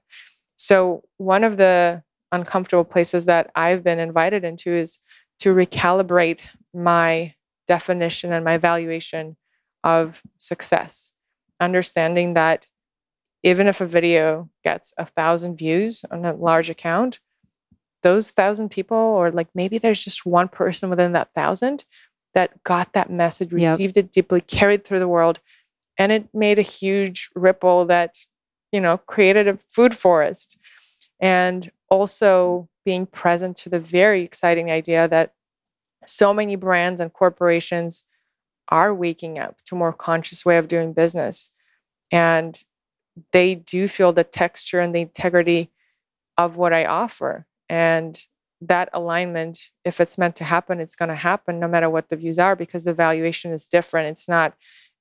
So 0.62 1.04
one 1.16 1.42
of 1.42 1.56
the 1.56 2.02
uncomfortable 2.32 2.84
places 2.84 3.24
that 3.24 3.50
I've 3.56 3.82
been 3.82 3.98
invited 3.98 4.44
into 4.44 4.74
is 4.74 4.98
to 5.38 5.54
recalibrate 5.54 6.42
my 6.74 7.34
definition 7.66 8.30
and 8.30 8.44
my 8.44 8.58
valuation 8.58 9.38
of 9.84 10.22
success, 10.36 11.12
understanding 11.60 12.34
that 12.34 12.66
even 13.42 13.68
if 13.68 13.80
a 13.80 13.86
video 13.86 14.50
gets 14.62 14.92
a 14.98 15.06
thousand 15.06 15.56
views 15.56 16.04
on 16.10 16.26
a 16.26 16.34
large 16.34 16.68
account, 16.68 17.20
those 18.02 18.30
thousand 18.30 18.68
people, 18.68 18.98
or 18.98 19.30
like 19.30 19.48
maybe 19.54 19.78
there's 19.78 20.04
just 20.04 20.26
one 20.26 20.48
person 20.48 20.90
within 20.90 21.12
that 21.12 21.32
thousand 21.34 21.86
that 22.34 22.62
got 22.64 22.92
that 22.92 23.10
message, 23.10 23.50
Yep. 23.50 23.72
received 23.72 23.96
it 23.96 24.12
deeply, 24.12 24.42
carried 24.42 24.84
through 24.84 24.98
the 24.98 25.08
world, 25.08 25.40
and 25.96 26.12
it 26.12 26.28
made 26.34 26.58
a 26.58 26.62
huge 26.62 27.30
ripple 27.34 27.86
that, 27.86 28.14
you 28.72 28.80
know, 28.80 28.98
created 28.98 29.48
a 29.48 29.56
food 29.56 29.94
forest. 29.94 30.58
And 31.20 31.70
also 31.90 32.68
being 32.84 33.04
present 33.04 33.56
to 33.56 33.68
the 33.68 33.80
very 33.80 34.22
exciting 34.22 34.70
idea 34.70 35.06
that 35.08 35.34
so 36.06 36.32
many 36.32 36.56
brands 36.56 37.00
and 37.00 37.12
corporations 37.12 38.04
are 38.68 38.94
waking 38.94 39.38
up 39.38 39.56
to 39.64 39.74
a 39.74 39.78
more 39.78 39.92
conscious 39.92 40.44
way 40.44 40.56
of 40.56 40.68
doing 40.68 40.92
business. 40.92 41.50
And 42.10 42.62
they 43.32 43.54
do 43.54 43.88
feel 43.88 44.12
the 44.12 44.24
texture 44.24 44.80
and 44.80 44.94
the 44.94 45.00
integrity 45.00 45.70
of 46.38 46.56
what 46.56 46.72
I 46.72 46.86
offer. 46.86 47.46
And 47.68 48.18
that 48.62 48.88
alignment, 48.92 49.70
if 49.84 50.00
it's 50.00 50.18
meant 50.18 50.36
to 50.36 50.44
happen, 50.44 50.80
it's 50.80 50.94
going 50.94 51.08
to 51.08 51.14
happen 51.14 51.60
no 51.60 51.68
matter 51.68 51.90
what 51.90 52.08
the 52.08 52.16
views 52.16 52.38
are 52.38 52.56
because 52.56 52.84
the 52.84 52.94
valuation 52.94 53.52
is 53.52 53.66
different. 53.66 54.08
It's 54.08 54.28
not 54.28 54.54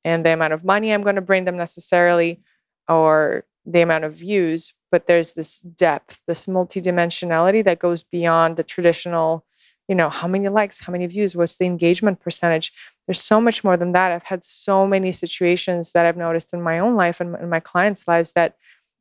in 0.04 0.24
the 0.24 0.32
amount 0.32 0.54
of 0.54 0.64
money 0.64 0.92
I'm 0.92 1.04
going 1.04 1.16
to 1.16 1.22
bring 1.22 1.46
them 1.46 1.58
necessarily 1.58 2.42
or 2.88 3.46
the 3.66 3.82
amount 3.82 4.04
of 4.04 4.14
views, 4.14 4.74
but 4.92 5.08
there's 5.08 5.34
this 5.34 5.60
depth, 5.60 6.22
this 6.28 6.46
multidimensionality 6.48 7.64
that 7.66 7.80
goes 7.80 8.04
beyond 8.04 8.58
the 8.58 8.64
traditional, 8.64 9.46
you 9.88 9.96
know, 9.96 10.10
how 10.10 10.28
many 10.28 10.48
likes, 10.50 10.84
how 10.84 10.92
many 10.92 11.06
views, 11.06 11.36
what's 11.36 11.58
the 11.58 11.66
engagement 11.66 12.20
percentage. 12.20 12.72
There's 13.08 13.22
so 13.22 13.42
much 13.42 13.64
more 13.64 13.78
than 13.78 13.92
that. 13.94 14.12
I've 14.12 14.24
had 14.24 14.44
so 14.44 14.86
many 14.88 15.12
situations 15.12 15.92
that 15.94 16.06
I've 16.06 16.18
noticed 16.18 16.54
in 16.54 16.62
my 16.62 16.80
own 16.80 16.96
life 16.96 17.20
and 17.20 17.36
in 17.36 17.50
my 17.50 17.60
clients' 17.60 18.08
lives 18.08 18.34
that, 18.34 18.56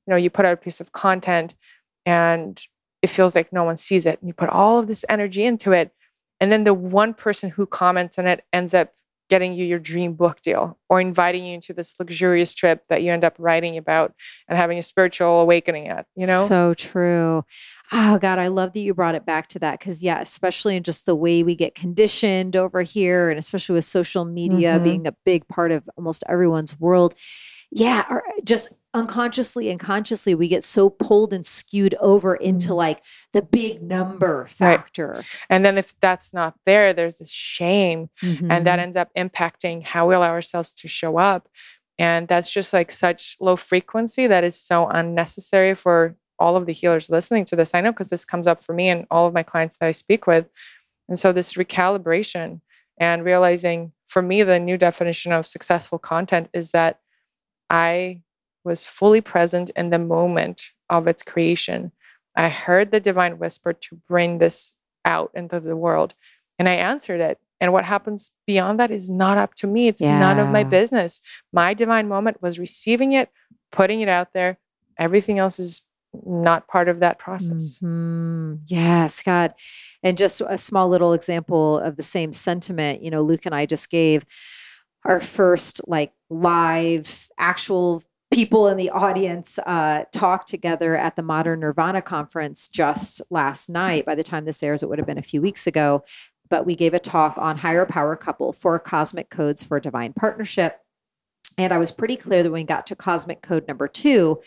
you 0.06 0.12
know, 0.12 0.16
you 0.16 0.30
put 0.30 0.44
out 0.44 0.54
a 0.54 0.56
piece 0.56 0.80
of 0.80 0.92
content 0.92 1.54
and 2.06 2.62
it 3.02 3.10
feels 3.10 3.34
like 3.34 3.52
no 3.52 3.64
one 3.64 3.76
sees 3.76 4.06
it. 4.06 4.18
And 4.20 4.28
you 4.28 4.34
put 4.34 4.48
all 4.48 4.78
of 4.78 4.86
this 4.86 5.04
energy 5.08 5.44
into 5.44 5.72
it. 5.72 5.92
And 6.40 6.50
then 6.50 6.64
the 6.64 6.74
one 6.74 7.14
person 7.14 7.50
who 7.50 7.66
comments 7.66 8.18
on 8.18 8.26
it 8.26 8.44
ends 8.52 8.74
up 8.74 8.92
getting 9.28 9.52
you 9.54 9.64
your 9.64 9.78
dream 9.78 10.14
book 10.14 10.40
deal 10.40 10.78
or 10.88 11.00
inviting 11.00 11.44
you 11.44 11.54
into 11.54 11.72
this 11.72 11.94
luxurious 11.98 12.54
trip 12.54 12.82
that 12.88 13.02
you 13.02 13.12
end 13.12 13.24
up 13.24 13.34
writing 13.38 13.76
about 13.76 14.14
and 14.48 14.56
having 14.56 14.78
a 14.78 14.82
spiritual 14.82 15.40
awakening 15.40 15.88
at, 15.88 16.06
you 16.16 16.26
know? 16.26 16.46
So 16.46 16.74
true. 16.74 17.44
Oh 17.92 18.18
God, 18.18 18.38
I 18.38 18.48
love 18.48 18.72
that 18.72 18.80
you 18.80 18.94
brought 18.94 19.14
it 19.14 19.24
back 19.26 19.48
to 19.48 19.58
that 19.60 19.78
because 19.78 20.02
yeah, 20.02 20.20
especially 20.20 20.76
in 20.76 20.82
just 20.82 21.06
the 21.06 21.14
way 21.16 21.42
we 21.42 21.54
get 21.54 21.74
conditioned 21.74 22.56
over 22.56 22.82
here, 22.82 23.30
and 23.30 23.38
especially 23.38 23.74
with 23.74 23.84
social 23.84 24.24
media 24.24 24.78
Mhm. 24.78 24.84
being 24.84 25.06
a 25.06 25.14
big 25.24 25.46
part 25.48 25.72
of 25.72 25.88
almost 25.96 26.24
everyone's 26.28 26.78
world. 26.80 27.14
Yeah, 27.70 28.04
or 28.08 28.22
just 28.44 28.74
unconsciously 28.94 29.68
and 29.70 29.78
consciously, 29.78 30.34
we 30.34 30.48
get 30.48 30.64
so 30.64 30.88
pulled 30.88 31.32
and 31.34 31.44
skewed 31.44 31.94
over 32.00 32.34
into 32.34 32.68
Mhm. 32.70 32.76
like 32.76 33.02
the 33.34 33.42
big 33.42 33.82
number 33.82 34.46
factor. 34.48 35.08
right. 35.16 35.24
and 35.50 35.64
then 35.64 35.76
if 35.76 35.94
that's 36.00 36.32
not 36.32 36.54
there, 36.64 36.92
there's 36.94 37.18
this 37.18 37.30
shame 37.30 38.08
and 38.22 38.66
that 38.66 38.78
Mhm. 38.78 38.82
ends 38.82 38.96
up 38.96 39.10
impacting 39.16 39.84
how 39.86 40.08
we 40.08 40.14
allow 40.14 40.30
ourselves 40.30 40.72
to 40.72 40.88
show 40.88 41.18
up 41.18 41.48
and 41.98 42.26
that's 42.28 42.50
just 42.50 42.72
like 42.72 42.90
such 42.90 43.36
low 43.40 43.56
frequency 43.56 44.26
that 44.26 44.44
is 44.44 44.58
so 44.58 44.86
unnecessary 44.88 45.74
for 45.74 46.16
all 46.38 46.56
of 46.56 46.64
the 46.66 46.72
healers 46.72 47.10
listening 47.10 47.44
to 47.44 47.56
this 47.56 47.74
i 47.74 47.80
know 47.80 47.90
because 47.92 48.08
this 48.10 48.24
comes 48.24 48.46
up 48.46 48.58
for 48.60 48.72
me 48.72 48.88
and 48.88 49.06
all 49.10 49.26
of 49.26 49.34
my 49.34 49.42
clients 49.42 49.76
that 49.76 49.86
i 49.86 49.90
speak 49.90 50.26
with 50.26 50.46
and 51.08 51.18
so 51.18 51.32
this 51.32 51.54
recalibration 51.54 52.60
and 52.98 53.24
realizing 53.24 53.92
for 54.06 54.22
me 54.22 54.42
the 54.44 54.58
new 54.60 54.76
definition 54.78 55.32
of 55.32 55.44
successful 55.46 55.98
content 55.98 56.48
is 56.54 56.70
that 56.70 57.00
i 57.70 58.20
was 58.64 58.86
fully 58.86 59.20
present 59.20 59.70
in 59.76 59.90
the 59.90 59.98
moment 59.98 60.70
of 60.90 61.06
its 61.06 61.22
creation 61.22 61.92
i 62.36 62.48
heard 62.48 62.90
the 62.90 63.00
divine 63.00 63.38
whisper 63.38 63.72
to 63.72 63.96
bring 64.08 64.38
this 64.38 64.74
out 65.04 65.30
into 65.34 65.60
the 65.60 65.76
world 65.76 66.14
and 66.58 66.68
i 66.68 66.74
answered 66.74 67.20
it 67.20 67.38
and 67.60 67.72
what 67.72 67.84
happens 67.84 68.30
beyond 68.46 68.78
that 68.78 68.90
is 68.92 69.10
not 69.10 69.36
up 69.36 69.52
to 69.56 69.66
me. 69.66 69.88
It's 69.88 70.00
none 70.00 70.38
of 70.38 70.48
my 70.48 70.62
business. 70.62 71.20
My 71.52 71.74
divine 71.74 72.06
moment 72.06 72.40
was 72.40 72.56
receiving 72.58 73.14
it, 73.14 73.30
putting 73.72 74.00
it 74.00 74.08
out 74.08 74.32
there. 74.32 74.58
Everything 74.96 75.40
else 75.40 75.58
is 75.58 75.82
not 76.24 76.68
part 76.68 76.88
of 76.88 77.00
that 77.00 77.18
process. 77.18 77.80
Mhm. 77.82 78.60
Yes, 78.66 79.22
God. 79.24 79.54
And 80.04 80.16
just 80.16 80.40
a 80.48 80.56
small 80.56 80.88
little 80.88 81.12
example 81.12 81.78
of 81.80 81.96
the 81.96 82.04
same 82.04 82.32
sentiment, 82.32 83.02
you 83.02 83.10
know, 83.10 83.22
Luke 83.22 83.44
and 83.44 83.54
I 83.56 83.66
just 83.66 83.90
gave 83.90 84.24
our 85.04 85.20
first 85.20 85.80
like 85.88 86.12
live 86.30 87.28
actual 87.38 88.02
people 88.30 88.68
in 88.68 88.76
the 88.76 88.90
audience 88.90 89.58
uh, 89.60 90.04
talk 90.12 90.46
together 90.46 90.96
at 90.96 91.16
the 91.16 91.22
Modern 91.22 91.60
Nirvana 91.60 92.02
conference 92.02 92.68
just 92.68 93.22
last 93.30 93.70
night. 93.70 94.04
By 94.04 94.14
the 94.14 94.22
time 94.22 94.44
this 94.44 94.62
airs, 94.62 94.82
it 94.82 94.88
would 94.88 94.98
have 94.98 95.06
been 95.06 95.18
a 95.18 95.22
few 95.22 95.40
weeks 95.40 95.66
ago. 95.66 96.04
But 96.50 96.66
we 96.66 96.74
gave 96.74 96.94
a 96.94 96.98
talk 96.98 97.36
on 97.38 97.58
higher 97.58 97.84
power 97.84 98.16
couple, 98.16 98.52
four 98.52 98.78
cosmic 98.78 99.28
codes 99.28 99.62
for 99.62 99.80
divine 99.80 100.12
partnership. 100.14 100.78
And 101.58 101.72
I 101.72 101.78
was 101.78 101.90
pretty 101.90 102.16
clear 102.16 102.42
that 102.42 102.50
when 102.50 102.62
we 102.62 102.64
got 102.64 102.86
to 102.86 102.96
cosmic 102.96 103.42
code 103.42 103.66
number 103.66 103.88
two, 103.88 104.40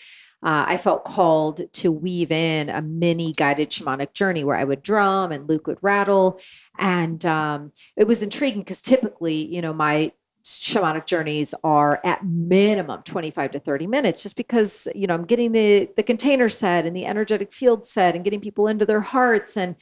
uh, 0.43 0.65
I 0.67 0.77
felt 0.77 1.03
called 1.03 1.61
to 1.73 1.91
weave 1.91 2.31
in 2.31 2.69
a 2.69 2.81
mini 2.81 3.31
guided 3.33 3.69
shamanic 3.69 4.13
journey 4.13 4.43
where 4.43 4.55
I 4.55 4.63
would 4.63 4.81
drum 4.81 5.31
and 5.31 5.47
Luke 5.47 5.67
would 5.67 5.77
rattle. 5.81 6.39
And 6.79 7.23
um, 7.25 7.71
it 7.95 8.07
was 8.07 8.23
intriguing 8.23 8.61
because 8.61 8.81
typically, 8.81 9.45
you 9.53 9.61
know, 9.61 9.73
my 9.73 10.11
shamanic 10.43 11.05
journeys 11.05 11.53
are 11.63 11.99
at 12.03 12.25
minimum 12.25 13.01
25 13.03 13.51
to 13.51 13.59
30 13.59 13.87
minutes 13.87 14.23
just 14.23 14.35
because 14.35 14.87
you 14.95 15.07
know 15.07 15.13
i'm 15.13 15.25
getting 15.25 15.51
the 15.51 15.89
the 15.95 16.03
container 16.03 16.49
set 16.49 16.85
and 16.85 16.95
the 16.95 17.05
energetic 17.05 17.53
field 17.53 17.85
set 17.85 18.15
and 18.15 18.23
getting 18.23 18.41
people 18.41 18.67
into 18.67 18.85
their 18.85 19.01
hearts 19.01 19.57
and 19.57 19.75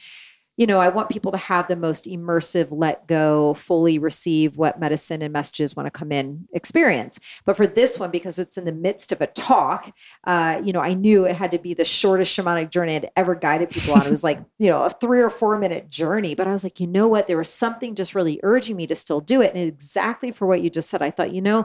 you 0.60 0.66
know, 0.66 0.78
I 0.78 0.90
want 0.90 1.08
people 1.08 1.32
to 1.32 1.38
have 1.38 1.68
the 1.68 1.74
most 1.74 2.04
immersive, 2.04 2.68
let 2.70 3.06
go, 3.06 3.54
fully 3.54 3.98
receive 3.98 4.58
what 4.58 4.78
medicine 4.78 5.22
and 5.22 5.32
messages 5.32 5.74
want 5.74 5.86
to 5.86 5.90
come 5.90 6.12
in 6.12 6.46
experience. 6.52 7.18
But 7.46 7.56
for 7.56 7.66
this 7.66 7.98
one, 7.98 8.10
because 8.10 8.38
it's 8.38 8.58
in 8.58 8.66
the 8.66 8.72
midst 8.72 9.10
of 9.10 9.22
a 9.22 9.26
talk, 9.28 9.90
uh, 10.24 10.60
you 10.62 10.74
know, 10.74 10.80
I 10.80 10.92
knew 10.92 11.24
it 11.24 11.34
had 11.34 11.52
to 11.52 11.58
be 11.58 11.72
the 11.72 11.86
shortest 11.86 12.36
shamanic 12.36 12.68
journey 12.68 12.96
I'd 12.96 13.10
ever 13.16 13.34
guided 13.34 13.70
people 13.70 13.94
on. 13.94 14.04
It 14.04 14.10
was 14.10 14.22
like, 14.22 14.40
you 14.58 14.68
know, 14.68 14.84
a 14.84 14.90
three 14.90 15.22
or 15.22 15.30
four 15.30 15.58
minute 15.58 15.88
journey. 15.88 16.34
But 16.34 16.46
I 16.46 16.52
was 16.52 16.62
like, 16.62 16.78
you 16.78 16.86
know 16.86 17.08
what? 17.08 17.26
There 17.26 17.38
was 17.38 17.48
something 17.48 17.94
just 17.94 18.14
really 18.14 18.38
urging 18.42 18.76
me 18.76 18.86
to 18.88 18.94
still 18.94 19.22
do 19.22 19.40
it. 19.40 19.54
And 19.54 19.66
exactly 19.66 20.30
for 20.30 20.46
what 20.46 20.60
you 20.60 20.68
just 20.68 20.90
said, 20.90 21.00
I 21.00 21.10
thought, 21.10 21.32
you 21.32 21.40
know, 21.40 21.64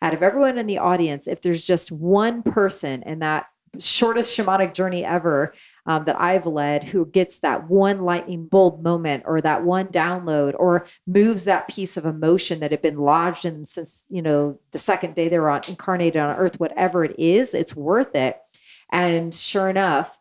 out 0.00 0.14
of 0.14 0.22
everyone 0.22 0.56
in 0.56 0.66
the 0.66 0.78
audience, 0.78 1.28
if 1.28 1.42
there's 1.42 1.62
just 1.62 1.92
one 1.92 2.42
person 2.42 3.02
in 3.02 3.18
that 3.18 3.48
shortest 3.78 4.36
shamanic 4.36 4.74
journey 4.74 5.04
ever 5.04 5.52
um, 5.90 6.04
that 6.04 6.20
I've 6.20 6.46
led 6.46 6.84
who 6.84 7.04
gets 7.04 7.40
that 7.40 7.68
one 7.68 8.02
lightning 8.02 8.46
bolt 8.46 8.80
moment 8.80 9.24
or 9.26 9.40
that 9.40 9.64
one 9.64 9.88
download 9.88 10.54
or 10.56 10.86
moves 11.04 11.42
that 11.44 11.66
piece 11.66 11.96
of 11.96 12.06
emotion 12.06 12.60
that 12.60 12.70
had 12.70 12.80
been 12.80 12.98
lodged 12.98 13.44
in 13.44 13.54
them 13.54 13.64
since, 13.64 14.06
you 14.08 14.22
know, 14.22 14.60
the 14.70 14.78
second 14.78 15.16
day 15.16 15.28
they 15.28 15.40
were 15.40 15.50
on, 15.50 15.62
incarnated 15.66 16.22
on 16.22 16.36
earth, 16.36 16.60
whatever 16.60 17.02
it 17.02 17.18
is, 17.18 17.54
it's 17.54 17.74
worth 17.74 18.14
it. 18.14 18.38
And 18.92 19.34
sure 19.34 19.68
enough, 19.68 20.20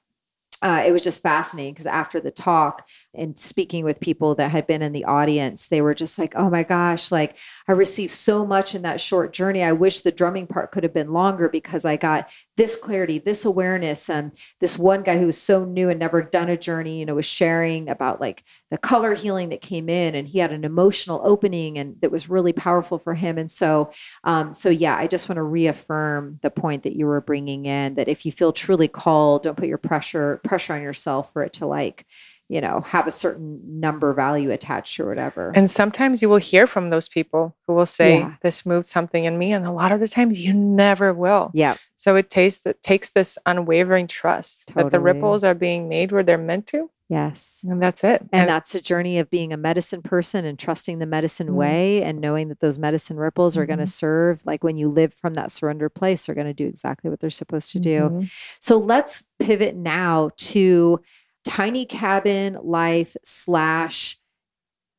uh, 0.64 0.84
it 0.88 0.92
was 0.92 1.04
just 1.04 1.22
fascinating 1.22 1.76
because 1.76 1.86
after 1.86 2.20
the 2.20 2.32
talk 2.32 2.90
and 3.16 3.38
speaking 3.38 3.84
with 3.84 4.00
people 4.00 4.36
that 4.36 4.52
had 4.52 4.68
been 4.68 4.84
in 4.84 4.94
the 4.94 5.06
audience, 5.06 5.68
they 5.68 5.82
were 5.82 5.96
just 5.96 6.20
like, 6.20 6.36
oh 6.36 6.50
my 6.50 6.62
gosh, 6.62 7.12
like 7.12 7.36
I 7.68 7.72
received 7.72 8.12
so 8.12 8.46
much 8.46 8.76
in 8.76 8.84
that 8.84 9.02
short 9.02 9.34
journey. 9.34 9.64
I 9.64 9.72
wish 9.72 10.02
the 10.02 10.12
drumming 10.12 10.46
part 10.46 10.72
could 10.72 10.84
have 10.84 10.94
been 10.94 11.12
longer 11.12 11.50
because 11.50 11.86
I 11.86 11.96
got 11.96 12.30
this 12.56 12.78
clarity, 12.78 13.18
this 13.18 13.46
awareness. 13.46 14.10
And 14.10 14.32
this 14.60 14.78
one 14.78 15.02
guy 15.02 15.18
who 15.18 15.26
was 15.26 15.42
so 15.42 15.66
new 15.66 15.90
and 15.90 16.00
never 16.00 16.22
done 16.22 16.50
a 16.50 16.58
journey, 16.58 17.00
you 17.00 17.06
know, 17.06 17.16
was 17.16 17.26
sharing 17.26 17.90
about 17.90 18.22
like 18.22 18.44
the 18.70 18.78
color 18.78 19.16
healing 19.16 19.50
that 19.50 19.62
came 19.62 19.90
in 19.90 20.14
and 20.14 20.28
he 20.28 20.40
had 20.40 20.54
an 20.54 20.64
emotional 20.64 21.22
opening 21.24 21.80
and 21.80 22.00
that 22.02 22.12
was 22.12 22.30
really 22.30 22.54
powerful 22.54 23.00
for 23.00 23.16
him. 23.16 23.38
And 23.40 23.50
so, 23.50 23.92
um, 24.24 24.54
so 24.54 24.70
yeah, 24.70 24.96
I 24.96 25.08
just 25.08 25.28
want 25.28 25.38
to 25.38 25.44
reaffirm 25.44 26.38
the 26.42 26.52
point 26.52 26.84
that 26.84 26.96
you 26.96 27.08
were 27.08 27.22
bringing 27.22 27.66
in 27.66 27.96
that 27.96 28.08
if 28.08 28.26
you 28.26 28.32
feel 28.32 28.54
truly 28.54 28.88
called, 28.88 29.44
don't 29.44 29.58
put 29.58 29.68
your 29.68 29.78
pressure 29.80 30.40
pressure 30.44 30.74
on 30.74 30.82
yourself 30.82 31.34
for 31.34 31.44
it 31.44 31.54
to 31.54 31.66
like, 31.66 32.06
you 32.50 32.60
know, 32.62 32.82
have 32.82 33.06
a 33.08 33.12
certain 33.12 33.62
number 33.80 34.12
value 34.14 34.50
attached 34.52 35.00
or 35.00 35.08
whatever. 35.08 35.52
And 35.56 35.70
sometimes 35.70 36.22
you 36.22 36.30
will 36.30 36.38
hear 36.38 36.66
from 36.68 36.90
those 36.90 37.08
people 37.08 37.56
who 37.68 37.74
will 37.76 37.86
say, 37.86 38.20
Yeah. 38.20 38.36
This 38.42 38.66
moved 38.66 38.88
something 38.88 39.24
in 39.26 39.38
me. 39.38 39.54
And 39.54 39.66
a 39.68 39.72
lot 39.72 39.92
of 39.92 40.00
the 40.00 40.08
times 40.08 40.44
you 40.44 40.54
never 40.54 41.14
will. 41.14 41.52
yeah, 41.54 41.76
So 41.96 42.16
it 42.16 42.30
takes, 42.32 42.66
it 42.66 42.82
takes 42.82 43.10
this 43.10 43.38
unwavering 43.46 44.08
trust 44.08 44.74
that 44.74 44.92
the 44.92 45.00
ripples 45.00 45.44
are 45.44 45.54
being 45.54 45.88
made 45.88 46.12
where 46.12 46.24
they're 46.24 46.38
meant 46.40 46.66
to. 46.68 46.90
yes. 47.08 47.66
And 47.68 47.82
that's 47.82 48.04
it. 48.04 48.24
And 48.32 48.48
that's 48.50 48.74
a 48.76 48.82
journey 48.82 49.18
of 49.20 49.30
being 49.32 49.52
a 49.54 49.58
medicine 49.58 50.02
person 50.04 50.46
and 50.46 50.58
trusting 50.60 51.00
the 51.00 51.06
medicine 51.08 51.48
Mm. 51.50 51.54
way 51.56 52.04
and 52.04 52.20
knowing 52.22 52.50
that 52.50 52.60
those 52.60 52.78
medicine 52.78 53.18
ripples 53.18 53.58
are 53.58 53.66
going 53.66 53.80
to 53.80 53.88
serve. 53.88 54.46
Like 54.46 54.64
when 54.64 54.78
you 54.78 54.90
live 54.90 55.14
from 55.16 55.34
that 55.36 55.52
surrender 55.52 55.90
place, 55.90 56.26
they're 56.26 56.36
going 56.36 56.46
to 56.48 56.54
do 56.54 56.68
exactly 56.68 57.10
what 57.10 57.20
they're 57.20 57.30
supposed 57.32 57.72
to 57.72 57.80
do. 57.80 58.00
Mhm. 58.10 58.32
So 58.60 58.78
let's 58.78 59.24
pivot 59.40 59.76
now 59.76 60.30
to 60.38 61.00
tiny 61.44 61.86
cabin 61.86 62.58
life 62.62 63.16
slash 63.24 64.18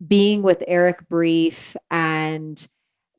being 0.06 0.42
with 0.42 0.62
Eric 0.66 1.08
Brief 1.08 1.76
and 1.90 2.66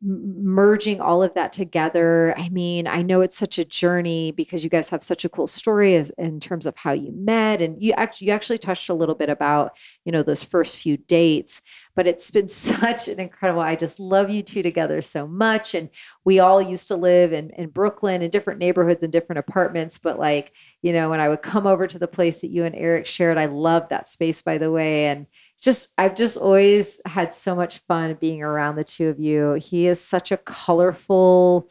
merging 0.03 0.99
all 0.99 1.21
of 1.21 1.33
that 1.35 1.51
together. 1.51 2.33
I 2.35 2.49
mean, 2.49 2.87
I 2.87 3.03
know 3.03 3.21
it's 3.21 3.37
such 3.37 3.59
a 3.59 3.65
journey 3.65 4.31
because 4.31 4.63
you 4.63 4.69
guys 4.69 4.89
have 4.89 5.03
such 5.03 5.25
a 5.25 5.29
cool 5.29 5.45
story 5.45 5.95
as, 5.95 6.09
in 6.17 6.39
terms 6.39 6.65
of 6.65 6.75
how 6.75 6.91
you 6.93 7.11
met, 7.11 7.61
and 7.61 7.81
you 7.81 7.93
actually 7.93 8.27
you 8.27 8.33
actually 8.33 8.57
touched 8.57 8.89
a 8.89 8.95
little 8.95 9.13
bit 9.13 9.29
about 9.29 9.77
you 10.03 10.11
know 10.11 10.23
those 10.23 10.43
first 10.43 10.77
few 10.77 10.97
dates. 10.97 11.61
But 11.95 12.07
it's 12.07 12.31
been 12.31 12.47
such 12.47 13.07
an 13.07 13.19
incredible. 13.19 13.61
I 13.61 13.75
just 13.75 13.99
love 13.99 14.29
you 14.31 14.41
two 14.41 14.63
together 14.63 15.01
so 15.01 15.27
much, 15.27 15.75
and 15.75 15.89
we 16.25 16.39
all 16.39 16.61
used 16.61 16.87
to 16.87 16.95
live 16.95 17.31
in 17.31 17.51
in 17.51 17.69
Brooklyn 17.69 18.23
in 18.23 18.31
different 18.31 18.59
neighborhoods 18.59 19.03
and 19.03 19.11
different 19.11 19.39
apartments. 19.39 19.99
But 19.99 20.17
like 20.17 20.53
you 20.81 20.93
know, 20.93 21.11
when 21.11 21.19
I 21.19 21.29
would 21.29 21.43
come 21.43 21.67
over 21.67 21.85
to 21.85 21.99
the 21.99 22.07
place 22.07 22.41
that 22.41 22.49
you 22.49 22.65
and 22.65 22.75
Eric 22.75 23.05
shared, 23.05 23.37
I 23.37 23.45
loved 23.45 23.89
that 23.89 24.07
space 24.07 24.41
by 24.41 24.57
the 24.57 24.71
way, 24.71 25.05
and 25.05 25.27
just 25.61 25.93
I've 25.97 26.15
just 26.15 26.37
always 26.37 27.01
had 27.05 27.31
so 27.31 27.55
much 27.55 27.79
fun 27.79 28.17
being 28.19 28.41
around 28.41 28.75
the 28.75 28.83
two 28.83 29.09
of 29.09 29.19
you. 29.19 29.53
He 29.53 29.87
is 29.87 30.01
such 30.01 30.31
a 30.31 30.37
colorful, 30.37 31.69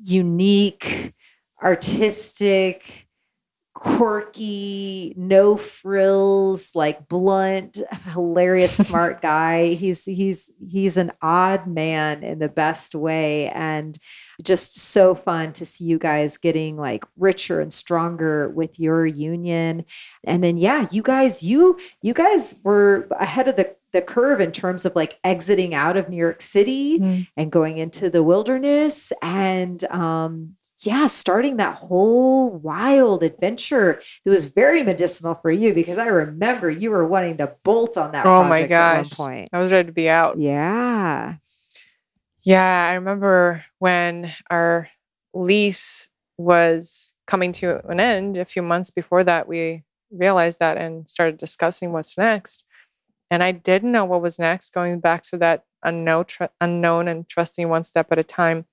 unique, 0.00 1.12
artistic, 1.62 3.03
quirky, 3.84 5.12
no 5.14 5.58
frills, 5.58 6.74
like 6.74 7.06
blunt, 7.06 7.78
hilarious, 8.12 8.74
smart 8.88 9.20
guy. 9.20 9.74
He's 9.74 10.06
he's 10.06 10.50
he's 10.66 10.96
an 10.96 11.12
odd 11.20 11.66
man 11.66 12.24
in 12.24 12.38
the 12.38 12.48
best 12.48 12.94
way 12.94 13.50
and 13.50 13.98
just 14.42 14.78
so 14.78 15.14
fun 15.14 15.52
to 15.52 15.66
see 15.66 15.84
you 15.84 15.98
guys 15.98 16.38
getting 16.38 16.76
like 16.76 17.04
richer 17.18 17.60
and 17.60 17.72
stronger 17.72 18.48
with 18.48 18.80
your 18.80 19.04
union. 19.04 19.84
And 20.24 20.42
then 20.42 20.56
yeah, 20.56 20.86
you 20.90 21.02
guys 21.02 21.42
you 21.42 21.78
you 22.00 22.14
guys 22.14 22.60
were 22.64 23.06
ahead 23.20 23.48
of 23.48 23.56
the 23.56 23.76
the 23.92 24.00
curve 24.02 24.40
in 24.40 24.50
terms 24.50 24.86
of 24.86 24.96
like 24.96 25.18
exiting 25.22 25.74
out 25.74 25.98
of 25.98 26.08
New 26.08 26.16
York 26.16 26.40
City 26.40 26.98
mm. 26.98 27.28
and 27.36 27.52
going 27.52 27.78
into 27.78 28.08
the 28.08 28.22
wilderness 28.22 29.12
and 29.22 29.84
um 29.84 30.56
yeah, 30.86 31.06
starting 31.06 31.56
that 31.56 31.76
whole 31.76 32.50
wild 32.50 33.22
adventure 33.22 34.00
that 34.24 34.30
was 34.30 34.46
very 34.46 34.82
medicinal 34.82 35.34
for 35.34 35.50
you 35.50 35.72
because 35.74 35.98
I 35.98 36.06
remember 36.06 36.70
you 36.70 36.90
were 36.90 37.06
wanting 37.06 37.38
to 37.38 37.54
bolt 37.62 37.96
on 37.96 38.12
that. 38.12 38.26
Oh 38.26 38.44
my 38.44 38.66
gosh! 38.66 39.10
point. 39.12 39.48
I 39.52 39.58
was 39.58 39.72
ready 39.72 39.86
to 39.86 39.92
be 39.92 40.08
out. 40.08 40.38
Yeah. 40.38 41.34
Yeah, 42.42 42.88
I 42.90 42.94
remember 42.94 43.64
when 43.78 44.30
our 44.50 44.88
lease 45.32 46.08
was 46.36 47.14
coming 47.26 47.52
to 47.52 47.86
an 47.88 48.00
end 48.00 48.36
a 48.36 48.44
few 48.44 48.62
months 48.62 48.90
before 48.90 49.24
that, 49.24 49.48
we 49.48 49.84
realized 50.10 50.58
that 50.58 50.76
and 50.76 51.08
started 51.08 51.36
discussing 51.38 51.92
what's 51.92 52.18
next. 52.18 52.66
And 53.30 53.42
I 53.42 53.52
didn't 53.52 53.92
know 53.92 54.04
what 54.04 54.22
was 54.22 54.38
next, 54.38 54.74
going 54.74 55.00
back 55.00 55.22
to 55.22 55.38
that 55.38 55.64
unknown, 55.82 56.26
tr- 56.26 56.44
unknown 56.60 57.08
and 57.08 57.28
trusting 57.28 57.68
one 57.68 57.82
step 57.82 58.12
at 58.12 58.18
a 58.18 58.24
time. 58.24 58.66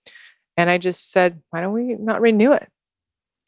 And 0.61 0.69
I 0.69 0.77
just 0.77 1.11
said, 1.11 1.41
why 1.49 1.59
don't 1.59 1.73
we 1.73 1.95
not 1.95 2.21
renew 2.21 2.51
it? 2.51 2.69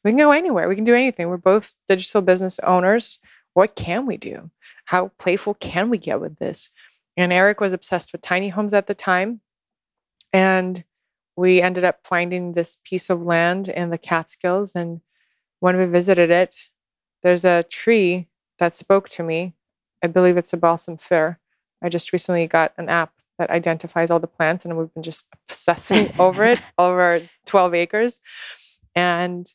We 0.03 0.09
can 0.09 0.17
go 0.17 0.31
anywhere. 0.31 0.67
We 0.67 0.73
can 0.73 0.83
do 0.83 0.95
anything. 0.95 1.29
We're 1.29 1.37
both 1.37 1.75
digital 1.87 2.23
business 2.23 2.57
owners. 2.61 3.19
What 3.53 3.75
can 3.75 4.07
we 4.07 4.17
do? 4.17 4.49
How 4.85 5.11
playful 5.19 5.53
can 5.53 5.91
we 5.91 5.99
get 5.99 6.19
with 6.19 6.39
this? 6.39 6.71
And 7.15 7.31
Eric 7.31 7.61
was 7.61 7.71
obsessed 7.71 8.13
with 8.13 8.21
tiny 8.21 8.49
homes 8.49 8.73
at 8.73 8.87
the 8.87 8.95
time. 8.95 9.41
And 10.33 10.83
we 11.35 11.61
ended 11.61 11.83
up 11.83 11.99
finding 12.03 12.53
this 12.53 12.77
piece 12.83 13.11
of 13.11 13.21
land 13.21 13.69
in 13.69 13.91
the 13.91 13.99
Catskills. 13.99 14.73
And 14.73 15.01
when 15.59 15.77
we 15.77 15.85
visited 15.85 16.31
it, 16.31 16.55
there's 17.21 17.45
a 17.45 17.61
tree 17.61 18.27
that 18.57 18.73
spoke 18.73 19.07
to 19.09 19.21
me. 19.21 19.53
I 20.03 20.07
believe 20.07 20.35
it's 20.35 20.53
a 20.53 20.57
balsam 20.57 20.97
fir. 20.97 21.37
I 21.79 21.89
just 21.89 22.11
recently 22.11 22.47
got 22.47 22.73
an 22.75 22.89
app 22.89 23.13
that 23.43 23.53
identifies 23.53 24.09
all 24.09 24.19
the 24.19 24.27
plants 24.27 24.63
and 24.63 24.77
we've 24.77 24.93
been 24.93 25.03
just 25.03 25.27
obsessing 25.33 26.13
over 26.19 26.45
it 26.45 26.59
over 26.77 27.21
12 27.45 27.73
acres 27.73 28.19
and 28.95 29.47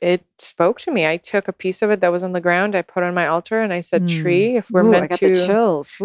it 0.00 0.24
spoke 0.38 0.80
to 0.80 0.90
me 0.90 1.06
i 1.06 1.16
took 1.16 1.46
a 1.46 1.52
piece 1.52 1.80
of 1.80 1.90
it 1.90 2.00
that 2.00 2.10
was 2.10 2.24
on 2.24 2.32
the 2.32 2.40
ground 2.40 2.74
i 2.74 2.82
put 2.82 3.04
on 3.04 3.14
my 3.14 3.26
altar 3.26 3.62
and 3.62 3.72
i 3.72 3.78
said 3.80 4.02
mm. 4.02 4.20
tree 4.20 4.56
if 4.56 4.68
we're 4.70 4.84
Ooh, 4.84 4.90
meant 4.90 5.12
to 5.12 5.34
chills 5.34 5.96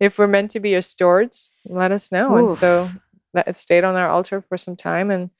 if 0.00 0.18
we're 0.18 0.26
meant 0.26 0.50
to 0.50 0.60
be 0.60 0.70
your 0.70 0.82
stewards 0.82 1.50
let 1.66 1.92
us 1.92 2.12
know 2.12 2.34
Oof. 2.34 2.38
and 2.38 2.50
so 2.50 2.90
it 3.34 3.56
stayed 3.56 3.84
on 3.84 3.96
our 3.96 4.08
altar 4.08 4.42
for 4.42 4.58
some 4.58 4.76
time 4.76 5.10
and 5.10 5.30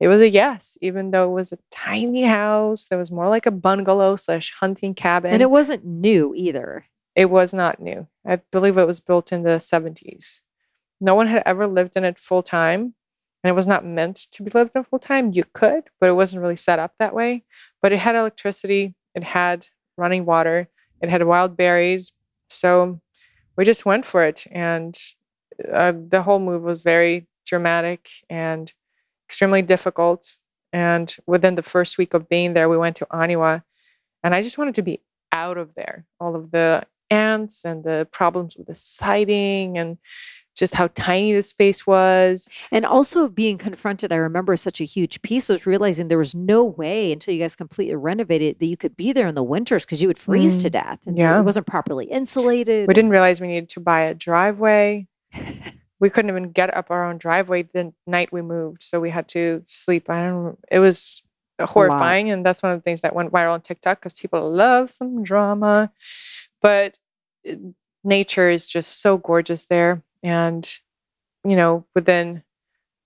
it 0.00 0.08
was 0.08 0.20
a 0.20 0.28
yes, 0.28 0.76
even 0.82 1.12
though 1.12 1.30
it 1.30 1.34
was 1.34 1.52
a 1.52 1.58
tiny 1.70 2.24
house 2.24 2.88
that 2.88 2.98
was 2.98 3.12
more 3.12 3.28
like 3.28 3.46
a 3.46 3.52
bungalow 3.52 4.16
slash 4.16 4.52
hunting 4.52 4.92
cabin. 4.92 5.32
And 5.32 5.40
it 5.40 5.50
wasn't 5.50 5.84
new 5.84 6.34
either. 6.36 6.84
It 7.16 7.30
was 7.30 7.54
not 7.54 7.80
new. 7.80 8.08
I 8.26 8.36
believe 8.36 8.76
it 8.76 8.86
was 8.86 9.00
built 9.00 9.32
in 9.32 9.42
the 9.42 9.58
70s. 9.58 10.40
No 11.00 11.14
one 11.14 11.26
had 11.26 11.42
ever 11.46 11.66
lived 11.66 11.96
in 11.96 12.04
it 12.04 12.18
full 12.18 12.42
time. 12.42 12.94
And 13.42 13.50
it 13.50 13.54
was 13.54 13.66
not 13.66 13.84
meant 13.84 14.16
to 14.32 14.42
be 14.42 14.50
lived 14.50 14.72
in 14.74 14.84
full 14.84 14.98
time. 14.98 15.32
You 15.32 15.44
could, 15.52 15.84
but 16.00 16.08
it 16.08 16.14
wasn't 16.14 16.40
really 16.42 16.56
set 16.56 16.78
up 16.78 16.94
that 16.98 17.14
way. 17.14 17.44
But 17.82 17.92
it 17.92 17.98
had 17.98 18.16
electricity, 18.16 18.94
it 19.14 19.22
had 19.22 19.66
running 19.98 20.24
water, 20.24 20.68
it 21.02 21.10
had 21.10 21.22
wild 21.24 21.56
berries. 21.56 22.12
So 22.48 23.00
we 23.56 23.64
just 23.64 23.84
went 23.84 24.06
for 24.06 24.24
it. 24.24 24.46
And 24.50 24.96
uh, 25.70 25.92
the 26.08 26.22
whole 26.22 26.38
move 26.38 26.62
was 26.62 26.82
very 26.82 27.28
dramatic 27.46 28.08
and 28.30 28.72
extremely 29.28 29.60
difficult. 29.60 30.40
And 30.72 31.14
within 31.26 31.54
the 31.54 31.62
first 31.62 31.98
week 31.98 32.14
of 32.14 32.30
being 32.30 32.54
there, 32.54 32.68
we 32.68 32.78
went 32.78 32.96
to 32.96 33.06
Aniwa. 33.12 33.62
And 34.22 34.34
I 34.34 34.40
just 34.40 34.56
wanted 34.56 34.74
to 34.76 34.82
be 34.82 35.02
out 35.32 35.58
of 35.58 35.74
there. 35.74 36.06
All 36.18 36.34
of 36.34 36.50
the 36.50 36.86
ants 37.14 37.64
and 37.64 37.84
the 37.84 38.08
problems 38.10 38.56
with 38.56 38.66
the 38.66 38.74
siding 38.74 39.78
and 39.78 39.98
just 40.54 40.74
how 40.74 40.88
tiny 40.88 41.32
the 41.32 41.42
space 41.42 41.86
was. 41.86 42.48
And 42.70 42.86
also 42.86 43.28
being 43.28 43.58
confronted, 43.58 44.12
I 44.12 44.16
remember 44.16 44.56
such 44.56 44.80
a 44.80 44.84
huge 44.84 45.20
piece 45.22 45.48
was 45.48 45.66
realizing 45.66 46.08
there 46.08 46.18
was 46.18 46.34
no 46.34 46.64
way 46.64 47.12
until 47.12 47.34
you 47.34 47.40
guys 47.40 47.56
completely 47.56 47.96
renovated 47.96 48.58
that 48.58 48.66
you 48.66 48.76
could 48.76 48.96
be 48.96 49.12
there 49.12 49.26
in 49.26 49.34
the 49.34 49.42
winters 49.42 49.84
because 49.84 50.00
you 50.00 50.08
would 50.08 50.18
freeze 50.18 50.58
mm, 50.58 50.62
to 50.62 50.70
death 50.70 51.06
and 51.06 51.18
yeah. 51.18 51.38
it 51.38 51.42
wasn't 51.42 51.66
properly 51.66 52.06
insulated. 52.06 52.86
We 52.86 52.94
didn't 52.94 53.10
realize 53.10 53.40
we 53.40 53.48
needed 53.48 53.68
to 53.70 53.80
buy 53.80 54.02
a 54.02 54.14
driveway. 54.14 55.08
we 56.00 56.10
couldn't 56.10 56.30
even 56.30 56.52
get 56.52 56.74
up 56.76 56.90
our 56.90 57.04
own 57.04 57.18
driveway 57.18 57.62
the 57.62 57.92
night 58.06 58.32
we 58.32 58.42
moved. 58.42 58.82
So 58.82 59.00
we 59.00 59.10
had 59.10 59.28
to 59.28 59.62
sleep. 59.66 60.08
I 60.08 60.26
don't 60.26 60.58
it 60.70 60.78
was 60.78 61.22
horrifying. 61.60 62.30
And 62.30 62.44
that's 62.44 62.62
one 62.62 62.72
of 62.72 62.78
the 62.78 62.82
things 62.82 63.00
that 63.02 63.14
went 63.14 63.32
viral 63.32 63.54
on 63.54 63.60
TikTok 63.60 64.00
because 64.00 64.12
people 64.12 64.50
love 64.50 64.90
some 64.90 65.22
drama. 65.22 65.90
But 66.60 66.98
nature 68.02 68.50
is 68.50 68.66
just 68.66 69.00
so 69.00 69.16
gorgeous 69.16 69.66
there. 69.66 70.02
And, 70.22 70.68
you 71.44 71.56
know, 71.56 71.86
within 71.94 72.42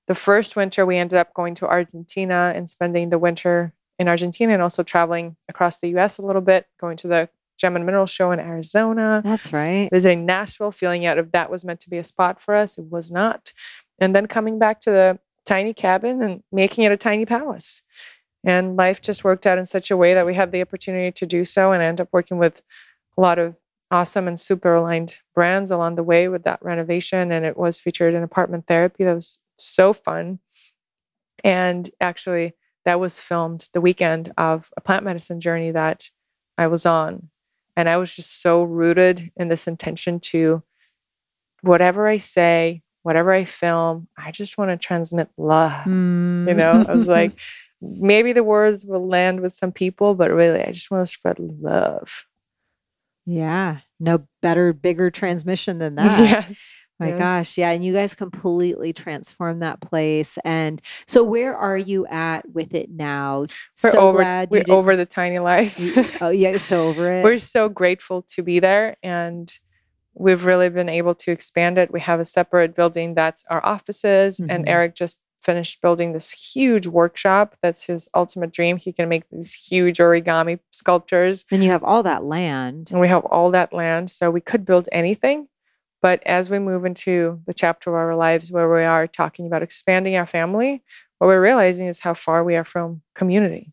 the 0.07 0.15
first 0.15 0.57
winter, 0.57 0.87
we 0.87 0.97
ended 0.97 1.19
up 1.19 1.35
going 1.35 1.55
to 1.57 1.67
Argentina 1.67 2.53
and 2.55 2.69
spending 2.69 3.11
the 3.11 3.19
winter 3.19 3.73
in 3.99 4.09
Argentina 4.09 4.53
and 4.53 4.63
also 4.63 4.83
traveling 4.83 5.37
across 5.49 5.79
the 5.79 5.97
US 5.97 6.19
a 6.19 6.23
little 6.23 6.43
bit, 6.43 6.67
going 6.81 6.97
to 6.99 7.09
the 7.09 7.29
Gem 7.59 7.75
and 7.75 7.85
Mineral 7.85 8.07
Show 8.07 8.31
in 8.31 8.39
Arizona. 8.39 9.21
That's 9.25 9.53
right. 9.53 9.89
Visiting 9.93 10.25
Nashville, 10.25 10.71
feeling 10.71 11.05
out 11.05 11.19
if 11.19 11.33
that 11.33 11.51
was 11.51 11.65
meant 11.65 11.81
to 11.81 11.91
be 11.91 11.99
a 11.99 12.05
spot 12.05 12.41
for 12.41 12.55
us. 12.55 12.79
It 12.79 12.91
was 12.91 13.11
not. 13.11 13.53
And 13.99 14.15
then 14.15 14.27
coming 14.27 14.59
back 14.59 14.81
to 14.83 14.91
the 14.91 15.19
tiny 15.45 15.75
cabin 15.75 16.23
and 16.23 16.43
making 16.53 16.85
it 16.85 16.93
a 16.93 16.97
tiny 16.97 17.27
palace. 17.27 17.83
And 18.45 18.77
life 18.77 19.03
just 19.03 19.25
worked 19.25 19.47
out 19.47 19.59
in 19.59 19.67
such 19.67 19.91
a 19.91 19.97
way 19.97 20.15
that 20.15 20.25
we 20.25 20.35
had 20.35 20.53
the 20.53 20.63
opportunity 20.63 21.11
to 21.11 21.27
do 21.27 21.45
so 21.45 21.73
and 21.73 21.83
end 21.83 22.01
up 22.01 22.09
working 22.13 22.39
with 22.39 22.63
a 23.17 23.21
lot 23.21 23.41
of 23.41 23.57
awesome 23.91 24.29
and 24.29 24.39
super 24.39 24.75
aligned 24.75 25.19
brands 25.35 25.71
along 25.71 25.95
the 25.95 26.03
way 26.03 26.29
with 26.29 26.45
that 26.45 26.63
renovation. 26.63 27.33
And 27.33 27.45
it 27.45 27.57
was 27.57 27.79
featured 27.79 28.15
in 28.15 28.23
apartment 28.23 28.67
therapy. 28.67 29.05
That 29.05 29.15
was 29.15 29.39
so 29.59 29.93
fun. 29.93 30.41
And 31.45 31.91
actually, 32.01 32.55
that 32.85 33.01
was 33.01 33.21
filmed 33.21 33.69
the 33.73 33.81
weekend 33.81 34.33
of 34.37 34.71
a 34.77 34.81
plant 34.81 35.05
medicine 35.05 35.41
journey 35.41 35.71
that 35.71 36.11
I 36.57 36.67
was 36.67 36.87
on. 36.87 37.31
And 37.77 37.89
I 37.89 37.97
was 37.97 38.15
just 38.15 38.43
so 38.43 38.63
rooted 38.63 39.31
in 39.37 39.49
this 39.49 39.69
intention 39.69 40.21
to 40.21 40.63
whatever 41.63 42.09
I 42.09 42.19
say, 42.19 42.83
whatever 43.03 43.33
I 43.33 43.45
film, 43.45 44.09
I 44.17 44.33
just 44.33 44.59
want 44.59 44.71
to 44.71 44.77
transmit 44.77 45.29
love. 45.37 45.85
Mm. 45.87 46.49
You 46.49 46.55
know, 46.55 46.85
I 46.89 46.93
was 46.93 47.09
like, 47.09 47.33
maybe 47.81 48.33
the 48.33 48.43
words 48.43 48.85
will 48.85 49.07
land 49.07 49.41
with 49.41 49.53
some 49.53 49.73
people, 49.73 50.15
but 50.15 50.31
really, 50.31 50.61
I 50.61 50.73
just 50.73 50.91
want 50.91 51.07
to 51.07 51.13
spread 51.13 51.39
love. 51.39 52.27
Yeah. 53.29 53.81
No 54.01 54.27
better, 54.41 54.73
bigger 54.73 55.11
transmission 55.11 55.79
than 55.79 55.95
that. 55.97 56.19
Yes. 56.19 56.85
My 56.99 57.11
yes. 57.11 57.19
gosh. 57.19 57.59
Yeah. 57.59 57.71
And 57.71 57.85
you 57.85 57.93
guys 57.93 58.15
completely 58.15 58.93
transformed 58.95 59.63
that 59.63 59.81
place. 59.83 60.39
And 60.45 60.81
so 61.07 61.23
where 61.23 61.55
are 61.55 61.77
you 61.77 62.07
at 62.07 62.49
with 62.51 62.75
it 62.75 62.91
now? 62.91 63.41
We're 63.41 63.91
so 63.91 64.01
over, 64.01 64.19
glad 64.19 64.51
we're 64.51 64.65
did, 64.65 64.71
over 64.71 64.97
the 64.97 65.05
tiny 65.05 65.39
life. 65.39 65.79
oh, 66.23 66.31
yeah. 66.31 66.57
So 66.57 66.89
over 66.89 67.13
it. 67.13 67.23
We're 67.23 67.39
so 67.39 67.69
grateful 67.69 68.23
to 68.31 68.43
be 68.43 68.61
there. 68.61 68.97
And 69.03 69.53
we've 70.15 70.47
really 70.47 70.71
been 70.71 70.89
able 70.89 71.15
to 71.17 71.31
expand 71.31 71.77
it. 71.77 71.93
We 71.93 72.01
have 72.01 72.21
a 72.21 72.25
separate 72.25 72.75
building 72.75 73.15
that's 73.15 73.45
our 73.51 73.65
offices. 73.65 74.39
Mm-hmm. 74.39 74.51
And 74.51 74.69
Eric 74.69 74.95
just 74.95 75.21
finished 75.43 75.81
building 75.81 76.13
this 76.13 76.31
huge 76.31 76.87
workshop. 76.87 77.57
That's 77.63 77.87
his 77.87 78.09
ultimate 78.15 78.53
dream. 78.53 78.77
He 78.77 78.93
can 78.93 79.09
make 79.09 79.29
these 79.31 79.55
huge 79.55 79.99
origami 79.99 80.59
sculptures. 80.73 81.45
And 81.51 81.63
you 81.63 81.71
have 81.71 81.85
all 81.85 82.03
that 82.03 82.25
land. 82.25 82.91
And 82.91 83.01
we 83.01 83.09
have 83.09 83.25
all 83.25 83.51
that 83.53 83.73
land. 83.73 84.11
So 84.11 84.31
we 84.31 84.41
could 84.41 84.65
build 84.65 84.89
anything, 84.93 85.49
But 86.01 86.23
as 86.25 86.51
we 86.51 86.59
move 86.59 86.85
into 86.85 87.41
the 87.47 87.55
chapter 87.55 87.91
of 87.91 87.97
our 87.97 88.15
lives 88.15 88.53
where 88.53 88.73
we 88.73 88.85
are 88.85 89.07
talking 89.07 89.47
about 89.47 89.63
expanding 89.63 90.17
our 90.17 90.27
family, 90.27 90.83
what 91.19 91.27
we're 91.27 91.43
realizing 91.43 91.89
is 91.89 92.01
how 92.01 92.15
far 92.15 92.45
we 92.45 92.55
are 92.57 92.65
from 92.65 93.03
community. 93.15 93.73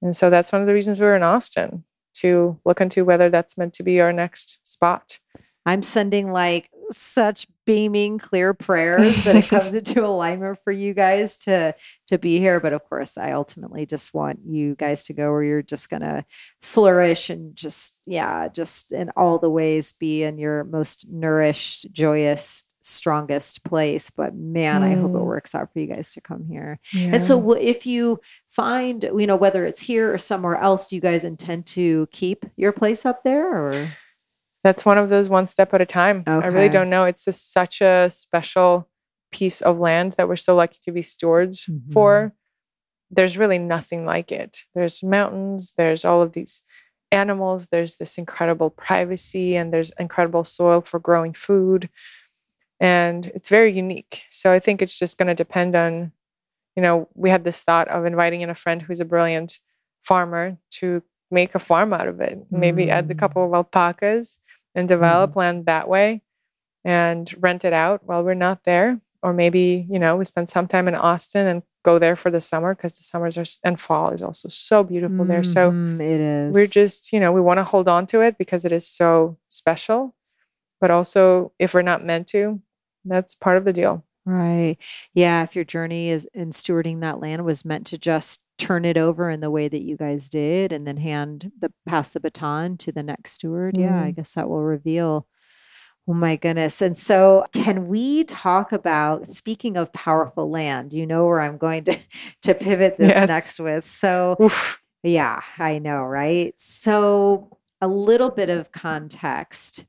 And 0.00 0.14
so 0.14 0.30
that's 0.30 0.52
one 0.52 0.60
of 0.60 0.68
the 0.68 0.74
reasons 0.74 1.00
we're 1.00 1.16
in 1.16 1.22
Austin 1.22 1.84
to 2.14 2.60
look 2.64 2.80
into 2.80 3.04
whether 3.04 3.28
that's 3.28 3.58
meant 3.58 3.74
to 3.74 3.82
be 3.82 4.00
our 4.00 4.12
next 4.12 4.66
spot. 4.66 5.18
I'm 5.64 5.82
sending 5.82 6.30
like 6.30 6.70
such 6.90 7.46
beaming 7.64 8.18
clear 8.18 8.54
prayers 8.54 9.24
that 9.24 9.34
it 9.36 9.48
comes 9.48 9.74
into 9.74 10.04
alignment 10.04 10.58
for 10.62 10.72
you 10.72 10.94
guys 10.94 11.36
to 11.36 11.74
to 12.06 12.16
be 12.16 12.38
here 12.38 12.60
but 12.60 12.72
of 12.72 12.84
course 12.84 13.18
i 13.18 13.32
ultimately 13.32 13.84
just 13.84 14.14
want 14.14 14.38
you 14.46 14.74
guys 14.76 15.04
to 15.04 15.12
go 15.12 15.30
where 15.32 15.42
you're 15.42 15.62
just 15.62 15.90
going 15.90 16.02
to 16.02 16.24
flourish 16.62 17.28
and 17.28 17.56
just 17.56 18.00
yeah 18.06 18.48
just 18.48 18.92
in 18.92 19.10
all 19.16 19.38
the 19.38 19.50
ways 19.50 19.94
be 19.94 20.22
in 20.22 20.38
your 20.38 20.64
most 20.64 21.06
nourished 21.10 21.90
joyous 21.92 22.64
strongest 22.82 23.64
place 23.64 24.10
but 24.10 24.36
man 24.36 24.82
mm. 24.82 24.92
i 24.92 24.94
hope 24.94 25.10
it 25.10 25.14
mm. 25.14 25.24
works 25.24 25.56
out 25.56 25.72
for 25.72 25.80
you 25.80 25.88
guys 25.88 26.12
to 26.12 26.20
come 26.20 26.44
here 26.44 26.78
yeah. 26.92 27.10
and 27.14 27.22
so 27.22 27.52
if 27.54 27.84
you 27.84 28.20
find 28.48 29.02
you 29.18 29.26
know 29.26 29.34
whether 29.34 29.66
it's 29.66 29.80
here 29.80 30.14
or 30.14 30.18
somewhere 30.18 30.56
else 30.56 30.86
do 30.86 30.94
you 30.94 31.02
guys 31.02 31.24
intend 31.24 31.66
to 31.66 32.06
keep 32.12 32.46
your 32.54 32.70
place 32.70 33.04
up 33.04 33.24
there 33.24 33.52
or 33.52 33.90
that's 34.66 34.84
one 34.84 34.98
of 34.98 35.08
those 35.08 35.28
one 35.28 35.46
step 35.46 35.72
at 35.74 35.80
a 35.80 35.86
time. 35.86 36.24
Okay. 36.26 36.44
I 36.44 36.50
really 36.50 36.68
don't 36.68 36.90
know. 36.90 37.04
It's 37.04 37.24
just 37.24 37.52
such 37.52 37.80
a 37.80 38.10
special 38.10 38.88
piece 39.30 39.60
of 39.60 39.78
land 39.78 40.16
that 40.18 40.26
we're 40.26 40.34
so 40.34 40.56
lucky 40.56 40.78
to 40.82 40.90
be 40.90 41.02
stewards 41.02 41.66
mm-hmm. 41.66 41.92
for. 41.92 42.34
There's 43.08 43.38
really 43.38 43.58
nothing 43.58 44.04
like 44.04 44.32
it. 44.32 44.64
There's 44.74 45.04
mountains, 45.04 45.74
there's 45.76 46.04
all 46.04 46.20
of 46.20 46.32
these 46.32 46.62
animals, 47.12 47.68
there's 47.68 47.98
this 47.98 48.18
incredible 48.18 48.70
privacy, 48.70 49.54
and 49.54 49.72
there's 49.72 49.92
incredible 50.00 50.42
soil 50.42 50.80
for 50.80 50.98
growing 50.98 51.32
food. 51.32 51.88
And 52.80 53.28
it's 53.28 53.48
very 53.48 53.72
unique. 53.72 54.22
So 54.30 54.52
I 54.52 54.58
think 54.58 54.82
it's 54.82 54.98
just 54.98 55.16
going 55.16 55.28
to 55.28 55.34
depend 55.34 55.76
on, 55.76 56.10
you 56.74 56.82
know, 56.82 57.08
we 57.14 57.30
had 57.30 57.44
this 57.44 57.62
thought 57.62 57.86
of 57.86 58.04
inviting 58.04 58.40
in 58.40 58.50
a 58.50 58.54
friend 58.56 58.82
who's 58.82 58.98
a 58.98 59.04
brilliant 59.04 59.60
farmer 60.02 60.58
to 60.80 61.04
make 61.30 61.54
a 61.54 61.60
farm 61.60 61.92
out 61.92 62.08
of 62.08 62.20
it. 62.20 62.36
Maybe 62.50 62.86
mm. 62.86 62.90
add 62.90 63.08
a 63.08 63.14
couple 63.14 63.46
of 63.46 63.54
alpacas 63.54 64.40
and 64.76 64.86
develop 64.86 65.30
mm-hmm. 65.30 65.38
land 65.40 65.66
that 65.66 65.88
way 65.88 66.22
and 66.84 67.34
rent 67.40 67.64
it 67.64 67.72
out 67.72 68.02
while 68.04 68.22
we're 68.22 68.34
not 68.34 68.62
there. 68.62 69.00
Or 69.22 69.32
maybe, 69.32 69.86
you 69.90 69.98
know, 69.98 70.14
we 70.14 70.24
spend 70.24 70.48
some 70.48 70.68
time 70.68 70.86
in 70.86 70.94
Austin 70.94 71.48
and 71.48 71.62
go 71.82 71.98
there 71.98 72.14
for 72.14 72.30
the 72.30 72.40
summer 72.40 72.74
because 72.74 72.92
the 72.92 73.02
summers 73.02 73.36
are 73.36 73.44
and 73.64 73.80
fall 73.80 74.10
is 74.10 74.22
also 74.22 74.48
so 74.48 74.84
beautiful 74.84 75.18
mm-hmm. 75.18 75.28
there. 75.28 75.42
So 75.42 75.70
mm-hmm, 75.70 76.00
it 76.00 76.20
is. 76.20 76.54
We're 76.54 76.68
just, 76.68 77.12
you 77.12 77.18
know, 77.18 77.32
we 77.32 77.40
want 77.40 77.58
to 77.58 77.64
hold 77.64 77.88
on 77.88 78.06
to 78.06 78.20
it 78.20 78.38
because 78.38 78.64
it 78.64 78.70
is 78.70 78.86
so 78.86 79.38
special. 79.48 80.14
But 80.80 80.90
also, 80.90 81.52
if 81.58 81.74
we're 81.74 81.82
not 81.82 82.04
meant 82.04 82.28
to, 82.28 82.60
that's 83.04 83.34
part 83.34 83.56
of 83.56 83.64
the 83.64 83.72
deal. 83.72 84.04
Right. 84.26 84.76
Yeah. 85.14 85.42
If 85.42 85.56
your 85.56 85.64
journey 85.64 86.10
is 86.10 86.28
in 86.34 86.50
stewarding 86.50 87.00
that 87.00 87.18
land 87.18 87.44
was 87.44 87.64
meant 87.64 87.86
to 87.88 87.98
just 87.98 88.42
turn 88.58 88.84
it 88.84 88.96
over 88.96 89.28
in 89.28 89.40
the 89.40 89.50
way 89.50 89.68
that 89.68 89.82
you 89.82 89.96
guys 89.96 90.30
did 90.30 90.72
and 90.72 90.86
then 90.86 90.96
hand 90.96 91.52
the 91.58 91.72
pass 91.86 92.10
the 92.10 92.20
baton 92.20 92.76
to 92.76 92.90
the 92.90 93.02
next 93.02 93.32
steward 93.32 93.74
mm. 93.74 93.82
yeah 93.82 94.02
i 94.02 94.10
mm. 94.10 94.16
guess 94.16 94.34
that 94.34 94.48
will 94.48 94.62
reveal 94.62 95.26
oh 96.08 96.14
my 96.14 96.36
goodness 96.36 96.80
and 96.80 96.96
so 96.96 97.44
can 97.52 97.88
we 97.88 98.24
talk 98.24 98.72
about 98.72 99.26
speaking 99.26 99.76
of 99.76 99.92
powerful 99.92 100.50
land 100.50 100.92
you 100.92 101.06
know 101.06 101.26
where 101.26 101.40
i'm 101.40 101.58
going 101.58 101.84
to 101.84 101.96
to 102.42 102.54
pivot 102.54 102.96
this 102.98 103.10
yes. 103.10 103.28
next 103.28 103.60
with 103.60 103.86
so 103.86 104.36
Oof. 104.40 104.82
yeah 105.02 105.42
i 105.58 105.78
know 105.78 106.02
right 106.02 106.54
so 106.56 107.58
a 107.80 107.88
little 107.88 108.30
bit 108.30 108.48
of 108.48 108.72
context 108.72 109.84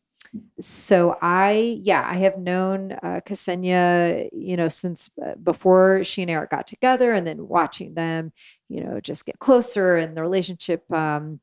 so 0.60 1.18
I, 1.22 1.80
yeah, 1.82 2.06
I 2.06 2.16
have 2.16 2.38
known 2.38 2.94
uh, 2.94 3.22
Ksenia, 3.26 4.30
you 4.34 4.58
know, 4.58 4.68
since 4.68 5.10
uh, 5.24 5.36
before 5.36 6.04
she 6.04 6.22
and 6.22 6.32
Eric 6.32 6.52
got 6.52 6.68
together, 6.68 7.14
and 7.14 7.26
then 7.26 7.48
watching 7.48 7.94
them, 7.94 8.32
you 8.70 8.84
know, 8.84 9.00
just 9.00 9.26
get 9.26 9.40
closer 9.40 9.96
and 9.96 10.16
the 10.16 10.22
relationship 10.22 10.90
um, 10.92 11.40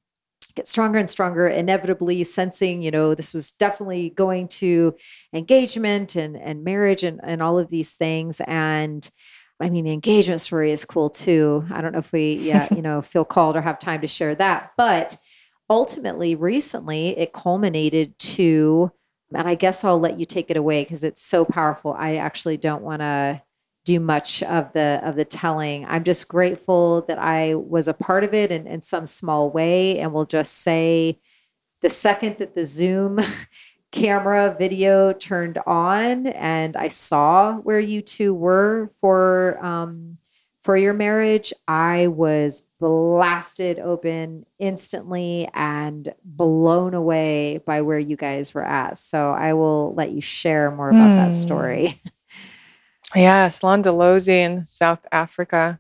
get 0.54 0.68
stronger 0.68 0.98
and 0.98 1.10
stronger. 1.10 1.46
Inevitably, 1.48 2.24
sensing, 2.24 2.82
you 2.82 2.90
know, 2.90 3.14
this 3.14 3.34
was 3.34 3.52
definitely 3.52 4.10
going 4.10 4.48
to 4.48 4.94
engagement 5.32 6.16
and 6.16 6.36
and 6.36 6.64
marriage 6.64 7.04
and 7.04 7.20
and 7.22 7.42
all 7.42 7.58
of 7.58 7.70
these 7.70 7.94
things. 7.94 8.40
And 8.46 9.08
I 9.60 9.70
mean, 9.70 9.84
the 9.84 9.92
engagement 9.92 10.40
story 10.40 10.72
is 10.72 10.84
cool 10.84 11.10
too. 11.10 11.64
I 11.70 11.80
don't 11.80 11.92
know 11.92 12.00
if 12.00 12.12
we, 12.12 12.34
yeah, 12.34 12.68
you 12.74 12.82
know, 12.82 13.02
feel 13.02 13.24
called 13.24 13.56
or 13.56 13.62
have 13.62 13.78
time 13.78 14.00
to 14.00 14.06
share 14.06 14.34
that, 14.34 14.72
but 14.76 15.16
ultimately, 15.70 16.34
recently, 16.34 17.16
it 17.16 17.32
culminated 17.32 18.18
to, 18.18 18.90
and 19.34 19.48
I 19.48 19.54
guess 19.54 19.84
I'll 19.84 20.00
let 20.00 20.18
you 20.18 20.26
take 20.26 20.50
it 20.50 20.56
away 20.56 20.84
because 20.84 21.04
it's 21.04 21.22
so 21.22 21.44
powerful. 21.44 21.94
I 21.96 22.16
actually 22.16 22.56
don't 22.56 22.82
want 22.82 23.00
to 23.00 23.42
do 23.84 24.00
much 24.00 24.42
of 24.42 24.72
the 24.72 25.00
of 25.02 25.16
the 25.16 25.24
telling. 25.24 25.84
I'm 25.86 26.04
just 26.04 26.28
grateful 26.28 27.02
that 27.02 27.18
I 27.18 27.54
was 27.54 27.86
a 27.86 27.94
part 27.94 28.24
of 28.24 28.34
it 28.34 28.50
in, 28.50 28.66
in 28.66 28.80
some 28.80 29.06
small 29.06 29.50
way. 29.50 29.98
And 29.98 30.12
we'll 30.12 30.24
just 30.24 30.62
say 30.62 31.18
the 31.82 31.90
second 31.90 32.38
that 32.38 32.54
the 32.54 32.64
Zoom 32.64 33.20
camera 33.92 34.56
video 34.58 35.12
turned 35.12 35.58
on 35.66 36.26
and 36.28 36.76
I 36.76 36.88
saw 36.88 37.54
where 37.58 37.78
you 37.78 38.02
two 38.02 38.34
were 38.34 38.90
for 39.00 39.64
um, 39.64 40.18
for 40.64 40.78
your 40.78 40.94
marriage, 40.94 41.52
I 41.68 42.06
was 42.06 42.62
blasted 42.80 43.78
open 43.78 44.46
instantly 44.58 45.46
and 45.52 46.14
blown 46.24 46.94
away 46.94 47.58
by 47.58 47.82
where 47.82 47.98
you 47.98 48.16
guys 48.16 48.54
were 48.54 48.64
at. 48.64 48.96
So 48.96 49.32
I 49.32 49.52
will 49.52 49.94
let 49.94 50.12
you 50.12 50.22
share 50.22 50.70
more 50.70 50.88
about 50.88 51.10
mm. 51.10 51.16
that 51.16 51.34
hmm. 51.34 51.38
story. 51.38 52.02
Yes, 53.14 53.60
Londolozi 53.60 54.28
in 54.28 54.66
South 54.66 55.06
Africa. 55.12 55.78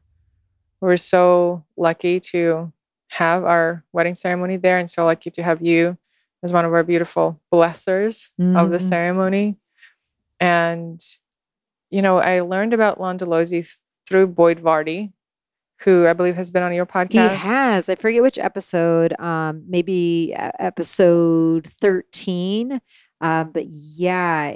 We're 0.80 0.96
so 0.96 1.64
lucky 1.76 2.20
to 2.20 2.72
have 3.08 3.44
our 3.44 3.84
wedding 3.92 4.14
ceremony 4.14 4.56
there 4.56 4.78
and 4.78 4.88
so 4.88 5.04
lucky 5.04 5.30
to 5.32 5.42
have 5.42 5.60
you 5.62 5.98
as 6.42 6.52
one 6.52 6.64
of 6.64 6.72
our 6.72 6.84
beautiful 6.84 7.40
blessers 7.52 8.30
mm. 8.40 8.56
of 8.56 8.70
the 8.70 8.76
mm-hmm. 8.76 8.88
ceremony. 8.88 9.56
And, 10.38 11.02
you 11.90 12.02
know, 12.02 12.18
I 12.18 12.40
learned 12.40 12.74
about 12.74 12.98
Londolozi 12.98 13.68
through 14.06 14.28
Boyd 14.28 14.60
Varty, 14.60 15.12
who 15.80 16.06
I 16.06 16.12
believe 16.12 16.36
has 16.36 16.50
been 16.50 16.62
on 16.62 16.74
your 16.74 16.86
podcast. 16.86 17.30
He 17.30 17.36
has. 17.36 17.88
I 17.88 17.94
forget 17.94 18.22
which 18.22 18.38
episode. 18.38 19.18
Um, 19.18 19.64
maybe 19.68 20.34
episode 20.36 21.66
thirteen. 21.66 22.80
Um, 23.20 23.50
but 23.52 23.66
yeah, 23.66 24.54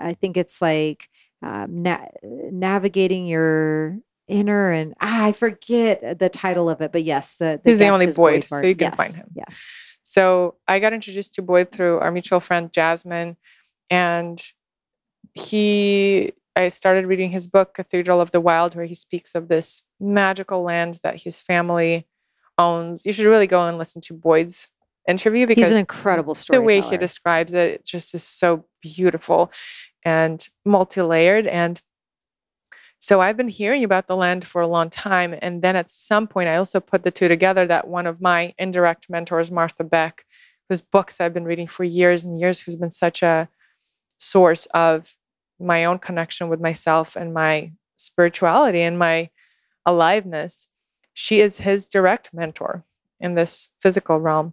uh, 0.00 0.06
I 0.06 0.14
think 0.14 0.36
it's 0.36 0.62
like 0.62 1.08
um, 1.42 1.82
na- 1.82 2.06
navigating 2.22 3.26
your 3.26 3.98
inner 4.28 4.72
and 4.72 4.94
ah, 5.00 5.26
I 5.26 5.32
forget 5.32 6.18
the 6.18 6.28
title 6.28 6.68
of 6.68 6.80
it. 6.80 6.92
But 6.92 7.04
yes, 7.04 7.36
the, 7.36 7.60
the 7.62 7.70
he's 7.70 7.78
the 7.78 7.88
only 7.88 8.06
Boyd, 8.06 8.16
Boyd 8.16 8.44
so 8.44 8.62
you 8.62 8.74
can 8.74 8.90
yes, 8.90 8.96
find 8.96 9.14
him. 9.14 9.28
Yes. 9.34 9.62
So 10.02 10.56
I 10.68 10.78
got 10.78 10.92
introduced 10.92 11.34
to 11.34 11.42
Boyd 11.42 11.70
through 11.70 11.98
our 11.98 12.10
mutual 12.10 12.40
friend 12.40 12.72
Jasmine, 12.72 13.36
and 13.90 14.42
he 15.34 16.32
I 16.54 16.68
started 16.68 17.06
reading 17.06 17.30
his 17.30 17.46
book, 17.46 17.74
Cathedral 17.74 18.20
of 18.20 18.30
the 18.30 18.40
Wild, 18.40 18.74
where 18.74 18.86
he 18.86 18.94
speaks 18.94 19.34
of 19.34 19.48
this 19.48 19.82
magical 20.00 20.62
land 20.62 21.00
that 21.02 21.22
his 21.22 21.40
family 21.40 22.06
owns. 22.56 23.04
You 23.04 23.12
should 23.12 23.26
really 23.26 23.46
go 23.46 23.66
and 23.68 23.76
listen 23.76 24.00
to 24.02 24.14
Boyd's 24.14 24.70
interview 25.06 25.46
because 25.46 25.64
he's 25.64 25.72
an 25.72 25.78
incredible 25.78 26.34
story. 26.34 26.58
The 26.58 26.62
way 26.62 26.80
he 26.80 26.96
describes 26.96 27.52
it, 27.52 27.70
it 27.74 27.84
just 27.84 28.14
is 28.14 28.24
so 28.24 28.64
beautiful 28.94 29.50
and 30.04 30.48
multi-layered. 30.64 31.46
And 31.46 31.80
so 32.98 33.20
I've 33.20 33.36
been 33.36 33.48
hearing 33.48 33.84
about 33.84 34.06
the 34.06 34.16
land 34.16 34.44
for 34.46 34.62
a 34.62 34.66
long 34.66 34.88
time. 34.88 35.34
And 35.42 35.62
then 35.62 35.76
at 35.76 35.90
some 35.90 36.26
point, 36.26 36.48
I 36.48 36.56
also 36.56 36.80
put 36.80 37.02
the 37.02 37.10
two 37.10 37.28
together 37.28 37.66
that 37.66 37.88
one 37.88 38.06
of 38.06 38.22
my 38.22 38.54
indirect 38.58 39.10
mentors, 39.10 39.50
Martha 39.50 39.84
Beck, 39.84 40.24
whose 40.68 40.80
books 40.80 41.20
I've 41.20 41.34
been 41.34 41.44
reading 41.44 41.66
for 41.66 41.84
years 41.84 42.24
and 42.24 42.40
years, 42.40 42.60
who's 42.60 42.76
been 42.76 42.90
such 42.90 43.22
a 43.22 43.48
source 44.18 44.66
of 44.66 45.14
my 45.60 45.84
own 45.84 45.98
connection 45.98 46.48
with 46.48 46.60
myself 46.60 47.16
and 47.16 47.34
my 47.34 47.72
spirituality 47.96 48.80
and 48.80 48.98
my 48.98 49.30
aliveness, 49.84 50.68
she 51.14 51.40
is 51.40 51.58
his 51.58 51.86
direct 51.86 52.32
mentor 52.32 52.84
in 53.20 53.34
this 53.34 53.70
physical 53.80 54.18
realm. 54.18 54.52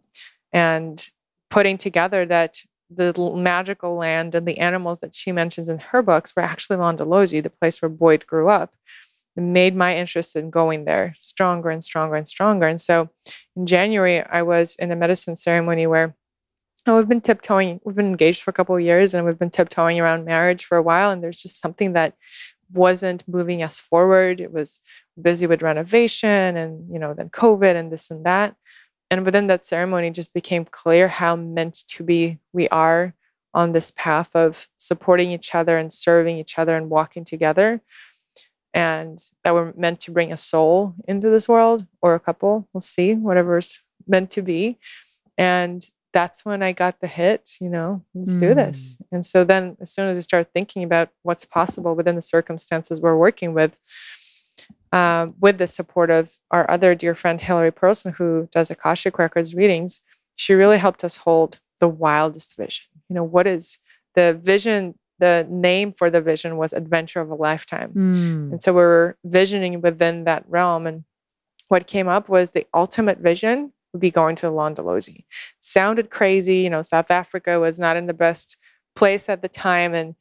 And 0.51 1.05
putting 1.49 1.77
together 1.77 2.25
that 2.25 2.57
the 2.95 3.33
magical 3.35 3.95
land 3.95 4.35
and 4.35 4.47
the 4.47 4.57
animals 4.57 4.99
that 4.99 5.15
she 5.15 5.31
mentions 5.31 5.69
in 5.69 5.79
her 5.79 6.01
books 6.01 6.35
were 6.35 6.43
actually 6.43 6.77
Londolozi, 6.77 7.41
the 7.41 7.49
place 7.49 7.81
where 7.81 7.89
Boyd 7.89 8.25
grew 8.27 8.49
up. 8.49 8.73
It 9.35 9.41
made 9.41 9.75
my 9.75 9.97
interest 9.97 10.35
in 10.35 10.49
going 10.49 10.85
there 10.85 11.15
stronger 11.17 11.69
and 11.69 11.83
stronger 11.83 12.15
and 12.15 12.27
stronger. 12.27 12.67
And 12.67 12.79
so 12.79 13.09
in 13.55 13.65
January, 13.65 14.23
I 14.23 14.43
was 14.43 14.75
in 14.75 14.91
a 14.91 14.95
medicine 14.95 15.35
ceremony 15.35 15.87
where 15.87 16.15
and 16.85 16.95
we've 16.95 17.07
been 17.07 17.21
tiptoeing 17.21 17.79
we've 17.83 17.95
been 17.95 18.07
engaged 18.07 18.41
for 18.41 18.51
a 18.51 18.53
couple 18.53 18.75
of 18.75 18.81
years 18.81 19.13
and 19.13 19.25
we've 19.25 19.39
been 19.39 19.49
tiptoeing 19.49 19.99
around 19.99 20.25
marriage 20.25 20.65
for 20.65 20.77
a 20.77 20.81
while 20.81 21.11
and 21.11 21.23
there's 21.23 21.41
just 21.41 21.59
something 21.59 21.93
that 21.93 22.15
wasn't 22.71 23.27
moving 23.27 23.61
us 23.61 23.79
forward 23.79 24.41
it 24.41 24.51
was 24.51 24.81
busy 25.21 25.47
with 25.47 25.61
renovation 25.61 26.57
and 26.57 26.91
you 26.91 26.99
know 26.99 27.13
then 27.13 27.29
covid 27.29 27.75
and 27.75 27.91
this 27.91 28.09
and 28.11 28.25
that 28.25 28.55
and 29.09 29.25
within 29.25 29.47
that 29.47 29.65
ceremony 29.65 30.09
just 30.09 30.33
became 30.33 30.65
clear 30.65 31.07
how 31.07 31.35
meant 31.35 31.83
to 31.87 32.03
be 32.03 32.39
we 32.51 32.67
are 32.69 33.13
on 33.53 33.71
this 33.71 33.91
path 33.91 34.35
of 34.35 34.67
supporting 34.77 35.31
each 35.31 35.53
other 35.53 35.77
and 35.77 35.93
serving 35.93 36.37
each 36.37 36.57
other 36.57 36.75
and 36.75 36.89
walking 36.89 37.23
together. 37.23 37.81
And 38.73 39.19
that 39.43 39.53
we're 39.53 39.71
meant 39.77 39.99
to 40.01 40.11
bring 40.11 40.33
a 40.33 40.37
soul 40.37 40.95
into 41.07 41.29
this 41.29 41.47
world 41.47 41.85
or 42.01 42.15
a 42.15 42.19
couple. 42.19 42.67
We'll 42.73 42.81
see, 42.81 43.13
whatever's 43.13 43.79
meant 44.07 44.31
to 44.31 44.41
be. 44.41 44.79
And 45.37 45.87
that's 46.11 46.43
when 46.45 46.63
I 46.63 46.71
got 46.71 46.99
the 46.99 47.07
hit, 47.07 47.51
you 47.59 47.69
know, 47.69 48.03
let's 48.13 48.35
mm. 48.35 48.39
do 48.39 48.55
this. 48.55 49.01
And 49.11 49.25
so 49.25 49.43
then 49.43 49.77
as 49.81 49.91
soon 49.91 50.07
as 50.09 50.17
I 50.17 50.21
start 50.21 50.49
thinking 50.53 50.83
about 50.83 51.09
what's 51.23 51.45
possible 51.45 51.95
within 51.95 52.15
the 52.15 52.21
circumstances 52.21 53.01
we're 53.01 53.17
working 53.17 53.53
with, 53.53 53.79
um, 54.93 55.33
with 55.41 55.57
the 55.57 55.65
support 55.65 56.11
of 56.11 56.37
our 56.51 56.69
other 56.69 56.93
dear 56.93 57.15
friend 57.15 57.41
Hillary 57.41 57.71
Perlson, 57.71 58.13
who 58.13 58.47
does 58.51 58.69
Akashic 58.69 59.17
Records 59.17 59.55
readings, 59.55 59.99
she 60.35 60.53
really 60.53 60.77
helped 60.77 61.03
us 61.03 61.15
hold 61.15 61.59
the 61.79 61.87
wildest 61.87 62.55
vision. 62.55 62.85
You 63.09 63.15
know, 63.15 63.23
what 63.23 63.47
is 63.47 63.79
the 64.13 64.39
vision? 64.39 64.93
The 65.17 65.47
name 65.49 65.93
for 65.93 66.11
the 66.11 66.21
vision 66.21 66.57
was 66.57 66.73
Adventure 66.73 67.21
of 67.21 67.31
a 67.31 67.35
Lifetime. 67.35 67.89
Mm. 67.89 68.51
And 68.51 68.63
so 68.63 68.71
we 68.71 68.81
were 68.81 69.17
visioning 69.23 69.81
within 69.81 70.25
that 70.25 70.43
realm. 70.47 70.85
And 70.85 71.05
what 71.69 71.87
came 71.87 72.07
up 72.07 72.29
was 72.29 72.51
the 72.51 72.67
ultimate 72.73 73.17
vision 73.17 73.73
would 73.93 73.99
be 73.99 74.11
going 74.11 74.35
to 74.37 74.47
Londolozi. 74.47 75.23
Sounded 75.59 76.11
crazy. 76.11 76.57
You 76.57 76.69
know, 76.69 76.81
South 76.83 77.09
Africa 77.09 77.59
was 77.59 77.79
not 77.79 77.97
in 77.97 78.05
the 78.05 78.13
best 78.13 78.57
place 78.95 79.27
at 79.27 79.41
the 79.41 79.49
time. 79.49 79.95
And 79.95 80.15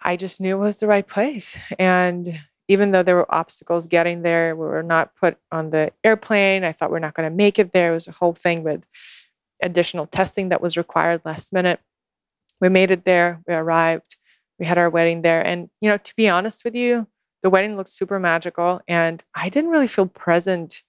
I 0.00 0.16
just 0.16 0.40
knew 0.40 0.56
it 0.56 0.60
was 0.60 0.76
the 0.76 0.86
right 0.86 1.06
place. 1.06 1.58
And 1.78 2.38
even 2.68 2.90
though 2.90 3.02
there 3.02 3.16
were 3.16 3.34
obstacles 3.34 3.86
getting 3.86 4.22
there, 4.22 4.56
we 4.56 4.66
were 4.66 4.82
not 4.82 5.14
put 5.16 5.36
on 5.52 5.70
the 5.70 5.92
airplane. 6.02 6.64
I 6.64 6.72
thought 6.72 6.90
we 6.90 6.96
are 6.96 7.00
not 7.00 7.14
going 7.14 7.28
to 7.28 7.34
make 7.34 7.58
it 7.58 7.72
there. 7.72 7.90
It 7.90 7.94
was 7.94 8.08
a 8.08 8.12
whole 8.12 8.32
thing 8.32 8.62
with 8.62 8.84
additional 9.62 10.06
testing 10.06 10.48
that 10.48 10.62
was 10.62 10.76
required 10.76 11.22
last 11.24 11.52
minute. 11.52 11.80
We 12.60 12.68
made 12.68 12.90
it 12.90 13.04
there. 13.04 13.40
We 13.46 13.54
arrived. 13.54 14.16
We 14.58 14.66
had 14.66 14.78
our 14.78 14.88
wedding 14.88 15.22
there. 15.22 15.44
And, 15.44 15.68
you 15.80 15.90
know, 15.90 15.98
to 15.98 16.16
be 16.16 16.28
honest 16.28 16.64
with 16.64 16.74
you, 16.74 17.06
the 17.42 17.50
wedding 17.50 17.76
looked 17.76 17.90
super 17.90 18.18
magical. 18.18 18.80
And 18.88 19.22
I 19.34 19.48
didn't 19.48 19.70
really 19.70 19.88
feel 19.88 20.06
present 20.06 20.82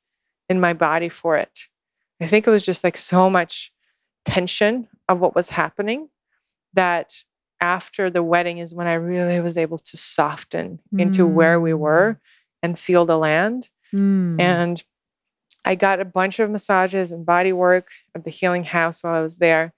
in 0.47 0.59
my 0.59 0.73
body 0.73 1.09
for 1.09 1.35
it. 1.35 1.61
I 2.21 2.27
think 2.27 2.47
it 2.47 2.51
was 2.51 2.65
just 2.65 2.83
like 2.83 2.95
so 2.95 3.29
much 3.29 3.73
tension 4.23 4.87
of 5.09 5.19
what 5.19 5.35
was 5.35 5.49
happening 5.49 6.09
that 6.73 7.13
after 7.61 8.09
the 8.09 8.23
wedding 8.23 8.57
is 8.57 8.73
when 8.73 8.87
I 8.87 8.93
really 8.93 9.39
was 9.39 9.57
able 9.57 9.77
to 9.77 9.97
soften 9.97 10.79
mm. 10.93 11.01
into 11.01 11.25
where 11.25 11.59
we 11.59 11.73
were 11.73 12.13
mm. 12.13 12.19
and 12.63 12.79
feel 12.79 13.05
the 13.05 13.17
land. 13.17 13.69
Mm. 13.93 14.39
And 14.39 14.83
I 15.63 15.75
got 15.75 15.99
a 15.99 16.05
bunch 16.05 16.39
of 16.39 16.49
massages 16.49 17.11
and 17.11 17.25
body 17.25 17.53
work 17.53 17.89
at 18.13 18.23
the 18.23 18.29
healing 18.29 18.63
house 18.63 19.03
while 19.03 19.15
I 19.15 19.21
was 19.21 19.37
there. 19.37 19.73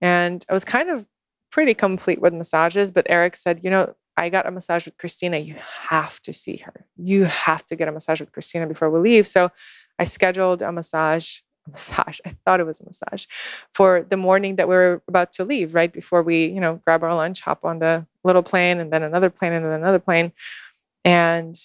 And 0.00 0.44
I 0.48 0.52
was 0.52 0.64
kind 0.64 0.88
of 0.88 1.06
pretty 1.50 1.74
complete 1.74 2.20
with 2.20 2.34
massages, 2.34 2.90
but 2.90 3.06
Eric 3.08 3.36
said, 3.36 3.60
you 3.62 3.70
know, 3.70 3.94
I 4.16 4.30
got 4.30 4.46
a 4.46 4.50
massage 4.50 4.86
with 4.86 4.96
Christina. 4.96 5.38
You 5.38 5.56
have 5.88 6.20
to 6.22 6.32
see 6.32 6.56
her. 6.58 6.86
You 6.96 7.24
have 7.24 7.66
to 7.66 7.76
get 7.76 7.88
a 7.88 7.92
massage 7.92 8.20
with 8.20 8.32
Christina 8.32 8.66
before 8.66 8.90
we 8.90 8.98
leave. 8.98 9.26
So 9.26 9.50
I 9.98 10.04
scheduled 10.04 10.62
a 10.62 10.72
massage 10.72 11.40
massage. 11.70 12.20
I 12.24 12.36
thought 12.44 12.60
it 12.60 12.66
was 12.66 12.80
a 12.80 12.84
massage 12.84 13.26
for 13.74 14.06
the 14.08 14.16
morning 14.16 14.56
that 14.56 14.68
we 14.68 14.74
were 14.74 15.02
about 15.08 15.32
to 15.34 15.44
leave, 15.44 15.74
right 15.74 15.92
before 15.92 16.22
we, 16.22 16.46
you 16.46 16.60
know, 16.60 16.80
grab 16.84 17.02
our 17.02 17.14
lunch, 17.14 17.40
hop 17.40 17.64
on 17.64 17.78
the 17.78 18.06
little 18.24 18.42
plane 18.42 18.80
and 18.80 18.92
then 18.92 19.02
another 19.02 19.30
plane 19.30 19.52
and 19.52 19.64
then 19.64 19.72
another 19.72 19.98
plane. 19.98 20.32
And 21.04 21.56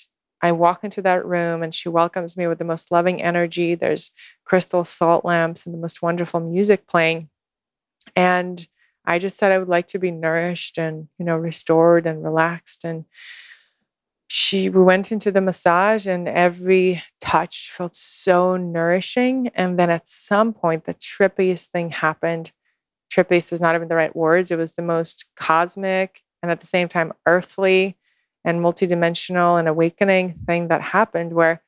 I 0.41 0.51
walk 0.51 0.83
into 0.83 1.01
that 1.03 1.25
room 1.25 1.63
and 1.63 1.73
she 1.73 1.89
welcomes 1.89 2.35
me 2.35 2.47
with 2.47 2.57
the 2.57 2.65
most 2.65 2.91
loving 2.91 3.21
energy. 3.21 3.75
There's 3.75 4.11
crystal 4.43 4.83
salt 4.83 5.23
lamps 5.23 5.65
and 5.65 5.73
the 5.73 5.79
most 5.79 6.01
wonderful 6.01 6.39
music 6.39 6.87
playing. 6.87 7.29
And 8.15 8.67
I 9.05 9.19
just 9.19 9.37
said 9.37 9.51
I 9.51 9.57
would 9.57 9.67
like 9.67 9.87
to 9.87 9.99
be 9.99 10.11
nourished 10.11 10.77
and, 10.77 11.07
you 11.17 11.25
know, 11.25 11.35
restored 11.35 12.05
and 12.05 12.23
relaxed. 12.23 12.83
And 12.83 13.05
she 14.33 14.69
we 14.69 14.81
went 14.81 15.11
into 15.11 15.29
the 15.29 15.41
massage 15.41 16.07
and 16.07 16.25
every 16.25 17.03
touch 17.19 17.69
felt 17.69 17.93
so 17.93 18.55
nourishing 18.55 19.49
and 19.55 19.77
then 19.77 19.89
at 19.89 20.07
some 20.07 20.53
point 20.53 20.85
the 20.85 20.93
trippiest 20.93 21.67
thing 21.67 21.91
happened 21.91 22.53
trippiest 23.11 23.51
is 23.51 23.59
not 23.59 23.75
even 23.75 23.89
the 23.89 23.95
right 23.95 24.15
words 24.15 24.49
it 24.49 24.57
was 24.57 24.75
the 24.75 24.81
most 24.81 25.25
cosmic 25.35 26.21
and 26.41 26.49
at 26.49 26.61
the 26.61 26.65
same 26.65 26.87
time 26.87 27.11
earthly 27.25 27.97
and 28.45 28.61
multidimensional 28.61 29.59
and 29.59 29.67
awakening 29.67 30.39
thing 30.45 30.69
that 30.69 30.81
happened 30.81 31.33
where 31.33 31.61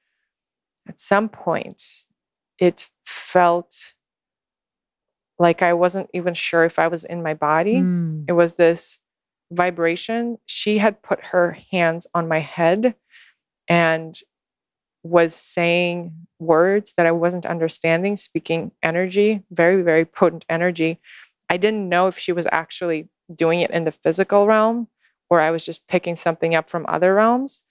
at 0.88 1.02
some 1.02 1.28
point 1.28 1.84
it 2.60 2.90
felt 3.06 3.94
like 5.38 5.62
I 5.62 5.74
wasn't 5.74 6.10
even 6.14 6.34
sure 6.34 6.64
if 6.64 6.80
I 6.80 6.88
was 6.88 7.04
in 7.04 7.22
my 7.22 7.34
body. 7.34 7.76
Mm. 7.76 8.24
It 8.30 8.34
was 8.34 8.56
this 8.56 9.00
vibration, 9.52 10.38
she 10.46 10.78
had 10.78 11.02
put 11.02 11.26
her 11.28 11.58
hands 11.72 12.08
on 12.14 12.28
my 12.28 12.40
head 12.40 12.96
and 13.68 14.16
was 15.04 15.36
saying 15.36 16.14
words 16.40 16.94
that 16.96 17.06
I 17.06 17.12
wasn't 17.12 17.46
understanding, 17.46 18.16
speaking 18.16 18.72
energy, 18.82 19.44
very, 19.52 19.82
very 19.82 20.06
potent 20.06 20.46
energy. 20.50 21.00
I 21.50 21.58
didn't 21.58 21.90
know 21.90 22.08
if 22.08 22.18
she 22.18 22.32
was 22.32 22.48
actually 22.52 23.10
doing 23.34 23.60
it 23.60 23.72
in 23.72 23.84
the 23.84 23.92
physical 23.92 24.48
realm 24.48 24.88
or 25.30 25.42
I 25.42 25.52
was 25.52 25.66
just 25.66 25.88
picking 25.88 26.16
something 26.16 26.56
up 26.56 26.70
from 26.70 26.86
other 26.88 27.14
realms. 27.14 27.64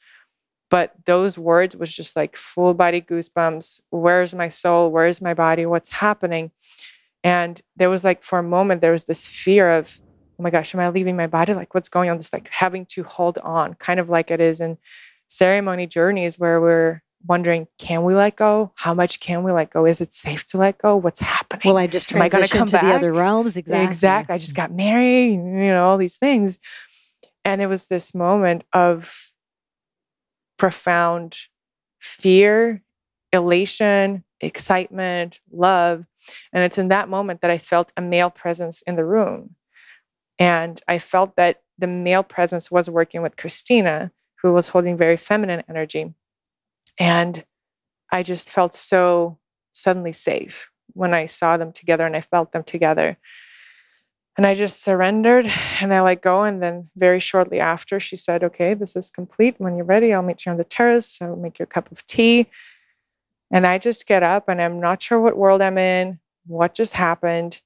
But 0.71 0.95
those 1.05 1.37
words 1.37 1.77
was 1.77 1.95
just 1.95 2.17
like 2.17 2.35
full 2.35 2.73
body 2.75 3.01
goosebumps. 3.01 3.83
Where's 3.91 4.35
my 4.35 4.49
soul? 4.49 4.91
Where's 4.91 5.21
my 5.21 5.35
body? 5.35 5.67
What's 5.67 5.93
happening? 5.93 6.51
And 7.23 7.61
there 7.77 7.91
was 7.91 8.05
like, 8.05 8.23
for 8.23 8.39
a 8.39 8.43
moment, 8.43 8.81
there 8.81 8.93
was 8.93 9.05
this 9.05 9.27
fear 9.27 9.71
of, 9.71 10.01
oh 10.43 10.45
my 10.45 10.51
gosh, 10.51 10.75
am 10.75 10.81
I 10.81 10.89
leaving 10.89 11.17
my 11.17 11.29
body? 11.29 11.55
Like, 11.55 11.73
what's 11.73 11.89
going 11.89 12.11
on? 12.11 12.17
This 12.17 12.33
like 12.33 12.49
having 12.51 12.85
to 12.87 13.05
hold 13.05 13.39
on, 13.39 13.75
kind 13.75 14.01
of 14.01 14.11
like 14.11 14.29
it 14.29 14.41
is 14.41 14.61
in 14.61 14.77
ceremony 15.29 15.87
journeys 15.87 16.37
where 16.37 16.61
we're 16.61 17.01
wondering, 17.29 17.69
can 17.79 18.03
we 18.03 18.13
let 18.13 18.35
go? 18.35 18.73
How 18.75 18.93
much 18.93 19.21
can 19.21 19.45
we 19.45 19.53
let 19.53 19.71
go? 19.71 19.87
Is 19.87 20.01
it 20.01 20.13
safe 20.13 20.45
to 20.47 20.59
let 20.59 20.79
go? 20.79 20.97
What's 20.97 21.21
happening? 21.21 21.63
Well, 21.65 21.79
I 21.79 21.87
just 21.87 22.09
transitioned 22.09 22.67
to 22.67 22.73
back? 22.73 22.83
the 22.83 22.93
other 22.93 23.13
realms. 23.13 23.57
Exactly. 23.57 23.87
Exactly. 23.87 24.35
I 24.35 24.39
just 24.39 24.57
got 24.57 24.73
married, 24.73 25.35
you 25.35 25.39
know, 25.39 25.85
all 25.85 25.97
these 25.97 26.17
things. 26.17 26.59
And 27.45 27.63
it 27.63 27.69
was 27.69 27.87
this 27.87 28.13
moment 28.13 28.65
of 28.73 29.33
profound 30.59 31.37
fear, 32.01 32.83
elation, 33.33 34.25
excitement, 34.41 35.41
love. 35.53 36.05
And 36.53 36.65
it's 36.65 36.79
in 36.79 36.89
that 36.89 37.09
moment 37.09 37.43
that 37.43 37.51
I 37.53 37.59
felt 37.59 37.93
a 37.97 38.03
male 38.03 38.31
presence 38.31 38.83
in 38.83 38.97
the 38.97 39.05
room. 39.05 39.55
And 40.39 40.81
I 40.89 40.99
felt 40.99 41.37
that 41.37 41.63
the 41.79 41.87
male 41.87 42.23
presence 42.23 42.71
was 42.71 42.89
working 42.89 43.23
with 43.23 43.37
Christina, 43.37 44.13
who 44.43 44.53
was 44.53 44.69
holding 44.69 44.97
very 44.97 45.17
feminine 45.17 45.63
energy. 45.69 46.15
And 46.99 47.45
I 48.11 48.23
just 48.23 48.51
felt 48.51 48.75
so 48.75 49.39
suddenly 49.73 50.13
safe 50.13 50.71
when 50.95 51.15
I 51.15 51.27
saw 51.27 51.57
them 51.57 51.73
together 51.73 52.07
and 52.07 52.17
I 52.17 52.21
felt 52.21 52.53
them 52.53 52.63
together. 52.63 53.17
And 54.37 54.47
I 54.47 54.55
just 54.55 54.83
surrendered 54.83 55.51
and 55.81 55.93
I 55.93 56.01
let 56.01 56.23
go. 56.23 56.43
And 56.43 56.63
then 56.63 56.89
very 56.97 57.21
shortly 57.21 57.61
after, 57.61 58.01
she 58.01 58.17
said, 58.17 58.43
Okay, 58.43 58.75
this 58.75 58.97
is 58.97 59.11
complete. 59.11 59.57
When 59.59 59.77
you're 59.77 59.85
ready, 59.85 60.13
I'll 60.13 60.23
meet 60.23 60.47
you 60.47 60.53
on 60.53 60.59
the 60.59 60.65
terrace. 60.65 61.21
I'll 61.21 61.37
make 61.37 61.59
you 61.59 61.65
a 61.65 61.67
cup 61.67 61.93
of 61.93 62.07
tea. 62.07 62.47
And 63.51 63.67
I 63.67 63.77
just 63.79 64.07
get 64.07 64.23
up 64.23 64.49
and 64.49 64.61
I'm 64.61 64.81
not 64.81 65.03
sure 65.03 65.21
what 65.21 65.37
world 65.37 65.61
I'm 65.61 65.77
in, 65.77 66.19
what 66.47 66.75
just 66.75 66.95
happened. 66.95 67.61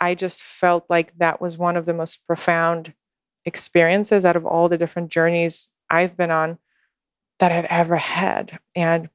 I 0.00 0.14
just 0.14 0.42
felt 0.42 0.86
like 0.88 1.16
that 1.18 1.40
was 1.40 1.58
one 1.58 1.76
of 1.76 1.86
the 1.86 1.94
most 1.94 2.26
profound 2.26 2.94
experiences 3.44 4.24
out 4.24 4.36
of 4.36 4.46
all 4.46 4.68
the 4.68 4.78
different 4.78 5.10
journeys 5.10 5.68
I've 5.90 6.16
been 6.16 6.30
on 6.30 6.58
that 7.38 7.52
I'd 7.52 7.66
ever 7.66 7.96
had. 7.96 8.58
And 8.74 9.08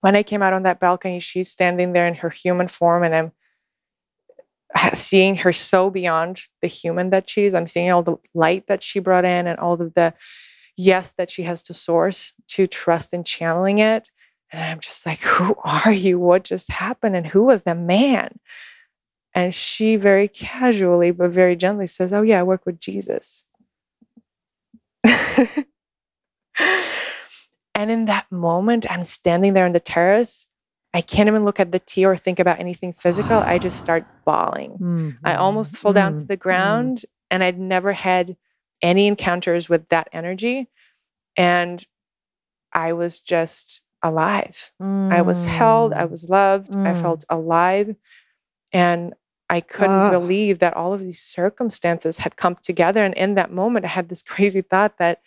when 0.00 0.16
I 0.16 0.22
came 0.22 0.42
out 0.42 0.52
on 0.52 0.64
that 0.64 0.80
balcony, 0.80 1.20
she's 1.20 1.50
standing 1.50 1.92
there 1.92 2.06
in 2.06 2.14
her 2.16 2.30
human 2.30 2.68
form, 2.68 3.04
and 3.04 3.14
I'm 3.14 3.32
seeing 4.94 5.36
her 5.36 5.52
so 5.52 5.90
beyond 5.90 6.42
the 6.60 6.66
human 6.66 7.10
that 7.10 7.28
she 7.28 7.44
is. 7.44 7.54
I'm 7.54 7.66
seeing 7.66 7.90
all 7.90 8.02
the 8.02 8.16
light 8.34 8.66
that 8.66 8.82
she 8.82 9.00
brought 9.00 9.24
in 9.24 9.46
and 9.46 9.58
all 9.58 9.74
of 9.74 9.94
the 9.94 10.14
yes 10.76 11.12
that 11.18 11.30
she 11.30 11.42
has 11.42 11.62
to 11.64 11.74
source 11.74 12.32
to 12.48 12.66
trust 12.66 13.12
in 13.12 13.22
channeling 13.22 13.78
it. 13.78 14.10
And 14.50 14.62
I'm 14.62 14.80
just 14.80 15.06
like, 15.06 15.20
who 15.20 15.54
are 15.62 15.92
you? 15.92 16.18
What 16.18 16.44
just 16.44 16.70
happened? 16.70 17.16
And 17.16 17.26
who 17.26 17.44
was 17.44 17.62
the 17.62 17.74
man? 17.74 18.38
And 19.34 19.54
she 19.54 19.96
very 19.96 20.28
casually, 20.28 21.10
but 21.10 21.30
very 21.30 21.56
gently 21.56 21.86
says, 21.86 22.12
Oh, 22.12 22.22
yeah, 22.22 22.40
I 22.40 22.42
work 22.42 22.66
with 22.66 22.80
Jesus. 22.80 23.46
and 25.04 25.66
in 27.74 28.04
that 28.04 28.30
moment, 28.30 28.90
I'm 28.90 29.04
standing 29.04 29.54
there 29.54 29.64
on 29.64 29.72
the 29.72 29.80
terrace. 29.80 30.48
I 30.94 31.00
can't 31.00 31.28
even 31.28 31.44
look 31.44 31.58
at 31.58 31.72
the 31.72 31.78
tea 31.78 32.04
or 32.04 32.16
think 32.16 32.38
about 32.38 32.60
anything 32.60 32.92
physical. 32.92 33.38
I 33.38 33.58
just 33.58 33.80
start 33.80 34.04
bawling. 34.26 34.72
Mm-hmm. 34.72 35.10
I 35.24 35.36
almost 35.36 35.78
fall 35.78 35.94
down 35.94 36.12
mm-hmm. 36.12 36.20
to 36.20 36.26
the 36.26 36.36
ground, 36.36 36.98
mm-hmm. 36.98 37.06
and 37.30 37.44
I'd 37.44 37.58
never 37.58 37.94
had 37.94 38.36
any 38.82 39.06
encounters 39.06 39.70
with 39.70 39.88
that 39.88 40.08
energy. 40.12 40.68
And 41.36 41.84
I 42.74 42.92
was 42.92 43.20
just 43.20 43.82
alive. 44.02 44.72
I 44.80 45.22
was 45.22 45.44
held, 45.44 45.92
I 45.92 46.04
mm. 46.04 46.10
was 46.10 46.28
loved, 46.28 46.74
I 46.74 46.92
mm. 46.92 47.00
felt 47.00 47.24
alive. 47.30 47.94
And 48.72 49.14
I 49.52 49.60
couldn't 49.60 50.06
Ugh. 50.06 50.12
believe 50.12 50.60
that 50.60 50.74
all 50.74 50.94
of 50.94 51.00
these 51.00 51.20
circumstances 51.20 52.16
had 52.16 52.36
come 52.36 52.54
together. 52.54 53.04
And 53.04 53.12
in 53.14 53.34
that 53.34 53.52
moment, 53.52 53.84
I 53.84 53.88
had 53.88 54.08
this 54.08 54.22
crazy 54.34 54.62
thought 54.62 54.96
that 54.96 55.20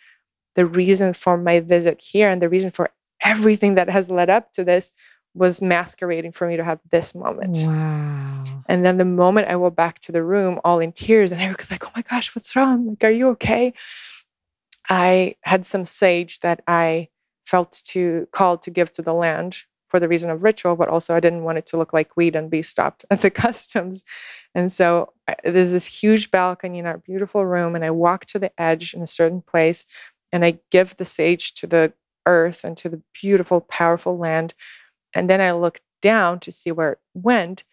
the 0.56 0.66
reason 0.66 1.12
for 1.12 1.36
my 1.36 1.60
visit 1.60 2.02
here 2.02 2.28
and 2.28 2.42
the 2.42 2.48
reason 2.48 2.72
for 2.72 2.90
everything 3.24 3.76
that 3.76 3.88
has 3.88 4.10
led 4.10 4.28
up 4.28 4.52
to 4.54 4.64
this 4.64 4.92
was 5.32 5.62
masquerading 5.62 6.32
for 6.32 6.48
me 6.48 6.56
to 6.56 6.64
have 6.64 6.80
this 6.90 7.14
moment. 7.14 7.56
Wow. 7.58 8.64
And 8.66 8.84
then 8.84 8.96
the 8.96 9.04
moment 9.04 9.46
I 9.46 9.54
went 9.54 9.76
back 9.76 10.00
to 10.00 10.12
the 10.12 10.24
room, 10.24 10.58
all 10.64 10.80
in 10.80 10.90
tears, 10.90 11.30
and 11.30 11.40
Eric 11.40 11.58
was 11.58 11.70
like, 11.70 11.86
"Oh 11.86 11.92
my 11.94 12.02
gosh, 12.02 12.34
what's 12.34 12.56
wrong? 12.56 12.88
Like, 12.88 13.04
are 13.04 13.10
you 13.10 13.28
okay?" 13.28 13.74
I 14.88 15.36
had 15.42 15.64
some 15.66 15.84
sage 15.84 16.40
that 16.40 16.62
I 16.66 17.08
felt 17.44 17.80
to 17.92 18.26
called 18.32 18.62
to 18.62 18.70
give 18.70 18.90
to 18.92 19.02
the 19.02 19.14
land 19.14 19.58
for 19.88 20.00
the 20.00 20.08
reason 20.08 20.30
of 20.30 20.42
ritual, 20.42 20.76
but 20.76 20.88
also 20.88 21.14
I 21.14 21.20
didn't 21.20 21.44
want 21.44 21.58
it 21.58 21.66
to 21.66 21.76
look 21.76 21.92
like 21.92 22.16
weed 22.16 22.36
and 22.36 22.50
be 22.50 22.62
stopped 22.62 23.04
at 23.10 23.22
the 23.22 23.30
customs. 23.30 24.04
And 24.54 24.70
so 24.70 25.12
I, 25.28 25.36
there's 25.44 25.72
this 25.72 25.86
huge 25.86 26.30
balcony 26.30 26.78
in 26.78 26.86
our 26.86 26.98
beautiful 26.98 27.44
room, 27.44 27.74
and 27.74 27.84
I 27.84 27.90
walk 27.90 28.24
to 28.26 28.38
the 28.38 28.52
edge 28.60 28.94
in 28.94 29.02
a 29.02 29.06
certain 29.06 29.42
place, 29.42 29.86
and 30.32 30.44
I 30.44 30.58
give 30.70 30.96
the 30.96 31.04
sage 31.04 31.54
to 31.54 31.66
the 31.66 31.92
earth 32.26 32.64
and 32.64 32.76
to 32.78 32.88
the 32.88 33.02
beautiful, 33.20 33.60
powerful 33.60 34.18
land. 34.18 34.54
And 35.14 35.30
then 35.30 35.40
I 35.40 35.52
look 35.52 35.80
down 36.02 36.40
to 36.40 36.52
see 36.52 36.72
where 36.72 36.92
it 36.92 36.98
went. 37.14 37.64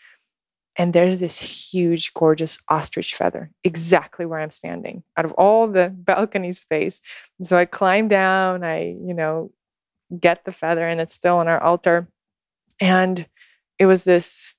And 0.75 0.93
there's 0.93 1.19
this 1.19 1.39
huge, 1.39 2.13
gorgeous 2.13 2.57
ostrich 2.67 3.13
feather 3.13 3.51
exactly 3.63 4.25
where 4.25 4.39
I'm 4.39 4.49
standing 4.49 5.03
out 5.17 5.25
of 5.25 5.31
all 5.33 5.67
the 5.67 5.89
balcony 5.95 6.51
space. 6.51 7.01
And 7.37 7.47
so 7.47 7.57
I 7.57 7.65
climb 7.65 8.07
down, 8.07 8.63
I, 8.63 8.95
you 8.99 9.13
know, 9.13 9.51
get 10.19 10.45
the 10.45 10.51
feather, 10.51 10.87
and 10.87 10.99
it's 11.01 11.13
still 11.13 11.37
on 11.37 11.47
our 11.47 11.61
altar. 11.61 12.07
And 12.79 13.27
it 13.79 13.85
was 13.85 14.03
this 14.03 14.55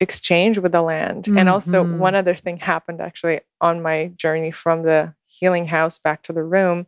exchange 0.00 0.58
with 0.58 0.72
the 0.72 0.82
land. 0.82 1.26
And 1.28 1.48
also, 1.48 1.84
Mhm. 1.84 1.98
one 1.98 2.14
other 2.14 2.34
thing 2.34 2.58
happened 2.58 3.00
actually 3.00 3.40
on 3.60 3.82
my 3.82 4.12
journey 4.16 4.50
from 4.50 4.82
the 4.82 5.14
healing 5.26 5.66
house 5.66 5.98
back 5.98 6.22
to 6.22 6.32
the 6.32 6.44
room. 6.44 6.86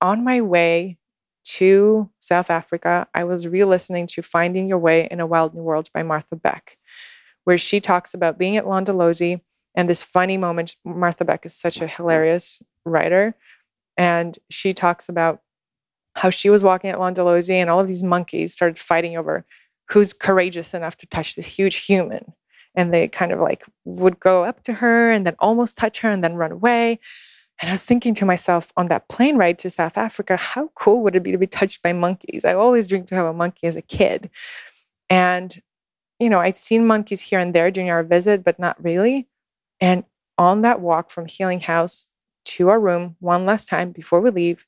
On 0.00 0.24
my 0.24 0.40
way 0.40 0.96
to 1.42 2.10
South 2.20 2.50
Africa, 2.50 3.06
I 3.14 3.24
was 3.24 3.46
re 3.48 3.64
listening 3.64 4.06
to 4.08 4.22
Finding 4.22 4.68
Your 4.68 4.78
Way 4.78 5.08
in 5.10 5.20
a 5.20 5.26
Wild 5.26 5.54
New 5.54 5.62
World 5.62 5.90
by 5.92 6.02
Martha 6.02 6.36
Beck, 6.36 6.78
where 7.44 7.58
she 7.58 7.80
talks 7.80 8.14
about 8.14 8.38
being 8.38 8.56
at 8.56 8.64
Londolozi 8.64 9.40
and 9.74 9.88
this 9.88 10.02
funny 10.02 10.36
moment. 10.36 10.76
Martha 10.84 11.24
Beck 11.24 11.44
is 11.44 11.54
such 11.54 11.80
a 11.80 11.86
hilarious 11.86 12.62
writer. 12.84 13.34
And 13.96 14.38
she 14.48 14.72
talks 14.72 15.08
about 15.08 15.42
how 16.20 16.28
she 16.28 16.50
was 16.50 16.62
walking 16.62 16.90
at 16.90 16.98
Londolozi 16.98 17.54
and 17.54 17.70
all 17.70 17.80
of 17.80 17.88
these 17.88 18.02
monkeys 18.02 18.52
started 18.52 18.78
fighting 18.78 19.16
over 19.16 19.42
who's 19.88 20.12
courageous 20.12 20.74
enough 20.74 20.94
to 20.98 21.06
touch 21.06 21.34
this 21.34 21.46
huge 21.46 21.76
human. 21.76 22.34
And 22.74 22.92
they 22.92 23.08
kind 23.08 23.32
of 23.32 23.40
like 23.40 23.64
would 23.86 24.20
go 24.20 24.44
up 24.44 24.62
to 24.64 24.74
her 24.74 25.10
and 25.10 25.24
then 25.24 25.34
almost 25.38 25.78
touch 25.78 26.00
her 26.00 26.10
and 26.10 26.22
then 26.22 26.34
run 26.34 26.52
away. 26.52 27.00
And 27.58 27.70
I 27.70 27.72
was 27.72 27.86
thinking 27.86 28.12
to 28.16 28.26
myself 28.26 28.70
on 28.76 28.88
that 28.88 29.08
plane 29.08 29.38
ride 29.38 29.58
to 29.60 29.70
South 29.70 29.96
Africa, 29.96 30.36
how 30.36 30.70
cool 30.74 31.00
would 31.00 31.16
it 31.16 31.22
be 31.22 31.32
to 31.32 31.38
be 31.38 31.46
touched 31.46 31.82
by 31.82 31.94
monkeys? 31.94 32.44
I 32.44 32.52
always 32.52 32.86
dreamed 32.86 33.08
to 33.08 33.14
have 33.14 33.26
a 33.26 33.32
monkey 33.32 33.66
as 33.66 33.76
a 33.76 33.82
kid. 33.82 34.28
And, 35.08 35.58
you 36.18 36.28
know, 36.28 36.40
I'd 36.40 36.58
seen 36.58 36.86
monkeys 36.86 37.22
here 37.22 37.40
and 37.40 37.54
there 37.54 37.70
during 37.70 37.88
our 37.88 38.02
visit, 38.02 38.44
but 38.44 38.58
not 38.58 38.82
really. 38.84 39.26
And 39.80 40.04
on 40.36 40.60
that 40.60 40.80
walk 40.80 41.08
from 41.08 41.24
Healing 41.24 41.60
House 41.60 42.04
to 42.44 42.68
our 42.68 42.78
room, 42.78 43.16
one 43.20 43.46
last 43.46 43.70
time 43.70 43.90
before 43.90 44.20
we 44.20 44.30
leave, 44.30 44.66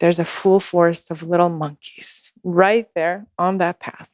there's 0.00 0.18
a 0.18 0.24
full 0.24 0.60
forest 0.60 1.10
of 1.10 1.22
little 1.22 1.48
monkeys 1.48 2.32
right 2.44 2.88
there 2.94 3.26
on 3.38 3.58
that 3.58 3.80
path. 3.80 4.08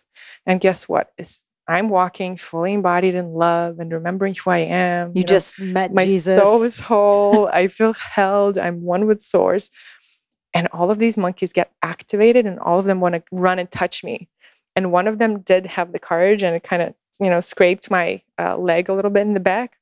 And 0.46 0.60
guess 0.60 0.88
what? 0.88 1.12
It's, 1.18 1.42
I'm 1.66 1.88
walking 1.88 2.36
fully 2.36 2.74
embodied 2.74 3.14
in 3.14 3.32
love 3.32 3.78
and 3.78 3.92
remembering 3.92 4.34
who 4.34 4.50
I 4.50 4.58
am. 4.58 5.12
You, 5.14 5.22
know, 5.22 5.26
just 5.26 5.60
met 5.60 5.92
my 5.94 6.04
Jesus. 6.04 6.36
soul 6.36 6.62
is 6.62 6.78
whole. 6.78 7.48
I 7.48 7.68
feel 7.68 7.94
held. 7.94 8.58
I'm 8.58 8.82
one 8.82 9.06
with 9.06 9.22
source. 9.22 9.70
And 10.52 10.68
all 10.72 10.90
of 10.90 10.98
these 10.98 11.16
monkeys 11.16 11.52
get 11.52 11.72
activated 11.82 12.46
and 12.46 12.58
all 12.60 12.78
of 12.78 12.84
them 12.84 13.00
want 13.00 13.14
to 13.14 13.22
run 13.32 13.58
and 13.58 13.70
touch 13.70 14.04
me. 14.04 14.28
And 14.76 14.92
one 14.92 15.08
of 15.08 15.18
them 15.18 15.40
did 15.40 15.66
have 15.66 15.92
the 15.92 15.98
courage 15.98 16.42
and 16.42 16.54
it 16.54 16.62
kind 16.62 16.82
of, 16.82 16.94
you 17.20 17.30
know, 17.30 17.40
scraped 17.40 17.90
my 17.90 18.22
uh, 18.38 18.56
leg 18.56 18.88
a 18.88 18.94
little 18.94 19.10
bit 19.10 19.22
in 19.22 19.34
the 19.34 19.40
back. 19.40 19.76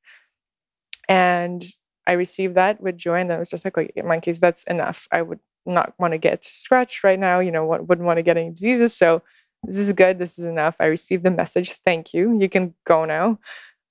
And 1.09 1.65
I 2.07 2.13
received 2.13 2.55
that 2.55 2.81
with 2.81 2.97
joy. 2.97 3.21
And 3.21 3.33
I 3.33 3.39
was 3.39 3.51
just 3.51 3.65
like, 3.65 3.77
okay, 3.77 4.03
monkeys, 4.03 4.41
that's 4.41 4.65
enough. 4.65 5.09
I 5.11 5.23
would 5.23 5.41
not 5.67 5.95
want 5.99 6.13
to 6.13 6.19
get 6.19 6.45
scratched 6.45 7.05
right 7.05 7.19
now, 7.19 7.41
you 7.41 7.51
know, 7.51 7.65
wouldn't 7.67 8.07
want 8.07 8.19
to 8.19 8.23
get 8.23 8.37
any 8.37 8.51
diseases. 8.51 8.95
So 8.95 9.23
this 9.65 9.77
is 9.77 9.93
good. 9.93 10.19
This 10.19 10.39
is 10.39 10.45
enough. 10.45 10.77
I 10.81 10.87
received 10.87 11.23
the 11.23 11.31
message. 11.31 11.73
Thank 11.85 12.13
you. 12.15 12.39
You 12.41 12.49
can 12.49 12.75
go 12.85 13.05
now. 13.05 13.39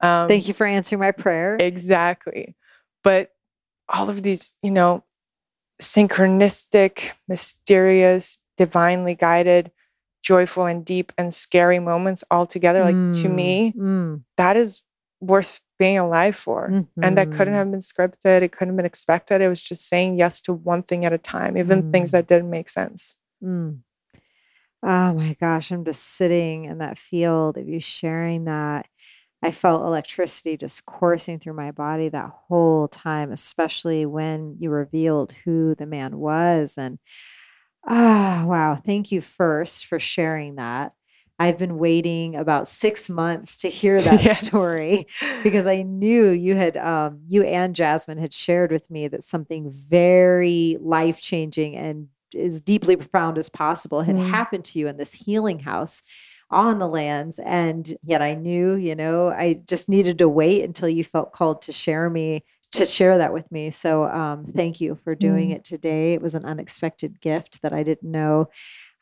Um, 0.01 0.27
Thank 0.27 0.47
you 0.47 0.53
for 0.53 0.65
answering 0.65 0.99
my 0.99 1.11
prayer. 1.11 1.57
Exactly. 1.59 2.55
But 3.03 3.31
all 3.87 4.09
of 4.09 4.23
these, 4.23 4.53
you 4.61 4.71
know, 4.71 5.03
synchronistic, 5.81 7.11
mysterious, 7.27 8.39
divinely 8.57 9.15
guided, 9.15 9.71
joyful 10.23 10.65
and 10.65 10.85
deep 10.85 11.11
and 11.17 11.33
scary 11.33 11.79
moments 11.79 12.23
all 12.29 12.45
together, 12.45 12.81
like 12.81 12.95
to 12.95 13.27
Mm, 13.27 13.35
me, 13.35 13.73
mm, 13.75 14.21
that 14.37 14.55
is 14.55 14.83
worth 15.19 15.61
being 15.81 15.97
alive 15.97 16.35
for. 16.35 16.61
And 17.03 17.17
that 17.17 17.31
couldn't 17.31 17.53
mhm. 17.55 17.57
have 17.57 17.71
been 17.71 17.79
scripted. 17.91 18.43
It 18.43 18.51
couldn't 18.51 18.69
have 18.73 18.77
been 18.81 18.85
expected. 18.93 19.41
It 19.41 19.49
was 19.49 19.61
just 19.71 19.87
saying 19.89 20.17
yes 20.23 20.39
to 20.41 20.53
one 20.53 20.83
thing 20.83 21.05
at 21.05 21.13
a 21.13 21.17
time, 21.17 21.57
even 21.57 21.91
things 21.91 22.09
Mm. 22.09 22.11
that 22.13 22.27
didn't 22.27 22.49
make 22.57 22.69
sense. 22.69 23.17
Mm. 23.43 23.79
Oh 24.83 25.13
my 25.13 25.35
gosh, 25.39 25.71
I'm 25.71 25.85
just 25.85 26.03
sitting 26.03 26.65
in 26.65 26.77
that 26.79 26.97
field 26.97 27.57
of 27.57 27.67
you 27.67 27.79
sharing 27.79 28.45
that. 28.45 28.87
I 29.43 29.51
felt 29.51 29.83
electricity 29.83 30.55
just 30.57 30.85
coursing 30.85 31.39
through 31.39 31.53
my 31.55 31.71
body 31.71 32.09
that 32.09 32.31
whole 32.47 32.87
time, 32.87 33.31
especially 33.31 34.05
when 34.05 34.57
you 34.59 34.69
revealed 34.69 35.31
who 35.45 35.73
the 35.75 35.87
man 35.87 36.17
was. 36.17 36.77
And 36.77 36.99
ah, 37.87 38.43
wow, 38.47 38.75
thank 38.75 39.11
you 39.11 39.21
first 39.21 39.85
for 39.87 39.99
sharing 39.99 40.55
that. 40.55 40.93
I've 41.41 41.57
been 41.57 41.79
waiting 41.79 42.35
about 42.35 42.67
six 42.67 43.09
months 43.09 43.57
to 43.57 43.69
hear 43.69 43.99
that 44.03 44.21
Yes. 44.23 44.47
story 44.47 45.07
because 45.43 45.65
I 45.65 45.81
knew 45.81 46.29
you 46.29 46.55
had, 46.55 46.77
um, 46.77 47.21
you 47.27 47.41
and 47.43 47.75
Jasmine 47.75 48.19
had 48.19 48.31
shared 48.33 48.71
with 48.71 48.91
me 48.91 49.07
that 49.07 49.23
something 49.23 49.71
very 49.71 50.77
life 50.79 51.19
changing 51.19 51.75
and 51.75 52.09
as 52.39 52.61
deeply 52.61 52.95
profound 52.95 53.37
as 53.39 53.49
possible 53.49 54.03
had 54.03 54.15
Mm. 54.15 54.29
happened 54.29 54.65
to 54.65 54.79
you 54.79 54.87
in 54.87 54.97
this 54.97 55.13
healing 55.13 55.59
house 55.59 56.03
on 56.51 56.77
the 56.79 56.87
lands. 56.87 57.39
And 57.39 57.91
yet 58.03 58.21
I 58.21 58.35
knew, 58.35 58.75
you 58.75 58.95
know, 58.95 59.29
I 59.29 59.61
just 59.67 59.89
needed 59.89 60.19
to 60.19 60.29
wait 60.29 60.63
until 60.63 60.89
you 60.89 61.03
felt 61.03 61.33
called 61.33 61.63
to 61.63 61.71
share 61.71 62.09
me, 62.09 62.43
to 62.73 62.85
share 62.85 63.17
that 63.17 63.33
with 63.33 63.51
me. 63.51 63.71
So 63.71 64.03
um, 64.03 64.45
thank 64.45 64.79
you 64.79 64.95
for 65.03 65.15
doing 65.15 65.49
Mm. 65.49 65.55
it 65.55 65.63
today. 65.63 66.13
It 66.13 66.21
was 66.21 66.35
an 66.35 66.45
unexpected 66.45 67.19
gift 67.19 67.61
that 67.63 67.73
I 67.73 67.83
didn't 67.83 68.11
know 68.11 68.49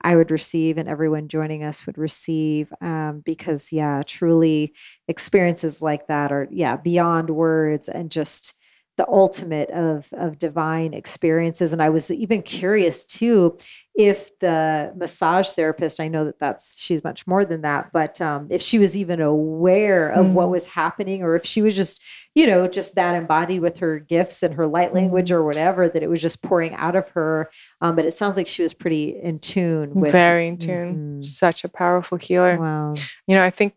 I 0.01 0.15
would 0.15 0.31
receive 0.31 0.77
and 0.77 0.87
everyone 0.89 1.27
joining 1.27 1.63
us 1.63 1.85
would 1.85 1.97
receive 1.97 2.71
um, 2.81 3.21
because, 3.25 3.71
yeah, 3.71 4.01
truly 4.05 4.73
experiences 5.07 5.81
like 5.81 6.07
that 6.07 6.31
are, 6.31 6.47
yeah, 6.51 6.77
beyond 6.77 7.29
words 7.29 7.89
and 7.89 8.09
just 8.11 8.53
the 8.97 9.07
ultimate 9.07 9.69
of 9.71 10.11
of 10.11 10.37
divine 10.37 10.93
experiences 10.93 11.71
and 11.71 11.81
i 11.81 11.87
was 11.89 12.11
even 12.11 12.41
curious 12.41 13.05
too 13.05 13.57
if 13.95 14.37
the 14.39 14.91
massage 14.97 15.51
therapist 15.51 16.01
i 16.01 16.09
know 16.09 16.25
that 16.25 16.37
that's 16.37 16.77
she's 16.77 17.01
much 17.01 17.25
more 17.25 17.45
than 17.45 17.61
that 17.61 17.93
but 17.93 18.19
um, 18.19 18.47
if 18.49 18.61
she 18.61 18.77
was 18.77 18.97
even 18.97 19.21
aware 19.21 20.09
of 20.09 20.33
what 20.33 20.47
Mm. 20.47 20.51
was 20.51 20.67
happening 20.67 21.23
or 21.23 21.37
if 21.37 21.45
she 21.45 21.61
was 21.61 21.77
just 21.77 22.03
you 22.39 22.47
know 22.47 22.67
just 22.67 22.95
that 22.95 23.15
embodied 23.15 23.61
with 23.61 23.77
her 23.79 23.93
gifts 23.99 24.41
and 24.43 24.53
her 24.55 24.67
light 24.77 24.93
language 24.93 25.29
Mm. 25.29 25.35
or 25.37 25.43
whatever 25.49 25.89
that 25.89 26.03
it 26.05 26.09
was 26.13 26.21
just 26.21 26.41
pouring 26.41 26.73
out 26.85 26.95
of 26.95 27.05
her 27.17 27.49
um, 27.81 27.95
but 27.95 28.05
it 28.05 28.13
sounds 28.19 28.35
like 28.37 28.47
she 28.47 28.63
was 28.63 28.73
pretty 28.73 29.05
in 29.29 29.39
tune 29.39 29.89
with 30.01 30.11
Very 30.11 30.47
in 30.47 30.57
tune. 30.57 30.89
Mhm. 30.95 31.25
Such 31.25 31.63
a 31.63 31.69
powerful 31.69 32.17
healer. 32.17 32.55
wow 32.57 32.93
You 33.27 33.35
know, 33.35 33.43
I 33.43 33.49
think 33.59 33.73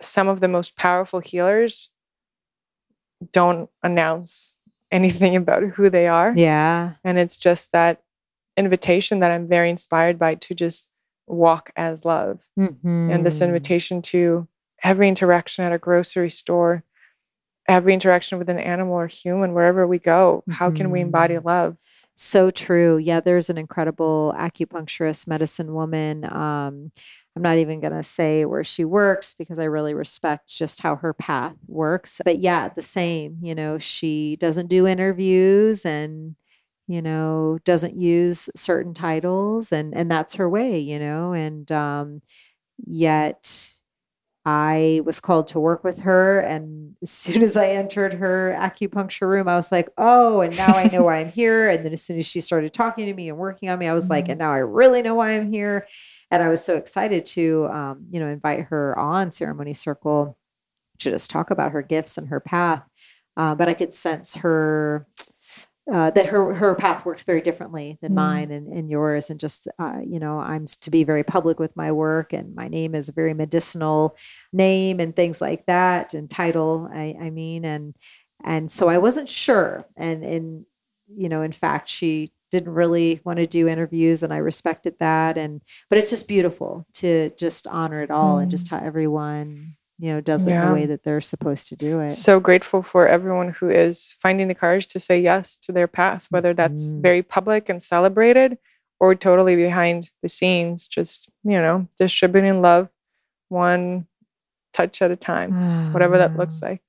some 0.00 0.28
of 0.28 0.38
the 0.40 0.48
most 0.48 0.76
powerful 0.76 1.20
healers 1.20 1.90
don't 3.32 3.68
announce 3.82 4.56
anything 4.90 5.36
about 5.36 5.62
who 5.74 5.90
they 5.90 6.06
are. 6.06 6.32
yeah 6.36 6.94
And 7.04 7.18
it's 7.18 7.36
just 7.36 7.72
that 7.72 8.02
invitation 8.56 9.20
that 9.20 9.30
I'm 9.30 9.46
very 9.48 9.70
inspired 9.70 10.18
by 10.18 10.34
to 10.36 10.54
just 10.54 10.90
walk 11.26 11.70
as 11.76 12.04
love. 12.04 12.40
And 12.56 13.24
this 13.26 13.40
invitation 13.42 14.00
to 14.12 14.48
every 14.82 15.08
interaction 15.08 15.64
at 15.64 15.72
a 15.72 15.78
grocery 15.78 16.30
store, 16.30 16.84
every 17.68 17.94
interaction 17.94 18.38
with 18.38 18.48
an 18.48 18.58
animal 18.58 18.94
or 18.94 19.06
human, 19.08 19.54
wherever 19.54 19.86
we 19.86 19.98
go, 19.98 20.44
how 20.48 20.70
can 20.70 20.90
we 20.90 21.00
embody 21.00 21.34
Mhm. 21.36 21.44
love? 21.44 21.76
So 22.16 22.50
true. 22.50 22.96
Yeah, 22.98 23.20
there's 23.20 23.50
an 23.50 23.58
incredible 23.58 24.34
acupuncturist, 24.36 25.28
medicine 25.28 25.72
woman. 25.74 26.24
Um, 26.24 26.90
I'm 27.36 27.42
not 27.42 27.58
even 27.58 27.80
going 27.80 27.92
to 27.92 28.02
say 28.02 28.44
where 28.44 28.64
she 28.64 28.84
works 28.84 29.34
because 29.34 29.58
I 29.60 29.64
really 29.64 29.94
respect 29.94 30.48
just 30.48 30.80
how 30.80 30.96
her 30.96 31.12
path 31.14 31.54
works. 31.68 32.20
But 32.24 32.38
yeah, 32.40 32.68
the 32.68 32.82
same, 32.82 33.38
you 33.40 33.54
know, 33.54 33.78
she 33.78 34.36
doesn't 34.40 34.66
do 34.68 34.86
interviews 34.86 35.84
and 35.86 36.34
you 36.90 37.02
know, 37.02 37.58
doesn't 37.64 37.96
use 38.00 38.48
certain 38.56 38.94
titles 38.94 39.72
and 39.72 39.94
and 39.94 40.10
that's 40.10 40.34
her 40.36 40.48
way, 40.48 40.78
you 40.78 40.98
know, 40.98 41.32
and 41.34 41.70
um 41.70 42.22
yet 42.86 43.74
I 44.50 45.02
was 45.04 45.20
called 45.20 45.48
to 45.48 45.60
work 45.60 45.84
with 45.84 46.00
her. 46.00 46.40
And 46.40 46.96
as 47.02 47.10
soon 47.10 47.42
as 47.42 47.54
I 47.54 47.68
entered 47.68 48.14
her 48.14 48.56
acupuncture 48.56 49.28
room, 49.28 49.46
I 49.46 49.56
was 49.56 49.70
like, 49.70 49.90
oh, 49.98 50.40
and 50.40 50.56
now 50.56 50.68
I 50.68 50.84
know 50.84 51.02
why 51.04 51.16
I'm 51.16 51.28
here. 51.28 51.68
And 51.68 51.84
then 51.84 51.92
as 51.92 52.02
soon 52.02 52.18
as 52.18 52.24
she 52.24 52.40
started 52.40 52.72
talking 52.72 53.04
to 53.04 53.12
me 53.12 53.28
and 53.28 53.36
working 53.36 53.68
on 53.68 53.78
me, 53.78 53.86
I 53.86 53.92
was 53.92 54.06
mm-hmm. 54.06 54.14
like, 54.14 54.28
and 54.30 54.38
now 54.38 54.50
I 54.50 54.58
really 54.58 55.02
know 55.02 55.16
why 55.16 55.32
I'm 55.32 55.52
here. 55.52 55.86
And 56.30 56.42
I 56.42 56.48
was 56.48 56.64
so 56.64 56.76
excited 56.76 57.26
to, 57.26 57.68
um, 57.70 58.06
you 58.10 58.20
know, 58.20 58.28
invite 58.28 58.60
her 58.68 58.98
on 58.98 59.30
Ceremony 59.30 59.74
Circle 59.74 60.38
to 61.00 61.10
just 61.10 61.30
talk 61.30 61.50
about 61.50 61.72
her 61.72 61.82
gifts 61.82 62.16
and 62.16 62.28
her 62.28 62.40
path. 62.40 62.84
Uh, 63.36 63.54
but 63.54 63.68
I 63.68 63.74
could 63.74 63.92
sense 63.92 64.36
her 64.36 65.06
uh, 65.90 66.10
that 66.10 66.26
her 66.26 66.54
her 66.54 66.74
path 66.74 67.06
works 67.06 67.24
very 67.24 67.40
differently 67.40 67.98
than 68.02 68.12
mm. 68.12 68.16
mine 68.16 68.50
and, 68.50 68.68
and 68.68 68.90
yours 68.90 69.30
and 69.30 69.40
just 69.40 69.68
uh, 69.78 69.98
you 70.04 70.18
know 70.18 70.38
i'm 70.38 70.66
to 70.66 70.90
be 70.90 71.02
very 71.02 71.24
public 71.24 71.58
with 71.58 71.74
my 71.76 71.90
work 71.90 72.32
and 72.32 72.54
my 72.54 72.68
name 72.68 72.94
is 72.94 73.08
a 73.08 73.12
very 73.12 73.32
medicinal 73.32 74.16
name 74.52 75.00
and 75.00 75.16
things 75.16 75.40
like 75.40 75.64
that 75.66 76.12
and 76.12 76.28
title 76.28 76.88
i, 76.92 77.16
I 77.20 77.30
mean 77.30 77.64
and 77.64 77.96
and 78.44 78.70
so 78.70 78.88
i 78.88 78.98
wasn't 78.98 79.30
sure 79.30 79.86
and 79.96 80.22
and 80.22 80.66
you 81.16 81.28
know 81.28 81.42
in 81.42 81.52
fact 81.52 81.88
she 81.88 82.32
didn't 82.50 82.72
really 82.72 83.20
want 83.24 83.38
to 83.38 83.46
do 83.46 83.66
interviews 83.66 84.22
and 84.22 84.32
i 84.32 84.38
respected 84.38 84.94
that 84.98 85.38
and 85.38 85.62
but 85.88 85.98
it's 85.98 86.10
just 86.10 86.28
beautiful 86.28 86.86
to 86.94 87.30
just 87.38 87.66
honor 87.66 88.02
it 88.02 88.10
all 88.10 88.36
mm. 88.36 88.42
and 88.42 88.50
just 88.50 88.68
how 88.68 88.78
everyone 88.78 89.74
you 89.98 90.12
know 90.12 90.20
does 90.20 90.46
it 90.46 90.50
yeah. 90.50 90.66
the 90.66 90.72
way 90.72 90.86
that 90.86 91.02
they're 91.02 91.20
supposed 91.20 91.68
to 91.68 91.76
do 91.76 92.00
it 92.00 92.08
so 92.08 92.38
grateful 92.40 92.82
for 92.82 93.08
everyone 93.08 93.50
who 93.50 93.68
is 93.68 94.16
finding 94.20 94.48
the 94.48 94.54
courage 94.54 94.86
to 94.86 95.00
say 95.00 95.20
yes 95.20 95.56
to 95.56 95.72
their 95.72 95.88
path 95.88 96.26
whether 96.30 96.54
that's 96.54 96.88
mm. 96.88 97.02
very 97.02 97.22
public 97.22 97.68
and 97.68 97.82
celebrated 97.82 98.58
or 99.00 99.14
totally 99.14 99.56
behind 99.56 100.10
the 100.22 100.28
scenes 100.28 100.88
just 100.88 101.30
you 101.44 101.58
know 101.58 101.86
distributing 101.98 102.62
love 102.62 102.88
one 103.48 104.06
touch 104.72 105.02
at 105.02 105.10
a 105.10 105.16
time 105.16 105.92
whatever 105.92 106.18
that 106.18 106.36
looks 106.36 106.62
like 106.62 106.82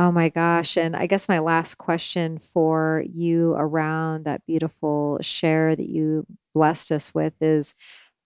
Oh 0.00 0.12
my 0.12 0.28
gosh. 0.28 0.76
And 0.76 0.94
I 0.94 1.06
guess 1.06 1.28
my 1.28 1.40
last 1.40 1.76
question 1.76 2.38
for 2.38 3.02
you 3.12 3.54
around 3.54 4.26
that 4.26 4.46
beautiful 4.46 5.18
share 5.20 5.74
that 5.74 5.88
you 5.88 6.24
blessed 6.54 6.92
us 6.92 7.12
with 7.12 7.34
is 7.40 7.74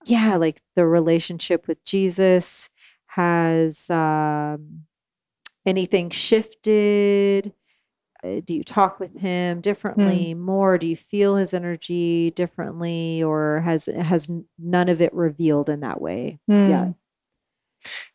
yeah, 0.05 0.35
like 0.35 0.61
the 0.75 0.85
relationship 0.85 1.67
with 1.67 1.83
Jesus, 1.83 2.69
has 3.15 3.89
um, 3.89 4.83
anything 5.65 6.09
shifted? 6.09 7.53
Uh, 8.23 8.39
do 8.43 8.53
you 8.53 8.63
talk 8.63 8.99
with 8.99 9.19
him 9.19 9.61
differently, 9.61 10.33
mm. 10.33 10.39
more? 10.39 10.77
Do 10.77 10.87
you 10.87 10.95
feel 10.95 11.35
his 11.35 11.53
energy 11.53 12.31
differently, 12.31 13.21
or 13.21 13.61
has 13.61 13.85
has 13.85 14.31
none 14.57 14.89
of 14.89 15.01
it 15.01 15.13
revealed 15.13 15.69
in 15.69 15.81
that 15.81 16.01
way 16.01 16.39
mm. 16.49 16.69
yet? 16.69 16.93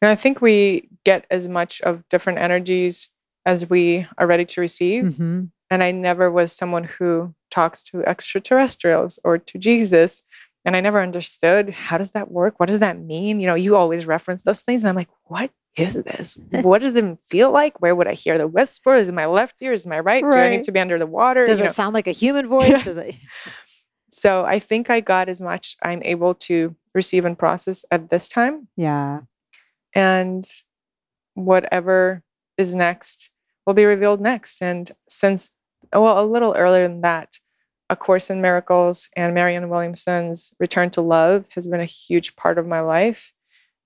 And 0.01 0.11
I 0.11 0.15
think 0.15 0.41
we 0.41 0.89
get 1.05 1.27
as 1.31 1.47
much 1.47 1.81
of 1.83 2.09
different 2.09 2.39
energies 2.39 3.11
as 3.45 3.69
we 3.69 4.07
are 4.17 4.27
ready 4.27 4.47
to 4.47 4.61
receive. 4.61 5.05
Mm-hmm. 5.05 5.45
And 5.71 5.83
I 5.83 5.91
never 5.91 6.31
was 6.31 6.53
someone 6.53 6.85
who 6.85 7.35
talks 7.51 7.85
to 7.85 8.03
extraterrestrials 8.05 9.19
or 9.23 9.39
to 9.39 9.59
Jesus 9.59 10.23
and 10.69 10.77
I 10.77 10.83
never 10.83 11.01
understood 11.01 11.71
how 11.71 11.97
does 11.97 12.11
that 12.11 12.31
work? 12.31 12.61
What 12.61 12.69
does 12.69 12.81
that 12.81 13.01
mean? 13.01 13.41
You 13.41 13.47
know, 13.47 13.55
you 13.55 13.75
always 13.75 14.05
reference 14.05 14.43
those 14.43 14.61
things. 14.61 14.83
And 14.85 14.91
I'm 14.91 14.97
like, 14.97 15.09
what 15.25 15.51
is 15.79 15.95
this? 15.95 16.39
what 16.51 16.83
does 16.83 16.95
it 16.95 17.19
feel 17.25 17.51
like? 17.51 17.81
Where 17.81 17.95
would 17.95 18.07
I 18.07 18.13
hear 18.13 18.37
the 18.37 18.47
whisper? 18.47 18.95
Is 18.95 19.09
it 19.09 19.15
my 19.15 19.25
left 19.25 19.63
ear? 19.63 19.73
Is 19.73 19.87
it 19.87 19.89
my 19.89 19.99
right? 19.99 20.23
right. 20.23 20.31
Do 20.31 20.39
I 20.39 20.51
need 20.51 20.65
to 20.65 20.73
be 20.73 20.79
under 20.79 20.99
the 20.99 21.07
water? 21.07 21.47
Does 21.47 21.59
you 21.59 21.65
it 21.65 21.69
know? 21.69 21.73
sound 21.73 21.95
like 21.95 22.07
a 22.07 22.13
human 22.13 22.49
voice? 22.51 22.69
Yes. 22.69 22.99
It... 22.99 23.17
so 24.11 24.45
I 24.45 24.59
think 24.59 24.91
I 24.91 25.01
got 25.01 25.31
as 25.31 25.41
much 25.41 25.75
I'm 25.83 26.03
able 26.03 26.35
to 26.35 26.77
receive 26.95 27.25
and 27.25 27.39
process 27.39 27.87
at 27.91 28.11
this 28.11 28.29
time. 28.29 28.69
Yeah. 28.77 29.21
And 29.95 30.47
whatever 31.33 32.23
is 32.59 32.75
next 32.75 33.31
will 33.67 33.73
be 33.73 33.87
revealed 33.87 34.21
next. 34.21 34.61
And 34.61 34.91
since, 35.09 35.51
well, 35.95 36.23
a 36.23 36.27
little 36.27 36.53
earlier 36.53 36.87
than 36.87 37.01
that, 37.01 37.39
a 37.91 37.97
Course 37.97 38.31
in 38.31 38.41
Miracles 38.41 39.09
and 39.17 39.35
Marianne 39.35 39.69
Williamson's 39.69 40.53
Return 40.61 40.91
to 40.91 41.01
Love 41.01 41.47
has 41.55 41.67
been 41.67 41.81
a 41.81 41.87
huge 41.87 42.37
part 42.37 42.59
of 42.59 42.67
my 42.67 42.81
life 42.81 43.33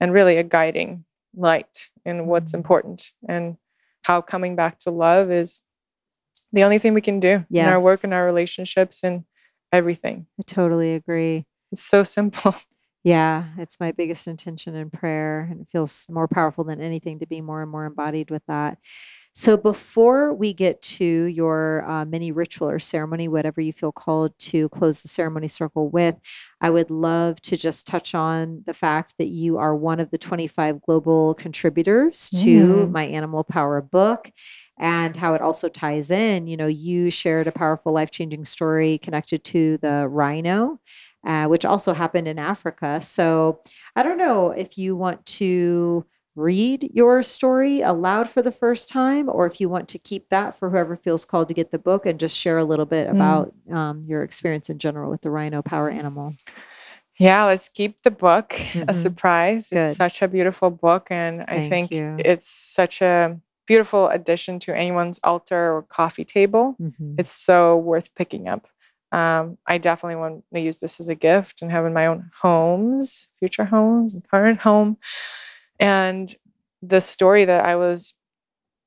and 0.01 0.13
really 0.13 0.37
a 0.37 0.43
guiding 0.43 1.05
light 1.35 1.89
in 2.05 2.27
what's 2.27 2.51
mm-hmm. 2.51 2.59
important 2.59 3.13
and 3.29 3.57
how 4.03 4.21
coming 4.21 4.57
back 4.57 4.79
to 4.81 4.91
love 4.91 5.31
is 5.31 5.61
the 6.53 6.65
only 6.65 6.79
thing 6.79 6.93
we 6.93 7.01
can 7.01 7.21
do 7.21 7.45
yes. 7.49 7.67
in 7.67 7.73
our 7.73 7.81
work 7.81 8.03
and 8.05 8.13
our 8.13 8.27
relationships 8.27 9.05
and 9.05 9.25
everything. 9.73 10.27
I 10.39 10.43
totally 10.43 10.95
agree. 10.95 11.47
It's 11.71 11.83
so 11.83 12.05
simple. 12.05 12.55
Yeah, 13.05 13.47
it's 13.59 13.81
my 13.81 13.91
biggest 13.91 14.29
intention 14.29 14.77
in 14.77 14.91
prayer, 14.91 15.49
and 15.51 15.61
it 15.61 15.69
feels 15.73 16.07
more 16.09 16.29
powerful 16.29 16.63
than 16.63 16.81
anything 16.81 17.19
to 17.19 17.27
be 17.27 17.41
more 17.41 17.63
and 17.63 17.71
more 17.71 17.85
embodied 17.85 18.31
with 18.31 18.43
that. 18.47 18.79
So 19.35 19.57
before 19.57 20.35
we 20.35 20.53
get 20.53 20.83
to 20.83 21.05
your 21.05 21.89
uh, 21.89 22.05
mini 22.05 22.33
ritual 22.33 22.69
or 22.69 22.79
ceremony, 22.79 23.29
whatever 23.29 23.63
you 23.63 23.73
feel 23.73 23.91
called 23.91 24.39
to 24.41 24.69
close 24.69 25.01
the 25.01 25.09
ceremony 25.09 25.49
circle 25.49 25.89
with, 25.89 26.17
I 26.61 26.69
would 26.69 26.91
love 26.91 27.41
to 27.43 27.57
just 27.57 27.87
touch 27.87 28.15
on 28.15 28.63
the 28.67 28.75
fact 28.75 29.15
that 29.19 29.29
you 29.29 29.57
are 29.57 29.75
one 29.75 30.01
of 30.01 30.11
the 30.11 30.19
25 30.19 30.83
global 30.83 31.35
contributors 31.35 32.29
to 32.43 32.67
mm. 32.67 32.91
my 32.91 33.05
Animal 33.05 33.43
Power 33.43 33.81
book 33.81 34.31
and 34.79 35.17
how 35.17 35.33
it 35.33 35.41
also 35.41 35.71
ties 35.71 36.11
in. 36.11 36.47
You 36.47 36.59
know, 36.59 36.67
you 36.67 37.09
shared 37.09 37.47
a 37.47 37.53
powerful, 37.53 37.93
life 37.93 38.11
changing 38.11 38.45
story 38.45 38.99
connected 38.99 39.45
to 39.45 39.79
the 39.79 40.09
rhino. 40.09 40.79
Uh, 41.25 41.47
which 41.47 41.65
also 41.65 41.93
happened 41.93 42.27
in 42.27 42.37
Africa. 42.37 43.01
So 43.01 43.61
I 43.95 44.03
don't 44.03 44.19
know 44.19 44.51
if 44.51 44.77
you 44.77 44.97
want 44.97 45.25
to 45.27 46.05
read 46.35 46.91
your 46.93 47.23
story 47.23 47.81
aloud 47.81 48.29
for 48.29 48.43
the 48.43 48.51
first 48.51 48.89
time, 48.89 49.29
or 49.29 49.47
if 49.47 49.61
you 49.61 49.69
want 49.69 49.89
to 49.91 49.99
keep 49.99 50.31
that 50.31 50.59
for 50.59 50.71
whoever 50.71 50.97
feels 50.97 51.25
called 51.25 51.47
to 51.49 51.55
get 51.55 51.71
the 51.71 51.79
book 51.79 52.07
and 52.07 52.19
just 52.19 52.37
share 52.37 52.59
a 52.59 52.65
little 52.65 52.87
bit 52.87 53.07
mm. 53.07 53.13
about 53.13 53.55
um, 53.71 54.05
your 54.09 54.23
experience 54.23 54.69
in 54.69 54.79
general 54.79 55.11
with 55.11 55.21
the 55.21 55.31
rhino 55.31 55.63
power 55.63 55.91
animal. 55.91 56.35
Yeah, 57.19 57.45
let's 57.45 57.69
keep 57.69 58.03
the 58.03 58.11
book 58.11 58.49
mm-hmm. 58.49 58.89
a 58.89 58.95
surprise. 58.95 59.69
Good. 59.69 59.79
It's 59.79 59.97
such 59.97 60.23
a 60.23 60.29
beautiful 60.29 60.71
book, 60.71 61.09
and 61.11 61.43
I 61.43 61.69
Thank 61.69 61.91
think 61.91 61.93
you. 61.93 62.17
it's 62.19 62.49
such 62.49 63.03
a 63.03 63.39
beautiful 63.67 64.09
addition 64.09 64.59
to 64.61 64.77
anyone's 64.77 65.21
altar 65.23 65.73
or 65.73 65.83
coffee 65.83 66.25
table. 66.25 66.75
Mm-hmm. 66.81 67.15
It's 67.19 67.31
so 67.31 67.77
worth 67.77 68.15
picking 68.15 68.49
up. 68.49 68.67
Um, 69.13 69.59
I 69.67 69.79
definitely 69.79 70.17
want 70.17 70.45
to 70.53 70.61
use 70.61 70.79
this 70.79 70.99
as 70.99 71.09
a 71.09 71.15
gift 71.15 71.61
and 71.63 71.71
have 71.71 71.85
in 71.85 71.93
my 71.93 72.07
own 72.07 72.31
homes, 72.41 73.29
future 73.39 73.67
homes, 73.67 74.15
and 74.15 74.27
current 74.29 74.61
home. 74.61 74.97
And 75.79 76.35
the 76.81 77.01
story 77.01 77.45
that 77.45 77.65
I 77.65 77.77
was 77.77 78.15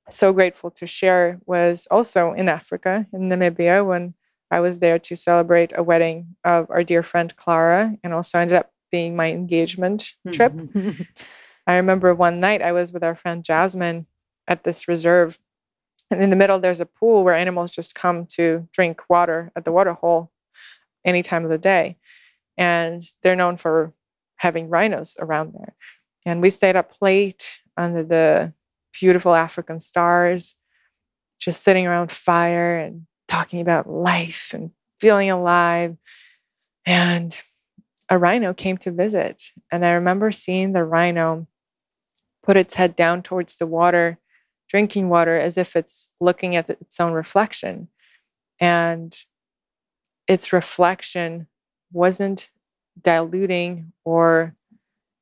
so 0.10 0.34
grateful 0.34 0.72
to 0.72 0.88
share 0.88 1.40
was 1.46 1.88
also 1.92 2.34
in 2.34 2.50
Africa, 2.50 3.06
in 3.14 3.30
Namibia, 3.30 3.86
when 3.86 4.16
I 4.52 4.60
was 4.60 4.80
there 4.80 5.00
to 5.00 5.16
celebrate 5.16 5.74
a 5.76 5.84
wedding 5.84 6.36
of 6.44 6.70
our 6.70 6.84
dear 6.84 7.04
friend 7.04 7.36
Clara, 7.36 7.96
and 8.04 8.14
also 8.14 8.40
ended 8.40 8.58
up 8.58 8.72
being 8.92 9.16
my 9.16 9.32
engagement 9.32 10.16
trip. 10.32 10.54
I 11.68 11.76
remember 11.76 12.14
one 12.14 12.40
night 12.40 12.62
I 12.62 12.72
was 12.72 12.94
with 12.94 13.04
our 13.04 13.16
friend 13.16 13.44
Jasmine 13.44 14.06
at 14.48 14.64
this 14.64 14.88
reserve, 14.88 15.40
and 16.12 16.22
in 16.22 16.30
the 16.30 16.36
middle 16.36 16.60
there's 16.60 16.80
a 16.80 16.86
pool 16.86 17.24
where 17.24 17.36
animals 17.36 17.72
just 17.72 17.96
come 17.96 18.26
to 18.28 18.68
drink 18.72 19.02
water 19.10 19.52
at 19.56 19.66
the 19.66 19.72
water 19.72 19.94
hole 19.94 20.32
any 21.04 21.24
time 21.24 21.44
of 21.44 21.52
the 21.52 21.58
day. 21.58 21.98
And 22.58 23.04
they're 23.22 23.36
known 23.36 23.58
for 23.58 23.94
having 24.38 24.70
rhinos 24.70 25.16
around 25.20 25.54
there. 25.54 25.76
And 26.26 26.42
we 26.42 26.50
stayed 26.50 26.76
up 26.76 26.94
late 27.02 27.62
under 27.78 28.04
the 28.04 28.54
beautiful 29.00 29.36
African 29.36 29.80
stars, 29.80 30.56
just 31.40 31.64
sitting 31.64 31.86
around 31.86 32.12
fire 32.12 32.78
and 32.78 33.06
talking 33.28 33.62
about 33.62 33.90
life 33.90 34.52
and 34.54 34.72
feeling 35.00 35.30
alive. 35.30 35.98
And 36.86 37.38
a 38.10 38.18
rhino 38.18 38.54
came 38.54 38.78
to 38.78 38.92
visit. 38.92 39.52
And 39.72 39.86
I 39.86 39.92
remember 39.92 40.32
seeing 40.32 40.74
the 40.74 40.84
rhino 40.84 41.48
put 42.44 42.58
its 42.58 42.76
head 42.76 42.96
down 42.96 43.24
towards 43.24 43.56
the 43.56 43.68
water, 43.68 44.20
drinking 44.76 45.08
water 45.08 45.40
as 45.40 45.58
if 45.58 45.74
it's 45.74 46.10
looking 46.20 46.54
at 46.58 46.70
its 46.70 47.00
own 47.00 47.14
reflection. 47.14 47.88
And 48.60 49.18
its 50.28 50.52
reflection 50.52 51.48
wasn't 51.94 52.52
diluting 53.02 53.94
or 54.04 54.54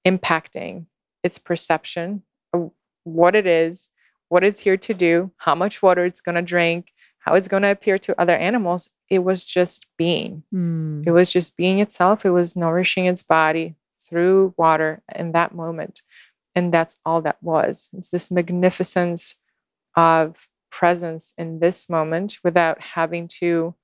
impacting 0.08 0.88
its 1.24 1.38
perception 1.38 2.24
of 2.52 2.72
what 3.04 3.36
it 3.36 3.46
is, 3.46 3.92
what 4.30 4.44
it's 4.44 4.62
here 4.62 4.76
to 4.78 4.92
do, 4.92 5.30
how 5.38 5.54
much 5.54 5.84
water 5.84 6.04
it's 6.04 6.20
going 6.20 6.34
to 6.34 6.42
drink, 6.42 6.92
how 7.20 7.36
it's 7.36 7.48
going 7.48 7.62
to 7.62 7.70
appear 7.70 8.00
to 8.00 8.20
other 8.20 8.36
animals. 8.36 8.90
It 9.08 9.20
was 9.20 9.44
just 9.44 9.86
being. 10.00 10.42
Mm. 10.52 11.06
It 11.06 11.12
was 11.12 11.32
just 11.32 11.56
being 11.56 11.78
itself. 11.78 12.26
It 12.26 12.32
was 12.32 12.56
nourishing 12.56 13.06
its 13.06 13.22
body 13.22 13.76
through 14.00 14.56
water 14.58 15.04
in 15.14 15.32
that 15.34 15.54
moment. 15.54 16.02
And 16.56 16.74
that's 16.74 16.98
all 17.06 17.22
that 17.22 17.38
was. 17.44 17.90
It's 17.94 18.10
this 18.10 18.32
magnificence 18.32 19.36
of 19.96 20.50
presence 20.72 21.34
in 21.38 21.60
this 21.60 21.90
moment 21.90 22.38
without 22.44 22.82
having 22.82 23.28
to 23.28 23.76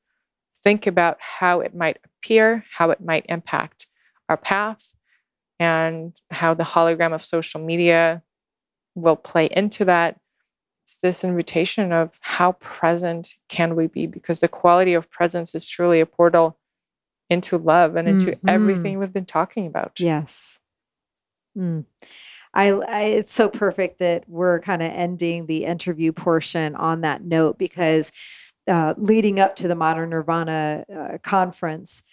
think 0.64 0.88
about 0.88 1.18
how 1.20 1.62
it 1.62 1.76
might 1.76 1.98
appear, 2.04 2.66
how 2.72 2.90
it 2.90 3.00
might 3.02 3.26
impact 3.30 3.88
our 4.28 4.38
path, 4.38 4.94
and 5.60 6.14
how 6.32 6.54
the 6.54 6.64
hologram 6.64 7.14
of 7.14 7.24
social 7.24 7.62
media 7.62 8.24
will 8.96 9.16
play 9.16 9.48
into 9.48 9.86
that. 9.86 10.20
It's 10.84 10.98
this 10.98 11.24
invitation 11.24 11.92
of 11.92 12.18
how 12.22 12.54
present 12.54 13.36
can 13.48 13.76
we 13.76 13.88
be? 13.88 14.08
Because 14.08 14.40
the 14.40 14.48
quality 14.48 14.94
of 14.94 15.12
presence 15.12 15.54
is 15.54 15.70
truly 15.70 16.00
a 16.00 16.06
portal 16.06 16.58
into 17.30 17.58
love 17.58 17.96
and 17.96 18.08
into 18.08 18.32
Mhm. 18.32 18.40
everything 18.48 18.98
we've 18.98 19.14
been 19.14 19.26
talking 19.26 19.68
about. 19.68 20.00
Yes. 20.00 20.60
Mm. 21.56 21.86
I, 22.60 22.72
I 22.72 23.02
it's 23.04 23.32
so 23.32 23.48
perfect 23.48 24.00
that 24.00 24.26
we're 24.28 24.60
kind 24.60 24.82
of 24.82 24.92
ending 24.92 25.46
the 25.46 25.64
interview 25.64 26.12
portion 26.12 26.76
on 26.76 27.02
that 27.02 27.24
note 27.24 27.58
because 27.58 28.12
uh, 28.68 28.96
leading 28.98 29.40
up 29.40 29.56
to 29.58 29.70
the 29.70 29.76
Modern 29.76 30.10
Nirvana 30.10 30.84
uh, 30.94 31.18
conference, 31.20 32.04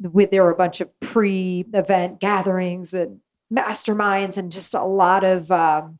with 0.00 0.30
there 0.30 0.44
were 0.44 0.50
a 0.50 0.56
bunch 0.56 0.80
of 0.80 0.88
pre-event 1.00 2.20
gatherings 2.20 2.94
and 2.94 3.20
masterminds 3.52 4.38
and 4.38 4.50
just 4.50 4.72
a 4.72 4.82
lot 4.82 5.24
of 5.24 5.50
um, 5.50 5.98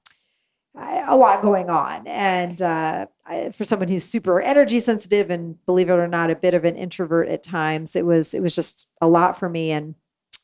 a 0.75 1.15
lot 1.15 1.43
going 1.43 1.69
on. 1.69 2.07
And 2.07 2.63
uh, 2.63 3.07
I, 3.27 3.51
for 3.51 3.65
someone 3.65 3.89
who's 3.89 4.05
super 4.05 4.41
energy 4.41 4.81
sensitive 4.81 5.29
and 5.29 5.63
believe 5.67 5.91
it 5.91 5.93
or 5.93 6.09
not, 6.09 6.31
a 6.31 6.35
bit 6.35 6.55
of 6.55 6.65
an 6.65 6.77
introvert 6.77 7.29
at 7.29 7.43
times, 7.43 7.95
it 7.95 8.07
was 8.07 8.33
it 8.33 8.41
was 8.41 8.57
just 8.57 8.87
a 9.03 9.07
lot 9.07 9.39
for 9.39 9.51
me. 9.51 9.71
And 9.71 9.97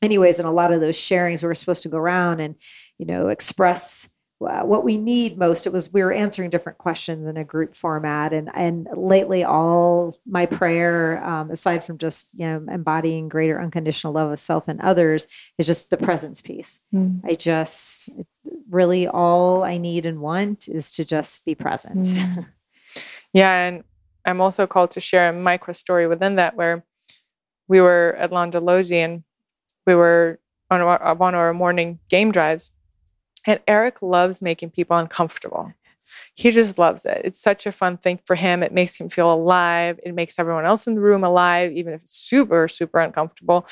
anyways, 0.03 0.39
in 0.39 0.45
a 0.45 0.53
lot 0.53 0.71
of 0.71 0.81
those 0.81 0.97
sharings, 0.97 1.41
we 1.41 1.47
were 1.47 1.55
supposed 1.55 1.81
to 1.81 1.89
go 1.89 1.97
around 1.97 2.41
and 2.41 2.53
you 2.99 3.05
know 3.05 3.29
express 3.29 4.11
uh, 4.41 4.61
what 4.61 4.85
we 4.85 4.97
need 4.97 5.37
most. 5.37 5.65
It 5.65 5.73
was 5.73 5.91
we 5.91 6.03
were 6.03 6.13
answering 6.13 6.49
different 6.49 6.77
questions 6.77 7.27
in 7.27 7.35
a 7.37 7.43
group 7.43 7.73
format, 7.73 8.31
and 8.31 8.49
and 8.53 8.87
lately, 8.95 9.43
all 9.43 10.19
my 10.27 10.45
prayer, 10.45 11.23
um, 11.25 11.49
aside 11.49 11.83
from 11.83 11.97
just 11.97 12.33
you 12.33 12.45
know 12.45 12.63
embodying 12.71 13.29
greater 13.29 13.59
unconditional 13.59 14.13
love 14.13 14.31
of 14.31 14.39
self 14.39 14.67
and 14.67 14.79
others, 14.81 15.25
is 15.57 15.65
just 15.65 15.89
the 15.89 15.97
presence 15.97 16.41
piece. 16.41 16.81
Mm. 16.93 17.21
I 17.25 17.33
just 17.33 18.09
really 18.69 19.07
all 19.07 19.63
I 19.63 19.77
need 19.77 20.05
and 20.05 20.21
want 20.21 20.67
is 20.67 20.91
to 20.91 21.03
just 21.03 21.45
be 21.45 21.55
present. 21.55 22.05
Mm. 22.05 22.45
Yeah, 23.33 23.67
and 23.67 23.83
I'm 24.25 24.41
also 24.41 24.65
called 24.67 24.91
to 24.91 24.99
share 24.99 25.29
a 25.29 25.33
micro 25.33 25.73
story 25.73 26.07
within 26.07 26.35
that 26.35 26.55
where 26.55 26.83
we 27.67 27.81
were 27.81 28.15
at 28.17 28.31
Londolozi 28.31 28.97
and 28.97 29.23
we 29.85 29.95
were 29.95 30.39
on 30.71 30.81
our, 30.81 31.01
on 31.01 31.35
our 31.35 31.53
morning 31.53 31.99
game 32.09 32.31
drives. 32.31 32.71
And 33.49 33.59
Eric 33.67 34.03
loves 34.03 34.43
making 34.43 34.69
people 34.69 34.95
uncomfortable. 34.95 35.73
He 36.35 36.51
just 36.51 36.77
loves 36.77 37.03
it. 37.03 37.21
It's 37.23 37.41
such 37.41 37.65
a 37.65 37.71
fun 37.71 37.97
thing 37.97 38.19
for 38.23 38.35
him. 38.35 38.61
It 38.61 38.71
makes 38.71 38.95
him 39.01 39.09
feel 39.09 39.33
alive. 39.33 39.99
It 40.03 40.13
makes 40.13 40.37
everyone 40.37 40.65
else 40.65 40.85
in 40.85 40.93
the 40.93 41.01
room 41.01 41.23
alive, 41.23 41.71
even 41.71 41.93
if 41.93 42.03
it's 42.03 42.15
super, 42.15 42.67
super 42.67 42.99
uncomfortable. 42.99 43.65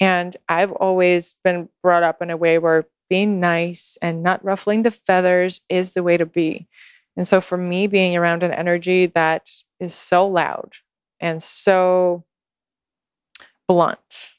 And 0.00 0.36
I've 0.48 0.72
always 0.72 1.36
been 1.44 1.68
brought 1.84 2.02
up 2.02 2.20
in 2.20 2.30
a 2.30 2.36
way 2.36 2.58
where 2.58 2.88
being 3.08 3.38
nice 3.38 3.96
and 4.02 4.24
not 4.24 4.44
ruffling 4.44 4.82
the 4.82 4.90
feathers 4.90 5.60
is 5.68 5.92
the 5.92 6.02
way 6.02 6.16
to 6.16 6.26
be. 6.26 6.66
And 7.16 7.28
so 7.28 7.40
for 7.40 7.56
me, 7.56 7.86
being 7.86 8.16
around 8.16 8.42
an 8.42 8.50
energy 8.50 9.06
that 9.06 9.48
is 9.78 9.94
so 9.94 10.26
loud 10.26 10.72
and 11.20 11.40
so 11.40 12.24
blunt 13.68 14.30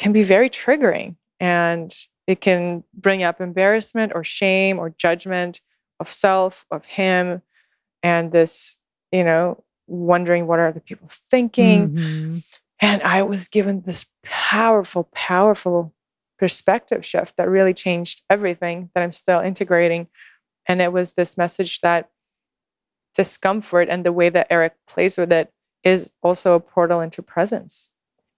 can 0.00 0.10
be 0.10 0.24
very 0.24 0.50
triggering. 0.50 1.14
And 1.38 1.94
it 2.26 2.40
can 2.40 2.84
bring 2.94 3.22
up 3.22 3.40
embarrassment 3.40 4.12
or 4.14 4.24
shame 4.24 4.78
or 4.78 4.90
judgment 4.90 5.60
of 6.00 6.08
self, 6.08 6.64
of 6.70 6.86
him, 6.86 7.42
and 8.02 8.32
this, 8.32 8.76
you 9.12 9.24
know, 9.24 9.62
wondering 9.86 10.46
what 10.46 10.58
are 10.58 10.72
the 10.72 10.80
people 10.80 11.08
thinking. 11.10 11.90
Mhm. 11.90 12.44
And 12.80 13.02
I 13.02 13.22
was 13.22 13.48
given 13.48 13.82
this 13.82 14.06
powerful, 14.22 15.04
powerful 15.12 15.94
perspective 16.38 17.04
shift 17.04 17.36
that 17.36 17.48
really 17.48 17.72
changed 17.72 18.22
everything 18.28 18.90
that 18.94 19.02
I'm 19.02 19.12
still 19.12 19.40
integrating. 19.40 20.08
And 20.66 20.82
it 20.82 20.92
was 20.92 21.12
this 21.12 21.36
message 21.38 21.80
that 21.80 22.10
discomfort 23.14 23.88
and 23.88 24.04
the 24.04 24.12
way 24.12 24.28
that 24.28 24.48
Eric 24.50 24.74
plays 24.86 25.16
with 25.16 25.30
it 25.32 25.52
is 25.84 26.12
also 26.22 26.54
a 26.54 26.60
portal 26.60 27.00
into 27.00 27.22
presence. 27.22 27.90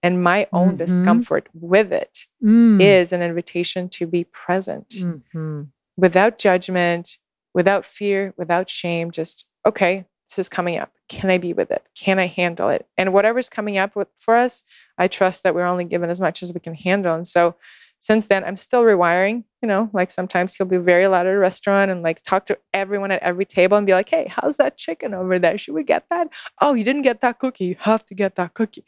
And 0.03 0.23
my 0.23 0.47
own 0.53 0.75
Mhm. 0.75 0.77
discomfort 0.77 1.49
with 1.53 1.91
it 1.91 2.25
Mm. 2.43 2.79
is 2.81 3.11
an 3.11 3.21
invitation 3.21 3.89
to 3.89 4.05
be 4.05 4.23
present 4.23 4.89
Mhm. 4.89 5.69
without 5.97 6.37
judgment, 6.37 7.17
without 7.53 7.83
fear, 7.85 8.33
without 8.37 8.69
shame. 8.69 9.09
Just, 9.11 9.47
okay, 9.65 10.05
this 10.29 10.37
is 10.39 10.49
coming 10.49 10.77
up. 10.77 10.91
Can 11.09 11.29
I 11.29 11.37
be 11.37 11.53
with 11.53 11.71
it? 11.71 11.83
Can 11.95 12.19
I 12.19 12.27
handle 12.27 12.69
it? 12.69 12.85
And 12.97 13.13
whatever's 13.13 13.49
coming 13.49 13.77
up 13.77 13.95
with, 13.95 14.09
for 14.19 14.35
us, 14.35 14.63
I 14.97 15.07
trust 15.07 15.43
that 15.43 15.55
we're 15.55 15.65
only 15.65 15.85
given 15.85 16.09
as 16.09 16.19
much 16.19 16.43
as 16.43 16.53
we 16.53 16.59
can 16.59 16.75
handle. 16.75 17.15
And 17.15 17.27
so 17.27 17.55
since 17.99 18.27
then, 18.27 18.43
I'm 18.43 18.57
still 18.57 18.83
rewiring. 18.83 19.43
You 19.61 19.67
know, 19.67 19.89
like 19.91 20.11
sometimes 20.11 20.55
he'll 20.55 20.67
be 20.67 20.77
very 20.77 21.07
loud 21.07 21.25
at 21.25 21.33
a 21.33 21.37
restaurant 21.37 21.89
and 21.89 22.03
like 22.03 22.21
talk 22.21 22.45
to 22.45 22.57
everyone 22.73 23.11
at 23.11 23.23
every 23.23 23.45
table 23.45 23.75
and 23.75 23.87
be 23.87 23.93
like, 23.93 24.09
hey, 24.09 24.27
how's 24.29 24.57
that 24.57 24.77
chicken 24.77 25.13
over 25.15 25.39
there? 25.39 25.57
Should 25.57 25.73
we 25.73 25.83
get 25.83 26.05
that? 26.11 26.27
Oh, 26.61 26.73
you 26.75 26.83
didn't 26.83 27.01
get 27.01 27.21
that 27.21 27.39
cookie. 27.39 27.65
You 27.65 27.75
have 27.79 28.05
to 28.05 28.13
get 28.15 28.35
that 28.35 28.53
cookie. 28.53 28.85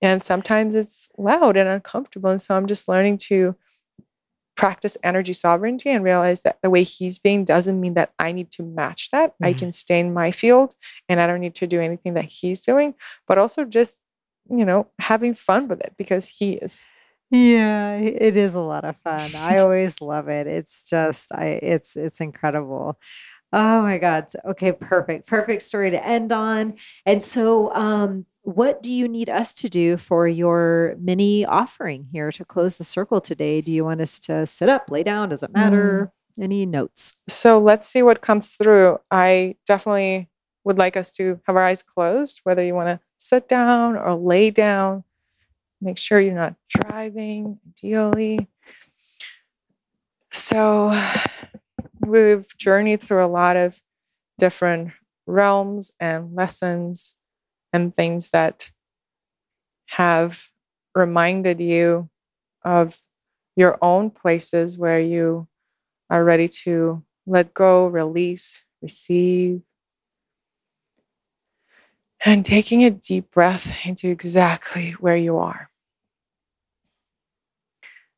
And 0.00 0.22
sometimes 0.22 0.74
it's 0.74 1.10
loud 1.18 1.56
and 1.56 1.68
uncomfortable. 1.68 2.30
And 2.30 2.40
so 2.40 2.56
I'm 2.56 2.66
just 2.66 2.88
learning 2.88 3.18
to 3.28 3.56
practice 4.56 4.96
energy 5.02 5.32
sovereignty 5.32 5.90
and 5.90 6.04
realize 6.04 6.42
that 6.42 6.58
the 6.62 6.70
way 6.70 6.84
he's 6.84 7.18
being 7.18 7.44
doesn't 7.44 7.80
mean 7.80 7.94
that 7.94 8.12
I 8.20 8.30
need 8.30 8.52
to 8.52 8.62
match 8.62 9.10
that. 9.10 9.34
I 9.42 9.52
Mhm. 9.52 9.58
can 9.58 9.72
stay 9.72 9.98
in 9.98 10.14
my 10.14 10.30
field 10.30 10.74
and 11.08 11.20
I 11.20 11.26
don't 11.26 11.40
need 11.40 11.56
to 11.56 11.66
do 11.66 11.80
anything 11.80 12.14
that 12.14 12.26
he's 12.26 12.62
doing, 12.62 12.94
but 13.26 13.36
also 13.36 13.64
just, 13.64 13.98
you 14.48 14.64
know, 14.64 14.86
having 15.00 15.34
fun 15.34 15.66
with 15.66 15.80
it 15.80 15.94
because 15.98 16.28
he 16.38 16.52
is. 16.52 16.86
Yeah, 17.34 17.96
it 17.96 18.36
is 18.36 18.54
a 18.54 18.60
lot 18.60 18.84
of 18.84 18.96
fun. 18.98 19.34
I 19.34 19.58
always 19.58 20.00
love 20.00 20.28
it. 20.28 20.46
It's 20.46 20.88
just 20.88 21.32
I 21.32 21.58
it's 21.62 21.96
it's 21.96 22.20
incredible. 22.20 22.96
Oh 23.52 23.82
my 23.82 23.98
God. 23.98 24.26
Okay, 24.44 24.70
perfect. 24.72 25.26
Perfect 25.26 25.62
story 25.62 25.90
to 25.90 26.06
end 26.06 26.30
on. 26.30 26.74
And 27.04 27.22
so 27.22 27.74
um 27.74 28.26
what 28.42 28.82
do 28.82 28.92
you 28.92 29.08
need 29.08 29.28
us 29.30 29.52
to 29.54 29.68
do 29.68 29.96
for 29.96 30.28
your 30.28 30.94
mini 31.00 31.44
offering 31.44 32.06
here 32.12 32.30
to 32.30 32.44
close 32.44 32.78
the 32.78 32.84
circle 32.84 33.20
today? 33.20 33.60
Do 33.60 33.72
you 33.72 33.84
want 33.84 34.00
us 34.00 34.20
to 34.20 34.46
sit 34.46 34.68
up, 34.68 34.90
lay 34.90 35.02
down? 35.02 35.30
Does 35.30 35.42
it 35.42 35.52
matter? 35.52 36.12
Any 36.40 36.66
notes? 36.66 37.20
So 37.28 37.60
let's 37.60 37.88
see 37.88 38.02
what 38.02 38.20
comes 38.20 38.54
through. 38.56 38.98
I 39.10 39.56
definitely 39.66 40.28
would 40.64 40.78
like 40.78 40.96
us 40.96 41.10
to 41.12 41.40
have 41.46 41.56
our 41.56 41.64
eyes 41.64 41.82
closed, 41.82 42.42
whether 42.44 42.62
you 42.62 42.74
want 42.74 42.88
to 42.88 43.00
sit 43.18 43.48
down 43.48 43.96
or 43.96 44.14
lay 44.14 44.50
down. 44.50 45.04
Make 45.80 45.98
sure 45.98 46.20
you're 46.20 46.34
not 46.34 46.54
driving, 46.68 47.58
ideally. 47.68 48.48
So 50.32 50.98
we've 52.00 52.46
journeyed 52.58 53.02
through 53.02 53.24
a 53.24 53.26
lot 53.26 53.56
of 53.56 53.80
different 54.38 54.92
realms 55.26 55.92
and 56.00 56.34
lessons 56.34 57.14
and 57.72 57.94
things 57.94 58.30
that 58.30 58.70
have 59.86 60.48
reminded 60.94 61.60
you 61.60 62.08
of 62.64 63.00
your 63.56 63.78
own 63.82 64.10
places 64.10 64.78
where 64.78 65.00
you 65.00 65.46
are 66.10 66.24
ready 66.24 66.48
to 66.48 67.02
let 67.26 67.54
go, 67.54 67.86
release, 67.86 68.64
receive. 68.82 69.62
And 72.26 72.44
taking 72.44 72.82
a 72.84 72.90
deep 72.90 73.30
breath 73.30 73.84
into 73.86 74.08
exactly 74.08 74.92
where 74.92 75.16
you 75.16 75.36
are. 75.36 75.68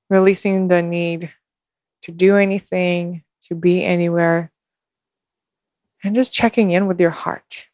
Releasing 0.08 0.68
the 0.68 0.80
need 0.80 1.32
to 2.02 2.12
do 2.12 2.36
anything, 2.36 3.24
to 3.42 3.56
be 3.56 3.84
anywhere, 3.84 4.52
and 6.04 6.14
just 6.14 6.32
checking 6.32 6.70
in 6.70 6.86
with 6.86 7.00
your 7.00 7.10
heart 7.10 7.66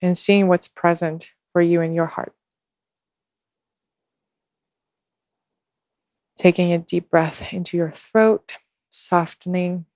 and 0.00 0.18
seeing 0.18 0.48
what's 0.48 0.66
present 0.66 1.30
for 1.52 1.62
you 1.62 1.80
in 1.80 1.94
your 1.94 2.06
heart. 2.06 2.34
Taking 6.36 6.72
a 6.72 6.78
deep 6.78 7.08
breath 7.08 7.52
into 7.52 7.76
your 7.76 7.92
throat, 7.92 8.54
softening. 8.90 9.86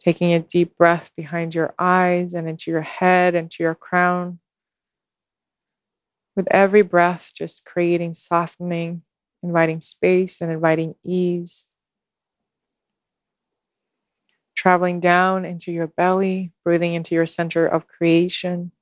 Taking 0.00 0.32
a 0.32 0.40
deep 0.40 0.78
breath 0.78 1.10
behind 1.14 1.54
your 1.54 1.74
eyes 1.78 2.32
and 2.32 2.48
into 2.48 2.70
your 2.70 2.80
head, 2.80 3.34
into 3.34 3.62
your 3.62 3.74
crown. 3.74 4.38
With 6.34 6.48
every 6.50 6.80
breath, 6.80 7.32
just 7.34 7.66
creating 7.66 8.14
softening, 8.14 9.02
inviting 9.42 9.82
space 9.82 10.40
and 10.40 10.50
inviting 10.50 10.94
ease. 11.04 11.66
Traveling 14.56 15.00
down 15.00 15.44
into 15.44 15.70
your 15.70 15.86
belly, 15.86 16.52
breathing 16.64 16.94
into 16.94 17.14
your 17.14 17.26
center 17.26 17.66
of 17.66 17.86
creation. 17.86 18.72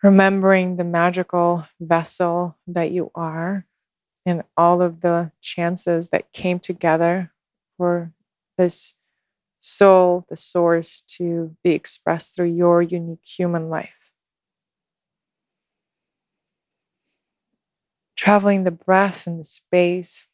Remembering 0.00 0.76
the 0.76 0.84
magical 0.84 1.66
vessel 1.80 2.56
that 2.68 2.92
you 2.92 3.10
are 3.16 3.66
and 4.24 4.44
all 4.56 4.80
of 4.80 5.00
the 5.00 5.32
chances 5.40 6.10
that 6.10 6.32
came 6.32 6.60
together 6.60 7.31
for 7.82 8.12
this 8.56 8.94
soul, 9.60 10.24
the 10.28 10.36
source, 10.36 11.00
to 11.00 11.56
be 11.64 11.72
expressed 11.72 12.36
through 12.36 12.52
your 12.52 12.80
unique 12.80 13.26
human 13.26 13.68
life. 13.68 14.02
traveling 18.22 18.62
the 18.62 18.70
breath 18.70 19.26
and 19.26 19.40
the 19.40 19.44
space 19.44 20.28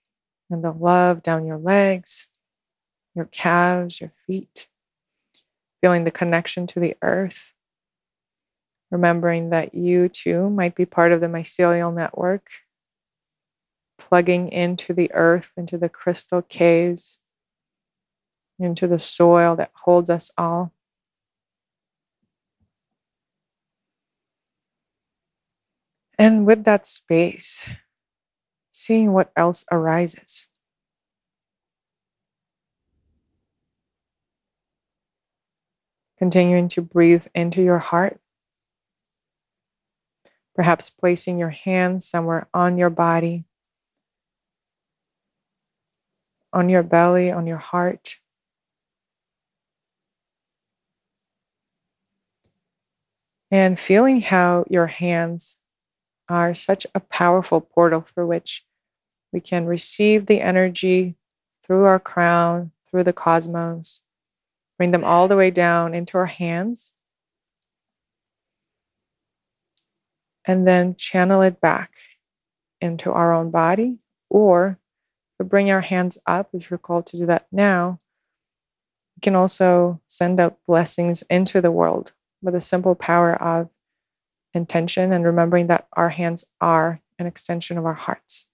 and 0.51 0.63
the 0.63 0.71
love 0.71 1.23
down 1.23 1.47
your 1.47 1.57
legs, 1.57 2.27
your 3.15 3.25
calves, 3.25 3.99
your 3.99 4.13
feet, 4.27 4.69
feeling 5.81 6.05
the 6.05 6.11
connection 6.11 6.67
to 6.67 6.81
the 6.81 6.95
earth, 7.01 7.55
remembering 8.91 9.49
that 9.49 9.75
you 9.75 10.07
too 10.07 10.51
might 10.51 10.75
be 10.75 10.85
part 10.85 11.13
of 11.13 11.23
the 11.23 11.29
mycelial 11.29 11.95
network, 11.95 12.51
plugging 13.99 14.53
into 14.53 14.93
the 14.93 15.11
earth, 15.15 15.51
into 15.57 15.79
the 15.79 15.89
crystal 15.89 16.43
caves, 16.43 17.21
into 18.59 18.87
the 18.87 18.99
soil 18.99 19.57
that 19.57 19.71
holds 19.85 20.11
us 20.11 20.31
all. 20.37 20.73
And 26.19 26.47
with 26.47 26.65
that 26.65 26.87
space, 26.87 27.71
seeing 28.73 29.13
what 29.13 29.31
else 29.37 29.65
arises. 29.71 30.49
Continuing 36.19 36.67
to 36.69 36.83
breathe 36.83 37.27
into 37.35 37.63
your 37.63 37.79
heart. 37.79 38.21
Perhaps 40.57 40.91
placing 40.91 41.39
your 41.39 41.51
hands 41.51 42.05
somewhere 42.05 42.49
on 42.53 42.79
your 42.79 42.91
body, 42.91 43.45
on 46.53 46.69
your 46.69 46.83
belly, 46.83 47.31
on 47.31 47.47
your 47.47 47.59
heart. 47.59 48.17
And 53.51 53.79
feeling 53.79 54.21
how 54.21 54.65
your 54.69 54.89
hands 54.89 55.57
are 56.29 56.55
such 56.55 56.87
a 56.95 57.01
powerful 57.01 57.61
portal 57.61 58.03
for 58.15 58.27
which 58.27 58.65
we 59.33 59.41
can 59.41 59.67
receive 59.67 60.27
the 60.27 60.41
energy 60.41 61.17
through 61.65 61.85
our 61.85 61.99
crown, 61.99 62.73
through 62.91 63.05
the 63.05 63.13
cosmos, 63.13 64.01
bring 64.77 64.91
them 64.91 65.05
all 65.05 65.29
the 65.29 65.37
way 65.37 65.51
down 65.51 65.95
into 65.95 66.19
our 66.19 66.27
hands, 66.27 66.93
and 70.45 70.67
then 70.67 70.95
channel 70.97 71.43
it 71.43 71.61
back 71.61 71.95
into 72.81 73.13
our 73.13 73.33
own 73.33 73.51
body. 73.51 73.99
Or 74.31 74.79
to 75.39 75.45
bring 75.45 75.71
our 75.71 75.81
hands 75.81 76.19
up, 76.27 76.51
if 76.53 76.71
you're 76.71 76.79
called 76.79 77.07
to 77.07 77.19
do 77.19 77.27
that 77.27 77.47
now, 77.51 78.01
we 79.17 79.21
can 79.21 79.35
also 79.35 80.01
send 80.07 80.39
out 80.39 80.59
blessings 80.67 81.23
into 81.31 81.61
the 81.61 81.71
world 81.71 82.13
with 82.43 82.55
the 82.55 82.61
simple 82.61 82.95
power 82.95 83.35
of 83.35 83.69
intention 84.55 85.13
and 85.13 85.25
remembering 85.25 85.67
that 85.69 85.87
our 85.93 86.11
hands 86.11 86.45
are 86.61 87.01
an 87.19 87.27
extension 87.27 87.79
of 87.79 87.85
our 87.85 87.95
hearts. 87.95 88.47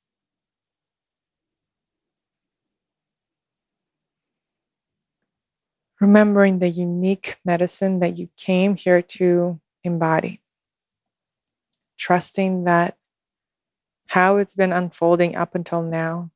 Remembering 6.01 6.59
the 6.59 6.69
unique 6.69 7.39
medicine 7.45 8.01
that 8.01 8.19
you 8.19 8.29
came 8.37 8.77
here 8.77 9.01
to 9.01 9.61
embody. 9.85 10.41
Trusting 11.97 12.65
that 12.65 12.97
how 14.09 14.37
it's 14.37 14.55
been 14.55 14.73
unfolding 14.73 15.35
up 15.35 15.55
until 15.55 15.83
now 15.83 16.31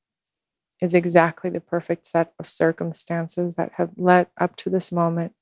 is 0.81 0.95
exactly 0.95 1.51
the 1.51 1.61
perfect 1.61 2.07
set 2.07 2.33
of 2.39 2.47
circumstances 2.47 3.55
that 3.57 3.73
have 3.75 3.91
led 3.97 4.29
up 4.39 4.57
to 4.57 4.71
this 4.71 4.93
moment 4.93 5.35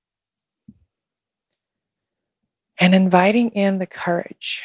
and 2.79 2.95
inviting 2.95 3.51
in 3.51 3.79
the 3.79 3.87
courage 3.87 4.65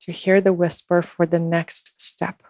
to 0.00 0.12
hear 0.12 0.40
the 0.40 0.52
whisper 0.52 1.02
for 1.02 1.26
the 1.26 1.38
next 1.38 2.00
step. 2.00 2.42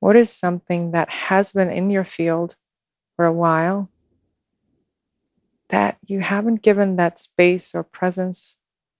What 0.00 0.16
is 0.16 0.30
something 0.30 0.92
that 0.92 1.10
has 1.10 1.52
been 1.52 1.70
in 1.70 1.90
your 1.90 2.04
field 2.04 2.56
for 3.16 3.24
a 3.24 3.32
while 3.32 3.90
that 5.68 5.98
you 6.06 6.20
haven't 6.20 6.62
given 6.62 6.96
that 6.96 7.18
space 7.18 7.74
or 7.74 7.82
presence 7.82 8.58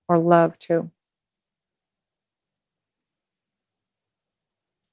or 0.08 0.18
love 0.18 0.58
to? 0.58 0.90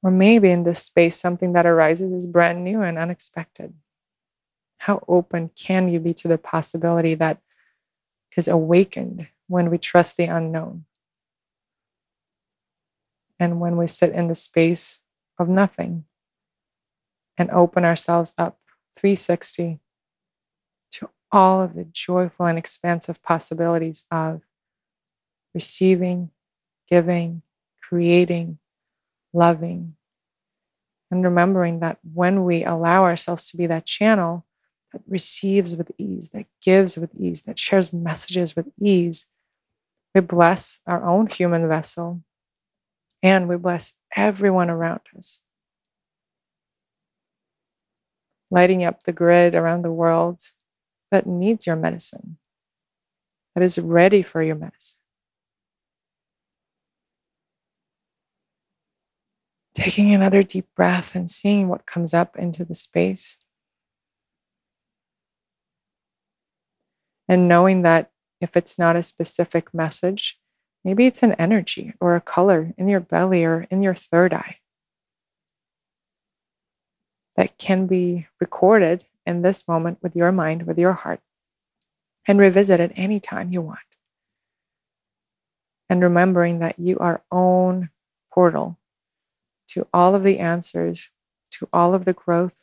Or 0.03 0.11
maybe 0.11 0.52
in 0.52 0.64
this 0.64 0.84
space, 0.84 1.15
something 1.15 1.53
that 1.53 1.65
arises 1.65 2.11
is 2.11 2.27
brand 2.27 2.64
new 2.64 2.81
and 2.81 2.97
unexpected. 2.97 3.73
How 4.77 5.03
open 5.07 5.49
can 5.56 5.89
you 5.89 5.99
be 5.99 6.14
to 6.14 6.27
the 6.27 6.38
possibility 6.38 7.15
that 7.15 7.39
is 8.36 8.48
awakened 8.48 9.28
when 9.48 9.70
we 9.70 9.78
trust 9.78 10.18
the 10.18 10.26
unknown. 10.26 10.86
And 13.40 13.60
when 13.60 13.78
we 13.78 13.88
sit 13.88 14.12
in 14.12 14.28
the 14.28 14.36
space 14.36 15.02
of 15.38 15.49
nothing 15.49 16.06
and 17.38 17.52
open 17.52 17.84
ourselves 17.84 18.34
up 18.38 18.60
360 18.98 19.80
to 20.91 21.10
all 21.32 21.62
of 21.62 21.74
the 21.74 21.84
joyful 21.84 22.45
and 22.45 22.57
expansive 22.57 23.22
possibilities 23.22 24.06
of 24.10 24.41
receiving, 25.53 26.32
giving, 26.90 27.41
creating, 27.82 28.57
loving, 29.34 29.95
and 31.12 31.24
remembering 31.24 31.80
that 31.80 31.99
when 32.14 32.45
we 32.45 32.64
allow 32.64 33.03
ourselves 33.03 33.49
to 33.49 33.57
be 33.57 33.68
that 33.68 33.86
channel, 33.86 34.45
that 34.96 35.04
receives 35.10 35.76
with 35.76 35.92
ease, 35.98 36.30
that 36.30 36.46
gives 36.62 36.98
with 36.98 37.14
ease, 37.20 37.42
that 37.42 37.60
shares 37.60 37.92
messages 37.92 38.56
with 38.56 38.68
ease, 38.82 39.26
we 40.14 40.22
bless 40.22 40.80
our 40.88 41.06
own 41.06 41.28
human 41.28 41.68
vessel 41.68 42.22
and 43.22 43.50
we 43.50 43.58
bless 43.58 43.92
everyone 44.16 44.70
around 44.70 45.02
us. 45.18 45.42
Lighting 48.50 48.86
up 48.86 49.04
the 49.04 49.12
grid 49.12 49.54
around 49.54 49.82
the 49.82 49.92
world 49.92 50.40
that 51.12 51.28
needs 51.28 51.68
your 51.68 51.76
medicine, 51.76 52.38
that 53.54 53.64
is 53.66 53.78
ready 53.78 54.24
for 54.24 54.42
your 54.42 54.56
medicine. 54.56 55.00
Taking 59.74 60.14
another 60.14 60.42
deep 60.42 60.68
breath 60.74 61.16
and 61.16 61.30
seeing 61.30 61.68
what 61.68 61.86
comes 61.86 62.14
up 62.14 62.38
into 62.38 62.64
the 62.64 62.76
space. 62.76 63.36
And 67.27 67.47
knowing 67.47 67.81
that 67.81 68.11
if 68.41 68.56
it's 68.56 68.77
not 68.77 68.95
a 68.95 69.03
specific 69.03 69.73
message, 69.73 70.39
maybe 70.84 71.06
it's 71.06 71.23
an 71.23 71.34
energy 71.34 71.93
or 71.99 72.15
a 72.15 72.22
color 72.22 72.73
in 72.77 72.88
your 72.88 72.99
belly 72.99 73.43
or 73.43 73.68
in 73.72 73.81
your 73.81 73.95
third 73.95 74.34
eye 74.34 74.57
that 77.35 77.57
can 77.57 77.88
be 77.88 78.27
recorded 78.39 79.03
in 79.26 79.41
this 79.41 79.68
moment 79.68 79.97
with 80.02 80.15
your 80.15 80.31
mind, 80.31 80.64
with 80.64 80.77
your 80.77 80.93
heart, 80.93 81.19
and 82.27 82.39
revisit 82.39 82.80
it 82.80 82.91
anytime 82.95 83.52
you 83.52 83.61
want. 83.61 83.80
And 85.89 86.02
remembering 86.02 86.60
that 86.60 86.80
you 86.80 86.97
are 86.99 87.23
own 87.31 87.89
portal 88.34 88.77
to 89.68 89.88
all 89.93 90.15
of 90.15 90.23
the 90.23 90.39
answers, 90.39 91.10
to 91.52 91.68
all 91.73 91.93
of 91.93 92.06
the 92.06 92.14
growth, 92.14 92.53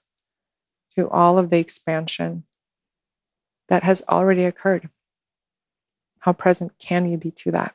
to 0.96 1.08
all 1.08 1.38
of 1.38 1.50
the 1.50 1.58
expansion 1.58 2.44
that 3.68 3.82
has 3.82 4.02
already 4.08 4.44
occurred. 4.44 4.88
How 6.20 6.32
present 6.32 6.72
can 6.78 7.10
you 7.10 7.16
be 7.16 7.30
to 7.32 7.50
that? 7.52 7.74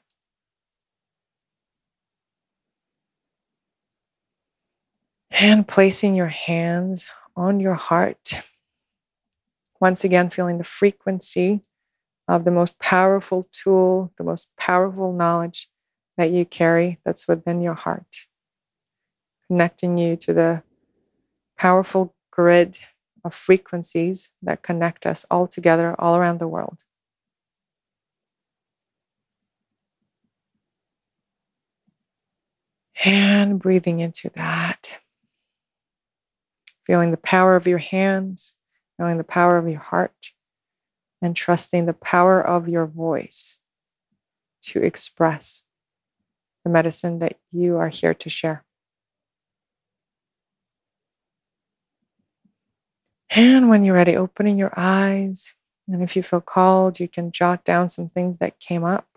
And 5.29 5.67
placing 5.67 6.15
your 6.15 6.27
hands 6.27 7.07
on 7.35 7.59
your 7.59 7.75
heart. 7.75 8.33
Once 9.79 10.03
again, 10.03 10.29
feeling 10.29 10.57
the 10.57 10.63
frequency 10.63 11.61
of 12.27 12.43
the 12.43 12.51
most 12.51 12.79
powerful 12.79 13.47
tool, 13.51 14.11
the 14.17 14.23
most 14.23 14.49
powerful 14.57 15.13
knowledge 15.13 15.69
that 16.17 16.31
you 16.31 16.45
carry 16.45 16.99
that's 17.05 17.27
within 17.27 17.61
your 17.61 17.75
heart, 17.75 18.27
connecting 19.47 19.97
you 19.97 20.15
to 20.15 20.33
the 20.33 20.63
powerful 21.57 22.15
grid 22.31 22.77
of 23.23 23.33
frequencies 23.33 24.31
that 24.41 24.63
connect 24.63 25.05
us 25.05 25.25
all 25.29 25.47
together, 25.47 25.95
all 25.99 26.15
around 26.15 26.39
the 26.39 26.47
world. 26.47 26.83
And 33.05 33.59
breathing 33.59 33.99
into 33.99 34.29
that. 34.35 34.99
Feeling 36.85 37.11
the 37.11 37.17
power 37.17 37.55
of 37.55 37.67
your 37.67 37.77
hands, 37.77 38.55
feeling 38.97 39.17
the 39.17 39.23
power 39.23 39.57
of 39.57 39.67
your 39.67 39.79
heart, 39.79 40.31
and 41.21 41.35
trusting 41.35 41.85
the 41.85 41.93
power 41.93 42.41
of 42.41 42.67
your 42.67 42.85
voice 42.85 43.59
to 44.61 44.83
express 44.83 45.63
the 46.63 46.69
medicine 46.69 47.19
that 47.19 47.39
you 47.51 47.77
are 47.77 47.89
here 47.89 48.13
to 48.13 48.29
share. 48.29 48.63
And 53.29 53.69
when 53.69 53.83
you're 53.83 53.95
ready, 53.95 54.15
opening 54.15 54.57
your 54.57 54.73
eyes. 54.75 55.53
And 55.87 56.03
if 56.03 56.15
you 56.15 56.23
feel 56.23 56.41
called, 56.41 56.99
you 56.99 57.07
can 57.07 57.31
jot 57.31 57.63
down 57.63 57.89
some 57.89 58.07
things 58.09 58.37
that 58.39 58.59
came 58.59 58.83
up. 58.83 59.07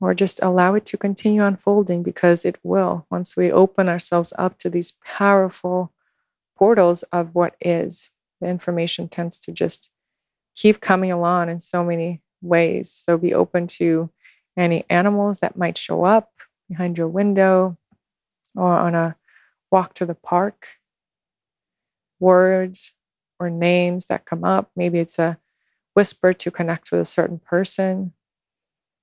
or 0.00 0.14
just 0.14 0.40
allow 0.42 0.74
it 0.74 0.86
to 0.86 0.96
continue 0.96 1.44
unfolding 1.44 2.02
because 2.02 2.44
it 2.44 2.58
will 2.62 3.06
once 3.10 3.36
we 3.36 3.52
open 3.52 3.88
ourselves 3.88 4.32
up 4.38 4.56
to 4.58 4.70
these 4.70 4.92
powerful 5.04 5.92
portals 6.56 7.02
of 7.04 7.34
what 7.34 7.56
is. 7.60 8.10
The 8.40 8.48
information 8.48 9.08
tends 9.08 9.38
to 9.40 9.52
just 9.52 9.90
keep 10.56 10.80
coming 10.80 11.12
along 11.12 11.50
in 11.50 11.60
so 11.60 11.84
many 11.84 12.22
ways. 12.42 12.90
So 12.92 13.18
be 13.18 13.34
open 13.34 13.66
to 13.68 14.10
any 14.56 14.84
animals 14.90 15.40
that 15.40 15.58
might 15.58 15.78
show 15.78 16.04
up 16.04 16.30
behind 16.68 16.98
your 16.98 17.08
window 17.08 17.78
or 18.56 18.74
on 18.74 18.94
a 18.94 19.16
walk 19.70 19.94
to 19.94 20.06
the 20.06 20.14
park, 20.14 20.68
words 22.20 22.92
or 23.38 23.50
names 23.50 24.06
that 24.06 24.26
come 24.26 24.44
up. 24.44 24.70
Maybe 24.76 24.98
it's 24.98 25.18
a 25.18 25.38
whisper 25.94 26.32
to 26.32 26.50
connect 26.50 26.92
with 26.92 27.00
a 27.00 27.06
certain 27.06 27.38
person. 27.38 28.12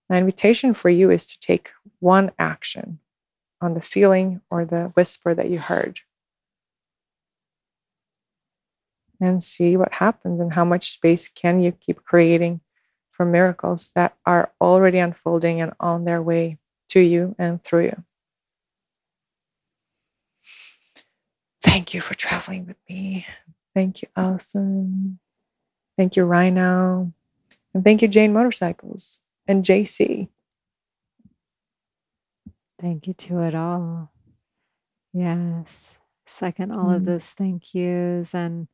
My 0.10 0.18
invitation 0.18 0.74
for 0.74 0.90
you 0.90 1.12
is 1.12 1.26
to 1.26 1.40
take 1.40 1.72
one 2.00 2.32
action 2.40 3.00
on 3.60 3.74
the 3.74 3.82
feeling 3.82 4.42
or 4.50 4.64
the 4.64 4.92
whisper 4.96 5.34
that 5.34 5.50
you 5.50 5.60
heard 5.60 6.00
and 9.20 9.44
see 9.44 9.76
what 9.76 9.94
happens 9.94 10.40
and 10.40 10.54
how 10.54 10.64
much 10.64 10.92
space 10.92 11.28
can 11.28 11.60
you 11.60 11.72
keep 11.72 12.04
creating 12.04 12.62
for 13.12 13.26
miracles 13.26 13.92
that 13.96 14.16
are 14.26 14.52
already 14.62 15.00
unfolding 15.00 15.60
and 15.60 15.74
on 15.80 16.06
their 16.06 16.22
way 16.22 16.58
to 16.90 17.00
you 17.00 17.36
and 17.40 17.64
through 17.64 17.86
you. 17.86 18.04
Thank 21.78 21.94
you 21.94 22.02
for 22.02 22.16
traveling 22.16 22.66
with 22.66 22.78
me. 22.90 23.28
Thank 23.76 24.02
you, 24.02 24.08
Alyson. 24.18 25.20
Thank 25.96 26.16
you, 26.16 26.26
Rhino. 26.26 27.14
And 27.72 27.84
thank 27.84 28.02
you, 28.02 28.08
Jane 28.08 28.34
Motorcycles 28.34 29.20
and 29.48 29.64
JC. 29.64 30.28
Thank 32.82 33.06
you 33.06 33.14
to 33.14 33.42
it 33.42 33.54
all. 33.54 34.12
Yes. 35.14 36.00
Second, 36.26 36.72
all 36.72 36.86
mm. 36.86 36.96
of 36.96 37.06
those 37.06 37.30
thank 37.30 37.76
yous. 37.76 38.34
And 38.34 38.68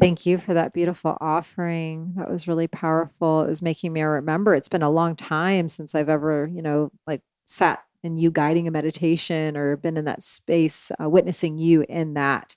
Thank 0.00 0.24
you 0.24 0.38
for 0.38 0.54
that 0.54 0.72
beautiful 0.72 1.18
offering. 1.20 2.14
That 2.16 2.30
was 2.30 2.48
really 2.48 2.66
powerful. 2.66 3.42
It 3.42 3.48
was 3.48 3.60
making 3.60 3.92
me 3.92 4.00
remember 4.00 4.54
it's 4.54 4.68
been 4.68 4.82
a 4.82 4.88
long 4.88 5.16
time 5.16 5.68
since 5.68 5.94
I've 5.94 6.08
ever, 6.08 6.48
you 6.50 6.62
know, 6.62 6.92
like 7.06 7.20
sat 7.44 7.82
in 8.02 8.16
you 8.18 8.30
guiding 8.30 8.68
a 8.68 8.70
meditation 8.70 9.56
or 9.56 9.76
been 9.76 9.96
in 9.96 10.04
that 10.04 10.22
space, 10.22 10.90
uh, 11.02 11.08
witnessing 11.08 11.58
you 11.58 11.84
in 11.88 12.14
that 12.14 12.56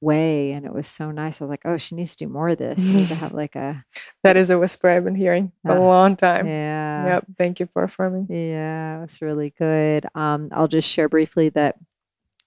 way. 0.00 0.52
And 0.52 0.66
it 0.66 0.72
was 0.72 0.86
so 0.86 1.10
nice. 1.10 1.40
I 1.40 1.44
was 1.44 1.50
like, 1.50 1.62
oh, 1.64 1.78
she 1.78 1.94
needs 1.94 2.16
to 2.16 2.26
do 2.26 2.32
more 2.32 2.50
of 2.50 2.58
this. 2.58 2.84
You 2.84 2.98
need 2.98 3.08
to 3.08 3.14
have 3.14 3.32
like 3.34 3.56
a. 3.56 3.84
that 4.22 4.36
is 4.36 4.50
a 4.50 4.58
whisper 4.58 4.88
I've 4.88 5.04
been 5.04 5.14
hearing 5.14 5.52
a 5.66 5.72
uh, 5.72 5.80
long 5.80 6.16
time. 6.16 6.46
Yeah. 6.46 7.06
Yep. 7.06 7.26
Thank 7.38 7.60
you 7.60 7.68
for 7.72 7.82
affirming. 7.84 8.26
Yeah, 8.28 8.98
it 8.98 9.02
was 9.02 9.22
really 9.22 9.54
good. 9.58 10.06
Um, 10.14 10.50
I'll 10.52 10.68
just 10.68 10.88
share 10.88 11.08
briefly 11.08 11.48
that 11.50 11.76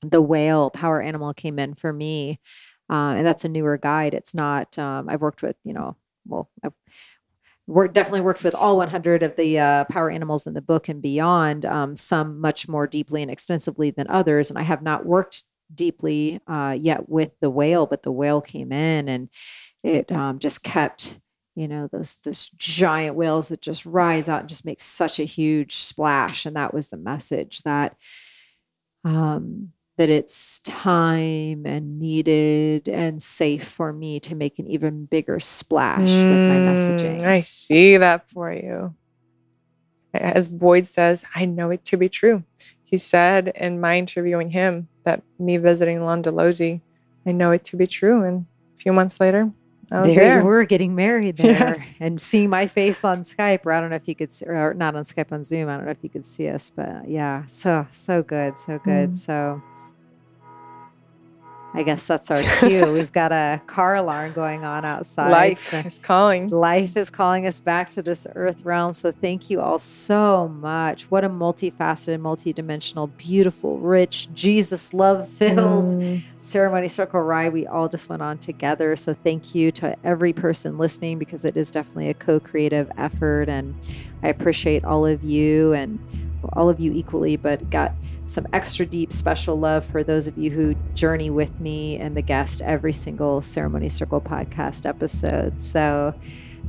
the 0.02 0.22
whale 0.22 0.70
power 0.70 1.02
animal 1.02 1.34
came 1.34 1.58
in 1.58 1.74
for 1.74 1.92
me 1.92 2.40
uh, 2.90 3.14
and 3.18 3.26
that's 3.26 3.46
a 3.46 3.50
newer 3.50 3.78
guide. 3.78 4.14
It's 4.14 4.34
not. 4.34 4.78
Um, 4.78 5.10
I've 5.10 5.22
worked 5.22 5.42
with 5.42 5.56
you 5.64 5.74
know, 5.74 5.96
well, 6.28 6.50
I've 6.64 6.74
worked 7.68 7.94
definitely 7.94 8.22
worked 8.22 8.44
with 8.44 8.56
all 8.56 8.78
100 8.78 9.24
of 9.24 9.36
the 9.36 9.60
uh, 9.60 9.86
power 9.86 10.10
animals 10.10 10.46
in 10.48 10.54
the 10.54 10.62
book 10.62 10.88
and 10.88 11.02
beyond. 11.02 11.66
Um, 11.66 11.96
some 11.96 12.40
much 12.40 12.68
more 12.68 12.88
deeply 12.88 13.22
and 13.22 13.32
extensively 13.32 13.92
than 13.92 14.08
others, 14.08 14.50
and 14.50 14.60
I 14.60 14.64
have 14.64 14.82
not 14.82 15.06
worked 15.06 15.44
deeply 15.74 16.42
uh, 16.48 16.78
yet 16.80 17.10
with 17.10 17.32
the 17.42 17.50
whale, 17.50 17.86
but 17.86 18.04
the 18.04 18.12
whale 18.12 18.42
came 18.42 18.72
in 18.72 19.10
and 19.10 19.30
it 19.84 20.12
um, 20.12 20.40
just 20.40 20.64
kept 20.64 21.20
you 21.56 21.68
know 21.68 21.88
those 21.92 22.18
those 22.18 22.50
giant 22.50 23.16
whales 23.16 23.48
that 23.48 23.62
just 23.62 23.86
rise 23.86 24.28
out 24.28 24.42
and 24.42 24.50
just 24.50 24.66
make 24.66 24.82
such 24.82 25.20
a 25.20 25.24
huge 25.24 25.76
splash 25.76 26.46
and 26.46 26.56
that 26.56 26.74
was 26.74 26.90
the 26.90 26.98
message 26.98 27.62
that 27.64 27.96
um 29.06 29.72
that 29.98 30.10
it's 30.10 30.60
time 30.60 31.66
and 31.66 32.00
needed 32.00 32.90
and 32.90 33.24
safe 33.24 33.64
for 33.64 33.94
me 33.94 34.20
to 34.20 34.36
make 34.36 34.60
an 34.60 34.68
even 34.68 35.06
bigger 35.06 35.40
splash 35.40 36.10
mm, 36.10 36.30
with 36.30 36.50
my 36.50 36.58
messaging. 36.74 37.22
I 37.22 37.40
see 37.40 37.98
that 37.98 38.28
for 38.28 38.52
you. 38.52 38.94
As 40.14 40.48
Boyd 40.48 40.86
says, 40.86 41.26
I 41.34 41.46
know 41.46 41.70
it 41.72 41.86
to 41.86 41.98
be 41.98 42.10
true. 42.10 42.44
He 42.84 42.98
said 42.98 43.52
in 43.56 43.80
my 43.80 43.98
interviewing 43.98 44.52
him 44.52 44.88
that 45.04 45.24
me 45.40 45.58
visiting 45.58 46.00
Londolozi, 46.00 46.82
I 47.26 47.32
know 47.32 47.52
it 47.52 47.64
to 47.66 47.78
be 47.78 47.88
true. 47.88 48.24
And 48.24 48.46
a 48.74 48.78
few 48.78 48.94
months 48.94 49.20
later, 49.20 49.52
I 49.92 50.02
was 50.02 50.10
there, 50.10 50.26
there. 50.26 50.40
you 50.40 50.46
were 50.46 50.66
getting 50.66 50.96
married 50.96 51.38
there 51.38 51.52
yes. 51.52 51.96
and 52.00 52.20
seeing 52.20 52.50
my 52.50 52.68
face 52.68 53.04
on 53.04 53.22
Skype, 53.22 53.66
or 53.66 53.72
I 53.72 53.80
don't 53.80 53.90
know 53.90 53.96
if 53.96 54.08
you 54.08 54.16
could, 54.16 54.32
see, 54.32 54.46
or 54.46 54.74
not 54.74 54.96
on 54.96 55.04
Skype, 55.04 55.32
on 55.32 55.44
Zoom. 55.44 55.70
I 55.70 55.78
don't 55.78 55.86
know 55.86 55.92
if 55.92 56.04
you 56.04 56.10
could 56.10 56.26
see 56.26 56.50
us, 56.50 56.72
but 56.76 57.08
yeah, 57.08 57.46
so, 57.46 57.88
so 57.92 58.24
good, 58.24 58.58
so 58.58 58.80
good. 58.80 59.12
Mm. 59.12 59.16
So, 59.16 59.62
I 61.76 61.84
guess 61.84 62.08
that's 62.08 62.32
our 62.32 62.42
cue. 62.60 62.92
We've 62.92 63.12
got 63.12 63.32
a 63.32 63.62
car 63.68 63.96
alarm 63.96 64.32
going 64.32 64.64
on 64.64 64.86
outside. 64.86 65.30
Life 65.30 65.72
so 65.72 65.78
is 65.80 66.00
calling. 66.00 66.48
Life 66.50 66.96
is 66.96 67.10
calling 67.10 67.46
us 67.46 67.60
back 67.60 67.90
to 67.92 68.02
this 68.02 68.26
earth 68.36 68.64
realm. 68.64 68.94
So 68.94 69.12
thank 69.12 69.50
you 69.50 69.60
all 69.60 69.78
so 69.80 70.48
much. 70.48 71.04
What 71.12 71.24
a 71.26 71.30
multifaceted, 71.30 72.20
multidimensional, 72.22 73.12
beautiful, 73.18 73.78
rich, 73.80 74.34
Jesus 74.34 74.94
love 74.94 75.28
filled 75.28 75.98
mm. 75.98 76.24
ceremony 76.38 76.88
circle 76.88 77.20
ride 77.22 77.52
we 77.52 77.68
all 77.68 77.90
just 77.90 78.10
went 78.10 78.22
on 78.22 78.38
together. 78.38 78.96
So 78.96 79.14
thank 79.14 79.54
you 79.54 79.72
to 79.74 79.96
every 80.06 80.34
person 80.34 80.78
listening 80.78 81.20
because 81.20 81.46
it 81.46 81.58
is 81.58 81.72
definitely 81.72 82.10
a 82.10 82.14
co 82.14 82.40
creative 82.40 82.92
effort. 82.98 83.50
And 83.50 83.76
I 84.24 84.30
appreciate 84.30 84.86
all 84.86 85.06
of 85.06 85.24
you 85.24 85.74
and 85.74 86.00
all 86.54 86.70
of 86.70 86.80
you 86.80 86.94
equally, 86.94 87.36
but 87.38 87.70
got 87.70 87.94
some 88.26 88.48
extra 88.54 88.86
deep 88.86 89.14
special 89.14 89.60
love 89.60 89.86
for 89.86 90.04
those 90.04 90.28
of 90.28 90.38
you 90.38 90.52
who 90.52 90.76
journey 90.94 91.30
with 91.30 91.60
me 91.60 91.98
and 91.98 92.18
the 92.18 92.22
guest 92.22 92.62
every 92.62 92.94
single 92.94 93.42
Ceremony 93.42 93.90
Circle 93.90 94.22
podcast 94.22 94.88
episode. 94.88 95.60
So, 95.60 96.14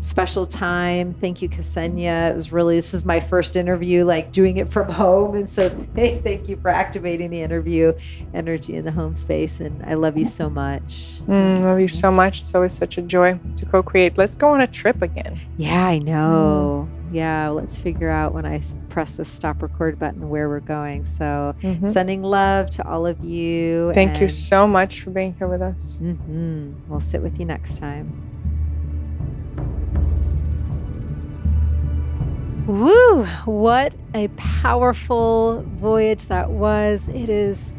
special 0.01 0.47
time. 0.47 1.15
Thank 1.15 1.43
you, 1.43 1.49
Ksenia. 1.49 2.31
It 2.31 2.35
was 2.35 2.53
really, 2.53 2.77
this 2.77 2.95
is 2.95 3.05
my 3.05 3.21
first 3.21 3.57
interview, 3.57 4.05
like 4.05 4.33
doing 4.33 4.59
it 4.59 4.69
from 4.69 4.89
home. 4.93 5.35
And 5.35 5.49
so, 5.49 5.69
thank 5.95 6.49
you 6.49 6.57
for 6.57 6.69
activating 6.69 7.31
the 7.31 7.41
interview 7.41 7.93
energy 8.35 8.77
in 8.77 8.85
the 8.85 8.93
home 8.93 9.17
space. 9.17 9.61
And 9.61 9.85
I 9.85 9.95
love 9.95 10.17
you 10.17 10.25
so 10.25 10.49
much. 10.51 11.21
Mm, 11.27 11.63
love 11.65 11.81
you 11.81 11.89
so 11.89 12.11
much. 12.11 12.41
It's 12.41 12.55
always 12.55 12.73
such 12.73 12.99
a 12.99 13.03
joy 13.03 13.39
to 13.57 13.67
co 13.67 13.83
create. 13.83 14.17
Let's 14.17 14.35
go 14.35 14.53
on 14.53 14.61
a 14.61 14.67
trip 14.67 15.03
again. 15.03 15.41
Yeah, 15.57 15.87
I 15.87 15.99
know. 15.99 16.89
Mm 16.91 16.97
yeah, 17.13 17.49
let's 17.49 17.79
figure 17.79 18.09
out 18.09 18.35
when 18.35 18.45
I 18.45 18.61
press 18.91 19.17
the 19.17 19.25
stop 19.25 19.63
record 19.63 19.99
button 19.99 20.29
where 20.29 20.49
we're 20.49 20.61
going. 20.61 21.05
So, 21.05 21.55
mm-hmm. 21.63 21.87
sending 21.87 22.23
love 22.23 22.71
to 22.71 22.87
all 22.87 23.07
of 23.07 23.23
you. 23.25 23.93
Thank 23.95 24.21
you 24.21 24.29
so 24.29 24.67
much 24.67 25.03
for 25.03 25.11
being 25.11 25.35
here 25.35 25.47
with 25.47 25.63
us. 25.63 25.99
Mm-hmm. 26.03 26.73
We'll 26.89 27.01
sit 27.01 27.23
with 27.23 27.39
you 27.39 27.47
next 27.47 27.79
time. 27.79 28.26
Woo! 32.67 33.25
What 33.45 33.95
a 34.13 34.27
powerful 34.37 35.63
voyage 35.77 36.27
that 36.27 36.51
was. 36.51 37.09
It 37.09 37.29
is 37.29 37.73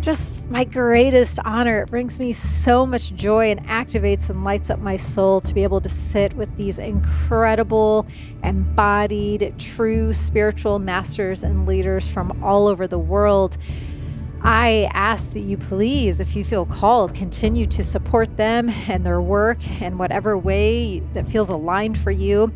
just 0.00 0.48
my 0.50 0.64
greatest 0.64 1.38
honor. 1.44 1.82
It 1.82 1.90
brings 1.90 2.18
me 2.18 2.32
so 2.32 2.86
much 2.86 3.14
joy 3.14 3.50
and 3.50 3.66
activates 3.66 4.28
and 4.30 4.44
lights 4.44 4.70
up 4.70 4.80
my 4.80 4.96
soul 4.96 5.40
to 5.40 5.54
be 5.54 5.62
able 5.62 5.80
to 5.80 5.88
sit 5.88 6.34
with 6.34 6.54
these 6.56 6.78
incredible, 6.78 8.06
embodied, 8.44 9.54
true 9.58 10.12
spiritual 10.12 10.78
masters 10.78 11.42
and 11.42 11.66
leaders 11.66 12.06
from 12.06 12.42
all 12.42 12.68
over 12.68 12.86
the 12.86 12.98
world. 12.98 13.56
I 14.42 14.88
ask 14.92 15.32
that 15.32 15.40
you 15.40 15.56
please, 15.56 16.20
if 16.20 16.36
you 16.36 16.44
feel 16.44 16.64
called, 16.64 17.12
continue 17.14 17.66
to 17.66 17.82
support 17.82 18.36
them 18.36 18.70
and 18.88 19.04
their 19.04 19.20
work 19.20 19.66
in 19.80 19.98
whatever 19.98 20.38
way 20.38 21.00
that 21.12 21.26
feels 21.26 21.48
aligned 21.48 21.98
for 21.98 22.10
you. 22.10 22.52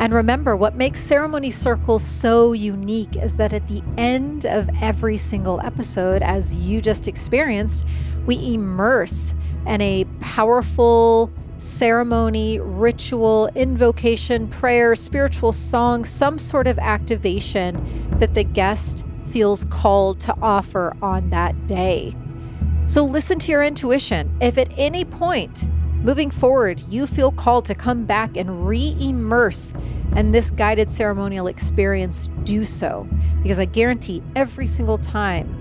And 0.00 0.14
remember, 0.14 0.54
what 0.54 0.76
makes 0.76 1.00
Ceremony 1.00 1.50
Circles 1.50 2.04
so 2.04 2.52
unique 2.52 3.16
is 3.16 3.36
that 3.36 3.52
at 3.52 3.66
the 3.66 3.82
end 3.96 4.46
of 4.46 4.70
every 4.80 5.16
single 5.16 5.60
episode, 5.60 6.22
as 6.22 6.54
you 6.54 6.80
just 6.80 7.08
experienced, 7.08 7.84
we 8.24 8.54
immerse 8.54 9.34
in 9.66 9.80
a 9.80 10.04
powerful 10.20 11.32
ceremony, 11.58 12.60
ritual, 12.60 13.50
invocation, 13.56 14.46
prayer, 14.46 14.94
spiritual 14.94 15.52
song, 15.52 16.04
some 16.04 16.38
sort 16.38 16.68
of 16.68 16.78
activation 16.78 18.08
that 18.18 18.34
the 18.34 18.44
guest 18.44 19.04
feels 19.28 19.64
called 19.66 20.20
to 20.20 20.36
offer 20.42 20.96
on 21.02 21.30
that 21.30 21.66
day. 21.66 22.14
So 22.86 23.04
listen 23.04 23.38
to 23.40 23.52
your 23.52 23.62
intuition. 23.62 24.34
If 24.40 24.56
at 24.56 24.70
any 24.78 25.04
point 25.04 25.68
moving 26.02 26.30
forward 26.30 26.80
you 26.88 27.06
feel 27.06 27.32
called 27.32 27.64
to 27.66 27.74
come 27.74 28.04
back 28.06 28.36
and 28.36 28.66
re 28.66 28.96
immerse 29.00 29.74
in 30.16 30.32
this 30.32 30.50
guided 30.50 30.90
ceremonial 30.90 31.48
experience, 31.48 32.26
do 32.44 32.64
so. 32.64 33.06
Because 33.42 33.58
I 33.58 33.66
guarantee 33.66 34.22
every 34.34 34.66
single 34.66 34.98
time 34.98 35.54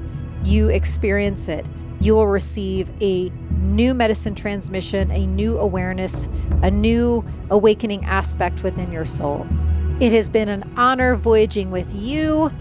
you 0.43 0.69
experience 0.69 1.49
it, 1.49 1.65
you 1.99 2.15
will 2.15 2.27
receive 2.27 2.89
a 3.01 3.29
new 3.59 3.93
medicine 3.93 4.35
transmission, 4.35 5.11
a 5.11 5.25
new 5.25 5.57
awareness, 5.57 6.29
a 6.63 6.71
new 6.71 7.23
awakening 7.49 8.05
aspect 8.05 8.63
within 8.63 8.91
your 8.91 9.05
soul. 9.05 9.45
It 9.99 10.11
has 10.11 10.29
been 10.29 10.47
an 10.47 10.71
honor 10.77 11.15
voyaging 11.15 11.71
with 11.71 11.93
you. 11.93 12.51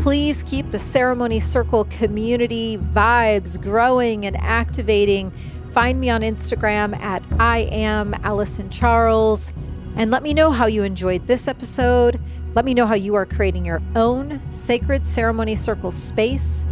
Please 0.00 0.42
keep 0.44 0.70
the 0.70 0.78
ceremony 0.78 1.40
circle 1.40 1.84
community 1.84 2.78
vibes 2.78 3.60
growing 3.60 4.24
and 4.24 4.34
activating. 4.38 5.30
Find 5.72 6.00
me 6.00 6.08
on 6.08 6.22
Instagram 6.22 6.98
at 7.00 7.26
I 7.38 7.68
am 7.70 8.14
Alyson 8.24 8.70
Charles 8.70 9.52
and 9.96 10.10
let 10.10 10.22
me 10.22 10.32
know 10.32 10.52
how 10.52 10.64
you 10.64 10.84
enjoyed 10.84 11.26
this 11.26 11.46
episode. 11.46 12.18
Let 12.54 12.64
me 12.64 12.72
know 12.72 12.86
how 12.86 12.94
you 12.94 13.14
are 13.14 13.26
creating 13.26 13.66
your 13.66 13.82
own 13.94 14.40
sacred 14.50 15.04
ceremony 15.04 15.54
circle 15.54 15.92
space. 15.92 16.64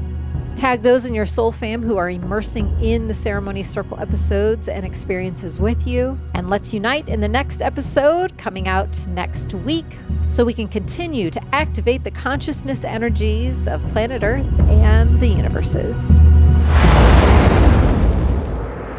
Tag 0.58 0.82
those 0.82 1.04
in 1.04 1.14
your 1.14 1.24
soul 1.24 1.52
fam 1.52 1.84
who 1.84 1.98
are 1.98 2.10
immersing 2.10 2.76
in 2.82 3.06
the 3.06 3.14
ceremony 3.14 3.62
circle 3.62 3.96
episodes 4.00 4.66
and 4.66 4.84
experiences 4.84 5.60
with 5.60 5.86
you. 5.86 6.18
And 6.34 6.50
let's 6.50 6.74
unite 6.74 7.08
in 7.08 7.20
the 7.20 7.28
next 7.28 7.62
episode 7.62 8.36
coming 8.38 8.66
out 8.66 9.00
next 9.06 9.54
week 9.54 9.86
so 10.28 10.44
we 10.44 10.52
can 10.52 10.66
continue 10.66 11.30
to 11.30 11.54
activate 11.54 12.02
the 12.02 12.10
consciousness 12.10 12.82
energies 12.82 13.68
of 13.68 13.86
planet 13.86 14.24
Earth 14.24 14.48
and 14.68 15.08
the 15.18 15.28
universes. 15.28 16.10